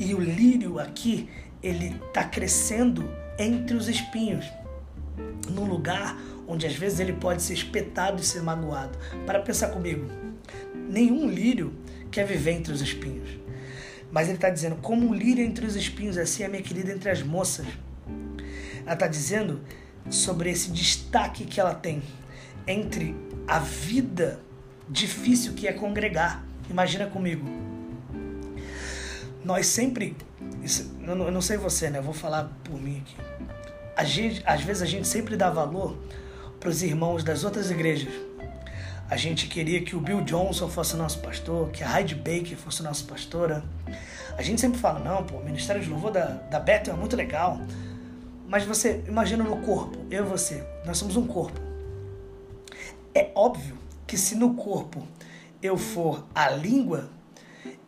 E 0.00 0.12
o 0.14 0.20
lírio 0.20 0.80
aqui, 0.80 1.28
ele 1.62 1.96
está 2.08 2.24
crescendo 2.24 3.08
entre 3.38 3.76
os 3.76 3.86
espinhos. 3.88 4.46
num 5.48 5.64
lugar 5.64 6.16
onde 6.50 6.66
às 6.66 6.74
vezes 6.74 6.98
ele 6.98 7.12
pode 7.12 7.42
ser 7.42 7.54
espetado 7.54 8.20
e 8.20 8.24
ser 8.24 8.42
magoado. 8.42 8.98
Para 9.24 9.38
pensar 9.38 9.68
comigo, 9.68 10.10
nenhum 10.74 11.30
lírio 11.30 11.72
quer 12.10 12.26
viver 12.26 12.50
entre 12.50 12.72
os 12.72 12.80
espinhos. 12.80 13.30
Mas 14.10 14.26
ele 14.26 14.36
está 14.36 14.50
dizendo, 14.50 14.74
como 14.82 15.08
um 15.08 15.14
lírio 15.14 15.44
entre 15.44 15.64
os 15.64 15.76
espinhos, 15.76 16.18
assim 16.18 16.42
é 16.42 16.48
minha 16.48 16.60
querida 16.60 16.90
entre 16.90 17.08
as 17.08 17.22
moças. 17.22 17.66
Ela 18.84 18.94
está 18.94 19.06
dizendo 19.06 19.60
sobre 20.10 20.50
esse 20.50 20.72
destaque 20.72 21.44
que 21.44 21.60
ela 21.60 21.72
tem 21.72 22.02
entre 22.66 23.14
a 23.46 23.60
vida 23.60 24.40
difícil 24.88 25.52
que 25.52 25.68
é 25.68 25.72
congregar. 25.72 26.44
Imagina 26.68 27.06
comigo. 27.06 27.46
Nós 29.44 29.68
sempre. 29.68 30.16
Isso, 30.64 30.92
eu, 31.06 31.14
não, 31.14 31.40
sei 31.40 31.56
você, 31.56 31.88
né? 31.88 32.00
Eu 32.00 32.02
vou 32.02 32.12
falar 32.12 32.50
por 32.64 32.80
mim 32.80 33.02
aqui. 33.02 34.04
Gente, 34.04 34.42
às 34.44 34.62
vezes 34.62 34.82
a 34.82 34.86
gente 34.86 35.06
sempre 35.06 35.36
dá 35.36 35.48
valor 35.48 35.96
para 36.60 36.68
os 36.68 36.82
irmãos 36.82 37.24
das 37.24 37.42
outras 37.42 37.70
igrejas. 37.70 38.12
A 39.08 39.16
gente 39.16 39.48
queria 39.48 39.82
que 39.82 39.96
o 39.96 40.00
Bill 40.00 40.20
Johnson 40.20 40.68
fosse 40.68 40.94
nosso 40.94 41.18
pastor, 41.20 41.70
que 41.70 41.82
a 41.82 41.98
Heidi 41.98 42.14
Baker 42.14 42.56
fosse 42.56 42.82
nossa 42.82 43.02
pastora. 43.02 43.64
A 44.36 44.42
gente 44.42 44.60
sempre 44.60 44.78
fala, 44.78 45.00
não, 45.00 45.24
pô, 45.24 45.38
o 45.38 45.44
Ministério 45.44 45.82
de 45.82 45.88
Louvor 45.88 46.12
da, 46.12 46.26
da 46.26 46.60
Bethel 46.60 46.94
é 46.94 46.96
muito 46.96 47.16
legal. 47.16 47.58
Mas 48.46 48.64
você, 48.64 49.02
imagina 49.08 49.42
no 49.42 49.56
corpo, 49.62 49.98
eu 50.10 50.24
e 50.24 50.28
você, 50.28 50.64
nós 50.84 50.98
somos 50.98 51.16
um 51.16 51.26
corpo. 51.26 51.58
É 53.14 53.30
óbvio 53.34 53.76
que 54.06 54.16
se 54.16 54.34
no 54.34 54.54
corpo 54.54 55.02
eu 55.62 55.76
for 55.76 56.26
a 56.34 56.50
língua, 56.50 57.08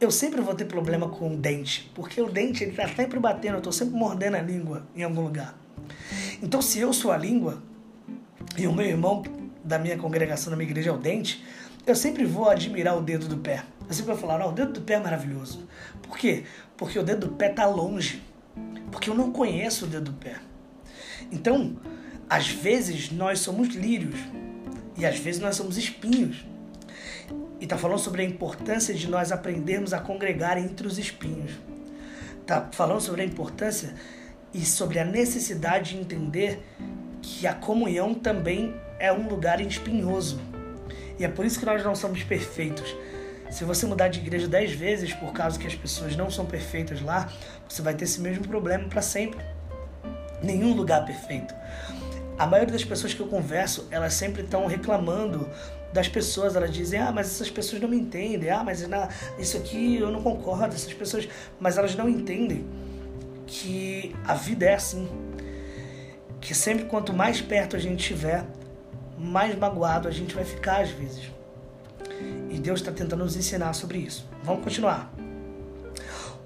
eu 0.01 0.11
sempre 0.11 0.40
vou 0.40 0.55
ter 0.55 0.65
problema 0.65 1.09
com 1.09 1.35
o 1.35 1.36
dente, 1.36 1.90
porque 1.94 2.20
o 2.20 2.28
dente 2.28 2.65
ele 2.65 2.73
tá 2.73 2.89
sempre 2.89 3.20
batendo, 3.20 3.59
eu 3.59 3.62
tô 3.62 3.70
sempre 3.70 3.94
mordendo 3.94 4.36
a 4.36 4.40
língua 4.40 4.85
em 4.97 5.05
algum 5.05 5.20
lugar. 5.20 5.55
Então 6.43 6.61
se 6.61 6.81
eu 6.81 6.93
sou 6.93 7.12
a 7.12 7.16
língua, 7.16 7.62
e 8.56 8.66
o 8.66 8.73
meu 8.73 8.86
irmão 8.86 9.23
da 9.64 9.78
minha 9.78 9.97
congregação, 9.97 10.51
da 10.51 10.56
minha 10.56 10.69
igreja 10.69 10.90
é 10.90 10.93
o 10.93 10.98
dente, 10.98 11.44
eu 11.86 11.97
sempre 11.97 12.24
vou 12.24 12.48
admirar 12.48 12.97
o 12.97 13.01
dedo 13.01 13.27
do 13.27 13.39
pé. 13.39 13.64
Eu 13.89 13.94
sempre 13.94 14.12
vou 14.12 14.20
falar, 14.20 14.39
não, 14.39 14.51
o 14.51 14.52
dedo 14.52 14.73
do 14.73 14.81
pé 14.82 14.94
é 14.94 15.01
maravilhoso. 15.01 15.66
Por 16.02 16.16
quê? 16.16 16.44
Porque 16.77 16.98
o 16.98 17.02
dedo 17.02 17.28
do 17.28 17.35
pé 17.35 17.51
está 17.51 17.66
longe. 17.66 18.23
Porque 18.90 19.10
eu 19.10 19.14
não 19.14 19.32
conheço 19.32 19.85
o 19.85 19.89
dedo 19.89 20.12
do 20.12 20.12
pé. 20.12 20.36
Então, 21.31 21.77
às 22.28 22.48
vezes 22.48 23.10
nós 23.10 23.40
somos 23.40 23.69
lírios 23.69 24.19
e 24.97 25.05
às 25.05 25.19
vezes 25.19 25.40
nós 25.40 25.56
somos 25.56 25.77
espinhos. 25.77 26.47
E 27.60 27.64
está 27.64 27.77
falando 27.77 27.98
sobre 27.98 28.23
a 28.23 28.24
importância 28.24 28.94
de 28.94 29.09
nós 29.09 29.32
aprendermos 29.32 29.93
a 29.93 30.01
congregar 30.01 30.59
entre 30.59 30.86
os 30.86 30.98
espinhos. 30.98 31.52
Está 32.40 32.69
falando 32.73 33.01
sobre 33.01 33.23
a 33.23 33.24
importância 33.24 33.94
e 34.52 34.64
sobre 34.64 34.98
a 34.98 35.05
necessidade 35.05 35.94
de 35.94 36.01
entender 36.01 36.62
que 37.23 37.47
a 37.47 37.55
comunhão 37.55 38.12
também 38.12 38.74
é 38.99 39.12
um 39.12 39.28
lugar 39.28 39.61
espinhoso. 39.61 40.40
E 41.19 41.24
é 41.24 41.28
por 41.28 41.47
isso 41.47 41.59
que 41.59 41.65
nós 41.65 41.82
não 41.85 41.94
somos 41.94 42.23
perfeitos. 42.24 42.94
Se 43.51 43.65
você 43.65 43.86
mudar 43.86 44.09
de 44.09 44.19
igreja 44.19 44.49
dez 44.49 44.73
vezes 44.73 45.12
por 45.12 45.32
causa 45.32 45.59
que 45.59 45.66
as 45.66 45.74
pessoas 45.74 46.16
não 46.16 46.31
são 46.31 46.44
perfeitas 46.44 47.01
lá, 47.01 47.31
você 47.69 47.82
vai 47.82 47.94
ter 47.94 48.05
esse 48.05 48.20
mesmo 48.20 48.47
problema 48.49 48.89
para 48.89 49.03
sempre. 49.03 49.39
Nenhum 50.43 50.74
lugar 50.74 51.05
perfeito. 51.05 51.55
A 52.39 52.47
maioria 52.47 52.73
das 52.73 52.85
pessoas 52.85 53.15
que 53.15 53.20
eu 53.20 53.28
converso, 53.28 53.86
elas 53.90 54.15
sempre 54.15 54.43
estão 54.43 54.66
reclamando 54.66 55.49
das 55.93 56.09
pessoas. 56.09 56.57
Elas 56.57 56.73
dizem, 56.73 56.99
ah, 56.99 57.12
mas 57.12 57.27
essas 57.27 57.51
pessoas 57.51 57.81
não 57.81 57.89
me 57.89 57.97
entendem. 57.97 58.51
Ah, 58.51 58.65
mas 58.65 58.85
isso 59.39 59.57
aqui 59.59 59.99
eu 59.99 60.11
não 60.11 60.23
concordo. 60.23 60.74
Essas 60.74 60.93
pessoas, 60.93 61.28
mas 61.61 61.77
elas 61.77 61.94
não 61.94 62.09
entendem 62.09 62.66
que 63.47 64.16
a 64.24 64.35
vida 64.35 64.65
é 64.65 64.74
assim 64.74 65.07
que 66.43 66.56
sempre 66.56 66.86
quanto 66.86 67.12
mais 67.12 67.40
perto 67.40 67.77
a 67.77 67.78
gente 67.78 68.01
estiver, 68.01 68.44
mais 69.16 69.56
magoado 69.56 70.09
a 70.09 70.10
gente 70.10 70.35
vai 70.35 70.44
ficar 70.44 70.82
às 70.82 70.90
vezes. 70.90 71.31
E 72.51 72.59
Deus 72.59 72.81
está 72.81 72.90
tentando 72.90 73.23
nos 73.23 73.36
ensinar 73.36 73.73
sobre 73.73 73.98
isso. 73.98 74.28
Vamos 74.43 74.64
continuar. 74.64 75.10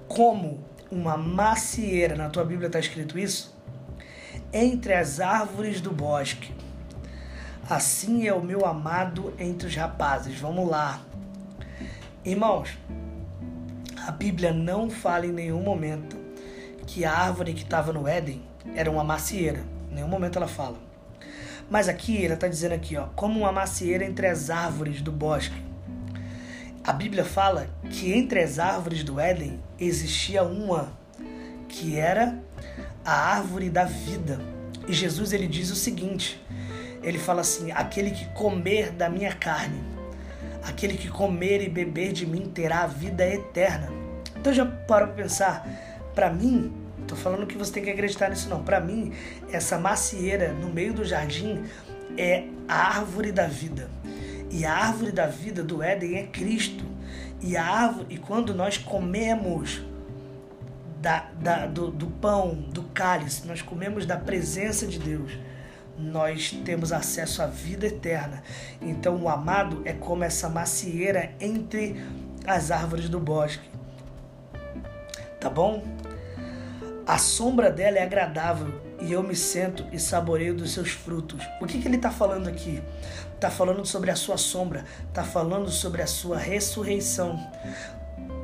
Como 0.07 0.63
uma 0.91 1.17
macieira, 1.17 2.15
na 2.15 2.29
tua 2.29 2.45
Bíblia 2.45 2.67
está 2.67 2.79
escrito 2.79 3.17
isso? 3.17 3.57
Entre 4.53 4.93
as 4.93 5.19
árvores 5.19 5.81
do 5.81 5.91
bosque. 5.91 6.53
Assim 7.67 8.27
é 8.27 8.33
o 8.33 8.41
meu 8.41 8.65
amado 8.65 9.33
entre 9.39 9.67
os 9.67 9.75
rapazes. 9.75 10.39
Vamos 10.39 10.69
lá. 10.69 11.01
Irmãos, 12.23 12.77
a 14.07 14.11
Bíblia 14.11 14.53
não 14.53 14.91
fala 14.91 15.25
em 15.25 15.31
nenhum 15.31 15.61
momento 15.61 16.15
que 16.85 17.03
a 17.03 17.11
árvore 17.11 17.53
que 17.53 17.63
estava 17.63 17.91
no 17.91 18.07
Éden 18.07 18.41
era 18.75 18.89
uma 18.89 19.03
macieira 19.03 19.76
nenhum 19.97 20.07
momento 20.07 20.37
ela 20.37 20.47
fala. 20.47 20.77
Mas 21.69 21.89
aqui 21.89 22.23
ela 22.23 22.35
está 22.35 22.47
dizendo 22.47 22.73
aqui, 22.73 22.95
ó, 22.95 23.07
como 23.15 23.39
uma 23.39 23.51
macieira 23.51 24.05
entre 24.05 24.27
as 24.27 24.49
árvores 24.49 25.01
do 25.01 25.11
bosque. 25.11 25.61
A 26.83 26.93
Bíblia 26.93 27.25
fala 27.25 27.67
que 27.89 28.13
entre 28.13 28.41
as 28.41 28.59
árvores 28.59 29.03
do 29.03 29.19
Éden 29.19 29.59
existia 29.77 30.43
uma 30.43 30.93
que 31.67 31.97
era 31.97 32.39
a 33.03 33.35
árvore 33.35 33.69
da 33.69 33.83
vida. 33.83 34.39
E 34.87 34.93
Jesus 34.93 35.33
ele 35.33 35.47
diz 35.47 35.69
o 35.69 35.75
seguinte: 35.75 36.41
ele 37.03 37.17
fala 37.17 37.41
assim: 37.41 37.71
aquele 37.71 38.11
que 38.11 38.25
comer 38.29 38.91
da 38.91 39.09
minha 39.09 39.33
carne, 39.33 39.83
aquele 40.63 40.95
que 40.95 41.09
comer 41.09 41.61
e 41.61 41.67
beber 41.67 42.13
de 42.13 42.25
mim 42.25 42.49
terá 42.53 42.83
a 42.83 42.87
vida 42.87 43.27
eterna. 43.27 43.89
Então 44.37 44.53
já 44.53 44.65
para 44.65 45.07
pensar, 45.07 45.67
para 46.15 46.31
mim, 46.31 46.86
Tô 47.05 47.15
falando 47.15 47.45
que 47.45 47.57
você 47.57 47.71
tem 47.71 47.83
que 47.83 47.89
acreditar 47.89 48.29
nisso 48.29 48.49
não. 48.49 48.63
Para 48.63 48.79
mim, 48.79 49.13
essa 49.51 49.77
macieira 49.77 50.51
no 50.53 50.69
meio 50.69 50.93
do 50.93 51.05
jardim 51.05 51.63
é 52.17 52.45
a 52.67 52.97
árvore 52.97 53.31
da 53.31 53.47
vida. 53.47 53.89
E 54.49 54.65
a 54.65 54.73
árvore 54.73 55.11
da 55.11 55.27
vida 55.27 55.63
do 55.63 55.83
Éden 55.83 56.17
é 56.17 56.23
Cristo. 56.23 56.83
E 57.41 57.55
a 57.55 57.63
árvore, 57.63 58.07
e 58.09 58.17
quando 58.17 58.53
nós 58.55 58.77
comemos 58.77 59.81
da, 61.01 61.29
da, 61.39 61.65
do, 61.67 61.91
do 61.91 62.07
pão, 62.07 62.55
do 62.55 62.83
cálice, 62.83 63.45
nós 63.45 63.61
comemos 63.61 64.05
da 64.05 64.17
presença 64.17 64.87
de 64.87 64.97
Deus, 64.97 65.31
nós 65.97 66.51
temos 66.65 66.91
acesso 66.91 67.41
à 67.41 67.47
vida 67.47 67.87
eterna. 67.87 68.41
Então 68.81 69.15
o 69.17 69.29
amado 69.29 69.81
é 69.85 69.93
como 69.93 70.23
essa 70.23 70.49
macieira 70.49 71.31
entre 71.39 72.03
as 72.45 72.71
árvores 72.71 73.09
do 73.09 73.19
bosque. 73.19 73.69
Tá 75.39 75.49
bom? 75.49 75.83
A 77.07 77.17
sombra 77.17 77.71
dela 77.71 77.97
é 77.97 78.03
agradável 78.03 78.81
e 78.99 79.13
eu 79.13 79.23
me 79.23 79.33
sento 79.33 79.85
e 79.93 79.97
saboreio 79.97 80.53
dos 80.53 80.73
seus 80.73 80.89
frutos. 80.89 81.41
O 81.61 81.65
que, 81.65 81.79
que 81.79 81.87
ele 81.87 81.95
está 81.95 82.11
falando 82.11 82.49
aqui? 82.49 82.83
Está 83.33 83.49
falando 83.49 83.85
sobre 83.85 84.11
a 84.11 84.15
sua 84.17 84.35
sombra, 84.35 84.83
está 85.07 85.23
falando 85.23 85.69
sobre 85.69 86.01
a 86.01 86.07
sua 86.07 86.37
ressurreição, 86.37 87.39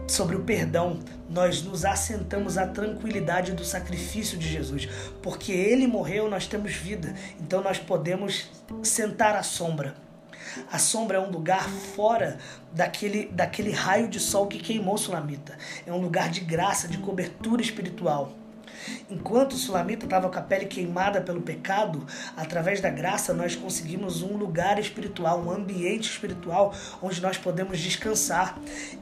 sobre 0.07 0.37
o 0.37 0.43
perdão. 0.43 1.01
Nós 1.29 1.61
nos 1.61 1.83
assentamos 1.83 2.57
à 2.57 2.65
tranquilidade 2.65 3.51
do 3.51 3.65
sacrifício 3.65 4.37
de 4.37 4.47
Jesus, 4.47 4.87
porque 5.21 5.51
ele 5.51 5.85
morreu, 5.85 6.29
nós 6.29 6.47
temos 6.47 6.73
vida, 6.73 7.13
então 7.41 7.61
nós 7.61 7.79
podemos 7.79 8.49
sentar 8.81 9.35
à 9.35 9.43
sombra. 9.43 9.93
A 10.71 10.79
sombra 10.79 11.17
é 11.17 11.19
um 11.19 11.31
lugar 11.31 11.67
fora 11.67 12.37
daquele, 12.71 13.25
daquele 13.25 13.71
raio 13.71 14.07
de 14.07 14.21
sol 14.21 14.47
que 14.47 14.59
queimou 14.59 14.97
Sulamita. 14.97 15.57
É 15.85 15.91
um 15.91 15.99
lugar 15.99 16.29
de 16.29 16.39
graça, 16.39 16.87
de 16.87 16.99
cobertura 16.99 17.61
espiritual. 17.61 18.37
Enquanto 19.09 19.53
o 19.53 19.57
Sulamita 19.57 20.05
estava 20.05 20.29
com 20.29 20.39
a 20.39 20.41
pele 20.41 20.65
queimada 20.65 21.21
pelo 21.21 21.41
pecado, 21.41 22.05
através 22.35 22.81
da 22.81 22.89
graça 22.89 23.33
nós 23.33 23.55
conseguimos 23.55 24.21
um 24.21 24.35
lugar 24.37 24.79
espiritual, 24.79 25.43
um 25.43 25.51
ambiente 25.51 26.09
espiritual 26.09 26.73
onde 27.01 27.21
nós 27.21 27.37
podemos 27.37 27.79
descansar 27.79 28.57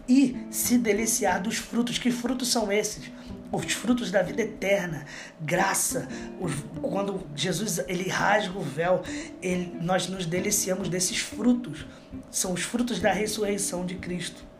e 0.07 0.37
se 0.49 0.77
deliciar 0.77 1.41
dos 1.41 1.57
frutos. 1.57 1.97
Que 1.97 2.11
frutos 2.11 2.49
são 2.49 2.71
esses? 2.71 3.11
os 3.51 3.73
frutos 3.73 4.09
da 4.11 4.21
vida 4.21 4.43
eterna, 4.43 5.05
graça. 5.39 6.07
Os, 6.39 6.53
quando 6.81 7.27
Jesus 7.35 7.79
ele 7.87 8.09
rasga 8.09 8.57
o 8.57 8.61
véu, 8.61 9.03
ele, 9.41 9.77
nós 9.81 10.07
nos 10.07 10.25
deliciamos 10.25 10.87
desses 10.87 11.17
frutos. 11.17 11.85
São 12.29 12.53
os 12.53 12.61
frutos 12.61 12.99
da 12.99 13.11
ressurreição 13.11 13.85
de 13.85 13.95
Cristo. 13.95 14.50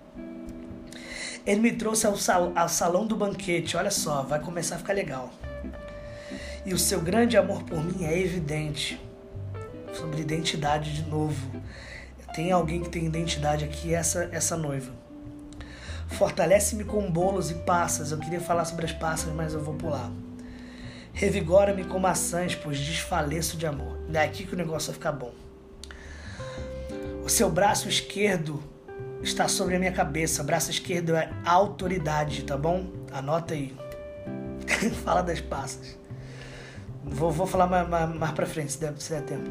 Ele 1.45 1.59
me 1.59 1.72
trouxe 1.72 2.05
ao, 2.05 2.15
sal, 2.15 2.51
ao 2.55 2.69
salão 2.69 3.05
do 3.05 3.15
banquete. 3.15 3.76
Olha 3.76 3.91
só, 3.91 4.22
vai 4.22 4.39
começar 4.39 4.76
a 4.76 4.77
ficar 4.80 4.93
legal. 4.93 5.31
E 6.65 6.73
o 6.73 6.77
seu 6.77 7.01
grande 7.01 7.35
amor 7.35 7.63
por 7.63 7.84
mim 7.84 8.05
é 8.05 8.19
evidente. 8.19 8.99
Sobre 9.93 10.22
identidade 10.22 10.93
de 10.93 11.09
novo. 11.09 11.61
Tem 12.34 12.51
alguém 12.51 12.81
que 12.81 12.89
tem 12.89 13.05
identidade 13.05 13.65
aqui, 13.65 13.93
essa, 13.93 14.30
essa 14.31 14.55
noiva. 14.55 14.91
Fortalece-me 16.07 16.84
com 16.84 17.09
bolos 17.09 17.49
e 17.49 17.55
passas. 17.55 18.11
Eu 18.11 18.19
queria 18.19 18.39
falar 18.39 18.65
sobre 18.65 18.85
as 18.85 18.91
passas, 18.91 19.34
mas 19.34 19.53
eu 19.53 19.61
vou 19.61 19.73
pular. 19.73 20.11
Revigora-me 21.13 21.84
com 21.84 21.99
maçãs, 21.99 22.55
pois 22.55 22.80
desfaleço 22.80 23.57
de 23.57 23.65
amor. 23.65 23.99
É 24.13 24.19
aqui 24.19 24.45
que 24.45 24.53
o 24.53 24.57
negócio 24.57 24.88
vai 24.88 24.95
ficar 24.95 25.11
bom. 25.11 25.34
O 27.23 27.30
seu 27.30 27.49
braço 27.49 27.89
esquerdo 27.89 28.63
está 29.23 29.48
sobre 29.48 29.76
a 29.76 29.80
minha 29.80 29.91
cabeça. 29.91 30.43
Braço 30.43 30.72
esquerdo 30.72 31.15
é 31.15 31.31
autoridade, 31.45 32.43
tá 32.43 32.57
bom? 32.57 32.88
Anota 33.11 33.53
aí. 33.53 33.76
Fala 35.03 35.22
das 35.22 35.41
passas. 35.41 35.98
Vou, 37.03 37.31
vou 37.31 37.48
falar 37.48 37.68
mais, 37.68 37.88
mais, 37.88 38.15
mais 38.15 38.31
pra 38.31 38.45
frente, 38.45 38.73
se 38.73 38.80
der, 38.80 38.93
se 38.98 39.11
der 39.11 39.23
tempo. 39.23 39.49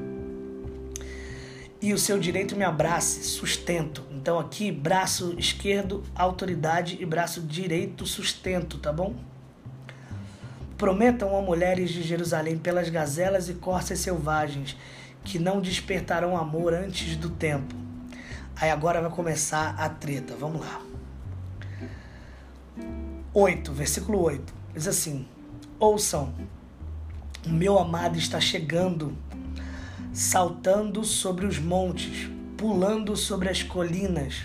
E 1.82 1.94
o 1.94 1.98
seu 1.98 2.18
direito 2.18 2.54
me 2.56 2.64
abrace, 2.64 3.24
sustento. 3.24 4.04
Então 4.10 4.38
aqui, 4.38 4.70
braço 4.70 5.34
esquerdo, 5.38 6.04
autoridade 6.14 6.98
e 7.00 7.06
braço 7.06 7.40
direito, 7.40 8.06
sustento, 8.06 8.78
tá 8.78 8.92
bom? 8.92 9.14
Prometam 10.76 11.36
a 11.36 11.42
mulheres 11.42 11.90
de 11.90 12.02
Jerusalém 12.02 12.58
pelas 12.58 12.88
gazelas 12.88 13.48
e 13.48 13.54
corças 13.54 13.98
selvagens, 13.98 14.76
que 15.24 15.38
não 15.38 15.60
despertarão 15.60 16.36
amor 16.36 16.74
antes 16.74 17.16
do 17.16 17.30
tempo. 17.30 17.89
Aí 18.56 18.70
agora 18.70 19.00
vai 19.00 19.10
começar 19.10 19.74
a 19.78 19.88
treta. 19.88 20.34
Vamos 20.38 20.60
lá. 20.60 20.80
8, 23.32 23.72
versículo 23.72 24.22
8. 24.22 24.52
Diz 24.74 24.88
assim: 24.88 25.26
Ouçam, 25.78 26.34
o 27.46 27.50
meu 27.50 27.78
amado 27.78 28.18
está 28.18 28.40
chegando, 28.40 29.16
saltando 30.12 31.04
sobre 31.04 31.46
os 31.46 31.58
montes, 31.58 32.28
pulando 32.56 33.16
sobre 33.16 33.48
as 33.48 33.62
colinas. 33.62 34.42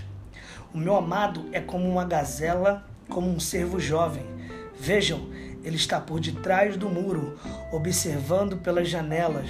O 0.73 0.77
meu 0.77 0.95
amado 0.95 1.45
é 1.52 1.60
como 1.60 1.90
uma 1.90 2.06
gazela, 2.06 2.86
como 3.10 3.30
um 3.30 3.40
cervo 3.40 3.80
jovem. 3.80 4.26
Vejam, 4.80 5.30
ele 5.64 5.77
está 5.77 5.99
por 5.99 6.19
detrás 6.19 6.77
do 6.77 6.90
muro, 6.90 7.40
observando 7.72 8.57
pelas 8.57 8.88
janelas, 8.88 9.48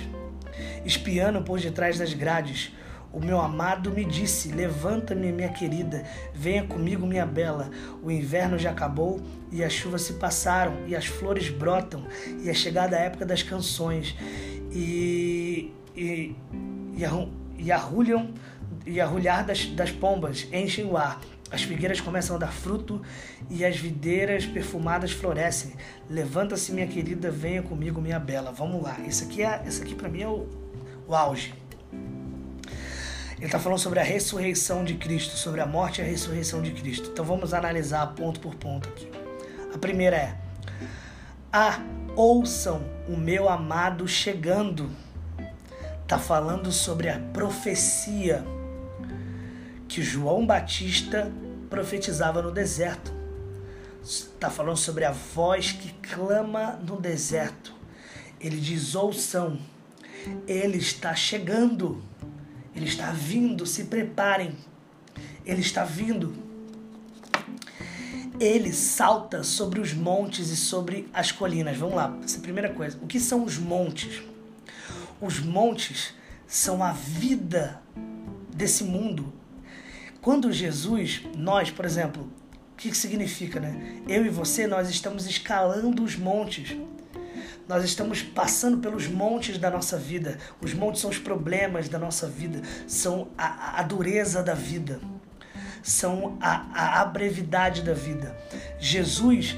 espiando 0.86 1.42
por 1.42 1.60
detrás 1.60 2.00
das 2.00 2.14
grades. 2.14 2.72
O 3.16 3.20
meu 3.22 3.40
amado 3.40 3.92
me 3.92 4.04
disse: 4.04 4.50
Levanta-me, 4.50 5.32
minha 5.32 5.48
querida, 5.48 6.04
venha 6.34 6.68
comigo, 6.68 7.08
minha 7.08 7.26
bela. 7.26 7.72
O 8.04 8.12
inverno 8.12 8.60
já 8.60 8.72
acabou 8.72 9.22
e 9.50 9.64
as 9.64 9.72
chuvas 9.72 10.02
se 10.02 10.14
passaram, 10.14 10.86
e 10.86 10.94
as 10.94 11.06
flores 11.06 11.50
brotam, 11.50 12.06
e 12.44 12.50
é 12.50 12.54
chegada 12.54 12.98
a 12.98 13.00
época 13.00 13.26
das 13.26 13.42
canções, 13.42 14.14
e, 14.70 15.72
e, 15.96 16.36
e, 16.98 17.06
arru, 17.06 17.32
e 17.58 17.72
arrulham, 17.72 18.34
e 18.86 19.00
arrulhar 19.00 19.46
das, 19.46 19.66
das 19.68 19.92
pombas 19.92 20.46
enchem 20.52 20.86
o 20.86 20.98
ar. 20.98 21.22
As 21.50 21.64
figueiras 21.64 22.02
começam 22.02 22.36
a 22.36 22.40
dar 22.40 22.52
fruto 22.52 23.02
e 23.50 23.64
as 23.64 23.78
videiras 23.78 24.46
perfumadas 24.46 25.12
florescem. 25.12 25.74
Levanta-se, 26.10 26.74
minha 26.74 26.88
querida, 26.88 27.32
venha 27.32 27.62
comigo, 27.62 28.02
minha 28.02 28.20
bela. 28.20 28.52
Vamos 28.52 28.84
lá. 28.84 29.00
Isso 29.08 29.24
aqui, 29.24 29.42
é, 29.42 29.64
aqui 29.82 29.96
para 29.96 30.10
mim 30.10 30.22
é 30.22 30.28
o, 30.28 30.50
o 31.08 31.16
auge. 31.16 31.54
Ele 33.38 33.46
está 33.46 33.60
falando 33.60 33.80
sobre 33.80 34.00
a 34.00 34.04
ressurreição 34.04 34.84
de 34.84 34.96
Cristo, 34.96 35.36
sobre 35.36 35.60
a 35.62 35.66
morte 35.66 36.00
e 36.00 36.04
a 36.04 36.08
ressurreição 36.08 36.62
de 36.62 36.72
Cristo. 36.72 37.10
Então 37.12 37.26
vamos 37.26 37.54
analisar 37.54 38.08
ponto 38.16 38.40
por 38.40 38.56
ponto 38.56 38.88
aqui. 38.90 39.10
A 39.74 39.78
primeira 39.78 40.16
é: 40.16 40.38
Ah, 41.52 41.80
ouçam 42.16 42.82
o 43.10 43.18
meu 43.18 43.50
amado 43.50 44.08
chegando. 44.08 44.90
Está 46.02 46.18
falando 46.18 46.72
sobre 46.72 47.10
a 47.10 47.20
profecia 47.20 48.46
que 49.88 50.02
João 50.02 50.46
Batista 50.46 51.32
profetizava 51.70 52.42
no 52.42 52.52
deserto. 52.52 53.14
Está 54.04 54.50
falando 54.50 54.78
sobre 54.78 55.04
a 55.04 55.12
voz 55.12 55.72
que 55.72 55.92
clama 55.94 56.80
no 56.88 57.02
deserto. 57.02 57.74
Ele 58.40 58.58
diz: 58.58 58.96
ouçam, 58.96 59.58
ele 60.48 60.78
está 60.78 61.16
chegando. 61.16 62.04
Ele 62.76 62.86
está 62.86 63.12
vindo, 63.12 63.66
se 63.66 63.86
preparem. 63.86 64.56
Ele 65.46 65.62
está 65.62 65.84
vindo. 65.84 66.36
Ele 68.40 68.74
salta 68.74 69.44
sobre 69.44 69.80
os 69.80 69.94
montes 69.94 70.50
e 70.50 70.58
sobre 70.58 71.08
as 71.14 71.32
colinas. 71.32 71.78
Vamos 71.78 71.96
lá, 71.96 72.18
essa 72.24 72.38
é 72.38 72.40
a 72.40 72.42
primeira 72.42 72.70
coisa. 72.74 72.98
O 73.02 73.08
que 73.08 73.20
são 73.20 73.46
os 73.46 73.58
montes? 73.58 74.22
Os 75.22 75.40
montes 75.40 76.14
são 76.46 76.84
a 76.84 76.92
vida 76.92 77.82
desse 78.54 78.84
mundo. 78.84 79.34
Quando 80.22 80.52
Jesus, 80.52 81.22
nós, 81.38 81.72
por 81.72 81.86
exemplo, 81.86 82.30
o 82.74 82.76
que, 82.76 82.94
significa, 82.94 83.60
né? 83.60 84.02
Eu 84.08 84.26
e 84.26 84.30
você, 84.30 84.68
nós 84.68 84.90
estamos 84.90 85.26
escalando 85.28 86.04
os 86.04 86.18
montes. 86.18 86.76
Nós 87.68 87.84
estamos 87.84 88.22
passando 88.22 88.78
pelos 88.78 89.08
montes 89.08 89.58
da 89.58 89.72
nossa 89.72 89.98
vida. 89.98 90.38
Os 90.62 90.74
montes 90.74 91.02
são 91.02 91.10
os 91.10 91.18
problemas 91.18 91.90
da 91.90 91.98
nossa 91.98 92.28
vida, 92.28 92.62
são 92.88 93.30
a, 93.38 93.80
a 93.80 93.84
dureza 93.84 94.44
da 94.44 94.54
vida, 94.54 95.00
são 95.82 96.38
a, 96.40 97.02
a 97.02 97.06
brevidade 97.06 97.82
da 97.82 97.94
vida. 97.94 98.38
Jesus, 98.80 99.56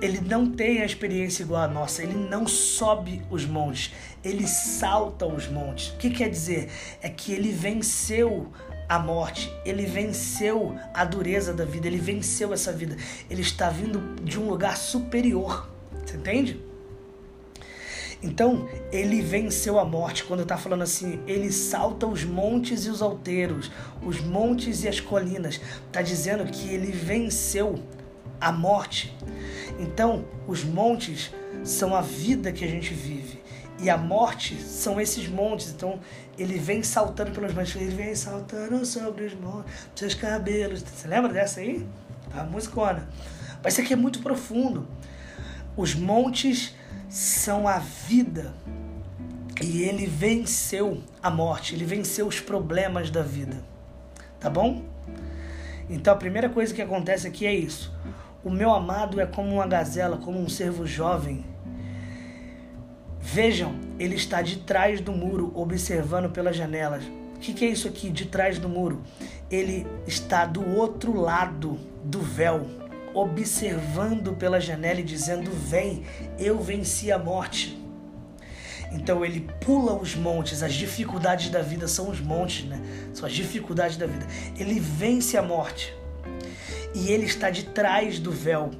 ele 0.00 0.20
não 0.20 0.48
tem 0.48 0.82
a 0.82 0.84
experiência 0.84 1.42
igual 1.42 1.62
a 1.62 1.68
nossa, 1.68 2.00
ele 2.00 2.14
não 2.14 2.46
sobe 2.46 3.22
os 3.28 3.44
montes, 3.44 3.92
ele 4.22 4.46
salta 4.46 5.26
os 5.26 5.48
montes. 5.48 5.88
O 5.88 5.96
que 5.96 6.10
quer 6.10 6.28
dizer? 6.28 6.70
É 7.02 7.08
que 7.08 7.32
ele 7.32 7.50
venceu 7.50 8.52
a 8.88 9.00
morte, 9.00 9.52
ele 9.64 9.84
venceu 9.84 10.76
a 10.94 11.04
dureza 11.04 11.52
da 11.52 11.64
vida, 11.64 11.88
ele 11.88 11.98
venceu 11.98 12.52
essa 12.54 12.72
vida. 12.72 12.96
Ele 13.28 13.42
está 13.42 13.68
vindo 13.68 14.14
de 14.22 14.38
um 14.38 14.48
lugar 14.48 14.76
superior. 14.76 15.68
Você 16.06 16.16
entende? 16.16 16.67
Então, 18.22 18.68
ele 18.90 19.22
venceu 19.22 19.78
a 19.78 19.84
morte. 19.84 20.24
Quando 20.24 20.42
está 20.42 20.56
falando 20.56 20.82
assim, 20.82 21.20
ele 21.26 21.52
salta 21.52 22.06
os 22.06 22.24
montes 22.24 22.84
e 22.84 22.90
os 22.90 23.00
alteiros, 23.00 23.70
os 24.02 24.20
montes 24.20 24.82
e 24.82 24.88
as 24.88 25.00
colinas. 25.00 25.60
Está 25.86 26.02
dizendo 26.02 26.44
que 26.50 26.68
ele 26.68 26.90
venceu 26.90 27.78
a 28.40 28.50
morte. 28.50 29.16
Então, 29.78 30.24
os 30.46 30.64
montes 30.64 31.32
são 31.62 31.94
a 31.94 32.00
vida 32.00 32.50
que 32.50 32.64
a 32.64 32.68
gente 32.68 32.92
vive. 32.92 33.38
E 33.80 33.88
a 33.88 33.96
morte 33.96 34.60
são 34.60 35.00
esses 35.00 35.28
montes. 35.28 35.70
Então, 35.70 36.00
ele 36.36 36.58
vem 36.58 36.82
saltando 36.82 37.30
pelos 37.30 37.54
montes. 37.54 37.76
Ele 37.76 37.94
vem 37.94 38.14
saltando 38.16 38.84
sobre 38.84 39.26
os 39.26 39.34
montes, 39.34 39.72
seus 39.94 40.14
cabelos. 40.14 40.82
Você 40.82 41.06
lembra 41.06 41.32
dessa 41.32 41.60
aí? 41.60 41.86
Tá 42.34 42.42
musicona. 42.42 43.08
Mas 43.62 43.74
isso 43.74 43.82
aqui 43.82 43.92
é 43.92 43.96
muito 43.96 44.20
profundo. 44.20 44.88
Os 45.76 45.94
montes 45.94 46.74
são 47.08 47.66
a 47.66 47.78
vida. 47.78 48.52
E 49.60 49.82
ele 49.82 50.06
venceu 50.06 51.02
a 51.22 51.30
morte, 51.30 51.74
ele 51.74 51.84
venceu 51.84 52.26
os 52.26 52.40
problemas 52.40 53.10
da 53.10 53.22
vida. 53.22 53.56
Tá 54.38 54.48
bom? 54.48 54.84
Então 55.90 56.12
a 56.12 56.16
primeira 56.16 56.48
coisa 56.48 56.72
que 56.72 56.82
acontece 56.82 57.26
aqui 57.26 57.46
é 57.46 57.54
isso. 57.54 57.92
O 58.44 58.50
meu 58.50 58.72
amado 58.72 59.20
é 59.20 59.26
como 59.26 59.54
uma 59.54 59.66
gazela, 59.66 60.16
como 60.18 60.38
um 60.38 60.48
servo 60.48 60.86
jovem. 60.86 61.44
Vejam, 63.20 63.74
ele 63.98 64.14
está 64.14 64.40
de 64.42 64.58
trás 64.58 65.00
do 65.00 65.12
muro, 65.12 65.52
observando 65.54 66.30
pelas 66.30 66.56
janelas. 66.56 67.02
O 67.34 67.40
que, 67.40 67.52
que 67.52 67.64
é 67.64 67.68
isso 67.68 67.88
aqui, 67.88 68.10
de 68.10 68.26
trás 68.26 68.58
do 68.58 68.68
muro? 68.68 69.02
Ele 69.50 69.86
está 70.06 70.44
do 70.46 70.76
outro 70.76 71.20
lado 71.20 71.78
do 72.04 72.20
véu 72.20 72.66
observando 73.14 74.34
pela 74.34 74.60
janela 74.60 75.00
e 75.00 75.04
dizendo: 75.04 75.50
Vem, 75.50 76.04
eu 76.38 76.58
venci 76.60 77.10
a 77.10 77.18
morte. 77.18 77.78
Então 78.90 79.24
ele 79.24 79.46
pula 79.60 79.92
os 79.94 80.14
montes, 80.14 80.62
as 80.62 80.72
dificuldades 80.72 81.50
da 81.50 81.60
vida 81.60 81.86
são 81.86 82.08
os 82.08 82.20
montes, 82.20 82.64
né? 82.64 82.80
São 83.12 83.26
as 83.26 83.32
dificuldades 83.32 83.96
da 83.96 84.06
vida. 84.06 84.26
Ele 84.56 84.80
vence 84.80 85.36
a 85.36 85.42
morte. 85.42 85.94
E 86.94 87.10
ele 87.10 87.26
está 87.26 87.50
de 87.50 87.64
trás 87.64 88.18
do 88.18 88.32
véu. 88.32 88.70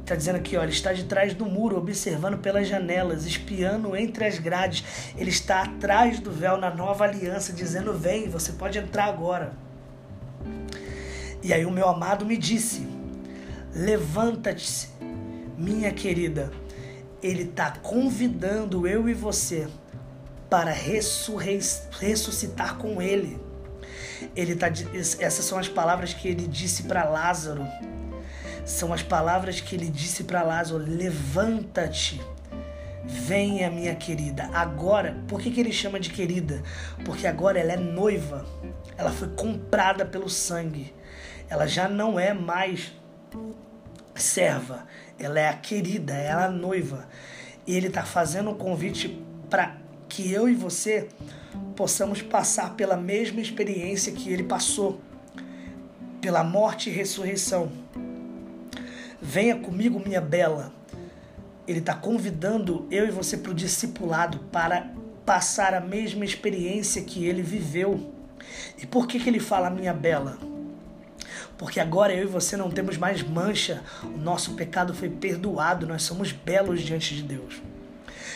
Está 0.00 0.16
dizendo 0.16 0.36
aqui, 0.36 0.56
ó, 0.56 0.62
ele 0.64 0.72
está 0.72 0.92
de 0.92 1.04
trás 1.04 1.34
do 1.34 1.46
muro, 1.46 1.78
observando 1.78 2.38
pelas 2.38 2.66
janelas, 2.66 3.24
espiando 3.24 3.94
entre 3.94 4.24
as 4.24 4.40
grades. 4.40 4.84
Ele 5.16 5.30
está 5.30 5.62
atrás 5.62 6.18
do 6.18 6.32
véu 6.32 6.56
na 6.56 6.74
nova 6.74 7.04
aliança, 7.04 7.52
dizendo: 7.52 7.92
Vem, 7.92 8.28
você 8.28 8.52
pode 8.52 8.78
entrar 8.78 9.04
agora. 9.04 9.52
E 11.42 11.52
aí 11.52 11.64
o 11.64 11.70
meu 11.70 11.88
amado 11.88 12.26
me 12.26 12.36
disse: 12.36 12.86
Levanta-te, 13.74 14.88
minha 15.56 15.92
querida. 15.92 16.50
Ele 17.22 17.42
está 17.42 17.70
convidando 17.70 18.86
eu 18.86 19.08
e 19.08 19.14
você 19.14 19.68
para 20.48 20.72
ressuscitar 20.72 22.76
com 22.76 23.00
ele. 23.00 23.38
Ele 24.34 24.56
tá, 24.56 24.68
essas 25.20 25.44
são 25.44 25.58
as 25.58 25.68
palavras 25.68 26.12
que 26.12 26.28
ele 26.28 26.46
disse 26.46 26.84
para 26.84 27.04
Lázaro. 27.04 27.64
São 28.64 28.92
as 28.92 29.02
palavras 29.02 29.60
que 29.60 29.76
ele 29.76 29.88
disse 29.88 30.24
para 30.24 30.42
Lázaro: 30.42 30.84
Levanta-te, 30.84 32.20
venha, 33.04 33.70
minha 33.70 33.94
querida. 33.94 34.50
Agora, 34.52 35.16
por 35.28 35.40
que, 35.40 35.50
que 35.50 35.60
ele 35.60 35.72
chama 35.72 36.00
de 36.00 36.10
querida? 36.10 36.62
Porque 37.04 37.26
agora 37.26 37.58
ela 37.58 37.72
é 37.72 37.76
noiva. 37.76 38.44
Ela 38.98 39.10
foi 39.10 39.28
comprada 39.28 40.04
pelo 40.04 40.28
sangue. 40.28 40.92
Ela 41.48 41.66
já 41.66 41.88
não 41.88 42.18
é 42.18 42.34
mais 42.34 42.92
serva, 44.14 44.86
ela 45.18 45.40
é 45.40 45.48
a 45.48 45.54
querida, 45.54 46.14
ela 46.14 46.42
é 46.42 46.46
a 46.46 46.50
noiva. 46.50 47.08
E 47.66 47.76
ele 47.76 47.88
está 47.88 48.02
fazendo 48.02 48.50
um 48.50 48.54
convite 48.54 49.22
para 49.48 49.76
que 50.08 50.32
eu 50.32 50.48
e 50.48 50.54
você 50.54 51.08
possamos 51.76 52.20
passar 52.22 52.74
pela 52.74 52.96
mesma 52.96 53.40
experiência 53.40 54.12
que 54.12 54.32
ele 54.32 54.42
passou, 54.42 55.00
pela 56.20 56.44
morte 56.44 56.90
e 56.90 56.92
ressurreição. 56.92 57.70
Venha 59.20 59.56
comigo, 59.56 60.00
minha 60.00 60.20
bela. 60.20 60.72
ele 61.68 61.78
está 61.78 61.94
convidando 61.94 62.86
eu 62.90 63.06
e 63.06 63.10
você 63.10 63.36
para 63.36 63.52
o 63.52 63.54
discipulado, 63.54 64.38
para 64.50 64.90
passar 65.24 65.74
a 65.74 65.80
mesma 65.80 66.24
experiência 66.24 67.02
que 67.02 67.24
ele 67.24 67.42
viveu. 67.42 68.12
E 68.76 68.86
por 68.86 69.06
que, 69.06 69.20
que 69.20 69.28
ele 69.28 69.38
fala 69.38 69.70
minha 69.70 69.92
bela? 69.92 70.49
Porque 71.60 71.78
agora 71.78 72.14
eu 72.14 72.22
e 72.22 72.26
você 72.26 72.56
não 72.56 72.70
temos 72.70 72.96
mais 72.96 73.22
mancha, 73.22 73.82
o 74.02 74.16
nosso 74.16 74.54
pecado 74.54 74.94
foi 74.94 75.10
perdoado, 75.10 75.86
nós 75.86 76.02
somos 76.02 76.32
belos 76.32 76.80
diante 76.80 77.14
de 77.14 77.22
Deus. 77.22 77.60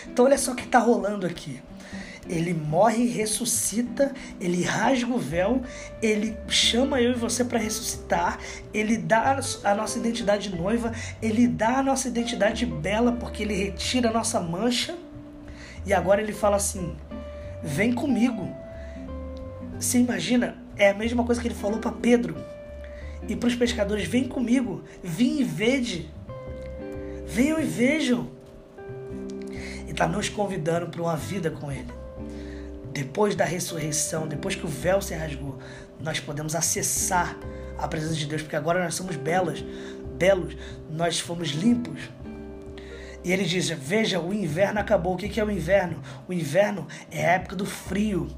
Então 0.06 0.26
olha 0.26 0.36
só 0.36 0.52
o 0.52 0.54
que 0.54 0.64
está 0.64 0.78
rolando 0.78 1.26
aqui. 1.26 1.62
Ele 2.28 2.52
morre, 2.52 3.06
ressuscita, 3.06 4.12
ele 4.38 4.62
rasga 4.62 5.10
o 5.10 5.18
véu, 5.18 5.62
ele 6.02 6.36
chama 6.48 7.00
eu 7.00 7.12
e 7.12 7.14
você 7.14 7.42
para 7.42 7.58
ressuscitar, 7.58 8.38
ele 8.74 8.98
dá 8.98 9.38
a 9.64 9.74
nossa 9.74 9.98
identidade 9.98 10.54
noiva, 10.54 10.92
ele 11.22 11.48
dá 11.48 11.78
a 11.78 11.82
nossa 11.82 12.08
identidade 12.08 12.66
bela 12.66 13.12
porque 13.12 13.42
ele 13.42 13.54
retira 13.54 14.10
a 14.10 14.12
nossa 14.12 14.38
mancha. 14.38 14.94
E 15.86 15.94
agora 15.94 16.20
ele 16.20 16.34
fala 16.34 16.56
assim: 16.56 16.94
"Vem 17.62 17.94
comigo". 17.94 18.54
Você 19.80 19.96
imagina? 19.96 20.58
É 20.76 20.90
a 20.90 20.94
mesma 20.94 21.24
coisa 21.24 21.40
que 21.40 21.48
ele 21.48 21.54
falou 21.54 21.78
para 21.78 21.90
Pedro 21.90 22.52
e 23.28 23.36
para 23.36 23.48
os 23.48 23.54
pescadores: 23.54 24.06
"Vem 24.06 24.28
comigo, 24.28 24.82
vim 25.02 25.40
e 25.40 25.44
vede". 25.44 26.10
Venham 27.26 27.60
e 27.60 27.64
vejam. 27.64 28.30
Ele 29.48 29.90
está 29.90 30.06
nos 30.06 30.28
convidando 30.28 30.88
para 30.88 31.02
uma 31.02 31.16
vida 31.16 31.50
com 31.50 31.72
Ele 31.72 32.04
depois 32.94 33.34
da 33.34 33.44
ressurreição, 33.44 34.28
depois 34.28 34.54
que 34.54 34.64
o 34.64 34.68
véu 34.68 35.02
se 35.02 35.14
rasgou, 35.14 35.58
nós 35.98 36.20
podemos 36.20 36.54
acessar 36.54 37.36
a 37.76 37.88
presença 37.88 38.14
de 38.14 38.24
Deus, 38.24 38.40
porque 38.40 38.54
agora 38.54 38.82
nós 38.82 38.94
somos 38.94 39.16
belas, 39.16 39.64
belos, 40.16 40.56
nós 40.88 41.18
fomos 41.18 41.48
limpos. 41.48 42.08
E 43.24 43.32
ele 43.32 43.44
diz: 43.44 43.68
Veja, 43.70 44.20
o 44.20 44.32
inverno 44.32 44.78
acabou. 44.78 45.14
O 45.14 45.16
que 45.16 45.40
é 45.40 45.44
o 45.44 45.50
inverno? 45.50 46.00
O 46.28 46.32
inverno 46.32 46.86
é 47.10 47.26
a 47.26 47.32
época 47.32 47.56
do 47.56 47.66
frio. 47.66 48.28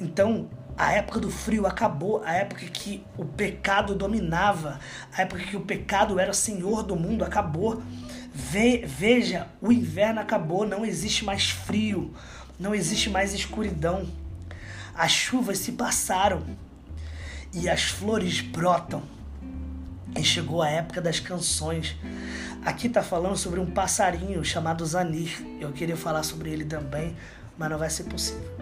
Então, 0.00 0.50
a 0.76 0.92
época 0.92 1.20
do 1.20 1.30
frio 1.30 1.66
acabou, 1.66 2.22
a 2.24 2.32
época 2.32 2.64
que 2.66 3.04
o 3.16 3.24
pecado 3.24 3.94
dominava, 3.94 4.80
a 5.12 5.22
época 5.22 5.42
que 5.42 5.56
o 5.56 5.60
pecado 5.60 6.18
era 6.18 6.32
senhor 6.32 6.82
do 6.82 6.96
mundo 6.96 7.24
acabou. 7.24 7.82
Ve 8.34 8.84
veja, 8.86 9.48
o 9.60 9.70
inverno 9.70 10.20
acabou, 10.20 10.66
não 10.66 10.84
existe 10.84 11.24
mais 11.24 11.50
frio. 11.50 12.12
Não 12.58 12.74
existe 12.74 13.10
mais 13.10 13.34
escuridão. 13.34 14.06
As 14.94 15.10
chuvas 15.10 15.58
se 15.58 15.72
passaram 15.72 16.42
e 17.52 17.68
as 17.68 17.82
flores 17.82 18.40
brotam. 18.40 19.02
E 20.16 20.22
chegou 20.22 20.62
a 20.62 20.68
época 20.68 21.00
das 21.00 21.18
canções. 21.18 21.96
Aqui 22.64 22.86
está 22.86 23.02
falando 23.02 23.36
sobre 23.36 23.58
um 23.58 23.66
passarinho 23.66 24.44
chamado 24.44 24.86
Zanir. 24.86 25.42
Eu 25.58 25.72
queria 25.72 25.96
falar 25.96 26.22
sobre 26.22 26.50
ele 26.50 26.64
também, 26.64 27.16
mas 27.58 27.70
não 27.70 27.78
vai 27.78 27.90
ser 27.90 28.04
possível. 28.04 28.61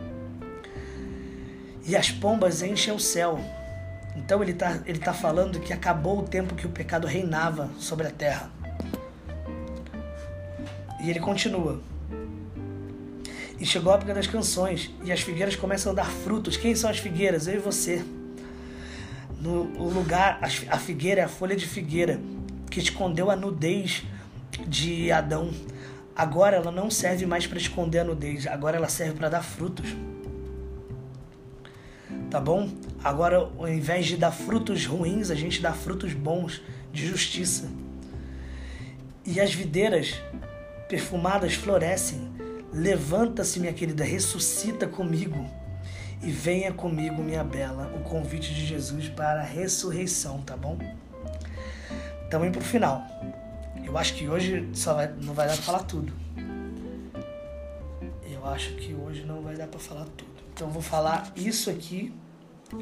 E 1.86 1.97
as 1.97 2.11
pombas 2.11 2.62
enchem 2.62 2.94
o 2.94 3.01
céu. 3.01 3.40
Então 4.16 4.43
ele 4.43 4.52
está 4.52 4.81
ele 4.86 4.98
tá 4.98 5.12
falando 5.12 5.61
que 5.61 5.73
acabou 5.73 6.19
o 6.19 6.23
tempo 6.23 6.55
que 6.55 6.66
o 6.66 6.70
pecado 6.70 7.07
reinava 7.07 7.70
sobre 7.78 8.07
a 8.07 8.11
terra. 8.11 8.51
E 11.02 11.09
ele 11.09 11.20
continua. 11.20 11.81
E 13.59 13.66
chegou 13.66 13.93
a 13.93 13.97
época 13.97 14.15
das 14.15 14.27
canções, 14.27 14.90
e 15.05 15.12
as 15.12 15.20
figueiras 15.20 15.55
começam 15.55 15.93
a 15.93 15.94
dar 15.94 16.07
frutos. 16.07 16.57
Quem 16.57 16.74
são 16.74 16.89
as 16.89 16.98
figueiras? 16.98 17.47
Eu 17.47 17.55
e 17.55 17.59
você. 17.59 18.02
No 19.39 19.62
lugar, 19.89 20.39
a 20.43 20.78
figueira 20.78 21.23
é 21.23 21.24
a 21.24 21.28
folha 21.28 21.57
de 21.57 21.66
figueira 21.66 22.20
que 22.70 22.78
escondeu 22.78 23.31
a 23.31 23.36
nudez 23.36 24.02
de 24.66 25.11
Adão. 25.11 25.51
Agora 26.15 26.57
ela 26.57 26.70
não 26.70 26.90
serve 26.90 27.27
mais 27.27 27.47
para 27.47 27.59
esconder 27.59 28.01
a 28.01 28.05
nudez, 28.05 28.47
agora 28.47 28.77
ela 28.77 28.89
serve 28.89 29.15
para 29.15 29.28
dar 29.28 29.43
frutos. 29.43 29.94
Tá 32.31 32.41
bom? 32.41 32.69
Agora, 33.03 33.39
ao 33.39 33.69
invés 33.69 34.07
de 34.07 34.16
dar 34.16 34.31
frutos 34.31 34.87
ruins, 34.87 35.31
a 35.31 35.35
gente 35.35 35.61
dá 35.61 35.73
frutos 35.73 36.12
bons 36.12 36.62
de 36.93 37.07
justiça. 37.07 37.69
E 39.24 39.41
as 39.41 39.53
videiras 39.53 40.15
perfumadas 40.89 41.55
florescem 41.55 42.31
Levanta-se, 42.73 43.59
minha 43.59 43.73
querida, 43.73 44.05
ressuscita 44.05 44.87
comigo 44.87 45.45
e 46.23 46.31
venha 46.31 46.73
comigo, 46.73 47.20
minha 47.20 47.43
bela, 47.43 47.93
o 47.97 48.01
convite 48.01 48.55
de 48.55 48.65
Jesus 48.65 49.09
para 49.09 49.41
a 49.41 49.45
ressurreição, 49.45 50.41
tá 50.43 50.57
bom? 50.57 50.78
Também 52.31 52.53
pro 52.53 52.61
final. 52.61 53.03
Eu 53.85 53.99
acho 53.99 54.15
que 54.15 54.28
hoje 54.28 54.69
só 54.73 54.95
vai, 54.95 55.12
não 55.20 55.35
vai 55.35 55.49
dar 55.49 55.55
para 55.55 55.62
falar 55.62 55.82
tudo. 55.82 56.12
Eu 58.31 58.47
acho 58.47 58.74
que 58.74 58.95
hoje 58.95 59.24
não 59.24 59.43
vai 59.43 59.57
dar 59.57 59.66
para 59.66 59.81
falar 59.81 60.07
tudo. 60.16 60.39
Então 60.61 60.69
vou 60.69 60.82
falar 60.82 61.32
isso 61.35 61.70
aqui, 61.70 62.12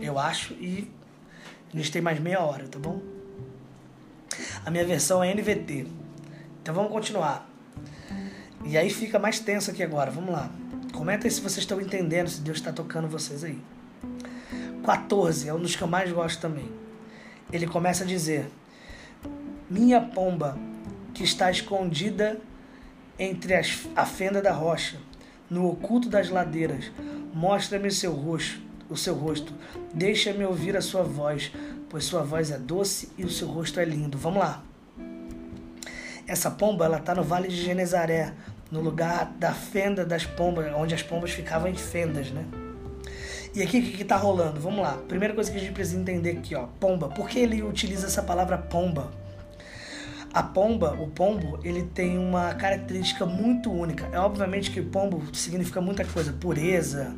eu 0.00 0.18
acho, 0.18 0.52
e 0.54 0.90
a 1.72 1.76
gente 1.76 1.92
tem 1.92 2.02
mais 2.02 2.18
meia 2.18 2.40
hora, 2.40 2.66
tá 2.66 2.76
bom? 2.76 3.00
A 4.66 4.68
minha 4.72 4.84
versão 4.84 5.22
é 5.22 5.32
NVT. 5.32 5.86
Então 6.60 6.74
vamos 6.74 6.90
continuar. 6.90 7.48
E 8.64 8.76
aí 8.76 8.90
fica 8.90 9.16
mais 9.16 9.38
tenso 9.38 9.70
aqui 9.70 9.80
agora. 9.80 10.10
Vamos 10.10 10.32
lá. 10.32 10.50
Comenta 10.92 11.28
aí 11.28 11.30
se 11.30 11.40
vocês 11.40 11.58
estão 11.58 11.80
entendendo, 11.80 12.26
se 12.26 12.40
Deus 12.40 12.58
está 12.58 12.72
tocando 12.72 13.06
vocês 13.06 13.44
aí. 13.44 13.60
14 14.84 15.48
é 15.48 15.54
um 15.54 15.60
dos 15.60 15.76
que 15.76 15.82
eu 15.82 15.86
mais 15.86 16.10
gosto 16.10 16.40
também. 16.40 16.68
Ele 17.52 17.68
começa 17.68 18.02
a 18.02 18.06
dizer: 18.08 18.50
Minha 19.70 20.00
pomba 20.00 20.58
que 21.14 21.22
está 21.22 21.48
escondida 21.48 22.40
entre 23.16 23.54
as, 23.54 23.86
a 23.94 24.04
fenda 24.04 24.42
da 24.42 24.50
rocha, 24.50 24.98
no 25.48 25.68
oculto 25.68 26.08
das 26.08 26.28
ladeiras, 26.28 26.90
mostra-me 27.38 27.88
seu 27.88 28.12
rosto, 28.12 28.60
o 28.90 28.96
seu 28.96 29.14
rosto. 29.14 29.54
Deixa-me 29.94 30.44
ouvir 30.44 30.76
a 30.76 30.80
sua 30.80 31.04
voz, 31.04 31.52
pois 31.88 32.04
sua 32.04 32.24
voz 32.24 32.50
é 32.50 32.58
doce 32.58 33.10
e 33.16 33.24
o 33.24 33.30
seu 33.30 33.46
rosto 33.46 33.78
é 33.78 33.84
lindo. 33.84 34.18
Vamos 34.18 34.40
lá. 34.40 34.64
Essa 36.26 36.50
pomba, 36.50 36.84
ela 36.84 36.98
tá 36.98 37.14
no 37.14 37.22
Vale 37.22 37.46
de 37.46 37.54
Genezaré, 37.54 38.34
no 38.72 38.80
lugar 38.80 39.32
da 39.38 39.52
fenda 39.52 40.04
das 40.04 40.26
pombas, 40.26 40.66
onde 40.74 40.96
as 40.96 41.02
pombas 41.02 41.30
ficavam 41.30 41.68
em 41.68 41.76
fendas, 41.76 42.32
né? 42.32 42.44
E 43.54 43.62
aqui 43.62 43.78
o 43.78 43.82
que, 43.82 43.92
que 43.98 44.04
tá 44.04 44.16
rolando? 44.16 44.60
Vamos 44.60 44.80
lá. 44.80 44.98
Primeira 45.06 45.32
coisa 45.32 45.50
que 45.50 45.56
a 45.56 45.60
gente 45.60 45.72
precisa 45.72 45.98
entender 45.98 46.38
aqui, 46.38 46.56
ó, 46.56 46.66
pomba. 46.80 47.08
Por 47.08 47.28
que 47.28 47.38
ele 47.38 47.62
utiliza 47.62 48.08
essa 48.08 48.22
palavra 48.22 48.58
pomba? 48.58 49.12
A 50.32 50.42
pomba, 50.42 50.92
o 50.92 51.06
pombo, 51.08 51.58
ele 51.64 51.82
tem 51.82 52.18
uma 52.18 52.54
característica 52.54 53.24
muito 53.24 53.70
única. 53.72 54.08
É 54.12 54.18
obviamente 54.18 54.70
que 54.70 54.82
pombo 54.82 55.22
significa 55.34 55.80
muita 55.80 56.04
coisa, 56.04 56.32
pureza. 56.32 57.14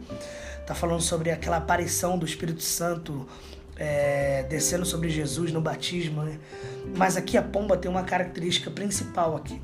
Tá 0.66 0.74
falando 0.74 1.02
sobre 1.02 1.30
aquela 1.30 1.56
aparição 1.56 2.16
do 2.16 2.24
Espírito 2.24 2.62
Santo 2.62 3.26
é, 3.80 4.42
descendo 4.42 4.84
sobre 4.84 5.08
Jesus 5.08 5.50
no 5.52 5.60
batismo, 5.60 6.22
né? 6.22 6.38
Mas 6.94 7.16
aqui 7.16 7.38
a 7.38 7.42
pomba 7.42 7.78
tem 7.78 7.90
uma 7.90 8.04
característica 8.04 8.70
principal 8.70 9.34
aqui. 9.34 9.60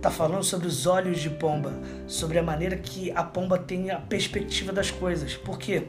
Tá 0.00 0.10
falando 0.10 0.44
sobre 0.44 0.68
os 0.68 0.86
olhos 0.86 1.20
de 1.20 1.28
pomba, 1.28 1.74
sobre 2.06 2.38
a 2.38 2.42
maneira 2.42 2.76
que 2.76 3.10
a 3.10 3.22
pomba 3.24 3.58
tem 3.58 3.90
a 3.90 3.98
perspectiva 3.98 4.72
das 4.72 4.92
coisas. 4.92 5.34
Porque 5.34 5.88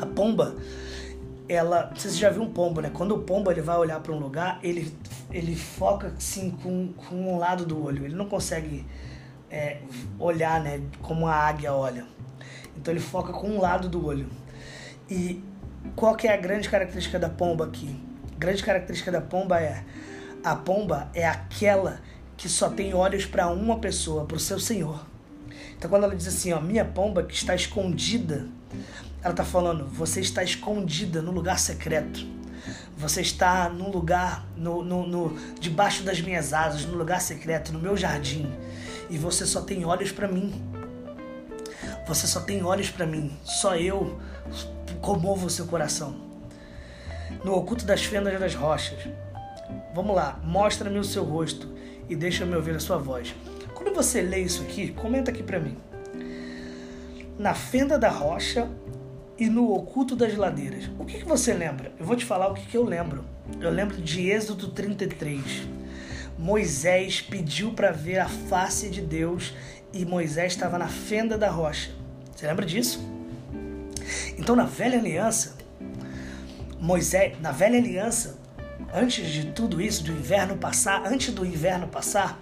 a 0.00 0.04
pomba, 0.04 0.56
ela, 1.48 1.90
você 1.94 2.10
já 2.10 2.30
viu 2.30 2.42
um 2.42 2.52
pombo, 2.52 2.80
né? 2.80 2.90
Quando 2.92 3.14
o 3.14 3.20
pombo 3.20 3.50
ele 3.50 3.62
vai 3.62 3.76
olhar 3.76 4.00
para 4.00 4.12
um 4.12 4.18
lugar, 4.18 4.58
ele 4.62 4.92
ele 5.30 5.54
foca 5.56 6.08
assim 6.16 6.50
com, 6.50 6.92
com 6.92 7.14
um 7.14 7.38
lado 7.38 7.64
do 7.64 7.82
olho. 7.82 8.04
Ele 8.04 8.14
não 8.14 8.26
consegue 8.26 8.86
é, 9.50 9.78
olhar, 10.18 10.62
né? 10.62 10.82
Como 11.02 11.26
a 11.26 11.34
águia 11.34 11.72
olha. 11.72 12.04
Então 12.76 12.92
ele 12.92 13.00
foca 13.00 13.32
com 13.32 13.48
um 13.48 13.60
lado 13.60 13.88
do 13.88 14.04
olho. 14.04 14.28
E 15.10 15.42
qual 15.96 16.14
que 16.14 16.28
é 16.28 16.34
a 16.34 16.36
grande 16.36 16.68
característica 16.68 17.18
da 17.18 17.28
pomba 17.28 17.64
aqui? 17.64 17.98
A 18.36 18.38
grande 18.38 18.62
característica 18.62 19.10
da 19.10 19.20
pomba 19.20 19.60
é 19.60 19.84
a 20.44 20.54
pomba 20.54 21.10
é 21.14 21.26
aquela 21.26 22.00
que 22.36 22.48
só 22.48 22.70
tem 22.70 22.94
olhos 22.94 23.26
para 23.26 23.48
uma 23.48 23.78
pessoa, 23.78 24.24
para 24.24 24.36
o 24.36 24.40
seu 24.40 24.60
Senhor. 24.60 25.04
Então 25.76 25.90
quando 25.90 26.04
ela 26.04 26.14
diz 26.14 26.28
assim, 26.28 26.52
ó, 26.52 26.60
minha 26.60 26.84
pomba 26.84 27.22
que 27.22 27.34
está 27.34 27.54
escondida, 27.54 28.46
ela 29.22 29.32
está 29.32 29.44
falando, 29.44 29.86
você 29.86 30.20
está 30.20 30.42
escondida 30.42 31.20
no 31.20 31.32
lugar 31.32 31.58
secreto. 31.58 32.26
Você 32.96 33.20
está 33.20 33.68
no 33.68 33.90
lugar, 33.90 34.46
no, 34.56 34.82
no, 34.82 35.06
no, 35.06 35.38
debaixo 35.60 36.02
das 36.02 36.20
minhas 36.20 36.52
asas, 36.52 36.84
no 36.84 36.96
lugar 36.96 37.20
secreto, 37.20 37.72
no 37.72 37.78
meu 37.78 37.96
jardim. 37.96 38.52
E 39.08 39.16
você 39.16 39.46
só 39.46 39.60
tem 39.60 39.84
olhos 39.84 40.12
para 40.12 40.28
mim. 40.28 40.52
Você 42.06 42.26
só 42.26 42.40
tem 42.40 42.62
olhos 42.64 42.90
para 42.90 43.06
mim. 43.06 43.36
Só 43.44 43.76
eu 43.76 44.20
comovo 45.00 45.46
o 45.46 45.50
seu 45.50 45.66
coração. 45.66 46.16
No 47.44 47.54
oculto 47.54 47.84
das 47.84 48.04
fendas 48.04 48.38
das 48.38 48.54
rochas. 48.54 48.98
Vamos 49.94 50.14
lá, 50.14 50.40
mostra-me 50.42 50.98
o 50.98 51.04
seu 51.04 51.24
rosto 51.24 51.72
e 52.08 52.16
deixa-me 52.16 52.54
ouvir 52.54 52.74
a 52.74 52.80
sua 52.80 52.98
voz. 52.98 53.34
Quando 53.74 53.94
você 53.94 54.20
lê 54.22 54.40
isso 54.40 54.62
aqui, 54.62 54.92
comenta 54.92 55.30
aqui 55.30 55.42
para 55.42 55.60
mim. 55.60 55.76
Na 57.38 57.54
fenda 57.54 57.98
da 57.98 58.08
rocha 58.08 58.68
e 59.38 59.48
no 59.48 59.72
oculto 59.72 60.16
das 60.16 60.36
ladeiras. 60.36 60.90
O 60.98 61.04
que, 61.04 61.18
que 61.18 61.24
você 61.24 61.54
lembra? 61.54 61.92
Eu 61.98 62.04
vou 62.04 62.16
te 62.16 62.24
falar 62.24 62.48
o 62.48 62.54
que, 62.54 62.66
que 62.66 62.76
eu 62.76 62.84
lembro. 62.84 63.24
Eu 63.60 63.70
lembro 63.70 63.96
de 64.02 64.28
Êxodo 64.28 64.68
33. 64.68 65.68
Moisés 66.36 67.20
pediu 67.20 67.72
para 67.72 67.90
ver 67.90 68.18
a 68.18 68.28
face 68.28 68.88
de 68.88 69.00
Deus 69.00 69.54
e 69.92 70.04
Moisés 70.04 70.52
estava 70.52 70.78
na 70.78 70.88
fenda 70.88 71.38
da 71.38 71.48
rocha. 71.48 71.90
Você 72.34 72.46
lembra 72.46 72.66
disso? 72.66 73.00
Então, 74.36 74.54
na 74.54 74.64
velha 74.64 74.98
aliança, 74.98 75.56
Moisés, 76.80 77.40
na 77.40 77.52
velha 77.52 77.78
aliança, 77.78 78.38
antes 78.94 79.28
de 79.28 79.52
tudo 79.52 79.80
isso, 79.80 80.04
do 80.04 80.12
inverno 80.12 80.56
passar, 80.56 81.06
antes 81.06 81.32
do 81.32 81.44
inverno 81.44 81.88
passar, 81.88 82.40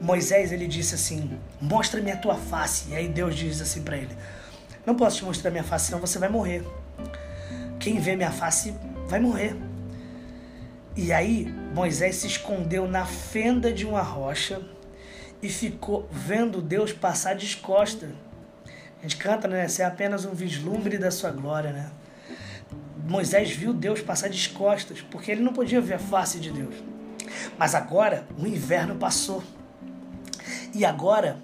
Moisés 0.00 0.52
ele 0.52 0.66
disse 0.66 0.94
assim: 0.94 1.38
"Mostra-me 1.60 2.10
a 2.10 2.16
tua 2.16 2.36
face". 2.36 2.90
E 2.90 2.94
aí 2.94 3.08
Deus 3.08 3.34
diz 3.34 3.60
assim 3.60 3.82
para 3.82 3.96
ele: 3.96 4.14
"Não 4.84 4.94
posso 4.94 5.18
te 5.18 5.24
mostrar 5.24 5.50
minha 5.50 5.64
face, 5.64 5.86
senão 5.86 6.00
você 6.00 6.18
vai 6.18 6.28
morrer. 6.28 6.64
Quem 7.78 7.98
vê 7.98 8.16
minha 8.16 8.30
face 8.30 8.74
vai 9.08 9.20
morrer". 9.20 9.56
E 10.96 11.12
aí 11.12 11.46
Moisés 11.74 12.16
se 12.16 12.26
escondeu 12.26 12.88
na 12.88 13.06
fenda 13.06 13.72
de 13.72 13.86
uma 13.86 14.02
rocha 14.02 14.60
e 15.42 15.48
ficou 15.48 16.08
vendo 16.10 16.60
Deus 16.60 16.92
passar 16.92 17.34
descosta. 17.34 18.10
A 18.98 19.02
gente 19.02 19.16
canta, 19.16 19.48
né? 19.48 19.66
Ser 19.68 19.82
é 19.82 19.84
apenas 19.86 20.24
um 20.24 20.34
vislumbre 20.34 20.98
da 20.98 21.10
sua 21.10 21.30
glória, 21.30 21.72
né? 21.72 21.90
Moisés 23.08 23.50
viu 23.50 23.72
Deus 23.72 24.02
passar 24.02 24.28
descostas, 24.28 25.00
porque 25.00 25.30
ele 25.30 25.42
não 25.42 25.52
podia 25.52 25.80
ver 25.80 25.94
a 25.94 25.98
face 25.98 26.38
de 26.38 26.50
Deus. 26.50 26.74
Mas 27.58 27.74
agora 27.74 28.26
o 28.38 28.46
inverno 28.46 28.96
passou. 28.96 29.42
E 30.74 30.84
agora 30.84 31.38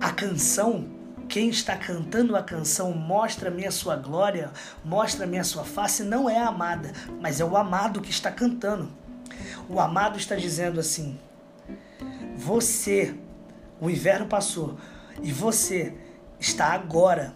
a 0.00 0.12
canção, 0.12 0.86
quem 1.28 1.50
está 1.50 1.76
cantando 1.76 2.34
a 2.34 2.42
canção 2.42 2.92
Mostra-me 2.92 3.66
a 3.66 3.70
sua 3.70 3.96
glória, 3.96 4.50
mostra-me 4.84 5.38
a 5.38 5.44
sua 5.44 5.64
face, 5.64 6.02
não 6.02 6.28
é 6.28 6.38
a 6.38 6.48
amada, 6.48 6.92
mas 7.20 7.40
é 7.40 7.44
o 7.44 7.56
amado 7.56 8.00
que 8.00 8.10
está 8.10 8.30
cantando. 8.30 8.88
O 9.68 9.78
amado 9.78 10.18
está 10.18 10.34
dizendo 10.34 10.80
assim: 10.80 11.18
Você, 12.36 13.14
o 13.80 13.90
inverno 13.90 14.26
passou, 14.26 14.78
e 15.22 15.30
você 15.30 15.94
está 16.40 16.72
agora 16.72 17.34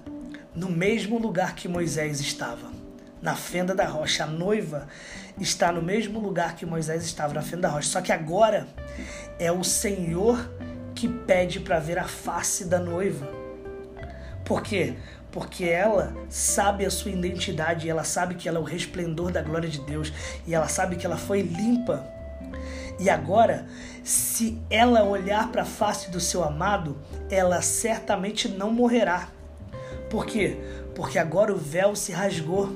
no 0.54 0.70
mesmo 0.70 1.18
lugar 1.18 1.54
que 1.54 1.68
Moisés 1.68 2.20
estava, 2.20 2.70
na 3.20 3.34
fenda 3.34 3.74
da 3.74 3.86
rocha. 3.86 4.24
A 4.24 4.26
noiva 4.26 4.88
está 5.38 5.72
no 5.72 5.82
mesmo 5.82 6.18
lugar 6.18 6.56
que 6.56 6.66
Moisés 6.66 7.04
estava, 7.04 7.34
na 7.34 7.42
fenda 7.42 7.62
da 7.62 7.68
rocha. 7.68 7.88
Só 7.88 8.00
que 8.00 8.12
agora 8.12 8.66
é 9.38 9.50
o 9.50 9.64
Senhor 9.64 10.50
que 10.94 11.08
pede 11.08 11.60
para 11.60 11.78
ver 11.78 11.98
a 11.98 12.04
face 12.04 12.64
da 12.66 12.78
noiva. 12.78 13.41
Por 14.52 14.62
quê? 14.62 14.96
Porque 15.30 15.64
ela 15.64 16.14
sabe 16.28 16.84
a 16.84 16.90
sua 16.90 17.10
identidade, 17.10 17.88
ela 17.88 18.04
sabe 18.04 18.34
que 18.34 18.46
ela 18.46 18.58
é 18.58 18.60
o 18.60 18.64
resplendor 18.64 19.32
da 19.32 19.40
glória 19.40 19.66
de 19.66 19.80
Deus 19.80 20.12
e 20.46 20.54
ela 20.54 20.68
sabe 20.68 20.96
que 20.96 21.06
ela 21.06 21.16
foi 21.16 21.40
limpa. 21.40 22.06
E 23.00 23.08
agora, 23.08 23.66
se 24.04 24.60
ela 24.68 25.04
olhar 25.04 25.50
para 25.50 25.62
a 25.62 25.64
face 25.64 26.10
do 26.10 26.20
seu 26.20 26.44
amado, 26.44 26.98
ela 27.30 27.62
certamente 27.62 28.46
não 28.46 28.70
morrerá. 28.70 29.28
Por 30.10 30.26
quê? 30.26 30.58
Porque 30.94 31.18
agora 31.18 31.50
o 31.50 31.56
véu 31.56 31.96
se 31.96 32.12
rasgou 32.12 32.68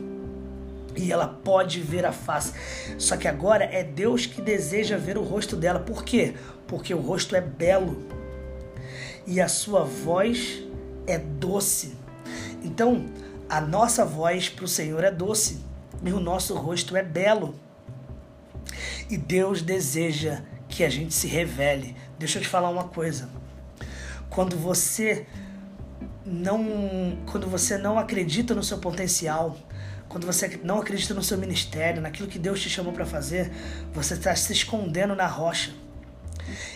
e 0.97 1.13
ela 1.13 1.29
pode 1.29 1.83
ver 1.83 2.07
a 2.07 2.13
face. 2.13 2.55
Só 2.97 3.19
que 3.19 3.29
agora 3.29 3.65
é 3.65 3.85
Deus 3.85 4.25
que 4.25 4.41
deseja 4.41 4.97
ver 4.97 5.19
o 5.19 5.23
rosto 5.23 5.55
dela. 5.55 5.81
Por 5.81 6.03
quê? 6.03 6.37
Porque 6.67 6.95
o 6.95 7.01
rosto 7.03 7.37
é 7.37 7.41
belo 7.43 8.03
e 9.27 9.43
a 9.43 9.49
sua 9.49 9.85
voz 9.85 10.66
é 11.07 11.19
doce. 11.19 11.97
Então, 12.63 13.07
a 13.49 13.61
nossa 13.61 14.05
voz 14.05 14.49
para 14.49 14.65
o 14.65 14.69
Senhor 14.69 15.05
é 15.05 15.11
doce 15.11 15.61
e 16.05 16.13
o 16.13 16.21
nosso 16.21 16.55
rosto 16.55 16.97
é 16.97 17.03
belo. 17.03 17.55
E 19.09 19.17
Deus 19.17 19.63
deseja 19.63 20.43
que 20.69 20.83
a 20.85 20.89
gente 20.89 21.15
se 21.15 21.27
revele. 21.27 21.97
Deixa 22.19 22.39
eu 22.39 22.43
te 22.43 22.49
falar 22.49 22.71
uma 22.71 22.85
coisa. 22.85 23.29
Quando 24.29 24.57
você 24.57 25.27
não, 26.25 27.17
quando 27.31 27.47
você 27.47 27.79
não 27.79 27.99
acredita 27.99 28.55
no 28.55 28.63
seu 28.63 28.79
potencial, 28.79 29.57
quando 30.09 30.27
você 30.27 30.61
não 30.65 30.81
acredita 30.81 31.15
no 31.15 31.23
seu 31.23 31.39
ministério, 31.39 32.03
naquilo 32.03 32.29
que 32.29 32.39
Deus 32.39 32.61
te 32.61 32.69
chamou 32.69 32.93
para 32.93 33.07
fazer, 33.07 33.53
você 33.93 34.15
está 34.15 34.35
se 34.35 34.53
escondendo 34.53 35.15
na 35.15 35.27
rocha. 35.27 35.73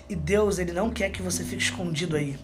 E 0.09 0.15
Deus, 0.15 0.59
ele 0.59 0.73
não 0.73 0.91
quer 0.91 1.11
que 1.11 1.23
você 1.23 1.45
fique 1.45 1.63
escondido 1.63 2.17
aí. 2.17 2.39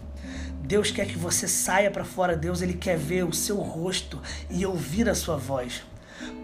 Deus 0.67 0.91
quer 0.91 1.07
que 1.07 1.17
você 1.17 1.47
saia 1.47 1.89
para 1.89 2.03
fora. 2.03 2.35
Deus, 2.35 2.61
ele 2.61 2.73
quer 2.73 2.97
ver 2.97 3.23
o 3.23 3.31
seu 3.31 3.55
rosto 3.55 4.21
e 4.49 4.65
ouvir 4.65 5.07
a 5.09 5.15
sua 5.15 5.37
voz. 5.37 5.81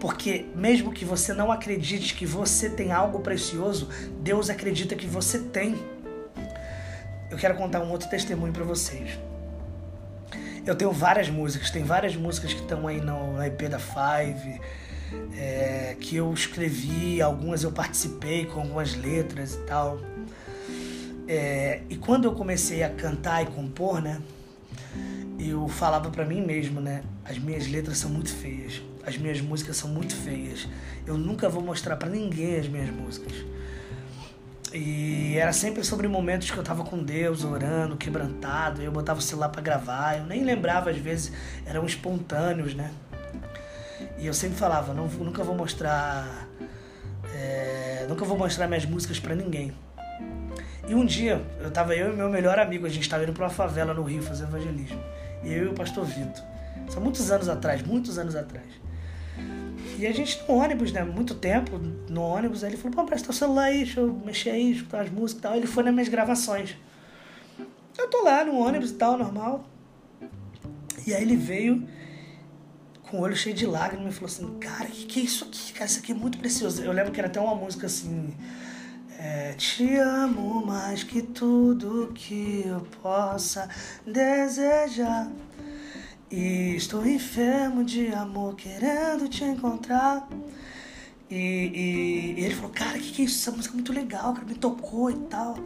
Porque 0.00 0.46
mesmo 0.54 0.92
que 0.92 1.04
você 1.04 1.34
não 1.34 1.52
acredite 1.52 2.14
que 2.14 2.24
você 2.24 2.70
tem 2.70 2.90
algo 2.90 3.20
precioso, 3.20 3.88
Deus 4.22 4.48
acredita 4.48 4.96
que 4.96 5.06
você 5.06 5.38
tem. 5.38 5.76
Eu 7.30 7.36
quero 7.36 7.54
contar 7.54 7.80
um 7.80 7.90
outro 7.90 8.08
testemunho 8.08 8.52
para 8.52 8.64
vocês. 8.64 9.18
Eu 10.66 10.74
tenho 10.74 10.90
várias 10.90 11.28
músicas, 11.28 11.70
tem 11.70 11.84
várias 11.84 12.16
músicas 12.16 12.54
que 12.54 12.60
estão 12.60 12.88
aí 12.88 13.02
no 13.02 13.42
EP 13.42 13.68
da 13.68 13.78
Five, 13.78 14.58
é, 15.36 15.96
que 16.00 16.16
eu 16.16 16.32
escrevi, 16.32 17.20
algumas 17.20 17.62
eu 17.62 17.70
participei 17.70 18.46
com 18.46 18.60
algumas 18.60 18.94
letras 18.94 19.54
e 19.54 19.58
tal. 19.66 20.00
É, 21.26 21.82
e 21.88 21.96
quando 21.96 22.24
eu 22.24 22.32
comecei 22.32 22.82
a 22.82 22.90
cantar 22.90 23.42
e 23.42 23.46
compor, 23.46 24.00
né, 24.00 24.20
eu 25.38 25.66
falava 25.68 26.10
para 26.10 26.24
mim 26.24 26.44
mesmo, 26.44 26.80
né, 26.80 27.02
as 27.24 27.38
minhas 27.38 27.66
letras 27.66 27.98
são 27.98 28.10
muito 28.10 28.30
feias, 28.30 28.82
as 29.06 29.16
minhas 29.16 29.40
músicas 29.40 29.76
são 29.76 29.90
muito 29.90 30.14
feias. 30.14 30.68
Eu 31.06 31.16
nunca 31.16 31.48
vou 31.48 31.62
mostrar 31.62 31.96
para 31.96 32.08
ninguém 32.08 32.56
as 32.56 32.68
minhas 32.68 32.90
músicas. 32.90 33.32
E 34.72 35.36
era 35.36 35.52
sempre 35.52 35.84
sobre 35.84 36.08
momentos 36.08 36.50
que 36.50 36.56
eu 36.56 36.62
tava 36.64 36.82
com 36.82 37.00
Deus, 37.00 37.44
orando, 37.44 37.96
quebrantado. 37.96 38.82
Eu 38.82 38.90
botava 38.90 39.20
o 39.20 39.22
celular 39.22 39.48
para 39.48 39.62
gravar. 39.62 40.18
Eu 40.18 40.26
nem 40.26 40.42
lembrava, 40.42 40.90
às 40.90 40.96
vezes 40.96 41.30
eram 41.64 41.86
espontâneos, 41.86 42.74
né? 42.74 42.90
E 44.18 44.26
eu 44.26 44.34
sempre 44.34 44.58
falava: 44.58 44.92
não, 44.92 45.06
nunca 45.06 45.44
vou 45.44 45.54
mostrar. 45.54 46.48
É, 47.32 48.04
nunca 48.08 48.24
vou 48.24 48.36
mostrar 48.36 48.66
minhas 48.66 48.84
músicas 48.84 49.20
para 49.20 49.36
ninguém. 49.36 49.72
E 50.86 50.94
um 50.94 51.04
dia, 51.04 51.42
eu 51.60 51.70
tava 51.70 51.94
eu 51.94 52.12
e 52.12 52.16
meu 52.16 52.28
melhor 52.28 52.58
amigo, 52.58 52.86
a 52.86 52.90
gente 52.90 53.08
tava 53.08 53.24
indo 53.24 53.32
pra 53.32 53.44
uma 53.44 53.50
favela 53.50 53.94
no 53.94 54.02
Rio 54.02 54.22
fazer 54.22 54.44
evangelismo. 54.44 55.00
E 55.42 55.52
eu 55.52 55.64
e 55.64 55.68
o 55.68 55.74
pastor 55.74 56.04
Vitor. 56.04 56.44
São 56.90 57.02
muitos 57.02 57.30
anos 57.30 57.48
atrás, 57.48 57.82
muitos 57.82 58.18
anos 58.18 58.36
atrás. 58.36 58.66
E 59.98 60.06
a 60.06 60.12
gente 60.12 60.42
no 60.46 60.56
ônibus, 60.56 60.92
né? 60.92 61.04
Muito 61.04 61.34
tempo 61.34 61.78
no 62.08 62.20
ônibus, 62.20 62.64
aí 62.64 62.70
ele 62.70 62.76
falou, 62.76 62.96
pô, 62.96 63.04
presta 63.04 63.30
o 63.30 63.32
celular 63.32 63.64
aí, 63.64 63.84
deixa 63.84 64.00
eu 64.00 64.12
mexer 64.12 64.50
aí, 64.50 64.72
escutar 64.72 65.02
as 65.02 65.10
músicas 65.10 65.38
e 65.38 65.42
tal. 65.42 65.56
Ele 65.56 65.66
foi 65.66 65.82
nas 65.84 65.94
minhas 65.94 66.08
gravações. 66.08 66.76
Eu 67.96 68.08
tô 68.08 68.22
lá 68.22 68.44
no 68.44 68.58
ônibus 68.58 68.90
e 68.90 68.94
tal, 68.94 69.16
normal. 69.16 69.64
E 71.06 71.14
aí 71.14 71.22
ele 71.22 71.36
veio 71.36 71.86
com 73.02 73.18
o 73.18 73.20
olho 73.20 73.36
cheio 73.36 73.54
de 73.54 73.66
lágrimas 73.66 74.12
e 74.12 74.16
falou 74.16 74.26
assim, 74.26 74.58
cara, 74.58 74.86
que 74.86 75.06
que 75.06 75.20
é 75.20 75.22
isso 75.22 75.44
aqui? 75.44 75.72
Cara, 75.72 75.86
isso 75.86 76.00
aqui 76.00 76.12
é 76.12 76.14
muito 76.14 76.38
precioso. 76.38 76.82
Eu 76.82 76.92
lembro 76.92 77.12
que 77.12 77.20
era 77.20 77.28
até 77.28 77.40
uma 77.40 77.54
música 77.54 77.86
assim. 77.86 78.34
É, 79.26 79.54
te 79.54 79.96
amo 79.96 80.66
mais 80.66 81.02
que 81.02 81.22
tudo 81.22 82.12
que 82.14 82.62
eu 82.66 82.82
possa 83.00 83.66
desejar. 84.06 85.30
E 86.30 86.76
estou 86.76 87.06
enfermo 87.06 87.82
de 87.82 88.08
amor, 88.08 88.54
querendo 88.54 89.26
te 89.26 89.42
encontrar. 89.42 90.28
E, 91.30 91.36
e, 91.36 92.34
e 92.38 92.44
ele 92.44 92.54
falou, 92.54 92.70
cara, 92.70 92.98
que 92.98 93.12
que 93.12 93.22
é 93.22 93.24
isso? 93.24 93.40
Essa 93.40 93.56
música 93.56 93.72
é 93.72 93.76
muito 93.76 93.94
legal, 93.94 94.34
cara, 94.34 94.44
me 94.46 94.56
tocou 94.56 95.10
e 95.10 95.16
tal. 95.30 95.56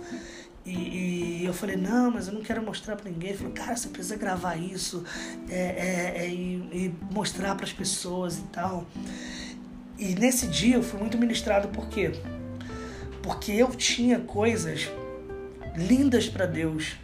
E, 0.65 1.41
e, 1.41 1.45
eu 1.45 1.53
falei, 1.53 1.77
não, 1.77 2.13
mas 2.13 2.29
eu 2.29 2.35
não 2.35 2.43
quero 2.43 2.63
mostrar 2.63 2.95
pra 2.95 3.11
ninguém. 3.11 3.31
Ele 3.31 3.39
falou, 3.39 3.53
cara, 3.53 3.75
você 3.75 3.89
precisa 3.89 4.15
gravar 4.15 4.55
isso 4.55 5.03
é, 5.49 5.57
é, 5.57 6.27
é, 6.27 6.29
e, 6.29 6.55
e 6.73 6.95
mostrar 7.13 7.57
para 7.57 7.67
as 7.67 7.73
pessoas 7.73 8.39
e 8.39 8.43
tal. 8.53 8.87
E 9.99 10.15
nesse 10.15 10.47
dia 10.47 10.77
eu 10.77 10.83
fui 10.85 11.01
muito 11.01 11.19
ministrado, 11.19 11.67
por 11.67 11.89
quê? 11.89 12.11
Porque 12.11 12.38
eu 13.49 13.69
tinha 13.71 14.21
coisas 14.21 14.89
lindas 15.77 16.29
para 16.29 16.47
Deus, 16.47 16.97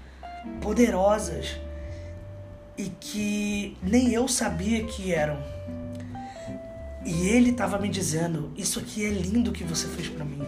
poderosas, 0.61 1.57
e 2.77 2.85
que 3.01 3.77
nem 3.83 4.13
eu 4.13 4.27
sabia 4.27 4.85
que 4.85 5.13
eram. 5.13 5.39
E 7.05 7.29
ele 7.29 7.51
estava 7.51 7.79
me 7.79 7.89
dizendo: 7.89 8.53
Isso 8.57 8.79
aqui 8.79 9.05
é 9.05 9.11
lindo 9.11 9.53
que 9.53 9.65
você 9.65 9.87
fez 9.89 10.09
para 10.09 10.25
mim. 10.25 10.43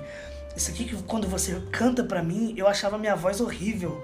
Isso 0.57 0.71
aqui 0.71 0.85
que 0.85 0.97
quando 1.03 1.29
você 1.29 1.61
canta 1.71 2.03
para 2.03 2.23
mim, 2.23 2.55
eu 2.57 2.67
achava 2.67 2.97
minha 2.97 3.15
voz 3.15 3.41
horrível. 3.41 4.03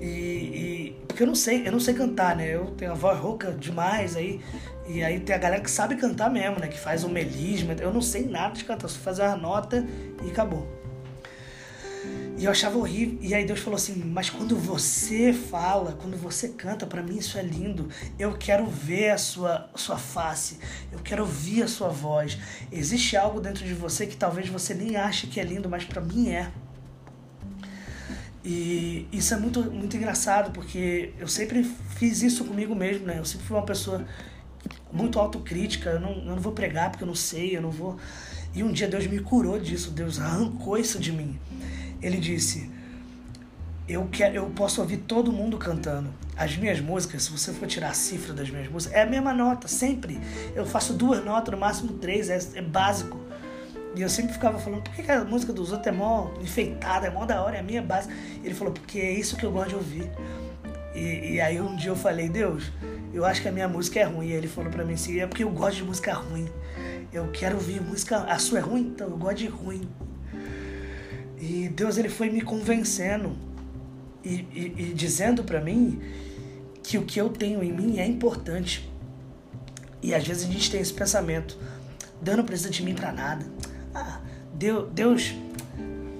E, 0.00 0.06
e, 0.06 0.96
porque 1.06 1.22
eu 1.22 1.26
não 1.26 1.34
sei, 1.34 1.66
eu 1.66 1.72
não 1.72 1.80
sei 1.80 1.94
cantar, 1.94 2.34
né? 2.34 2.54
Eu 2.54 2.66
tenho 2.72 2.92
a 2.92 2.94
voz 2.94 3.18
rouca 3.18 3.52
demais 3.52 4.16
aí. 4.16 4.40
E 4.88 5.02
aí 5.02 5.20
tem 5.20 5.34
a 5.34 5.38
galera 5.38 5.62
que 5.62 5.70
sabe 5.70 5.96
cantar 5.96 6.30
mesmo, 6.30 6.58
né? 6.58 6.68
Que 6.68 6.78
faz 6.78 7.04
o 7.04 7.08
melisma. 7.08 7.74
Eu 7.74 7.92
não 7.92 8.00
sei 8.00 8.26
nada 8.26 8.54
de 8.54 8.64
cantar, 8.64 8.88
só 8.88 8.98
fazer 8.98 9.22
uma 9.22 9.36
nota 9.36 9.86
e 10.24 10.30
acabou. 10.30 10.75
E 12.38 12.44
eu 12.44 12.50
achava 12.50 12.76
horrível. 12.76 13.18
E 13.20 13.34
aí 13.34 13.46
Deus 13.46 13.60
falou 13.60 13.76
assim: 13.76 13.94
Mas 14.04 14.28
quando 14.28 14.56
você 14.56 15.32
fala, 15.32 15.92
quando 15.92 16.16
você 16.16 16.50
canta, 16.50 16.86
para 16.86 17.02
mim 17.02 17.16
isso 17.16 17.38
é 17.38 17.42
lindo. 17.42 17.88
Eu 18.18 18.36
quero 18.36 18.66
ver 18.66 19.10
a 19.10 19.18
sua, 19.18 19.70
sua 19.74 19.96
face. 19.96 20.58
Eu 20.92 20.98
quero 20.98 21.22
ouvir 21.22 21.62
a 21.62 21.68
sua 21.68 21.88
voz. 21.88 22.38
Existe 22.70 23.16
algo 23.16 23.40
dentro 23.40 23.64
de 23.64 23.72
você 23.72 24.06
que 24.06 24.16
talvez 24.16 24.48
você 24.48 24.74
nem 24.74 24.96
ache 24.96 25.26
que 25.26 25.40
é 25.40 25.44
lindo, 25.44 25.68
mas 25.68 25.84
para 25.84 26.00
mim 26.00 26.30
é. 26.30 26.50
E 28.44 29.08
isso 29.10 29.34
é 29.34 29.36
muito, 29.36 29.60
muito 29.72 29.96
engraçado, 29.96 30.52
porque 30.52 31.12
eu 31.18 31.26
sempre 31.26 31.64
fiz 31.96 32.22
isso 32.22 32.44
comigo 32.44 32.76
mesmo, 32.76 33.04
né? 33.04 33.18
Eu 33.18 33.24
sempre 33.24 33.44
fui 33.44 33.56
uma 33.56 33.66
pessoa 33.66 34.06
muito 34.92 35.18
autocrítica, 35.18 35.90
eu 35.90 36.00
não, 36.00 36.10
eu 36.10 36.24
não 36.26 36.40
vou 36.40 36.52
pregar 36.52 36.90
porque 36.90 37.02
eu 37.02 37.08
não 37.08 37.14
sei, 37.14 37.56
eu 37.56 37.62
não 37.62 37.70
vou. 37.70 37.98
E 38.54 38.62
um 38.62 38.70
dia 38.70 38.86
Deus 38.86 39.06
me 39.06 39.18
curou 39.18 39.58
disso, 39.58 39.90
Deus 39.90 40.20
arrancou 40.20 40.78
isso 40.78 40.98
de 41.00 41.10
mim. 41.10 41.38
Ele 42.02 42.18
disse: 42.18 42.70
eu, 43.88 44.08
quero, 44.10 44.34
eu 44.34 44.46
posso 44.46 44.80
ouvir 44.80 44.98
todo 44.98 45.32
mundo 45.32 45.56
cantando. 45.58 46.12
As 46.36 46.56
minhas 46.56 46.80
músicas, 46.80 47.22
se 47.22 47.30
você 47.30 47.52
for 47.52 47.68
tirar 47.68 47.90
a 47.90 47.94
cifra 47.94 48.34
das 48.34 48.50
minhas 48.50 48.68
músicas, 48.68 48.96
é 48.96 49.02
a 49.02 49.06
mesma 49.06 49.32
nota, 49.32 49.68
sempre. 49.68 50.20
Eu 50.54 50.66
faço 50.66 50.92
duas 50.92 51.24
notas, 51.24 51.52
no 51.54 51.58
máximo 51.58 51.92
três, 51.94 52.28
é, 52.28 52.38
é 52.54 52.62
básico. 52.62 53.18
E 53.94 54.02
eu 54.02 54.10
sempre 54.10 54.34
ficava 54.34 54.58
falando, 54.58 54.82
por 54.82 54.92
que 54.92 55.10
a 55.10 55.24
música 55.24 55.52
dos 55.52 55.72
outros 55.72 55.86
é 55.86 55.96
mó 55.96 56.30
enfeitada, 56.42 57.06
é 57.06 57.10
mó 57.10 57.24
da 57.24 57.42
hora, 57.42 57.56
é 57.56 57.60
a 57.60 57.62
minha 57.62 57.80
base? 57.80 58.10
Ele 58.42 58.52
falou, 58.52 58.72
porque 58.72 58.98
é 58.98 59.12
isso 59.12 59.36
que 59.36 59.46
eu 59.46 59.52
gosto 59.52 59.70
de 59.70 59.74
ouvir. 59.76 60.10
E, 60.94 61.34
e, 61.34 61.40
aí 61.40 61.60
um 61.60 61.76
dia 61.76 61.90
eu 61.90 61.96
falei, 61.96 62.28
Deus, 62.28 62.70
eu 63.14 63.24
acho 63.24 63.40
que 63.40 63.48
a 63.48 63.52
minha 63.52 63.68
música 63.68 64.00
é 64.00 64.04
ruim. 64.04 64.26
E 64.26 64.32
ele 64.32 64.48
falou 64.48 64.70
para 64.70 64.84
mim 64.84 64.94
assim, 64.94 65.20
é 65.20 65.26
porque 65.26 65.44
eu 65.44 65.50
gosto 65.50 65.76
de 65.76 65.84
música 65.84 66.12
ruim. 66.12 66.48
Eu 67.12 67.30
quero 67.32 67.54
ouvir 67.54 67.80
música. 67.80 68.18
A 68.24 68.38
sua 68.38 68.58
é 68.58 68.62
ruim? 68.62 68.92
Então 68.94 69.08
eu 69.08 69.16
gosto 69.16 69.38
de 69.38 69.46
ruim. 69.46 69.88
E 71.38 71.68
Deus 71.68 71.98
ele 71.98 72.08
foi 72.08 72.30
me 72.30 72.40
convencendo 72.40 73.36
e, 74.24 74.46
e, 74.52 74.74
e 74.78 74.94
dizendo 74.94 75.44
para 75.44 75.60
mim 75.60 76.00
que 76.82 76.96
o 76.98 77.04
que 77.04 77.20
eu 77.20 77.28
tenho 77.28 77.62
em 77.62 77.72
mim 77.72 77.98
é 77.98 78.06
importante. 78.06 78.90
E 80.02 80.14
às 80.14 80.26
vezes 80.26 80.48
a 80.48 80.52
gente 80.52 80.70
tem 80.70 80.80
esse 80.80 80.92
pensamento: 80.92 81.58
Deus 82.20 82.36
não 82.36 82.44
precisa 82.44 82.70
de 82.70 82.82
mim 82.82 82.94
para 82.94 83.12
nada. 83.12 83.44
Ah, 83.94 84.20
Deus, 84.54 84.88
Deus, 84.92 85.34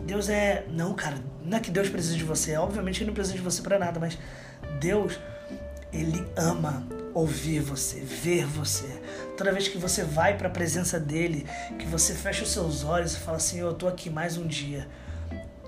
Deus 0.07 0.29
é. 0.29 0.67
Não, 0.71 0.95
cara, 0.95 1.19
não 1.45 1.57
é 1.57 1.61
que 1.61 1.71
Deus 1.71 1.89
precisa 1.89 2.17
de 2.17 2.25
você. 2.25 2.57
Obviamente 2.57 3.01
ele 3.01 3.07
não 3.07 3.15
precisa 3.15 3.37
de 3.37 3.43
você 3.43 3.63
para 3.63 3.79
nada, 3.79 3.99
mas 3.99 4.19
Deus, 4.81 5.19
ele 5.93 6.27
ama 6.37 6.87
ouvir 7.15 7.61
você, 7.61 8.01
ver 8.01 8.45
você. 8.45 8.87
Toda 9.37 9.53
vez 9.53 9.69
que 9.69 9.79
você 9.79 10.05
vai 10.05 10.37
para 10.37 10.49
a 10.49 10.51
presença 10.51 11.01
dele, 11.01 11.47
que 11.79 11.87
você 11.87 12.15
fecha 12.15 12.43
os 12.43 12.51
seus 12.51 12.85
olhos 12.85 13.15
e 13.15 13.19
fala 13.19 13.39
assim: 13.39 13.61
Eu 13.61 13.73
tô 13.73 13.89
aqui 13.89 14.11
mais 14.11 14.37
um 14.37 14.47
dia 14.47 14.87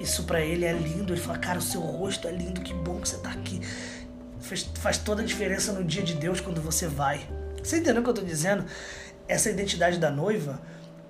isso 0.00 0.24
para 0.24 0.40
ele 0.40 0.64
é 0.64 0.72
lindo. 0.72 1.12
Ele 1.12 1.20
fala, 1.20 1.38
cara, 1.38 1.58
o 1.58 1.62
seu 1.62 1.80
rosto 1.80 2.28
é 2.28 2.32
lindo, 2.32 2.60
que 2.60 2.74
bom 2.74 3.00
que 3.00 3.08
você 3.08 3.18
tá 3.18 3.30
aqui. 3.30 3.60
Faz, 4.40 4.70
faz 4.74 4.98
toda 4.98 5.22
a 5.22 5.24
diferença 5.24 5.72
no 5.72 5.84
dia 5.84 6.02
de 6.02 6.14
Deus 6.14 6.40
quando 6.40 6.60
você 6.60 6.86
vai. 6.86 7.28
Você 7.62 7.78
entendeu 7.78 8.00
o 8.00 8.04
que 8.04 8.10
eu 8.10 8.14
tô 8.14 8.22
dizendo? 8.22 8.64
Essa 9.26 9.50
identidade 9.50 9.98
da 9.98 10.10
noiva 10.10 10.60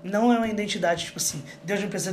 não 0.03 0.33
é 0.33 0.39
uma 0.39 0.49
identidade 0.49 1.07
tipo 1.07 1.19
assim, 1.19 1.43
Deus 1.65 1.81
não 1.81 1.89
precisa 1.89 2.13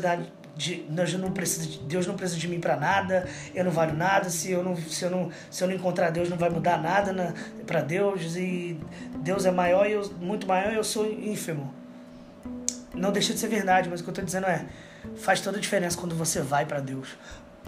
de, 0.56 0.86
Deus 0.90 1.14
não 1.14 1.32
precisa 1.32 1.68
de, 1.68 1.80
Deus 1.80 2.08
não 2.08 2.16
precisa 2.16 2.40
de 2.40 2.48
mim 2.48 2.60
para 2.60 2.76
nada, 2.76 3.28
eu 3.54 3.64
não 3.64 3.72
valho 3.72 3.96
nada, 3.96 4.30
se 4.30 4.52
eu 4.52 4.64
não, 4.64 4.76
se 4.76 5.04
eu 5.04 5.10
não, 5.10 5.32
se 5.50 5.64
eu 5.64 5.68
não 5.68 5.76
encontrar 5.76 6.10
Deus 6.10 6.30
não 6.30 6.38
vai 6.38 6.50
mudar 6.50 6.82
nada 6.82 7.34
para 7.66 7.82
Deus 7.82 8.36
e 8.36 8.80
Deus 9.18 9.46
é 9.46 9.52
maior 9.52 9.88
e 9.88 9.94
eu 9.94 10.10
muito 10.20 10.48
maior 10.48 10.72
e 10.72 10.76
eu 10.76 10.84
sou 10.84 11.10
ínfimo. 11.12 11.74
Não 12.94 13.12
deixa 13.12 13.34
de 13.34 13.40
ser 13.40 13.48
verdade, 13.48 13.90
mas 13.90 14.00
o 14.00 14.04
que 14.04 14.10
eu 14.10 14.14
tô 14.14 14.22
dizendo 14.22 14.48
é, 14.48 14.66
faz 15.16 15.42
toda 15.42 15.58
a 15.58 15.62
diferença 15.62 15.98
quando 15.98 16.16
você 16.16 16.42
vai 16.42 16.66
para 16.66 16.80
Deus. 16.80 17.10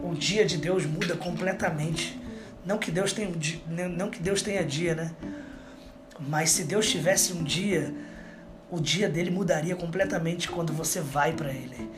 O 0.02 0.14
dia 0.14 0.46
de 0.46 0.58
Deus 0.58 0.86
muda 0.86 1.16
completamente. 1.16 2.20
Não 2.66 2.78
que 2.78 2.92
Deus 2.92 3.14
tenha 3.14 3.32
não 3.90 4.10
que 4.10 4.20
Deus 4.22 4.42
tenha 4.42 4.64
dia, 4.64 4.94
né? 4.94 5.12
Mas 6.20 6.52
se 6.52 6.64
Deus 6.64 6.90
tivesse 6.90 7.34
um 7.34 7.44
dia, 7.44 7.94
o 8.70 8.80
dia 8.80 9.08
dele 9.08 9.30
mudaria 9.30 9.76
completamente 9.76 10.50
quando 10.50 10.74
você 10.74 11.00
vai 11.00 11.34
para 11.34 11.52
ele. 11.52 11.92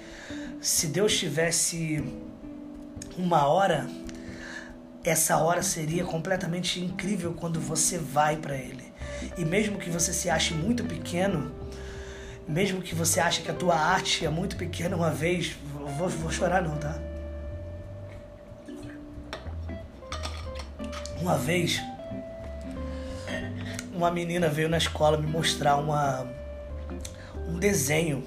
Se 0.62 0.88
Deus 0.88 1.18
tivesse 1.18 2.04
uma 3.18 3.48
hora, 3.48 3.88
essa 5.04 5.38
hora 5.38 5.64
seria 5.64 6.04
completamente 6.04 6.80
incrível 6.80 7.34
quando 7.34 7.60
você 7.60 7.98
vai 7.98 8.38
para 8.38 8.56
ele. 8.56 8.94
E 9.38 9.46
mesmo 9.46 9.78
que 9.78 9.90
você 9.90 10.14
se 10.14 10.30
ache 10.30 10.54
muito 10.54 10.84
pequeno, 10.84 11.52
mesmo 12.50 12.82
que 12.82 12.96
você 12.96 13.20
ache 13.20 13.44
que 13.44 13.52
a 13.52 13.54
tua 13.54 13.76
arte 13.76 14.26
é 14.26 14.30
muito 14.30 14.56
pequena 14.58 14.96
uma 14.96 15.12
vez, 15.12 15.56
vou, 15.98 16.10
vou 16.10 16.32
chorar 16.32 16.64
não, 16.64 16.76
tá? 16.78 17.00
Uma 21.22 21.38
vez, 21.38 21.80
uma 23.94 24.10
menina 24.10 24.50
veio 24.50 24.68
na 24.68 24.80
escola 24.80 25.16
me 25.16 25.28
mostrar 25.28 25.78
uma, 25.78 26.26
um 27.48 27.60
desenho. 27.60 28.24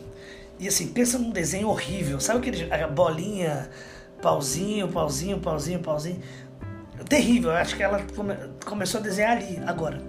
E 0.57 0.69
assim, 0.69 0.86
pensa 0.89 1.19
num 1.19 1.32
desenho 1.32 1.69
horrível. 1.69 2.20
Sabe 2.20 2.39
aquele 2.39 2.73
a 2.73 2.86
bolinha, 2.86 3.70
pauzinho, 4.20 4.86
pauzinho, 4.86 5.40
pauzinho, 5.40 5.81
pauzinho? 5.81 6.23
Terrível. 7.09 7.51
Acho 7.51 7.74
que 7.74 7.82
ela 7.82 8.01
come, 8.15 8.36
começou 8.65 9.01
a 9.01 9.03
desenhar 9.03 9.39
ali, 9.39 9.59
agora. 9.66 10.01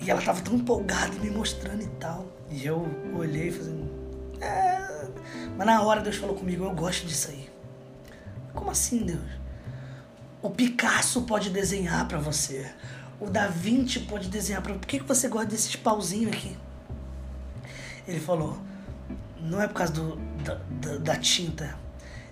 E 0.00 0.10
ela 0.10 0.20
tava 0.20 0.40
tão 0.40 0.54
empolgada 0.54 1.12
me 1.20 1.30
mostrando 1.30 1.82
e 1.82 1.88
tal. 2.00 2.37
E 2.50 2.66
eu 2.66 2.86
olhei 3.14 3.50
fazendo. 3.50 3.88
É... 4.40 5.08
Mas 5.56 5.66
na 5.66 5.82
hora 5.82 6.00
Deus 6.00 6.16
falou 6.16 6.34
comigo, 6.34 6.64
eu 6.64 6.70
gosto 6.72 7.06
disso 7.06 7.30
aí. 7.30 7.50
Como 8.54 8.70
assim, 8.70 8.98
Deus? 9.04 9.38
O 10.40 10.50
Picasso 10.50 11.22
pode 11.22 11.50
desenhar 11.50 12.06
para 12.06 12.18
você. 12.18 12.70
O 13.20 13.28
Da 13.28 13.48
Vinci 13.48 14.00
pode 14.00 14.28
desenhar 14.28 14.62
para 14.62 14.72
você. 14.72 14.78
Por 14.78 14.86
que, 14.86 15.00
que 15.00 15.06
você 15.06 15.28
gosta 15.28 15.48
desses 15.48 15.74
pauzinhos 15.76 16.32
aqui? 16.32 16.56
Ele 18.06 18.20
falou, 18.20 18.58
não 19.40 19.60
é 19.60 19.66
por 19.66 19.74
causa 19.74 19.92
do, 19.92 20.16
da, 20.44 20.54
da, 20.54 20.96
da 20.98 21.16
tinta. 21.16 21.76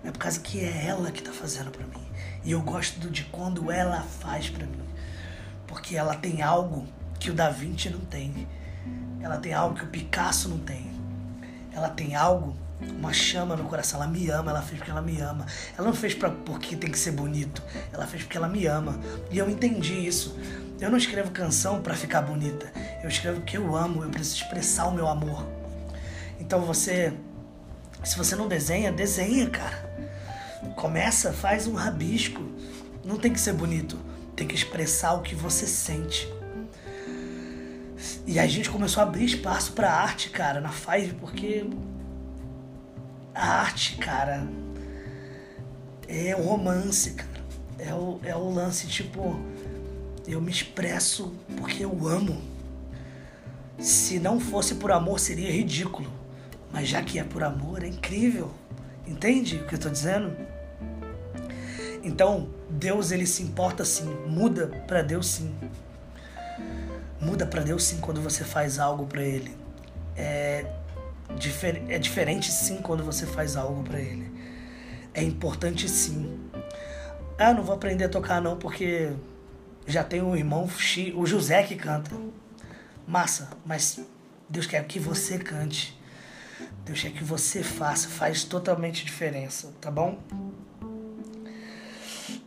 É 0.04 0.10
por 0.10 0.18
causa 0.18 0.38
que 0.40 0.60
é 0.60 0.86
ela 0.86 1.10
que 1.10 1.20
tá 1.20 1.32
fazendo 1.32 1.70
para 1.70 1.84
mim. 1.86 2.06
E 2.44 2.52
eu 2.52 2.62
gosto 2.62 3.10
de 3.10 3.24
quando 3.24 3.72
ela 3.72 4.02
faz 4.02 4.48
para 4.48 4.64
mim. 4.64 4.86
Porque 5.66 5.96
ela 5.96 6.14
tem 6.14 6.42
algo 6.42 6.86
que 7.18 7.30
o 7.30 7.34
Da 7.34 7.50
Vinci 7.50 7.90
não 7.90 8.00
tem. 8.00 8.46
Ela 9.26 9.38
tem 9.38 9.52
algo 9.52 9.74
que 9.74 9.82
o 9.82 9.88
Picasso 9.88 10.48
não 10.48 10.58
tem. 10.58 10.88
Ela 11.72 11.88
tem 11.88 12.14
algo, 12.14 12.56
uma 12.80 13.12
chama 13.12 13.56
no 13.56 13.64
coração. 13.64 14.00
Ela 14.00 14.08
me 14.08 14.30
ama, 14.30 14.52
ela 14.52 14.62
fez 14.62 14.78
porque 14.78 14.90
ela 14.92 15.02
me 15.02 15.20
ama. 15.20 15.44
Ela 15.76 15.88
não 15.88 15.94
fez 15.94 16.14
pra, 16.14 16.30
porque 16.30 16.76
tem 16.76 16.88
que 16.88 16.98
ser 16.98 17.10
bonito. 17.10 17.60
Ela 17.92 18.06
fez 18.06 18.22
porque 18.22 18.36
ela 18.36 18.46
me 18.46 18.66
ama. 18.66 19.00
E 19.28 19.36
eu 19.36 19.50
entendi 19.50 19.94
isso. 20.06 20.38
Eu 20.80 20.90
não 20.90 20.96
escrevo 20.96 21.32
canção 21.32 21.82
para 21.82 21.94
ficar 21.94 22.22
bonita. 22.22 22.72
Eu 23.02 23.08
escrevo 23.08 23.40
porque 23.40 23.56
eu 23.56 23.74
amo, 23.74 24.04
eu 24.04 24.10
preciso 24.10 24.44
expressar 24.44 24.86
o 24.86 24.94
meu 24.94 25.08
amor. 25.08 25.44
Então 26.38 26.60
você, 26.60 27.12
se 28.04 28.16
você 28.16 28.36
não 28.36 28.46
desenha, 28.46 28.92
desenha, 28.92 29.50
cara. 29.50 29.84
Começa, 30.76 31.32
faz 31.32 31.66
um 31.66 31.74
rabisco. 31.74 32.42
Não 33.04 33.18
tem 33.18 33.32
que 33.32 33.40
ser 33.40 33.54
bonito, 33.54 33.98
tem 34.36 34.46
que 34.46 34.54
expressar 34.54 35.14
o 35.14 35.22
que 35.22 35.34
você 35.34 35.66
sente. 35.66 36.32
E 38.26 38.38
a 38.38 38.46
gente 38.46 38.70
começou 38.70 39.02
a 39.02 39.06
abrir 39.06 39.24
espaço 39.24 39.72
pra 39.72 39.92
arte, 39.92 40.30
cara, 40.30 40.60
na 40.60 40.70
Five, 40.70 41.14
porque 41.14 41.64
a 43.34 43.60
arte, 43.60 43.96
cara, 43.96 44.46
é 46.08 46.34
o 46.34 46.42
romance, 46.42 47.12
cara. 47.12 47.36
É 47.78 47.92
o, 47.92 48.18
é 48.22 48.34
o 48.34 48.50
lance, 48.50 48.86
tipo, 48.86 49.38
eu 50.26 50.40
me 50.40 50.50
expresso 50.50 51.34
porque 51.56 51.84
eu 51.84 52.08
amo. 52.08 52.40
Se 53.78 54.18
não 54.18 54.40
fosse 54.40 54.76
por 54.76 54.90
amor, 54.90 55.20
seria 55.20 55.50
ridículo. 55.50 56.10
Mas 56.72 56.88
já 56.88 57.02
que 57.02 57.18
é 57.18 57.24
por 57.24 57.42
amor, 57.42 57.84
é 57.84 57.88
incrível. 57.88 58.50
Entende 59.06 59.56
o 59.56 59.66
que 59.66 59.74
eu 59.74 59.78
tô 59.78 59.88
dizendo? 59.88 60.34
Então, 62.02 62.48
Deus 62.70 63.10
ele 63.10 63.26
se 63.26 63.42
importa 63.42 63.84
sim, 63.84 64.08
muda 64.26 64.68
para 64.86 65.02
Deus 65.02 65.26
sim. 65.26 65.54
Muda 67.20 67.46
para 67.46 67.62
Deus 67.62 67.84
sim 67.84 67.98
quando 67.98 68.20
você 68.20 68.44
faz 68.44 68.78
algo 68.78 69.06
para 69.06 69.22
Ele. 69.22 69.56
É, 70.16 70.66
difer 71.38 71.82
é 71.88 71.98
diferente 71.98 72.50
sim 72.50 72.76
quando 72.76 73.02
você 73.02 73.26
faz 73.26 73.56
algo 73.56 73.82
para 73.82 74.00
Ele. 74.00 74.30
É 75.14 75.22
importante 75.22 75.88
sim. 75.88 76.38
Ah, 77.38 77.52
não 77.52 77.62
vou 77.62 77.74
aprender 77.74 78.04
a 78.04 78.08
tocar 78.08 78.40
não 78.40 78.56
porque 78.56 79.12
já 79.86 80.02
tem 80.02 80.22
o 80.22 80.36
irmão 80.36 80.68
o 81.14 81.26
José 81.26 81.62
que 81.62 81.76
canta. 81.76 82.10
Massa, 83.06 83.50
mas 83.64 84.00
Deus 84.48 84.66
quer 84.66 84.84
que 84.84 84.98
você 84.98 85.38
cante. 85.38 85.98
Deus 86.84 87.02
quer 87.02 87.12
que 87.12 87.24
você 87.24 87.62
faça, 87.62 88.08
faz 88.08 88.44
totalmente 88.44 89.04
diferença, 89.04 89.72
tá 89.80 89.90
bom? 89.90 90.18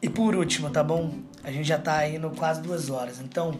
E 0.01 0.09
por 0.09 0.35
último, 0.35 0.69
tá 0.69 0.83
bom? 0.83 1.19
A 1.43 1.51
gente 1.51 1.67
já 1.67 1.77
tá 1.77 2.07
indo 2.07 2.29
quase 2.31 2.61
duas 2.61 2.89
horas, 2.89 3.19
então 3.19 3.59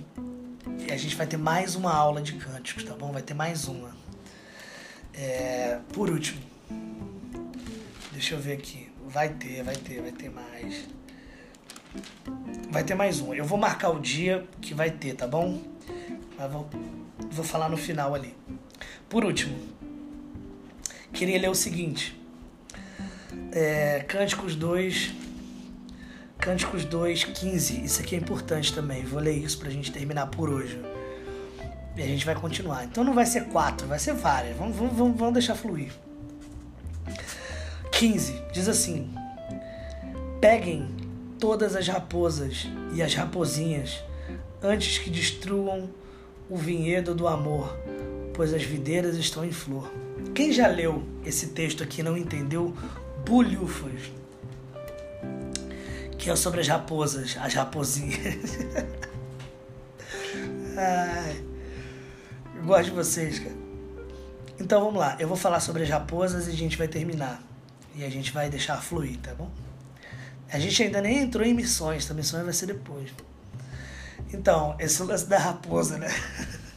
a 0.90 0.98
gente 0.98 1.16
vai 1.16 1.28
ter 1.28 1.38
mais 1.38 1.76
uma 1.76 1.94
aula 1.94 2.22
de 2.22 2.34
cânticos, 2.34 2.84
tá 2.84 2.94
bom? 2.94 3.12
Vai 3.12 3.22
ter 3.22 3.34
mais 3.34 3.68
uma. 3.68 3.96
É, 5.14 5.80
por 5.94 6.10
último, 6.10 6.42
deixa 8.12 8.36
eu 8.36 8.40
ver 8.40 8.54
aqui. 8.54 8.90
Vai 9.08 9.30
ter, 9.30 9.64
vai 9.64 9.76
ter, 9.76 10.02
vai 10.02 10.12
ter 10.12 10.30
mais. 10.30 10.88
Vai 12.70 12.84
ter 12.84 12.96
mais 12.96 13.20
um. 13.20 13.34
Eu 13.34 13.46
vou 13.46 13.58
marcar 13.58 13.90
o 13.90 14.00
dia 14.00 14.48
que 14.62 14.74
vai 14.74 14.92
ter, 14.92 15.16
tá 15.16 15.28
bom? 15.28 15.62
Mas 16.38 16.52
vou, 16.52 16.70
vou 17.32 17.44
falar 17.44 17.70
no 17.70 17.78
final 17.78 18.14
ali. 18.14 18.36
Por 19.10 19.26
último, 19.26 19.58
queria 21.12 21.40
ler 21.40 21.50
o 21.50 21.56
seguinte: 21.56 22.20
é, 23.52 24.06
Cânticos 24.08 24.56
2, 24.56 25.12
Cânticos 26.40 26.86
2, 26.86 27.26
15. 27.26 27.84
Isso 27.84 28.02
aqui 28.02 28.16
é 28.16 28.18
importante 28.18 28.74
também. 28.74 29.04
Vou 29.04 29.20
ler 29.20 29.38
isso 29.38 29.60
pra 29.60 29.70
gente 29.70 29.92
terminar 29.92 30.28
por 30.28 30.50
hoje. 30.50 30.82
E 31.96 32.02
a 32.02 32.06
gente 32.06 32.26
vai 32.26 32.34
continuar. 32.34 32.86
Então 32.86 33.04
não 33.04 33.14
vai 33.14 33.26
ser 33.26 33.46
quatro, 33.46 33.86
vai 33.86 34.00
ser 34.00 34.14
várias. 34.14 34.56
Vamos, 34.56 34.76
vamos, 34.76 35.18
vamos 35.18 35.34
deixar 35.34 35.56
fluir. 35.56 35.92
15. 37.92 38.42
Diz 38.54 38.70
assim: 38.70 39.14
Peguem 40.40 40.90
todas 41.38 41.76
as 41.76 41.88
raposas 41.88 42.68
e 42.94 43.02
as 43.02 43.14
rapozinhas 43.14 44.02
antes 44.62 44.98
que 44.98 45.10
destruam 45.10 45.90
o 46.50 46.56
vinhedo 46.56 47.14
do 47.14 47.28
amor, 47.28 47.78
pois 48.34 48.54
as 48.54 48.64
videiras 48.64 49.18
estão 49.18 49.44
em 49.44 49.52
flor. 49.52 49.92
Quem 50.34 50.54
já 50.54 50.68
leu 50.68 51.04
esse 51.26 51.48
texto 51.48 51.84
aqui 51.84 52.02
não 52.02 52.16
entendeu 52.18 52.74
bulhufas, 53.26 54.12
que 56.20 56.30
é 56.30 56.36
sobre 56.36 56.60
as 56.60 56.68
raposas, 56.68 57.38
as 57.40 57.54
raposinhas. 57.54 58.18
Ai, 60.78 61.44
gosto 62.66 62.86
de 62.86 62.92
vocês, 62.92 63.40
cara. 63.40 63.56
Então 64.60 64.84
vamos 64.84 65.00
lá, 65.00 65.16
eu 65.18 65.28
vou 65.28 65.38
falar 65.38 65.62
sobre 65.62 65.84
as 65.84 65.90
raposas 65.90 66.48
e 66.48 66.52
a 66.52 66.56
gente 66.56 66.78
vai 66.78 66.90
terminar. 66.90 67.42
E 67.96 68.04
a 68.04 68.10
gente 68.10 68.34
vai 68.34 68.50
deixar 68.50 68.82
fluir, 68.82 69.18
tá 69.20 69.34
bom? 69.34 69.50
A 70.52 70.60
gente 70.60 70.84
ainda 70.84 71.02
nem 71.02 71.20
entrou 71.20 71.46
em 71.46 71.54
missões, 71.54 72.06
tá? 72.06 72.14
Missões 72.14 72.44
vai 72.44 72.54
ser 72.54 72.66
depois. 72.66 73.12
Então, 74.34 74.76
esse 74.78 75.02
lance 75.02 75.26
da 75.26 75.38
raposa, 75.38 75.98
né? 75.98 76.14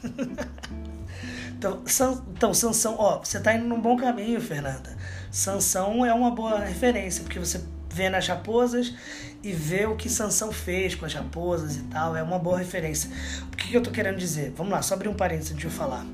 então, 1.58 1.82
San, 1.86 2.22
então, 2.34 2.54
Sansão, 2.54 2.94
ó, 2.98 3.18
você 3.18 3.40
tá 3.40 3.54
indo 3.54 3.66
num 3.66 3.80
bom 3.80 3.96
caminho, 3.96 4.40
Fernanda. 4.40 4.96
Sansão 5.30 6.06
é 6.06 6.14
uma 6.14 6.30
boa 6.30 6.60
referência, 6.60 7.24
porque 7.24 7.38
você 7.38 7.62
vê 7.92 8.08
nas 8.08 8.26
raposas 8.26 8.94
e 9.42 9.52
vê 9.52 9.86
o 9.86 9.96
que 9.96 10.08
Sansão 10.08 10.52
fez 10.52 10.94
com 10.94 11.04
as 11.04 11.14
raposas 11.14 11.76
e 11.76 11.82
tal, 11.84 12.16
é 12.16 12.22
uma 12.22 12.38
boa 12.38 12.58
referência. 12.58 13.10
O 13.52 13.56
que, 13.56 13.68
que 13.68 13.76
eu 13.76 13.82
tô 13.82 13.90
querendo 13.90 14.16
dizer? 14.16 14.52
Vamos 14.56 14.72
lá, 14.72 14.82
só 14.82 14.94
abrir 14.94 15.08
um 15.08 15.14
parênteses 15.14 15.52
antes 15.52 15.60
de 15.60 15.66
eu 15.66 15.70
falar. 15.70 16.06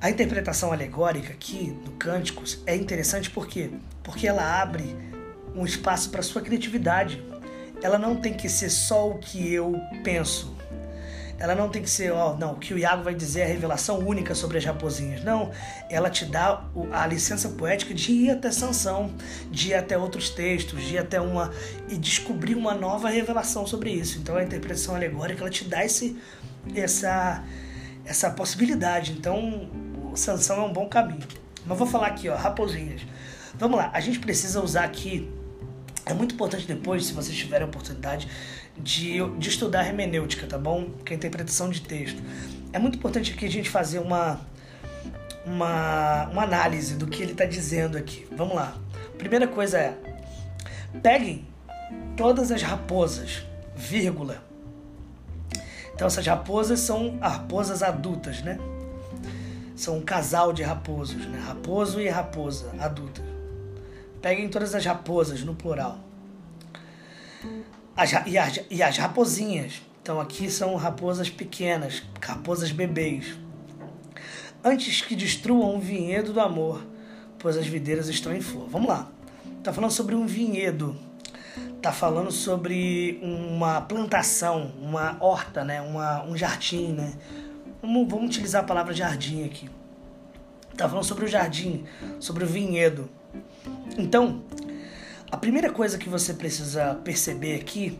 A 0.00 0.08
interpretação 0.08 0.72
alegórica 0.72 1.32
aqui 1.32 1.76
do 1.84 1.90
Cânticos 1.92 2.62
é 2.66 2.74
interessante 2.74 3.30
por 3.30 3.46
quê? 3.46 3.70
Porque 4.02 4.26
ela 4.26 4.60
abre 4.60 4.96
um 5.54 5.64
espaço 5.64 6.10
para 6.10 6.22
sua 6.22 6.40
criatividade 6.40 7.22
ela 7.82 7.98
não 7.98 8.16
tem 8.16 8.34
que 8.34 8.48
ser 8.48 8.70
só 8.70 9.10
o 9.10 9.18
que 9.18 9.52
eu 9.52 9.74
penso. 10.04 10.54
Ela 11.40 11.54
não 11.54 11.70
tem 11.70 11.80
que 11.80 11.88
ser, 11.88 12.12
ó, 12.12 12.36
não, 12.36 12.52
o 12.52 12.56
que 12.56 12.74
o 12.74 12.78
Iago 12.78 13.02
vai 13.02 13.14
dizer 13.14 13.40
é 13.40 13.44
a 13.44 13.48
revelação 13.48 13.98
única 13.98 14.34
sobre 14.34 14.58
as 14.58 14.64
raposinhas. 14.64 15.24
Não, 15.24 15.50
ela 15.88 16.10
te 16.10 16.26
dá 16.26 16.64
a 16.92 17.06
licença 17.06 17.48
poética 17.48 17.94
de 17.94 18.12
ir 18.12 18.30
até 18.30 18.52
Sansão, 18.52 19.10
de 19.50 19.70
ir 19.70 19.74
até 19.74 19.96
outros 19.96 20.28
textos, 20.28 20.82
de 20.84 20.96
ir 20.96 20.98
até 20.98 21.18
uma. 21.18 21.50
e 21.88 21.96
descobrir 21.96 22.54
uma 22.54 22.74
nova 22.74 23.08
revelação 23.08 23.66
sobre 23.66 23.90
isso. 23.90 24.18
Então 24.18 24.36
a 24.36 24.42
interpretação 24.42 24.94
alegórica 24.94 25.40
ela 25.40 25.50
te 25.50 25.64
dá 25.64 25.82
esse, 25.82 26.16
essa, 26.74 27.42
essa 28.04 28.30
possibilidade. 28.30 29.12
Então, 29.12 29.70
Sansão 30.14 30.60
é 30.60 30.66
um 30.66 30.72
bom 30.72 30.90
caminho. 30.90 31.26
Mas 31.64 31.78
vou 31.78 31.86
falar 31.86 32.08
aqui, 32.08 32.28
ó, 32.28 32.36
raposinhas. 32.36 33.00
Vamos 33.54 33.78
lá, 33.78 33.90
a 33.94 34.00
gente 34.00 34.18
precisa 34.18 34.60
usar 34.62 34.84
aqui 34.84 35.26
é 36.10 36.14
muito 36.14 36.34
importante 36.34 36.66
depois, 36.66 37.06
se 37.06 37.12
vocês 37.12 37.36
tiverem 37.36 37.64
a 37.64 37.68
oportunidade, 37.68 38.28
de, 38.82 39.18
de 39.38 39.48
estudar 39.48 39.86
hermenêutica, 39.86 40.46
tá 40.46 40.58
bom? 40.58 40.90
Que 41.04 41.12
é 41.12 41.14
a 41.14 41.16
interpretação 41.16 41.70
de 41.70 41.80
texto. 41.80 42.22
É 42.72 42.78
muito 42.78 42.98
importante 42.98 43.32
aqui 43.32 43.46
a 43.46 43.50
gente 43.50 43.68
fazer 43.68 43.98
uma, 43.98 44.40
uma, 45.44 46.26
uma 46.28 46.42
análise 46.42 46.94
do 46.94 47.06
que 47.06 47.22
ele 47.22 47.32
está 47.32 47.44
dizendo 47.44 47.96
aqui. 47.96 48.26
Vamos 48.36 48.54
lá. 48.54 48.76
Primeira 49.18 49.46
coisa 49.46 49.78
é: 49.78 49.98
peguem 51.02 51.46
todas 52.16 52.50
as 52.50 52.62
raposas, 52.62 53.44
vírgula. 53.76 54.42
Então 55.94 56.06
essas 56.06 56.26
raposas 56.26 56.80
são 56.80 57.18
raposas 57.18 57.82
adultas, 57.82 58.42
né? 58.42 58.58
São 59.76 59.98
um 59.98 60.02
casal 60.02 60.52
de 60.52 60.62
raposos, 60.62 61.26
né? 61.26 61.38
Raposo 61.46 62.00
e 62.00 62.08
raposa 62.08 62.70
adulta. 62.78 63.22
Peguem 64.20 64.48
todas 64.48 64.74
as 64.74 64.84
raposas, 64.84 65.42
no 65.42 65.54
plural. 65.54 65.98
As, 67.96 68.12
e, 68.26 68.38
as, 68.38 68.60
e 68.70 68.82
as 68.82 68.96
raposinhas. 68.96 69.82
Então 70.02 70.20
aqui 70.20 70.50
são 70.50 70.74
raposas 70.76 71.28
pequenas, 71.28 72.02
raposas 72.22 72.72
bebês. 72.72 73.36
Antes 74.64 75.02
que 75.02 75.14
destruam 75.14 75.76
o 75.76 75.80
vinhedo 75.80 76.32
do 76.32 76.40
amor, 76.40 76.84
pois 77.38 77.56
as 77.56 77.66
videiras 77.66 78.08
estão 78.08 78.34
em 78.34 78.40
flor. 78.40 78.68
Vamos 78.68 78.88
lá. 78.88 79.10
Tá 79.62 79.72
falando 79.72 79.90
sobre 79.90 80.14
um 80.14 80.26
vinhedo. 80.26 80.96
Tá 81.82 81.92
falando 81.92 82.30
sobre 82.30 83.18
uma 83.22 83.80
plantação, 83.80 84.72
uma 84.80 85.16
horta, 85.20 85.64
né? 85.64 85.80
Uma, 85.80 86.24
um 86.24 86.36
jardim, 86.36 86.92
né? 86.92 87.14
Vamos, 87.80 88.08
vamos 88.08 88.26
utilizar 88.26 88.62
a 88.62 88.66
palavra 88.66 88.92
jardim 88.92 89.44
aqui. 89.44 89.68
Tá 90.76 90.88
falando 90.88 91.04
sobre 91.04 91.24
o 91.24 91.28
jardim, 91.28 91.84
sobre 92.18 92.44
o 92.44 92.46
vinhedo. 92.46 93.08
Então, 93.96 94.42
a 95.30 95.36
primeira 95.36 95.70
coisa 95.72 95.96
que 95.96 96.08
você 96.08 96.34
precisa 96.34 96.96
perceber 97.04 97.54
aqui 97.54 97.98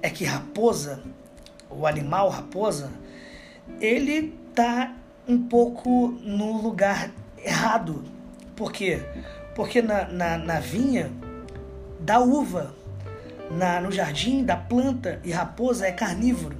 é 0.00 0.08
que 0.08 0.24
raposa, 0.24 1.02
o 1.68 1.86
animal 1.86 2.28
raposa, 2.28 2.90
ele 3.80 4.32
tá 4.54 4.94
um 5.26 5.42
pouco 5.42 6.08
no 6.22 6.62
lugar 6.62 7.10
errado. 7.44 8.04
Por 8.54 8.70
quê? 8.70 9.02
Porque 9.56 9.82
na, 9.82 10.04
na, 10.04 10.38
na 10.38 10.60
vinha 10.60 11.10
da 11.98 12.20
uva, 12.20 12.72
na, 13.50 13.80
no 13.80 13.90
jardim 13.90 14.44
da 14.44 14.56
planta, 14.56 15.20
e 15.24 15.32
raposa 15.32 15.86
é 15.86 15.92
carnívoro. 15.92 16.56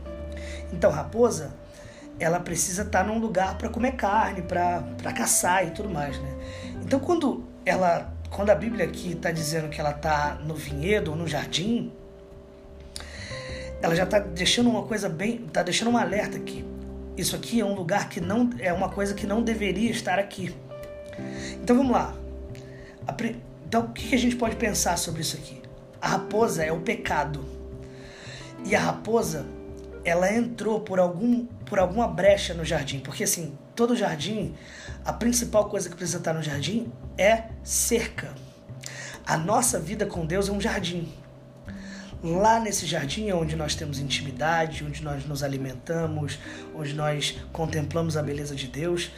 Então, 0.72 0.90
raposa, 0.90 1.54
ela 2.18 2.40
precisa 2.40 2.82
estar 2.82 3.04
tá 3.04 3.08
num 3.08 3.18
lugar 3.18 3.56
para 3.56 3.68
comer 3.68 3.92
carne, 3.92 4.42
para 4.42 5.12
caçar 5.14 5.64
e 5.64 5.70
tudo 5.70 5.88
mais, 5.88 6.18
né? 6.18 6.34
Então, 6.82 6.98
quando 6.98 7.44
ela 7.64 8.12
quando 8.30 8.50
a 8.50 8.54
Bíblia 8.54 8.84
aqui 8.84 9.12
está 9.12 9.30
dizendo 9.30 9.68
que 9.68 9.80
ela 9.80 9.90
está 9.90 10.38
no 10.44 10.54
vinhedo 10.54 11.10
ou 11.10 11.16
no 11.16 11.26
jardim, 11.26 11.92
ela 13.80 13.94
já 13.94 14.04
está 14.04 14.18
deixando 14.18 14.68
uma 14.68 14.82
coisa 14.82 15.08
bem, 15.08 15.44
está 15.46 15.62
deixando 15.62 15.90
um 15.90 15.96
alerta 15.96 16.36
aqui. 16.36 16.64
Isso 17.16 17.34
aqui 17.34 17.60
é 17.60 17.64
um 17.64 17.74
lugar 17.74 18.08
que 18.08 18.20
não 18.20 18.50
é 18.58 18.72
uma 18.72 18.88
coisa 18.88 19.14
que 19.14 19.26
não 19.26 19.42
deveria 19.42 19.90
estar 19.90 20.18
aqui. 20.18 20.54
Então 21.62 21.76
vamos 21.76 21.92
lá. 21.92 22.14
Então 23.66 23.84
o 23.84 23.92
que 23.92 24.14
a 24.14 24.18
gente 24.18 24.36
pode 24.36 24.56
pensar 24.56 24.96
sobre 24.98 25.22
isso 25.22 25.36
aqui? 25.36 25.62
A 26.00 26.08
raposa 26.08 26.64
é 26.64 26.72
o 26.72 26.80
pecado 26.80 27.44
e 28.64 28.74
a 28.74 28.80
raposa 28.80 29.46
ela 30.04 30.32
entrou 30.32 30.80
por 30.80 30.98
algum 31.00 31.46
por 31.64 31.78
alguma 31.78 32.06
brecha 32.06 32.54
no 32.54 32.64
jardim, 32.64 33.00
porque 33.00 33.24
assim 33.24 33.56
todo 33.76 33.94
jardim 33.94 34.54
a 35.06 35.12
principal 35.12 35.68
coisa 35.68 35.88
que 35.88 35.94
precisa 35.94 36.18
estar 36.18 36.34
no 36.34 36.42
jardim 36.42 36.90
é 37.16 37.44
cerca. 37.62 38.34
A 39.24 39.36
nossa 39.36 39.78
vida 39.78 40.04
com 40.04 40.26
Deus 40.26 40.48
é 40.48 40.52
um 40.52 40.60
jardim. 40.60 41.12
Lá 42.24 42.58
nesse 42.58 42.86
jardim 42.86 43.28
é 43.28 43.34
onde 43.34 43.54
nós 43.54 43.76
temos 43.76 44.00
intimidade, 44.00 44.84
onde 44.84 45.04
nós 45.04 45.24
nos 45.24 45.44
alimentamos, 45.44 46.40
onde 46.74 46.92
nós 46.92 47.38
contemplamos 47.52 48.16
a 48.16 48.22
beleza 48.22 48.56
de 48.56 48.66
Deus. 48.66 49.12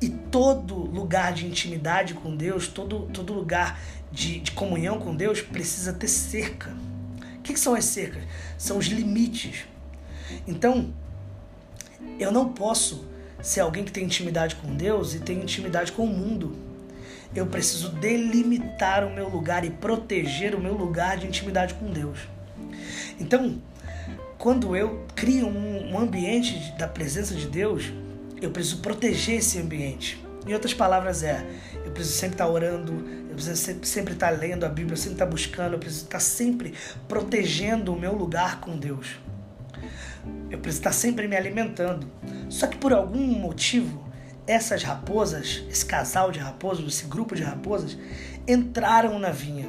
E 0.00 0.08
todo 0.08 0.76
lugar 0.76 1.32
de 1.32 1.46
intimidade 1.46 2.14
com 2.14 2.36
Deus, 2.36 2.68
todo, 2.68 3.08
todo 3.12 3.32
lugar 3.32 3.80
de, 4.12 4.38
de 4.38 4.52
comunhão 4.52 5.00
com 5.00 5.16
Deus 5.16 5.40
precisa 5.40 5.92
ter 5.92 6.08
cerca. 6.08 6.70
O 7.38 7.42
que, 7.42 7.54
que 7.54 7.60
são 7.60 7.74
as 7.74 7.86
cercas? 7.86 8.22
São 8.56 8.78
os 8.78 8.86
limites. 8.86 9.64
Então, 10.46 10.94
eu 12.20 12.30
não 12.30 12.50
posso 12.50 13.13
ser 13.44 13.60
alguém 13.60 13.84
que 13.84 13.92
tem 13.92 14.04
intimidade 14.04 14.56
com 14.56 14.74
Deus 14.74 15.14
e 15.14 15.20
tem 15.20 15.40
intimidade 15.40 15.92
com 15.92 16.04
o 16.04 16.08
mundo 16.08 16.74
eu 17.34 17.46
preciso 17.46 17.88
delimitar 17.88 19.04
o 19.04 19.12
meu 19.12 19.28
lugar 19.28 19.64
e 19.64 19.70
proteger 19.70 20.54
o 20.54 20.60
meu 20.60 20.74
lugar 20.74 21.16
de 21.16 21.26
intimidade 21.26 21.74
com 21.74 21.90
Deus. 21.90 22.20
Então, 23.18 23.60
quando 24.38 24.76
eu 24.76 25.04
crio 25.14 25.48
um, 25.48 25.98
ambiente 25.98 26.72
da 26.78 26.86
presença 26.86 27.34
de 27.34 27.46
Deus, 27.46 27.92
eu 28.40 28.50
preciso 28.50 28.78
proteger 28.78 29.38
esse 29.38 29.58
ambiente. 29.58 30.24
Em 30.46 30.52
outras 30.52 30.74
palavras, 30.74 31.22
é: 31.22 31.44
eu 31.84 31.90
preciso 31.90 32.16
sempre 32.16 32.34
estar 32.34 32.48
orando, 32.48 32.92
eu 33.28 33.34
preciso 33.34 33.56
sempre, 33.56 33.88
sempre 33.88 34.14
estar 34.14 34.30
lendo 34.30 34.64
a 34.64 34.68
Bíblia, 34.68 34.92
eu 34.92 34.96
sempre 34.96 35.14
estar 35.14 35.26
buscando, 35.26 35.72
eu 35.72 35.78
preciso 35.78 36.04
estar 36.04 36.20
sempre 36.20 36.74
protegendo 37.08 37.92
o 37.92 37.98
meu 37.98 38.14
lugar 38.14 38.60
com 38.60 38.76
Deus. 38.76 39.18
Eu 40.50 40.58
preciso 40.58 40.80
estar 40.80 40.92
sempre 40.92 41.26
me 41.26 41.36
alimentando. 41.36 42.10
Só 42.48 42.66
que 42.66 42.76
por 42.76 42.92
algum 42.92 43.26
motivo, 43.26 44.04
essas 44.46 44.82
raposas, 44.82 45.62
esse 45.70 45.84
casal 45.84 46.30
de 46.30 46.38
raposas, 46.38 46.86
esse 46.86 47.06
grupo 47.06 47.34
de 47.34 47.42
raposas, 47.42 47.96
entraram 48.46 49.18
na 49.18 49.30
vinha. 49.30 49.66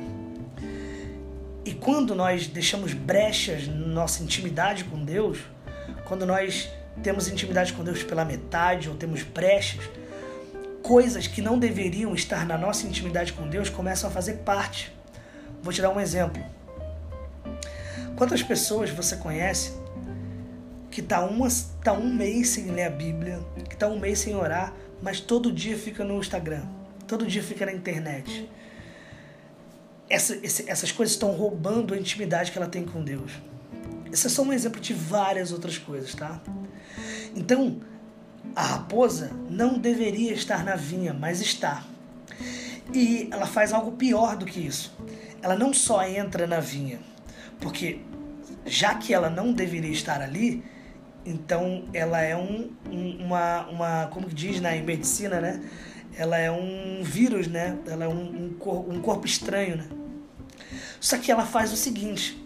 E 1.64 1.74
quando 1.74 2.14
nós 2.14 2.48
deixamos 2.48 2.94
brechas 2.94 3.68
na 3.68 3.88
nossa 3.88 4.22
intimidade 4.22 4.84
com 4.84 5.04
Deus, 5.04 5.40
quando 6.06 6.26
nós 6.26 6.70
temos 7.02 7.28
intimidade 7.28 7.74
com 7.74 7.84
Deus 7.84 8.04
pela 8.04 8.24
metade 8.24 8.90
ou 8.90 8.96
temos 8.96 9.24
brechas, 9.24 9.84
coisas 10.84 11.26
que 11.26 11.42
não 11.42 11.58
deveriam 11.58 12.14
estar 12.14 12.46
na 12.46 12.58
nossa 12.58 12.86
intimidade 12.86 13.34
com 13.34 13.48
Deus 13.50 13.70
começam 13.70 14.10
a 14.10 14.14
fazer 14.14 14.34
parte. 14.46 14.94
Vou 15.64 15.74
te 15.74 15.82
dar 15.82 15.90
um 15.90 16.00
exemplo. 16.00 16.44
Quantas 18.16 18.44
pessoas 18.44 18.92
você 18.92 19.16
conhece 19.16 19.74
que 20.96 21.02
tá, 21.02 21.26
uma, 21.26 21.50
tá 21.84 21.92
um 21.92 22.14
mês 22.14 22.48
sem 22.48 22.72
ler 22.72 22.86
a 22.86 22.90
Bíblia, 22.90 23.46
que 23.70 23.76
tá 23.76 23.86
um 23.86 24.00
mês 24.00 24.20
sem 24.20 24.34
orar, 24.34 24.74
mas 25.02 25.20
todo 25.20 25.52
dia 25.52 25.78
fica 25.78 26.06
no 26.06 26.18
Instagram, 26.18 26.64
todo 27.06 27.28
dia 27.28 27.44
fica 27.44 27.66
na 27.66 27.74
internet? 27.74 28.50
Essa, 30.10 30.38
esse, 30.38 30.70
essas 30.70 30.94
coisas 30.94 31.14
estão 31.14 31.34
roubando 31.34 31.94
a 31.94 31.98
intimidade 31.98 32.50
que 32.50 32.58
ela 32.58 32.68
tem 32.68 32.86
com 32.86 33.04
Deus. 33.04 33.34
Esse 34.10 34.28
é 34.28 34.30
só 34.30 34.42
um 34.42 34.54
exemplo 34.54 34.80
de 34.80 34.94
várias 34.94 35.52
outras 35.52 35.78
coisas, 35.78 36.16
tá? 36.16 36.40
Então, 37.36 37.82
a 38.56 38.64
raposa 38.64 39.32
não 39.50 39.78
deveria 39.78 40.32
estar 40.32 40.64
na 40.64 40.78
vinha, 40.78 41.14
mas 41.14 41.42
está. 41.42 41.84
E 42.94 43.28
ela 43.34 43.46
faz 43.46 43.74
algo 43.74 43.92
pior 43.98 44.38
do 44.38 44.46
que 44.46 44.62
isso. 44.62 44.96
Ela 45.42 45.58
não 45.58 45.74
só 45.74 46.08
entra 46.08 46.48
na 46.48 46.62
vinha, 46.62 47.02
porque 47.60 48.00
já 48.66 48.96
que 48.96 49.14
ela 49.14 49.30
não 49.30 49.52
deveria 49.52 49.92
estar 49.92 50.22
ali, 50.22 50.64
então 51.26 51.86
ela 51.92 52.22
é 52.22 52.36
um, 52.36 52.72
um 52.90 53.26
uma, 53.26 53.68
uma, 53.68 54.08
como 54.08 54.30
diz 54.30 54.62
na 54.62 54.70
né, 54.70 54.82
medicina, 54.82 55.42
né? 55.42 55.62
Ela 56.16 56.38
é 56.38 56.52
um 56.52 57.02
vírus, 57.04 57.48
né? 57.48 57.78
Ela 57.88 58.06
é 58.06 58.08
um, 58.08 58.46
um, 58.46 58.54
cor, 58.54 58.88
um 58.90 59.02
corpo 59.02 59.26
estranho, 59.26 59.78
né? 59.78 59.88
Só 61.00 61.18
que 61.18 61.32
ela 61.32 61.46
faz 61.46 61.74
o 61.74 61.76
seguinte: 61.76 62.42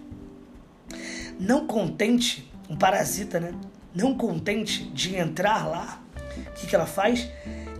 não 1.39 1.67
contente, 1.67 2.49
um 2.69 2.75
parasita, 2.77 3.39
né? 3.39 3.53
Não 3.93 4.15
contente 4.15 4.85
de 4.85 5.15
entrar 5.15 5.67
lá, 5.67 6.01
o 6.37 6.53
que, 6.53 6.67
que 6.67 6.75
ela 6.75 6.85
faz? 6.85 7.29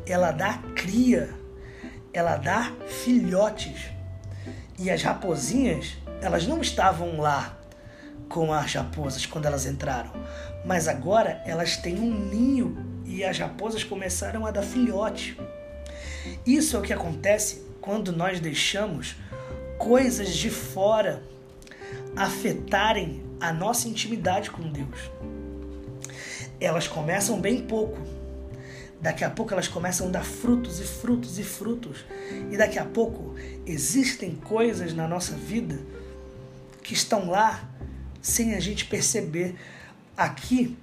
Ela 0.06 0.32
dá 0.32 0.58
cria, 0.76 1.34
ela 2.12 2.36
dá 2.36 2.74
filhotes. 2.88 3.92
E 4.78 4.90
as 4.90 5.02
raposinhas, 5.02 5.98
elas 6.22 6.48
não 6.48 6.62
estavam 6.62 7.20
lá 7.20 7.60
com 8.30 8.54
as 8.54 8.74
raposas 8.74 9.26
quando 9.26 9.48
elas 9.48 9.66
entraram, 9.66 10.12
mas 10.65 10.88
agora 10.88 11.41
elas 11.45 11.77
têm 11.77 11.99
um 11.99 12.30
ninho 12.30 13.02
e 13.06 13.23
as 13.23 13.38
raposas 13.38 13.84
começaram 13.84 14.45
a 14.45 14.52
dar 14.52 14.64
filhote. 14.64 15.38
Isso 16.45 16.76
é 16.76 16.80
o 16.80 16.84
que 16.84 16.94
acontece 16.94 17.64
quando 17.81 18.11
nós 18.11 18.40
deixamos 18.40 19.15
coisas 19.77 20.36
de 20.36 20.49
fora 20.49 21.23
afetarem 22.15 23.23
a 23.40 23.53
nossa 23.53 23.88
intimidade 23.88 24.52
com 24.52 24.69
Deus. 24.69 25.10
Elas 26.60 26.88
começam 26.88 27.40
bem 27.40 27.61
pouco. 27.61 27.98
Daqui 29.02 29.23
a 29.23 29.30
pouco 29.30 29.53
elas 29.53 29.69
começam 29.69 30.07
a 30.07 30.11
dar 30.11 30.26
frutos 30.26 30.80
e 30.81 30.84
frutos 30.84 31.40
e 31.40 31.44
frutos. 31.44 32.03
E 32.52 32.57
daqui 32.57 32.77
a 32.77 32.86
pouco 32.86 33.36
existem 33.65 34.36
coisas 34.36 34.94
na 34.94 35.07
nossa 35.07 35.34
vida 35.36 35.80
que 36.84 36.94
estão 36.94 37.30
lá 37.30 37.64
sem 38.22 38.56
a 38.56 38.60
gente 38.60 38.86
perceber. 38.86 39.56
Aqui, 40.20 40.78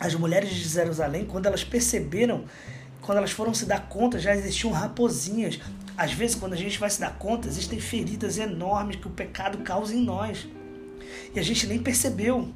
as 0.00 0.14
mulheres 0.14 0.48
de 0.48 0.62
Jerusalém, 0.66 1.26
quando 1.26 1.44
elas 1.44 1.62
perceberam, 1.62 2.46
quando 3.02 3.18
elas 3.18 3.30
foram 3.30 3.52
se 3.52 3.66
dar 3.66 3.90
conta, 3.90 4.18
já 4.18 4.34
existiam 4.34 4.72
raposinhas. 4.72 5.60
Às 5.98 6.14
vezes, 6.14 6.34
quando 6.34 6.54
a 6.54 6.56
gente 6.56 6.78
vai 6.78 6.88
se 6.88 6.98
dar 6.98 7.18
conta, 7.18 7.46
existem 7.46 7.78
feridas 7.78 8.38
enormes 8.38 8.96
que 8.96 9.06
o 9.06 9.10
pecado 9.10 9.58
causa 9.58 9.94
em 9.94 10.02
nós 10.02 10.48
e 11.34 11.38
a 11.38 11.42
gente 11.42 11.66
nem 11.66 11.78
percebeu. 11.78 12.48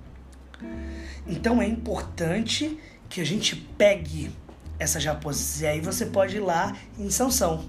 Então 1.27 1.61
é 1.61 1.67
importante 1.67 2.81
que 3.11 3.21
a 3.21 3.25
gente 3.25 3.55
pegue 3.55 4.31
essas 4.79 5.05
raposas. 5.05 5.61
E 5.61 5.67
aí 5.67 5.81
você 5.83 6.07
pode 6.07 6.37
ir 6.37 6.41
lá 6.41 6.75
em 6.99 7.11
Sansão. 7.11 7.69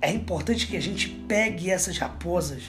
É 0.00 0.10
importante 0.10 0.66
que 0.66 0.76
a 0.76 0.82
gente 0.82 1.08
pegue 1.28 1.70
essas 1.70 1.96
raposas. 1.96 2.64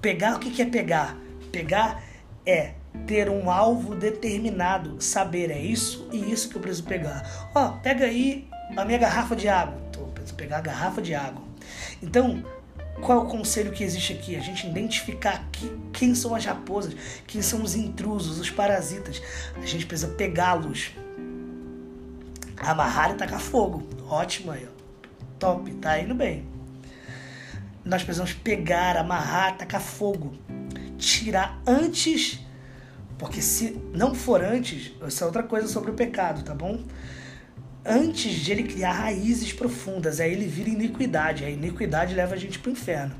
Pegar 0.00 0.36
o 0.36 0.38
que 0.38 0.62
é 0.62 0.64
pegar? 0.64 1.18
Pegar 1.50 2.11
é 2.46 2.74
ter 3.06 3.28
um 3.28 3.50
alvo 3.50 3.94
determinado, 3.94 5.00
saber 5.00 5.50
é 5.50 5.58
isso 5.58 6.08
e 6.12 6.30
isso 6.30 6.48
que 6.48 6.56
eu 6.56 6.60
preciso 6.60 6.84
pegar. 6.84 7.50
Ó, 7.54 7.72
pega 7.78 8.04
aí 8.04 8.48
a 8.76 8.84
minha 8.84 8.98
garrafa 8.98 9.34
de 9.34 9.48
água. 9.48 9.78
Tô, 9.92 10.00
preciso 10.06 10.34
pegar 10.34 10.58
a 10.58 10.60
garrafa 10.60 11.00
de 11.00 11.14
água. 11.14 11.42
Então, 12.02 12.44
qual 13.00 13.18
é 13.18 13.22
o 13.22 13.26
conselho 13.26 13.72
que 13.72 13.82
existe 13.82 14.12
aqui? 14.12 14.36
A 14.36 14.40
gente 14.40 14.66
identificar 14.66 15.48
quem 15.92 16.14
são 16.14 16.34
as 16.34 16.44
raposas, 16.44 16.94
quem 17.26 17.42
são 17.42 17.62
os 17.62 17.74
intrusos, 17.74 18.38
os 18.38 18.50
parasitas. 18.50 19.22
A 19.56 19.66
gente 19.66 19.86
precisa 19.86 20.12
pegá-los, 20.12 20.92
amarrar 22.56 23.12
e 23.12 23.14
tacar 23.14 23.40
fogo. 23.40 23.82
Ótimo 24.08 24.52
aí, 24.52 24.66
ó. 24.66 24.82
Top, 25.38 25.70
tá 25.74 25.98
indo 25.98 26.14
bem. 26.14 26.46
Nós 27.84 28.04
precisamos 28.04 28.32
pegar, 28.32 28.96
amarrar, 28.96 29.56
tacar 29.56 29.80
fogo. 29.80 30.34
Tirar 31.02 31.60
antes, 31.66 32.38
porque 33.18 33.42
se 33.42 33.76
não 33.92 34.14
for 34.14 34.42
antes, 34.42 34.92
essa 35.02 35.24
é 35.24 35.26
outra 35.26 35.42
coisa 35.42 35.66
sobre 35.66 35.90
o 35.90 35.94
pecado, 35.94 36.44
tá 36.44 36.54
bom? 36.54 36.78
antes 37.84 38.32
de 38.32 38.52
ele 38.52 38.62
criar 38.64 38.92
raízes 38.92 39.52
profundas. 39.52 40.20
Aí 40.20 40.32
ele 40.32 40.46
vira 40.46 40.70
iniquidade. 40.70 41.44
A 41.44 41.50
iniquidade 41.50 42.14
leva 42.14 42.34
a 42.34 42.38
gente 42.38 42.58
para 42.58 42.70
o 42.70 42.72
inferno. 42.72 43.14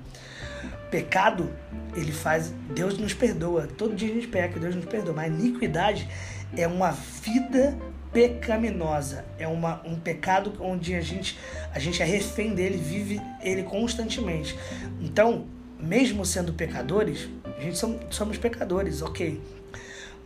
Pecado, 0.90 1.50
ele 1.94 2.12
faz. 2.12 2.52
Deus 2.74 2.96
nos 2.98 3.14
perdoa. 3.14 3.66
Todo 3.66 3.94
dia 3.94 4.10
a 4.10 4.14
gente 4.14 4.28
peca, 4.28 4.58
Deus 4.58 4.74
nos 4.74 4.84
perdoa. 4.84 5.14
Mas 5.14 5.32
iniquidade 5.32 6.08
é 6.56 6.66
uma 6.66 6.90
vida 6.90 7.76
pecaminosa. 8.12 9.24
É 9.38 9.48
uma, 9.48 9.82
um 9.84 9.98
pecado 9.98 10.54
onde 10.60 10.94
a 10.94 11.00
gente, 11.00 11.38
a 11.74 11.78
gente 11.78 12.02
é 12.02 12.04
refém 12.04 12.54
dele, 12.54 12.76
vive 12.76 13.20
ele 13.42 13.62
constantemente. 13.62 14.56
Então, 15.00 15.46
mesmo 15.80 16.24
sendo 16.24 16.52
pecadores, 16.52 17.28
a 17.62 17.64
gente 17.64 17.78
somos, 17.78 18.00
somos 18.10 18.38
pecadores, 18.38 19.02
ok. 19.02 19.40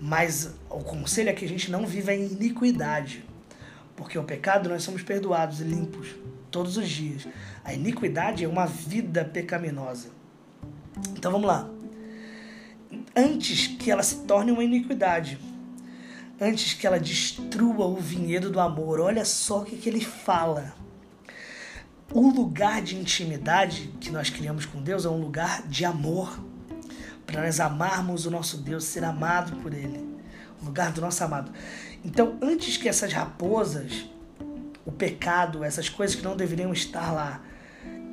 Mas 0.01 0.55
o 0.71 0.81
conselho 0.81 1.29
é 1.29 1.33
que 1.33 1.45
a 1.45 1.49
gente 1.49 1.71
não 1.71 1.87
viva 1.87 2.15
em 2.15 2.27
iniquidade. 2.27 3.25
Porque 3.95 4.19
o 4.19 4.25
pecado 4.25 4.69
nós 4.69 4.83
somos 4.83 5.03
perdoados 5.03 5.61
e 5.61 5.65
limpos 5.65 6.15
todos 6.51 6.77
os 6.77 6.89
dias. 6.89 7.27
A 7.63 7.75
iniquidade 7.75 8.45
é 8.45 8.49
uma 8.49 8.67
vida 8.67 9.25
pecaminosa. 9.25 10.09
Então 11.13 11.31
vamos 11.31 11.47
lá. 11.47 11.69
Antes 13.15 13.67
que 13.67 13.91
ela 13.91 14.03
se 14.03 14.25
torne 14.25 14.53
uma 14.53 14.65
iniquidade, 14.65 15.39
antes 16.41 16.75
que 16.75 16.87
ela 16.87 16.99
destrua 16.99 17.87
o 17.87 17.97
vinhedo 17.97 18.51
do 18.51 18.61
amor, 18.61 19.01
olha 19.01 19.25
só 19.25 19.61
o 19.61 19.65
que, 19.65 19.77
que 19.77 19.89
ele 19.89 20.01
fala. 20.01 20.75
O 22.13 22.31
lugar 22.31 22.81
de 22.81 22.97
intimidade 22.97 23.93
que 24.01 24.11
nós 24.11 24.31
criamos 24.31 24.65
com 24.65 24.81
Deus 24.81 25.05
é 25.05 25.09
um 25.09 25.21
lugar 25.21 25.67
de 25.67 25.85
amor, 25.85 26.39
para 27.27 27.43
nós 27.43 27.59
amarmos 27.59 28.25
o 28.25 28.31
nosso 28.31 28.59
Deus, 28.59 28.85
ser 28.85 29.05
amado 29.05 29.57
por 29.57 29.75
Ele, 29.75 29.99
o 30.63 30.67
lugar 30.67 30.93
do 30.93 31.01
nosso 31.01 31.23
amado. 31.25 31.53
Então, 32.05 32.39
antes 32.41 32.77
que 32.77 32.89
essas 32.89 33.13
raposas, 33.13 34.07
o 34.85 34.93
pecado, 34.93 35.65
essas 35.65 35.89
coisas 35.89 36.15
que 36.15 36.23
não 36.23 36.37
deveriam 36.37 36.73
estar 36.73 37.13
lá, 37.13 37.43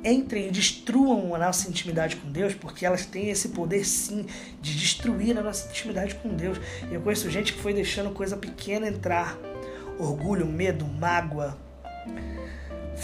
entrem 0.04 0.48
e 0.48 0.50
destruam 0.50 1.34
a 1.34 1.38
nossa 1.38 1.68
intimidade 1.68 2.16
com 2.16 2.30
Deus, 2.30 2.54
porque 2.54 2.84
elas 2.84 3.06
têm 3.06 3.30
esse 3.30 3.50
poder 3.50 3.84
sim 3.84 4.26
de 4.60 4.76
destruir 4.76 5.38
a 5.38 5.42
nossa 5.42 5.68
intimidade 5.68 6.16
com 6.16 6.28
Deus. 6.34 6.58
Eu 6.90 7.00
conheço 7.00 7.30
gente 7.30 7.54
que 7.54 7.60
foi 7.60 7.72
deixando 7.72 8.10
coisa 8.10 8.36
pequena 8.36 8.86
entrar, 8.86 9.38
orgulho, 9.98 10.44
medo, 10.44 10.84
mágoa, 10.84 11.56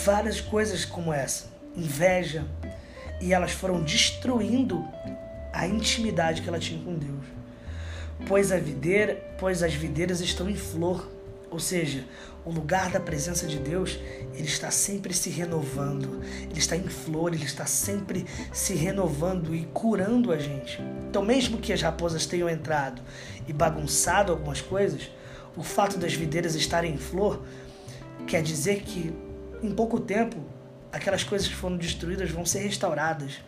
várias 0.05 0.41
coisas 0.41 0.85
como 0.85 1.13
essa, 1.13 1.51
inveja, 1.75 2.45
e 3.21 3.33
elas 3.33 3.53
foram 3.53 3.83
destruindo 3.83 4.87
a 5.53 5.67
intimidade 5.67 6.43
que 6.43 6.49
ela 6.49 6.59
tinha 6.59 6.83
com 6.83 6.95
Deus 6.95 7.41
pois 8.27 8.53
a 8.53 8.59
videira, 8.59 9.15
pois 9.39 9.63
as 9.63 9.75
videiras 9.75 10.21
estão 10.21 10.49
em 10.49 10.57
flor. 10.57 11.09
Ou 11.51 11.59
seja, 11.59 12.05
o 12.45 12.51
lugar 12.51 12.91
da 12.91 13.01
presença 13.01 13.47
de 13.47 13.59
Deus, 13.59 13.99
ele 14.35 14.47
está 14.47 14.71
sempre 14.71 15.13
se 15.13 15.31
renovando, 15.31 16.21
ele 16.49 16.59
está 16.59 16.77
em 16.77 16.87
flor, 16.87 17.35
ele 17.35 17.45
está 17.45 17.67
sempre 17.67 18.25
se 18.53 18.75
renovando 18.75 19.55
e 19.55 19.65
curando 19.73 20.33
a 20.33 20.39
gente. 20.39 20.81
Então, 21.09 21.25
mesmo 21.25 21.59
que 21.59 21.73
as 21.73 21.83
raposas 21.83 22.25
tenham 22.25 22.49
entrado 22.49 23.03
e 23.49 23.53
bagunçado 23.53 24.31
algumas 24.31 24.61
coisas, 24.61 25.11
o 25.57 25.63
fato 25.63 25.99
das 25.99 26.15
videiras 26.15 26.55
estarem 26.55 26.95
em 26.95 26.99
flor 26.99 27.43
quer 28.29 28.43
dizer 28.43 28.83
que 28.83 29.13
em 29.61 29.73
pouco 29.73 29.99
tempo 29.99 30.37
aquelas 30.93 31.25
coisas 31.25 31.49
que 31.49 31.55
foram 31.55 31.77
destruídas 31.77 32.31
vão 32.31 32.47
ser 32.47 32.61
restauradas. 32.61 33.41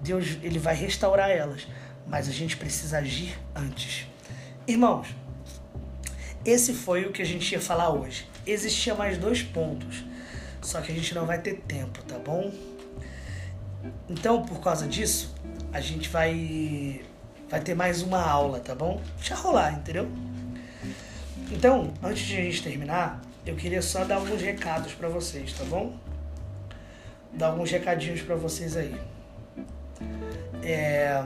Deus 0.00 0.38
ele 0.42 0.58
vai 0.58 0.74
restaurar 0.74 1.30
elas, 1.30 1.66
mas 2.06 2.28
a 2.28 2.32
gente 2.32 2.56
precisa 2.56 2.98
agir 2.98 3.38
antes. 3.54 4.06
Irmãos, 4.66 5.08
esse 6.44 6.72
foi 6.72 7.04
o 7.04 7.12
que 7.12 7.22
a 7.22 7.26
gente 7.26 7.52
ia 7.52 7.60
falar 7.60 7.90
hoje. 7.90 8.26
Existia 8.46 8.94
mais 8.94 9.18
dois 9.18 9.42
pontos, 9.42 10.04
só 10.62 10.80
que 10.80 10.90
a 10.90 10.94
gente 10.94 11.14
não 11.14 11.26
vai 11.26 11.40
ter 11.40 11.60
tempo, 11.60 12.02
tá 12.04 12.18
bom? 12.18 12.52
Então, 14.08 14.42
por 14.44 14.60
causa 14.60 14.86
disso, 14.86 15.34
a 15.72 15.80
gente 15.80 16.08
vai 16.08 17.02
vai 17.48 17.60
ter 17.60 17.74
mais 17.74 18.00
uma 18.00 18.22
aula, 18.22 18.60
tá 18.60 18.74
bom? 18.74 19.00
Deixa 19.16 19.34
rolar, 19.34 19.72
entendeu? 19.72 20.08
Então, 21.50 21.92
antes 22.00 22.24
de 22.26 22.36
a 22.36 22.42
gente 22.42 22.62
terminar, 22.62 23.20
eu 23.44 23.56
queria 23.56 23.82
só 23.82 24.04
dar 24.04 24.16
alguns 24.16 24.40
recados 24.40 24.92
para 24.92 25.08
vocês, 25.08 25.52
tá 25.52 25.64
bom? 25.64 25.96
Dar 27.32 27.48
alguns 27.48 27.70
recadinhos 27.70 28.22
para 28.22 28.36
vocês 28.36 28.76
aí. 28.76 28.94
É... 30.62 31.22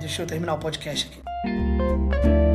Deixa 0.00 0.22
eu 0.22 0.26
terminar 0.26 0.54
o 0.54 0.58
podcast 0.58 1.08
aqui. 1.08 2.47